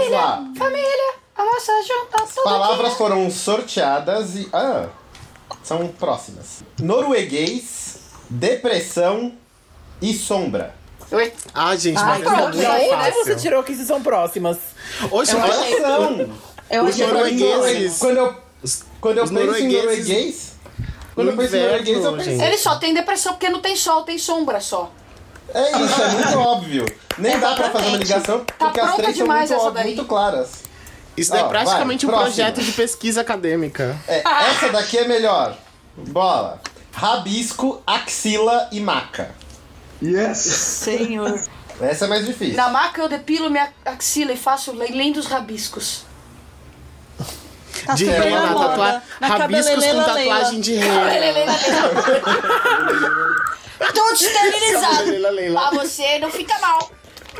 Lá. 0.09 0.43
Família, 0.57 1.13
a 1.37 1.45
nossa 1.45 1.71
junta 1.83 2.23
toda 2.33 2.49
Palavras 2.49 2.93
foram 2.93 3.29
sorteadas 3.29 4.35
e. 4.35 4.49
Ah! 4.53 4.87
São 5.63 5.87
próximas: 5.87 6.63
norueguês, 6.79 7.97
depressão 8.29 9.33
e 10.01 10.13
sombra. 10.13 10.73
Oi? 11.11 11.33
Ah, 11.53 11.75
gente, 11.75 11.97
Ai, 11.97 12.05
mas 12.05 12.21
essa 12.21 12.31
é 12.31 12.35
pronto, 12.37 12.55
muito 12.55 12.71
aí, 12.71 12.89
né, 12.89 12.97
fácil. 12.97 13.13
você 13.25 13.35
tirou 13.35 13.63
que 13.63 13.75
são 13.75 14.01
próximas. 14.01 14.57
Hoje, 15.11 15.31
achei- 15.37 15.79
São! 15.81 16.29
Eu 16.69 16.85
Os 16.85 16.97
noruegueses. 16.97 17.97
Quando 17.97 18.17
eu, 18.17 18.35
quando 19.01 19.17
eu 19.17 19.23
Os 19.25 19.29
penso 19.29 19.41
em 19.43 19.45
noruegueses- 19.45 19.83
norueguês. 19.83 20.51
Quando 21.13 21.27
eu 21.31 21.37
penso 21.37 21.55
em 21.57 21.61
norueguês, 21.63 22.03
eu 22.05 22.13
penso. 22.13 22.23
gente. 22.29 22.41
Ele 22.43 22.57
só 22.57 22.75
tem 22.77 22.93
depressão 22.93 23.33
porque 23.33 23.49
não 23.49 23.59
tem 23.59 23.75
sol, 23.75 24.03
tem 24.03 24.17
sombra 24.17 24.61
só. 24.61 24.89
É 25.53 25.69
isso, 25.83 26.01
é 26.01 26.07
muito 26.11 26.39
óbvio. 26.39 26.85
Nem 27.17 27.37
dá 27.37 27.55
pra 27.55 27.71
fazer 27.71 27.87
uma 27.89 27.97
ligação 27.97 28.39
Tá 28.45 28.53
porque 28.57 28.79
as 28.79 28.85
pronta 28.87 29.01
três 29.03 29.17
são 29.17 29.25
demais 29.25 29.49
muito, 29.51 29.71
daí. 29.71 29.85
muito 29.87 30.05
claras. 30.05 30.49
Isso 31.17 31.35
é 31.35 31.43
Ó, 31.43 31.47
praticamente 31.49 32.05
vai, 32.05 32.15
um 32.15 32.17
próxima. 32.17 32.45
projeto 32.45 32.63
de 32.65 32.71
pesquisa 32.71 33.21
acadêmica. 33.21 33.97
É, 34.07 34.23
essa 34.49 34.69
daqui 34.69 34.97
é 34.97 35.07
melhor. 35.07 35.57
Bola. 35.95 36.61
Rabisco, 36.93 37.81
axila 37.85 38.69
e 38.71 38.79
maca. 38.79 39.31
Yes! 40.01 40.37
Senhor. 40.37 41.39
Essa 41.79 42.05
é 42.05 42.07
mais 42.07 42.25
difícil. 42.25 42.55
Na 42.55 42.69
maca 42.69 43.01
eu 43.01 43.09
depilo 43.09 43.49
minha 43.49 43.71
axila 43.85 44.31
e 44.31 44.37
faço 44.37 44.71
lindos 44.71 45.25
rabiscos. 45.25 46.05
Tá 47.85 47.93
de 47.93 48.05
rena, 48.05 48.41
na 48.41 48.51
moda. 48.51 48.69
tatua... 48.69 49.03
Na 49.19 49.27
rabiscos 49.27 49.85
com 49.85 50.03
tatuagem 50.03 50.61
de 50.61 50.75
rena. 50.75 51.53
Tudo 53.93 54.13
esterilizado. 54.13 55.11
Pra 55.53 55.71
você 55.71 56.19
não 56.19 56.29
fica 56.31 56.57
mal. 56.59 56.91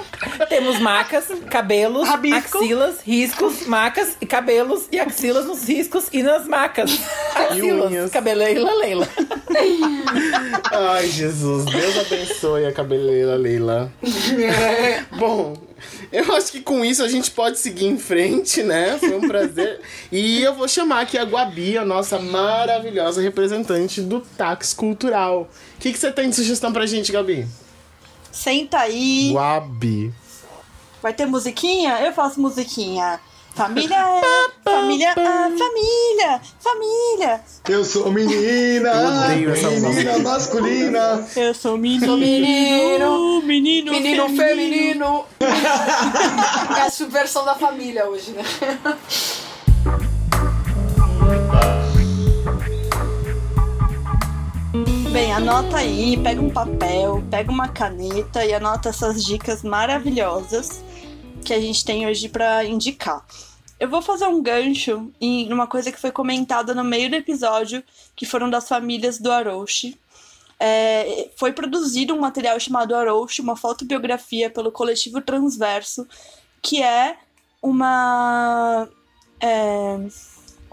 Temos 0.50 0.80
macas, 0.80 1.26
cabelos, 1.50 2.08
Rabisco. 2.08 2.58
axilas, 2.58 3.02
riscos, 3.02 3.66
macas 3.66 4.18
e 4.20 4.26
cabelos 4.26 4.88
e 4.92 5.00
axilas 5.00 5.46
nos 5.46 5.68
riscos 5.68 6.08
e 6.12 6.24
nas 6.24 6.48
macas. 6.48 6.92
Axilas, 7.36 8.12
cabeleira, 8.12 8.74
Leila. 8.76 9.08
Ai, 10.72 11.08
Jesus. 11.08 11.66
Deus 11.66 11.98
abençoe 11.98 12.66
a 12.66 12.72
cabeleira 12.72 13.36
Leila. 13.36 13.92
Bom, 15.18 15.56
eu 16.12 16.36
acho 16.36 16.52
que 16.52 16.62
com 16.62 16.84
isso 16.84 17.04
a 17.04 17.08
gente 17.08 17.32
pode 17.32 17.58
seguir 17.60 17.88
em 17.88 17.98
frente, 17.98 18.64
né? 18.64 18.98
Foi 19.00 19.16
um 19.16 19.28
prazer. 19.28 19.80
E 20.12 20.42
eu 20.42 20.54
vou 20.54 20.68
chamar 20.68 21.02
aqui 21.02 21.18
a 21.18 21.24
Guabi, 21.24 21.78
a 21.78 21.86
nossa 21.86 22.20
maravilhosa 22.20 23.22
representante 23.22 24.02
do 24.02 24.22
Táxi 24.22 24.76
Cultural. 24.76 25.50
O 25.78 25.80
que, 25.80 25.92
que 25.92 25.98
você 25.98 26.12
tem 26.12 26.30
de 26.30 26.36
sugestão 26.36 26.72
pra 26.72 26.86
gente, 26.86 27.12
Gabi? 27.12 27.48
Senta 28.32 28.80
aí. 28.80 29.32
Guabi. 29.34 30.14
Vai 31.02 31.14
ter 31.14 31.26
musiquinha? 31.26 32.00
Eu 32.00 32.14
faço 32.14 32.40
musiquinha. 32.40 33.20
Família 33.54 33.98
é. 33.98 34.42
Família, 34.64 35.12
ah, 35.12 35.50
família, 35.58 36.42
família. 36.60 37.42
Eu 37.68 37.84
sou 37.84 38.10
menina, 38.12 38.92
odeio 39.26 39.52
essa 39.52 39.70
menina 39.70 40.20
masculina. 40.20 41.28
Eu 41.36 41.54
sou 41.54 41.78
menino, 41.78 42.06
Sou 42.06 42.18
menino, 42.18 43.42
menino, 43.44 43.92
menino 43.92 44.30
feminino. 44.30 44.38
feminino. 44.38 45.26
é 46.78 46.82
a 46.82 46.90
subversão 46.90 47.44
da 47.44 47.56
família 47.56 48.08
hoje, 48.08 48.32
né? 48.32 48.44
Bem, 55.12 55.34
anota 55.34 55.76
aí, 55.76 56.16
pega 56.24 56.42
um 56.42 56.50
papel, 56.50 57.22
pega 57.30 57.52
uma 57.52 57.68
caneta 57.68 58.46
e 58.46 58.54
anota 58.54 58.88
essas 58.88 59.26
dicas 59.26 59.62
maravilhosas 59.62 60.82
que 61.44 61.54
a 61.54 61.60
gente 61.60 61.84
tem 61.84 62.08
hoje 62.08 62.30
para 62.30 62.64
indicar. 62.64 63.26
Eu 63.78 63.90
vou 63.90 64.02
fazer 64.02 64.26
um 64.28 64.42
gancho 64.42 65.12
em 65.20 65.52
uma 65.52 65.68
coisa 65.68 65.92
que 65.92 66.00
foi 66.00 66.14
comentada 66.14 66.74
no 66.74 66.84
meio 66.84 67.10
do 67.10 67.18
episódio, 67.18 67.84
que 68.16 68.26
foram 68.26 68.50
das 68.50 68.70
famílias 68.70 69.20
do 69.20 69.30
Arouche. 69.30 70.00
É, 70.58 71.30
foi 71.36 71.52
produzido 71.52 72.14
um 72.14 72.20
material 72.22 72.58
chamado 72.58 72.96
Arouche, 72.96 73.42
uma 73.42 73.58
fotobiografia 73.58 74.50
pelo 74.50 74.72
coletivo 74.72 75.20
Transverso, 75.20 76.08
que 76.62 76.82
é 76.82 77.18
uma 77.62 78.88
é, 79.42 79.98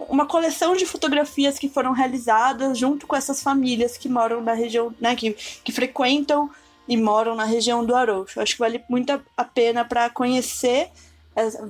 uma 0.08 0.26
coleção 0.26 0.76
de 0.76 0.86
fotografias 0.86 1.58
que 1.58 1.68
foram 1.68 1.92
realizadas 1.92 2.78
junto 2.78 3.06
com 3.06 3.16
essas 3.16 3.42
famílias 3.42 3.96
que 3.96 4.08
moram 4.08 4.40
na 4.40 4.52
região, 4.52 4.94
né, 5.00 5.16
que, 5.16 5.32
que 5.32 5.72
frequentam 5.72 6.50
e 6.86 6.96
moram 6.96 7.34
na 7.34 7.44
região 7.44 7.84
do 7.84 7.94
Aroucho. 7.94 8.40
Acho 8.40 8.54
que 8.54 8.60
vale 8.60 8.82
muito 8.88 9.20
a 9.36 9.44
pena 9.44 9.84
para 9.84 10.08
conhecer, 10.08 10.90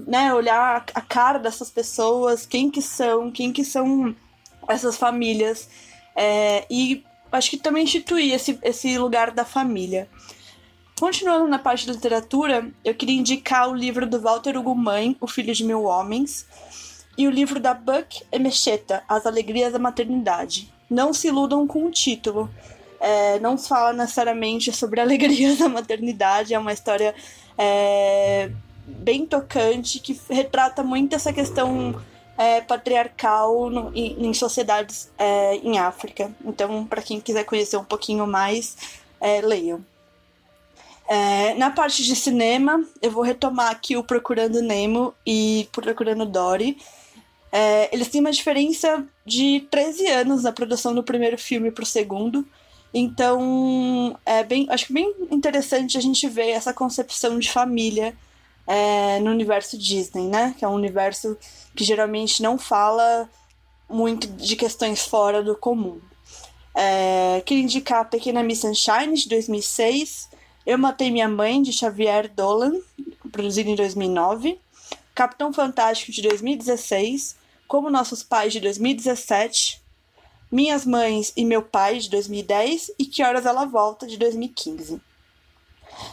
né, 0.07 0.33
olhar 0.35 0.85
a 0.95 1.01
cara 1.01 1.39
dessas 1.39 1.71
pessoas, 1.71 2.45
quem 2.45 2.71
que 2.71 2.83
são, 2.83 3.31
quem 3.31 3.53
que 3.53 3.65
são 3.65 4.15
essas 4.69 4.97
famílias 4.97 5.69
é, 6.15 6.67
e 6.71 7.05
acho 7.33 7.51
que 7.51 7.57
também 7.57 7.85
instituir 7.85 8.35
esse, 8.35 8.59
esse 8.63 8.99
lugar 8.99 9.31
da 9.31 9.45
família. 9.45 10.09
Continuando 10.99 11.47
na 11.47 11.61
parte 11.61 11.87
de 11.87 11.93
literatura, 11.93 12.69
eu 12.85 12.93
queria 12.93 13.15
indicar 13.15 13.71
o 13.71 13.75
livro 13.75 14.05
do 14.05 14.21
Walter 14.21 14.57
Hugo 14.57 14.75
Mãe, 14.75 15.17
O 15.21 15.29
Filho 15.29 15.55
de 15.55 15.63
Mil 15.63 15.85
Homens, 15.85 16.45
e 17.19 17.27
o 17.27 17.31
livro 17.31 17.59
da 17.59 17.75
Buck 17.75 18.23
Emecheta, 18.31 19.03
As 19.09 19.27
Alegrias 19.27 19.73
da 19.73 19.79
Maternidade. 19.79 20.73
Não 20.89 21.13
se 21.13 21.27
iludam 21.27 21.67
com 21.67 21.85
o 21.85 21.91
título. 21.91 22.49
É, 23.01 23.41
não 23.41 23.59
se 23.59 23.69
fala 23.69 23.93
necessariamente 23.93 24.73
sobre 24.73 25.01
alegrias 25.03 25.59
da 25.59 25.69
maternidade, 25.69 26.55
é 26.55 26.59
uma 26.59 26.73
história 26.73 27.15
é, 27.57 28.51
bem 28.87 29.27
tocante 29.27 29.99
que 29.99 30.19
retrata 30.31 30.83
muito 30.83 31.15
essa 31.15 31.33
questão 31.33 32.01
é, 32.37 32.61
patriarcal 32.61 33.69
no, 33.69 33.93
em, 33.95 34.27
em, 34.27 34.33
sociedades 34.33 35.11
é, 35.19 35.57
em 35.57 35.79
África. 35.79 36.31
Então, 36.45 36.85
para 36.85 37.03
quem 37.03 37.21
quiser 37.21 37.45
conhecer 37.45 37.77
um 37.77 37.85
pouquinho 37.85 38.27
mais, 38.27 38.77
é, 39.21 39.41
leiam. 39.41 39.85
É, 41.09 41.55
na 41.55 41.71
parte 41.71 42.05
de 42.05 42.15
cinema, 42.15 42.85
eu 43.01 43.11
vou 43.11 43.23
retomar 43.23 43.71
aqui 43.71 43.97
o 43.97 44.05
Procurando 44.05 44.61
Nemo 44.61 45.15
e 45.27 45.69
Procurando 45.73 46.27
Dory. 46.27 46.79
É, 47.59 47.93
eles 47.93 48.07
têm 48.07 48.21
uma 48.21 48.31
diferença 48.31 49.05
de 49.27 49.67
13 49.69 50.07
anos 50.07 50.45
na 50.45 50.53
produção 50.53 50.95
do 50.95 51.03
primeiro 51.03 51.37
filme 51.37 51.73
para 51.73 51.83
o 51.83 51.87
segundo. 51.87 52.47
Então, 52.95 54.17
é 54.25 54.45
bem, 54.45 54.69
acho 54.71 54.87
que 54.87 54.93
bem 54.93 55.13
interessante 55.29 55.99
a 55.99 56.01
gente 56.01 56.29
ver 56.29 56.51
essa 56.51 56.73
concepção 56.73 57.37
de 57.37 57.51
família 57.51 58.15
é, 58.65 59.19
no 59.19 59.33
universo 59.33 59.77
Disney, 59.77 60.29
né? 60.29 60.55
Que 60.57 60.65
é 60.65 60.69
um 60.69 60.75
universo 60.75 61.37
que 61.75 61.83
geralmente 61.83 62.41
não 62.41 62.57
fala 62.57 63.29
muito 63.91 64.29
de 64.29 64.55
questões 64.55 65.05
fora 65.05 65.43
do 65.43 65.57
comum. 65.57 66.01
É, 66.77 67.43
queria 67.45 67.65
indicar 67.65 68.09
Pequena 68.09 68.41
Miss 68.41 68.61
Sunshine, 68.61 69.15
de 69.15 69.29
2006. 69.29 70.29
Eu 70.65 70.79
Matei 70.79 71.11
Minha 71.11 71.29
Mãe, 71.29 71.61
de 71.61 71.73
Xavier 71.73 72.31
Dolan, 72.33 72.75
produzido 73.33 73.69
em 73.69 73.75
2009. 73.75 74.61
Capitão 75.13 75.53
Fantástico, 75.53 76.13
de 76.13 76.23
2016. 76.23 77.38
Como 77.69 77.91
Nossos 77.91 78.25
Pais, 78.25 78.53
de 78.53 78.61
2017. 78.61 79.81
Minhas 80.51 80.87
Mães 80.87 81.33
e 81.37 81.45
Meu 81.45 81.63
Pai, 81.63 81.99
de 81.99 82.09
2010, 82.09 82.93
e 82.99 83.05
Que 83.05 83.23
Horas 83.23 83.45
Ela 83.45 83.67
Volta, 83.67 84.07
de 84.07 84.17
2015. 84.17 85.01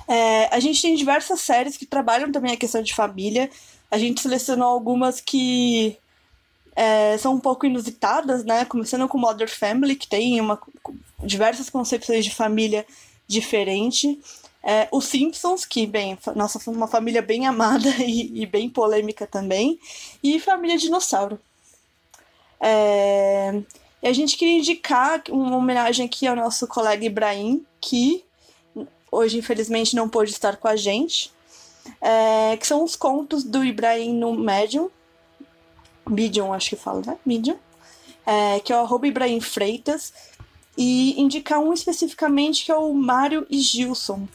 É, 0.07 0.53
a 0.53 0.60
gente 0.60 0.82
tem 0.82 0.95
diversas 0.95 1.40
séries 1.41 1.77
que 1.77 1.86
trabalham 1.86 2.32
também 2.32 2.52
a 2.52 2.57
questão 2.57 2.84
de 2.84 2.94
família. 2.94 3.49
A 3.90 3.98
gente 3.98 4.22
selecionou 4.22 4.68
algumas 4.68 5.22
que 5.22 5.98
é, 6.76 7.18
são 7.18 7.36
um 7.36 7.40
pouco 7.40 7.65
inusitadas, 7.65 8.44
né? 8.44 8.65
Começando 8.65 9.07
com 9.07 9.18
Modern 9.18 9.49
Family, 9.49 9.95
que 9.95 10.07
tem 10.07 10.41
uma, 10.41 10.60
diversas 11.23 11.69
concepções 11.69 12.26
de 12.26 12.36
família 12.36 12.86
diferente. 13.27 14.19
É, 14.68 14.88
os 14.92 15.06
Simpsons, 15.06 15.64
que, 15.64 15.86
bem, 15.86 16.18
nossa, 16.36 16.60
uma 16.72 16.88
família 16.88 17.22
bem 17.22 17.46
amada 17.46 17.88
e, 18.04 18.42
e 18.42 18.46
bem 18.48 18.68
polêmica 18.68 19.28
também. 19.28 19.80
E 20.24 20.40
Família 20.40 20.78
Dinossauro. 20.78 21.40
É, 22.60 23.62
e 24.02 24.08
a 24.08 24.14
gente 24.14 24.36
queria 24.36 24.58
indicar 24.58 25.22
uma 25.30 25.56
homenagem 25.56 26.08
aqui 26.08 26.26
ao 26.26 26.36
nosso 26.36 26.68
colega 26.68 27.06
Ibrahim, 27.06 27.64
que 27.80 28.24
hoje 29.12 29.38
infelizmente 29.38 29.96
não 29.96 30.10
pôde 30.10 30.32
estar 30.32 30.58
com 30.58 30.68
a 30.68 30.76
gente, 30.76 31.32
é, 32.02 32.58
que 32.58 32.66
são 32.66 32.84
os 32.84 32.96
contos 32.96 33.44
do 33.44 33.64
Ibrahim 33.64 34.14
no 34.14 34.34
Medium, 34.34 34.90
Medium 36.10 36.54
acho 36.54 36.70
que 36.70 36.76
fala, 36.76 37.02
né? 37.06 37.18
Medium, 37.26 37.58
é, 38.26 38.60
que 38.60 38.72
é 38.72 38.76
o 38.76 38.80
arroba 38.80 39.08
Ibrahim 39.08 39.40
Freitas, 39.40 40.14
e 40.78 41.20
indicar 41.20 41.60
um 41.60 41.74
especificamente 41.74 42.66
que 42.66 42.72
é 42.72 42.76
o 42.76 42.94
Mário 42.94 43.46
e 43.50 43.60
Gilson. 43.60 44.28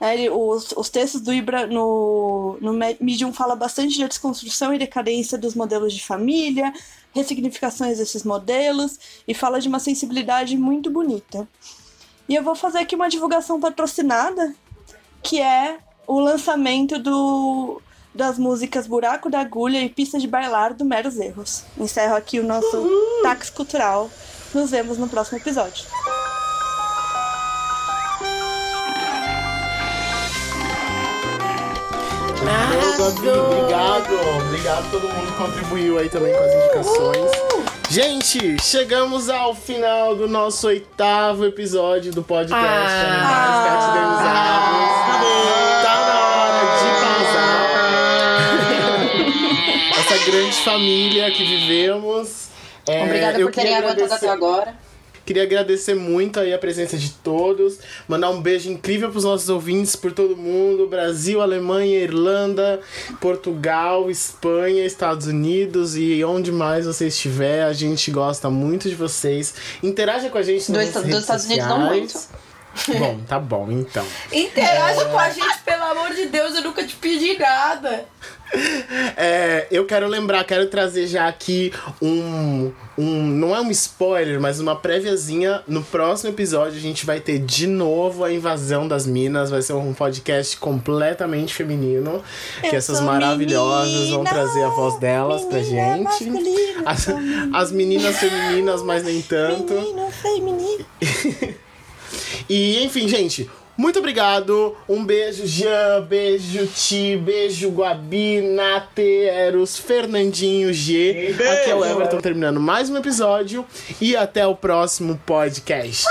Ele, 0.00 0.28
os, 0.28 0.72
os 0.76 0.90
textos 0.90 1.20
do 1.22 1.32
Ibra 1.32 1.66
no, 1.66 2.58
no 2.60 2.72
Medium 3.00 3.32
fala 3.32 3.56
bastante 3.56 3.98
da 3.98 4.06
desconstrução 4.06 4.74
e 4.74 4.78
decadência 4.78 5.38
dos 5.38 5.54
modelos 5.54 5.94
de 5.94 6.04
família, 6.04 6.72
ressignificações 7.14 7.96
desses 7.96 8.22
modelos 8.22 8.98
e 9.26 9.32
fala 9.32 9.58
de 9.58 9.68
uma 9.68 9.78
sensibilidade 9.78 10.56
muito 10.56 10.90
bonita. 10.90 11.48
E 12.28 12.34
eu 12.34 12.42
vou 12.42 12.54
fazer 12.54 12.78
aqui 12.78 12.94
uma 12.94 13.08
divulgação 13.08 13.58
patrocinada, 13.58 14.54
que 15.22 15.40
é 15.40 15.78
o 16.06 16.20
lançamento 16.20 16.98
do, 16.98 17.80
das 18.14 18.38
músicas 18.38 18.86
Buraco 18.86 19.30
da 19.30 19.40
Agulha 19.40 19.80
e 19.82 19.88
Pista 19.88 20.18
de 20.18 20.26
Bailar 20.26 20.74
do 20.74 20.84
Meros 20.84 21.18
Erros. 21.18 21.64
Encerro 21.78 22.16
aqui 22.16 22.38
o 22.38 22.44
nosso 22.44 22.76
Uhul. 22.76 23.22
táxi 23.22 23.52
cultural. 23.52 24.10
Nos 24.54 24.70
vemos 24.70 24.98
no 24.98 25.08
próximo 25.08 25.38
episódio. 25.38 25.84
Obrigado, 32.46 34.14
obrigado 34.46 34.86
a 34.86 34.90
todo 34.90 35.08
mundo 35.08 35.26
que 35.26 35.38
contribuiu 35.38 35.98
aí 35.98 36.08
também 36.08 36.32
com 36.32 36.42
as 36.44 36.54
indicações. 36.54 37.30
Gente, 37.90 38.56
chegamos 38.62 39.28
ao 39.28 39.54
final 39.54 40.14
do 40.14 40.28
nosso 40.28 40.68
oitavo 40.68 41.44
episódio 41.44 42.12
do 42.12 42.22
podcast 42.22 42.54
ah. 42.54 43.06
Animais 43.06 43.64
Cativerizados. 43.68 44.86
Tá 45.82 45.94
na 46.06 46.18
hora 46.36 46.62
de 46.78 46.88
pausar. 47.02 47.66
Essa 50.00 50.18
grande 50.30 50.56
família 50.56 51.30
que 51.32 51.44
vivemos. 51.44 52.48
É, 52.88 53.02
Obrigada 53.02 53.38
por 53.40 53.50
terem 53.52 53.74
aguentado 53.76 54.14
até 54.14 54.28
agora. 54.28 54.85
Queria 55.26 55.42
agradecer 55.42 55.94
muito 55.94 56.38
aí 56.38 56.54
a 56.54 56.58
presença 56.58 56.96
de 56.96 57.10
todos, 57.10 57.80
mandar 58.06 58.30
um 58.30 58.40
beijo 58.40 58.70
incrível 58.70 59.10
para 59.10 59.18
os 59.18 59.24
nossos 59.24 59.48
ouvintes 59.48 59.96
por 59.96 60.12
todo 60.12 60.36
mundo, 60.36 60.86
Brasil, 60.86 61.42
Alemanha, 61.42 61.98
Irlanda, 61.98 62.80
Portugal, 63.20 64.08
Espanha, 64.08 64.86
Estados 64.86 65.26
Unidos 65.26 65.96
e 65.96 66.22
onde 66.24 66.52
mais 66.52 66.86
você 66.86 67.08
estiver, 67.08 67.64
a 67.64 67.72
gente 67.72 68.08
gosta 68.12 68.48
muito 68.48 68.88
de 68.88 68.94
vocês. 68.94 69.52
Interaja 69.82 70.30
com 70.30 70.38
a 70.38 70.42
gente 70.42 70.70
nas 70.70 70.92
do, 70.92 71.00
redes 71.00 71.18
Estados 71.18 71.42
sociais. 71.42 71.70
Unidos 71.70 71.78
não 71.78 71.88
muito. 71.88 72.46
Bom, 72.98 73.20
tá 73.26 73.38
bom, 73.38 73.70
então. 73.70 74.06
Interaja 74.30 75.02
é... 75.02 75.04
com 75.06 75.18
a 75.18 75.30
gente, 75.30 75.58
pelo 75.64 75.82
amor 75.82 76.14
de 76.14 76.26
Deus, 76.26 76.54
eu 76.54 76.62
nunca 76.62 76.84
te 76.84 76.94
pedi 76.94 77.38
nada. 77.38 78.04
É, 79.18 79.66
eu 79.70 79.86
quero 79.86 80.06
lembrar, 80.06 80.44
quero 80.44 80.66
trazer 80.66 81.06
já 81.06 81.26
aqui 81.26 81.72
um, 82.02 82.70
um. 82.98 83.26
Não 83.26 83.54
é 83.54 83.60
um 83.60 83.70
spoiler, 83.70 84.40
mas 84.40 84.60
uma 84.60 84.76
préviazinha. 84.76 85.62
No 85.66 85.82
próximo 85.82 86.30
episódio 86.30 86.76
a 86.76 86.80
gente 86.80 87.06
vai 87.06 87.20
ter 87.20 87.38
de 87.38 87.66
novo 87.66 88.24
a 88.24 88.32
invasão 88.32 88.86
das 88.86 89.06
minas. 89.06 89.50
Vai 89.50 89.62
ser 89.62 89.72
um 89.72 89.94
podcast 89.94 90.56
completamente 90.58 91.54
feminino. 91.54 92.22
Eu 92.62 92.70
que 92.70 92.76
essas 92.76 93.00
maravilhosas 93.00 93.92
menina, 93.92 94.16
vão 94.16 94.24
trazer 94.24 94.64
a 94.64 94.68
voz 94.68 94.98
delas 94.98 95.42
pra 95.44 95.60
gente. 95.60 96.30
As, 96.84 97.06
as 97.54 97.72
meninas 97.72 98.18
femininas, 98.18 98.82
mas 98.82 99.02
nem 99.02 99.22
tanto. 99.22 99.72
Menino 99.72 100.10
feminino. 100.10 100.86
E, 102.48 102.84
enfim, 102.84 103.08
gente, 103.08 103.50
Muito 103.76 103.98
obrigado. 103.98 104.74
Um 104.88 105.04
beijo, 105.04 105.46
Jean. 105.46 106.02
Beijo, 106.02 106.66
Ti. 106.66 107.16
Beijo, 107.22 107.68
Guabi, 107.70 108.40
Nate, 108.40 109.24
Eros, 109.26 109.78
Fernandinho, 109.78 110.72
G. 110.72 111.34
Beijo. 111.36 111.52
Aqui 111.52 111.70
é 111.70 111.74
o 111.74 111.84
Everton 111.84 112.18
terminando 112.20 112.58
mais 112.58 112.88
um 112.88 112.96
episódio. 112.96 113.66
E 114.00 114.16
até 114.16 114.46
o 114.46 114.56
próximo 114.56 115.20
podcast. 115.26 116.06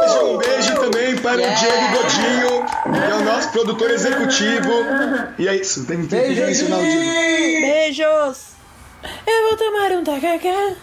Beijo, 0.00 0.24
um 0.24 0.38
beijo 0.38 0.74
também 0.76 1.16
para 1.16 1.34
o 1.34 1.54
Diego 1.54 1.92
Godinho, 1.92 2.64
que 2.94 3.12
é 3.12 3.14
o 3.14 3.24
nosso 3.24 3.50
produtor 3.50 3.90
executivo. 3.90 4.70
E 5.38 5.46
é 5.46 5.56
isso, 5.56 5.84
tem 5.84 6.06
que 6.06 6.14
mencionar 6.16 6.78
o 6.78 6.82
Diego. 6.82 7.66
Beijos! 7.66 8.55
Eu 9.02 9.48
vou 9.48 9.56
tomar 9.56 9.92
um 9.92 10.04
tacacá. 10.04 10.74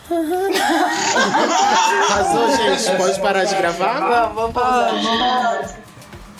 Arrasou, 2.10 2.58
gente. 2.58 2.98
Pode 2.98 3.20
parar 3.20 3.44
de 3.46 3.56
gravar? 3.56 4.00
Vamos, 4.00 4.36
vamos 4.36 4.54
pausar. 4.54 5.84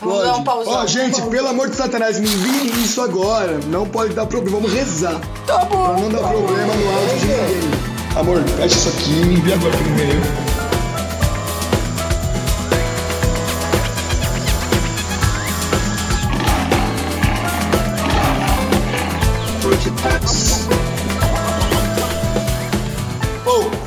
Vamos 0.02 0.24
dar 0.24 0.36
um 0.36 0.44
pausão. 0.44 0.74
Ó, 0.74 0.86
gente, 0.86 1.22
pelo 1.24 1.48
amor 1.48 1.70
de 1.70 1.76
Satanás, 1.76 2.20
me 2.20 2.28
enviem 2.28 2.84
isso 2.84 3.02
agora. 3.02 3.60
Não 3.68 3.86
pode 3.88 4.14
dar 4.14 4.26
problema, 4.26 4.58
vamos 4.58 4.74
rezar. 4.74 5.20
Tá 5.48 5.66
bom. 5.66 5.86
Pra 5.86 5.98
não 5.98 6.10
dar 6.10 6.20
problema 6.20 6.74
no 6.74 6.94
áudio 6.94 7.18
de 7.20 7.26
ninguém. 7.26 7.72
Amor, 8.16 8.44
fecha 8.44 8.68
isso 8.68 8.90
aqui 8.90 9.12
e 9.12 9.26
me 9.26 9.36
envia 9.36 9.56
agora 9.56 9.76
pro 9.76 9.88
e-mail. 9.88 10.54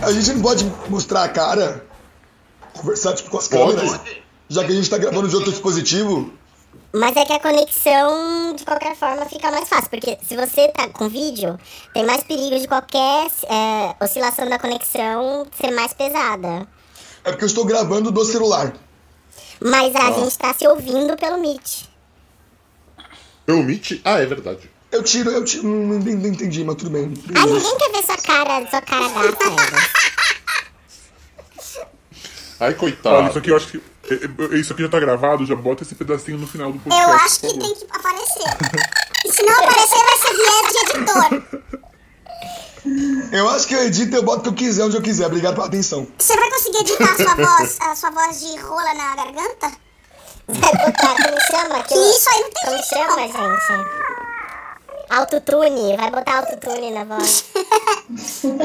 A 0.07 0.13
gente 0.13 0.33
não 0.35 0.43
pode 0.43 0.65
mostrar 0.89 1.25
a 1.25 1.29
cara? 1.29 1.85
Conversar 2.73 3.15
tipo 3.15 3.29
com 3.29 3.39
as 3.39 3.49
câmeras? 3.49 4.01
Já 4.49 4.65
que 4.65 4.71
a 4.71 4.75
gente 4.75 4.89
tá 4.89 4.97
gravando 4.97 5.29
de 5.29 5.35
outro 5.35 5.51
dispositivo? 5.51 6.33
Mas 6.95 7.17
é 7.17 7.25
que 7.25 7.33
a 7.33 7.41
conexão, 7.41 8.55
de 8.55 8.65
qualquer 8.65 8.95
forma, 8.95 9.27
fica 9.27 9.51
mais 9.51 9.69
fácil. 9.69 9.91
Porque 9.91 10.17
se 10.23 10.37
você 10.37 10.69
tá 10.69 10.89
com 10.89 11.09
vídeo, 11.09 11.59
tem 11.93 12.05
mais 12.05 12.23
perigo 12.23 12.57
de 12.57 12.69
qualquer 12.69 13.27
é, 13.49 13.97
oscilação 14.01 14.49
da 14.49 14.59
conexão 14.59 15.47
ser 15.61 15.73
mais 15.73 15.93
pesada. 15.93 16.69
É 17.25 17.31
porque 17.33 17.45
eu 17.45 17.49
estou 17.49 17.65
gravando 17.65 18.13
do 18.13 18.25
celular. 18.25 18.73
Mas 19.61 19.97
a 19.97 20.13
gente 20.13 20.39
tá 20.39 20.55
se 20.55 20.69
ouvindo 20.69 21.17
pelo 21.17 21.41
Meet. 21.41 21.85
Eu 23.47 23.63
Meet? 23.63 24.01
Ah, 24.05 24.21
é 24.21 24.27
verdade. 24.27 24.71
Eu 24.97 25.03
tiro, 25.03 25.31
eu 25.31 25.45
tiro. 25.45 25.65
Não, 25.65 25.99
não- 25.99 25.99
não 25.99 26.27
entendi, 26.29 26.65
mas 26.65 26.77
tudo 26.77 26.91
bem. 26.91 27.13
Ai, 27.35 27.47
ninguém 27.47 27.77
quer 27.79 27.93
ver 27.93 28.05
sua 28.07 28.17
cara, 28.17 28.67
sua 28.71 28.81
cara 28.81 29.09
gata. 29.09 29.45
Ai, 32.61 32.75
coitado. 32.75 33.17
Olha, 33.17 33.29
isso 33.29 33.39
aqui 33.39 33.51
eu 33.51 33.57
acho 33.57 33.69
que. 33.69 33.77
é, 34.11 34.55
é, 34.55 34.59
Isso 34.59 34.73
aqui 34.73 34.83
já 34.83 34.89
tá 34.89 34.99
gravado, 34.99 35.45
já 35.45 35.55
bota 35.55 35.83
esse 35.83 35.95
pedacinho 35.95 36.39
no 36.39 36.47
final 36.47 36.73
do 36.73 36.79
podcast. 36.79 37.11
Eu 37.11 37.17
acho 37.17 37.41
que 37.41 37.49
tem 37.59 37.75
que 37.75 37.87
aparecer. 37.91 38.57
E 39.27 39.33
se 39.33 39.43
não 39.43 39.53
aparecer, 39.53 39.99
vai 39.99 40.17
ser 40.19 40.35
viés 40.37 40.73
de 40.73 40.79
editor. 40.79 41.43
Eu 43.33 43.49
acho 43.51 43.67
que 43.67 43.75
eu 43.75 43.83
edito 43.83 44.15
e 44.15 44.17
eu 44.17 44.23
boto 44.23 44.39
o 44.39 44.43
que 44.55 44.65
eu 44.65 44.69
quiser, 44.69 44.85
onde 44.85 44.97
eu 44.97 45.03
quiser. 45.03 45.27
Obrigado 45.27 45.55
pela 45.55 45.67
atenção. 45.67 46.07
Você 46.19 46.37
vai 46.37 46.51
conseguir 46.51 46.79
editar 46.79 47.13
a 47.13 47.17
sua 47.17 47.35
voz, 47.35 47.77
a 47.81 47.95
sua 47.97 48.11
voz 48.11 48.41
de 48.41 48.57
rola 48.61 48.95
na 48.95 49.17
garganta? 49.17 49.73
Vai 50.49 50.73
botar, 50.73 51.15
como 51.17 51.41
chama? 51.51 51.83
Que 51.83 51.95
isso 51.95 52.29
aí 52.31 52.41
não 52.41 52.51
tem 52.51 52.65
Como 52.65 52.83
chama, 52.85 53.21
gente? 53.27 54.16
Autotune, 55.09 55.97
vai 55.97 56.11
botar 56.11 56.39
autotune 56.39 56.91
na 56.91 57.05
voz. 57.05 57.45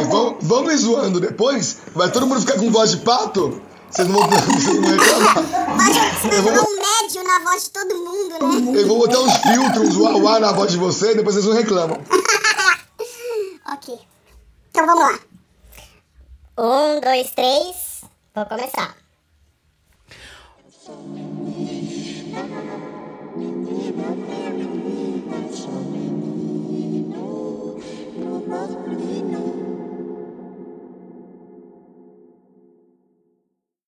Vão, 0.09 0.37
vão 0.39 0.63
me 0.63 0.75
zoando 0.77 1.19
depois? 1.19 1.77
Vai 1.95 2.11
todo 2.11 2.27
mundo 2.27 2.41
ficar 2.41 2.59
com 2.59 2.71
voz 2.71 2.91
de 2.91 2.97
pato? 2.97 3.61
Vocês 3.89 4.07
não 4.07 4.19
vão, 4.19 4.29
vocês 4.29 4.75
não 4.75 4.81
vão 4.81 4.91
reclamar. 4.91 5.35
Vai 5.35 6.41
botar 6.41 6.61
um 6.61 6.75
médio 6.75 7.23
na 7.23 7.39
voz 7.39 7.63
de 7.63 7.69
todo 7.71 7.95
mundo, 7.95 8.29
né? 8.29 8.81
Eu 8.81 8.87
vou 8.87 8.99
botar 8.99 9.19
uns 9.19 9.37
filtros, 9.37 9.97
uns 9.97 9.97
uau 9.97 10.39
na 10.39 10.51
voz 10.51 10.71
de 10.71 10.77
você, 10.77 11.15
depois 11.15 11.35
vocês 11.35 11.45
não 11.45 11.53
reclamam. 11.53 11.97
ok. 13.73 13.99
Então 14.69 14.85
vamos 14.85 15.01
lá. 15.01 15.19
Um, 16.57 17.01
dois, 17.01 17.31
três. 17.31 18.01
Vou 18.33 18.45
começar. 18.45 18.95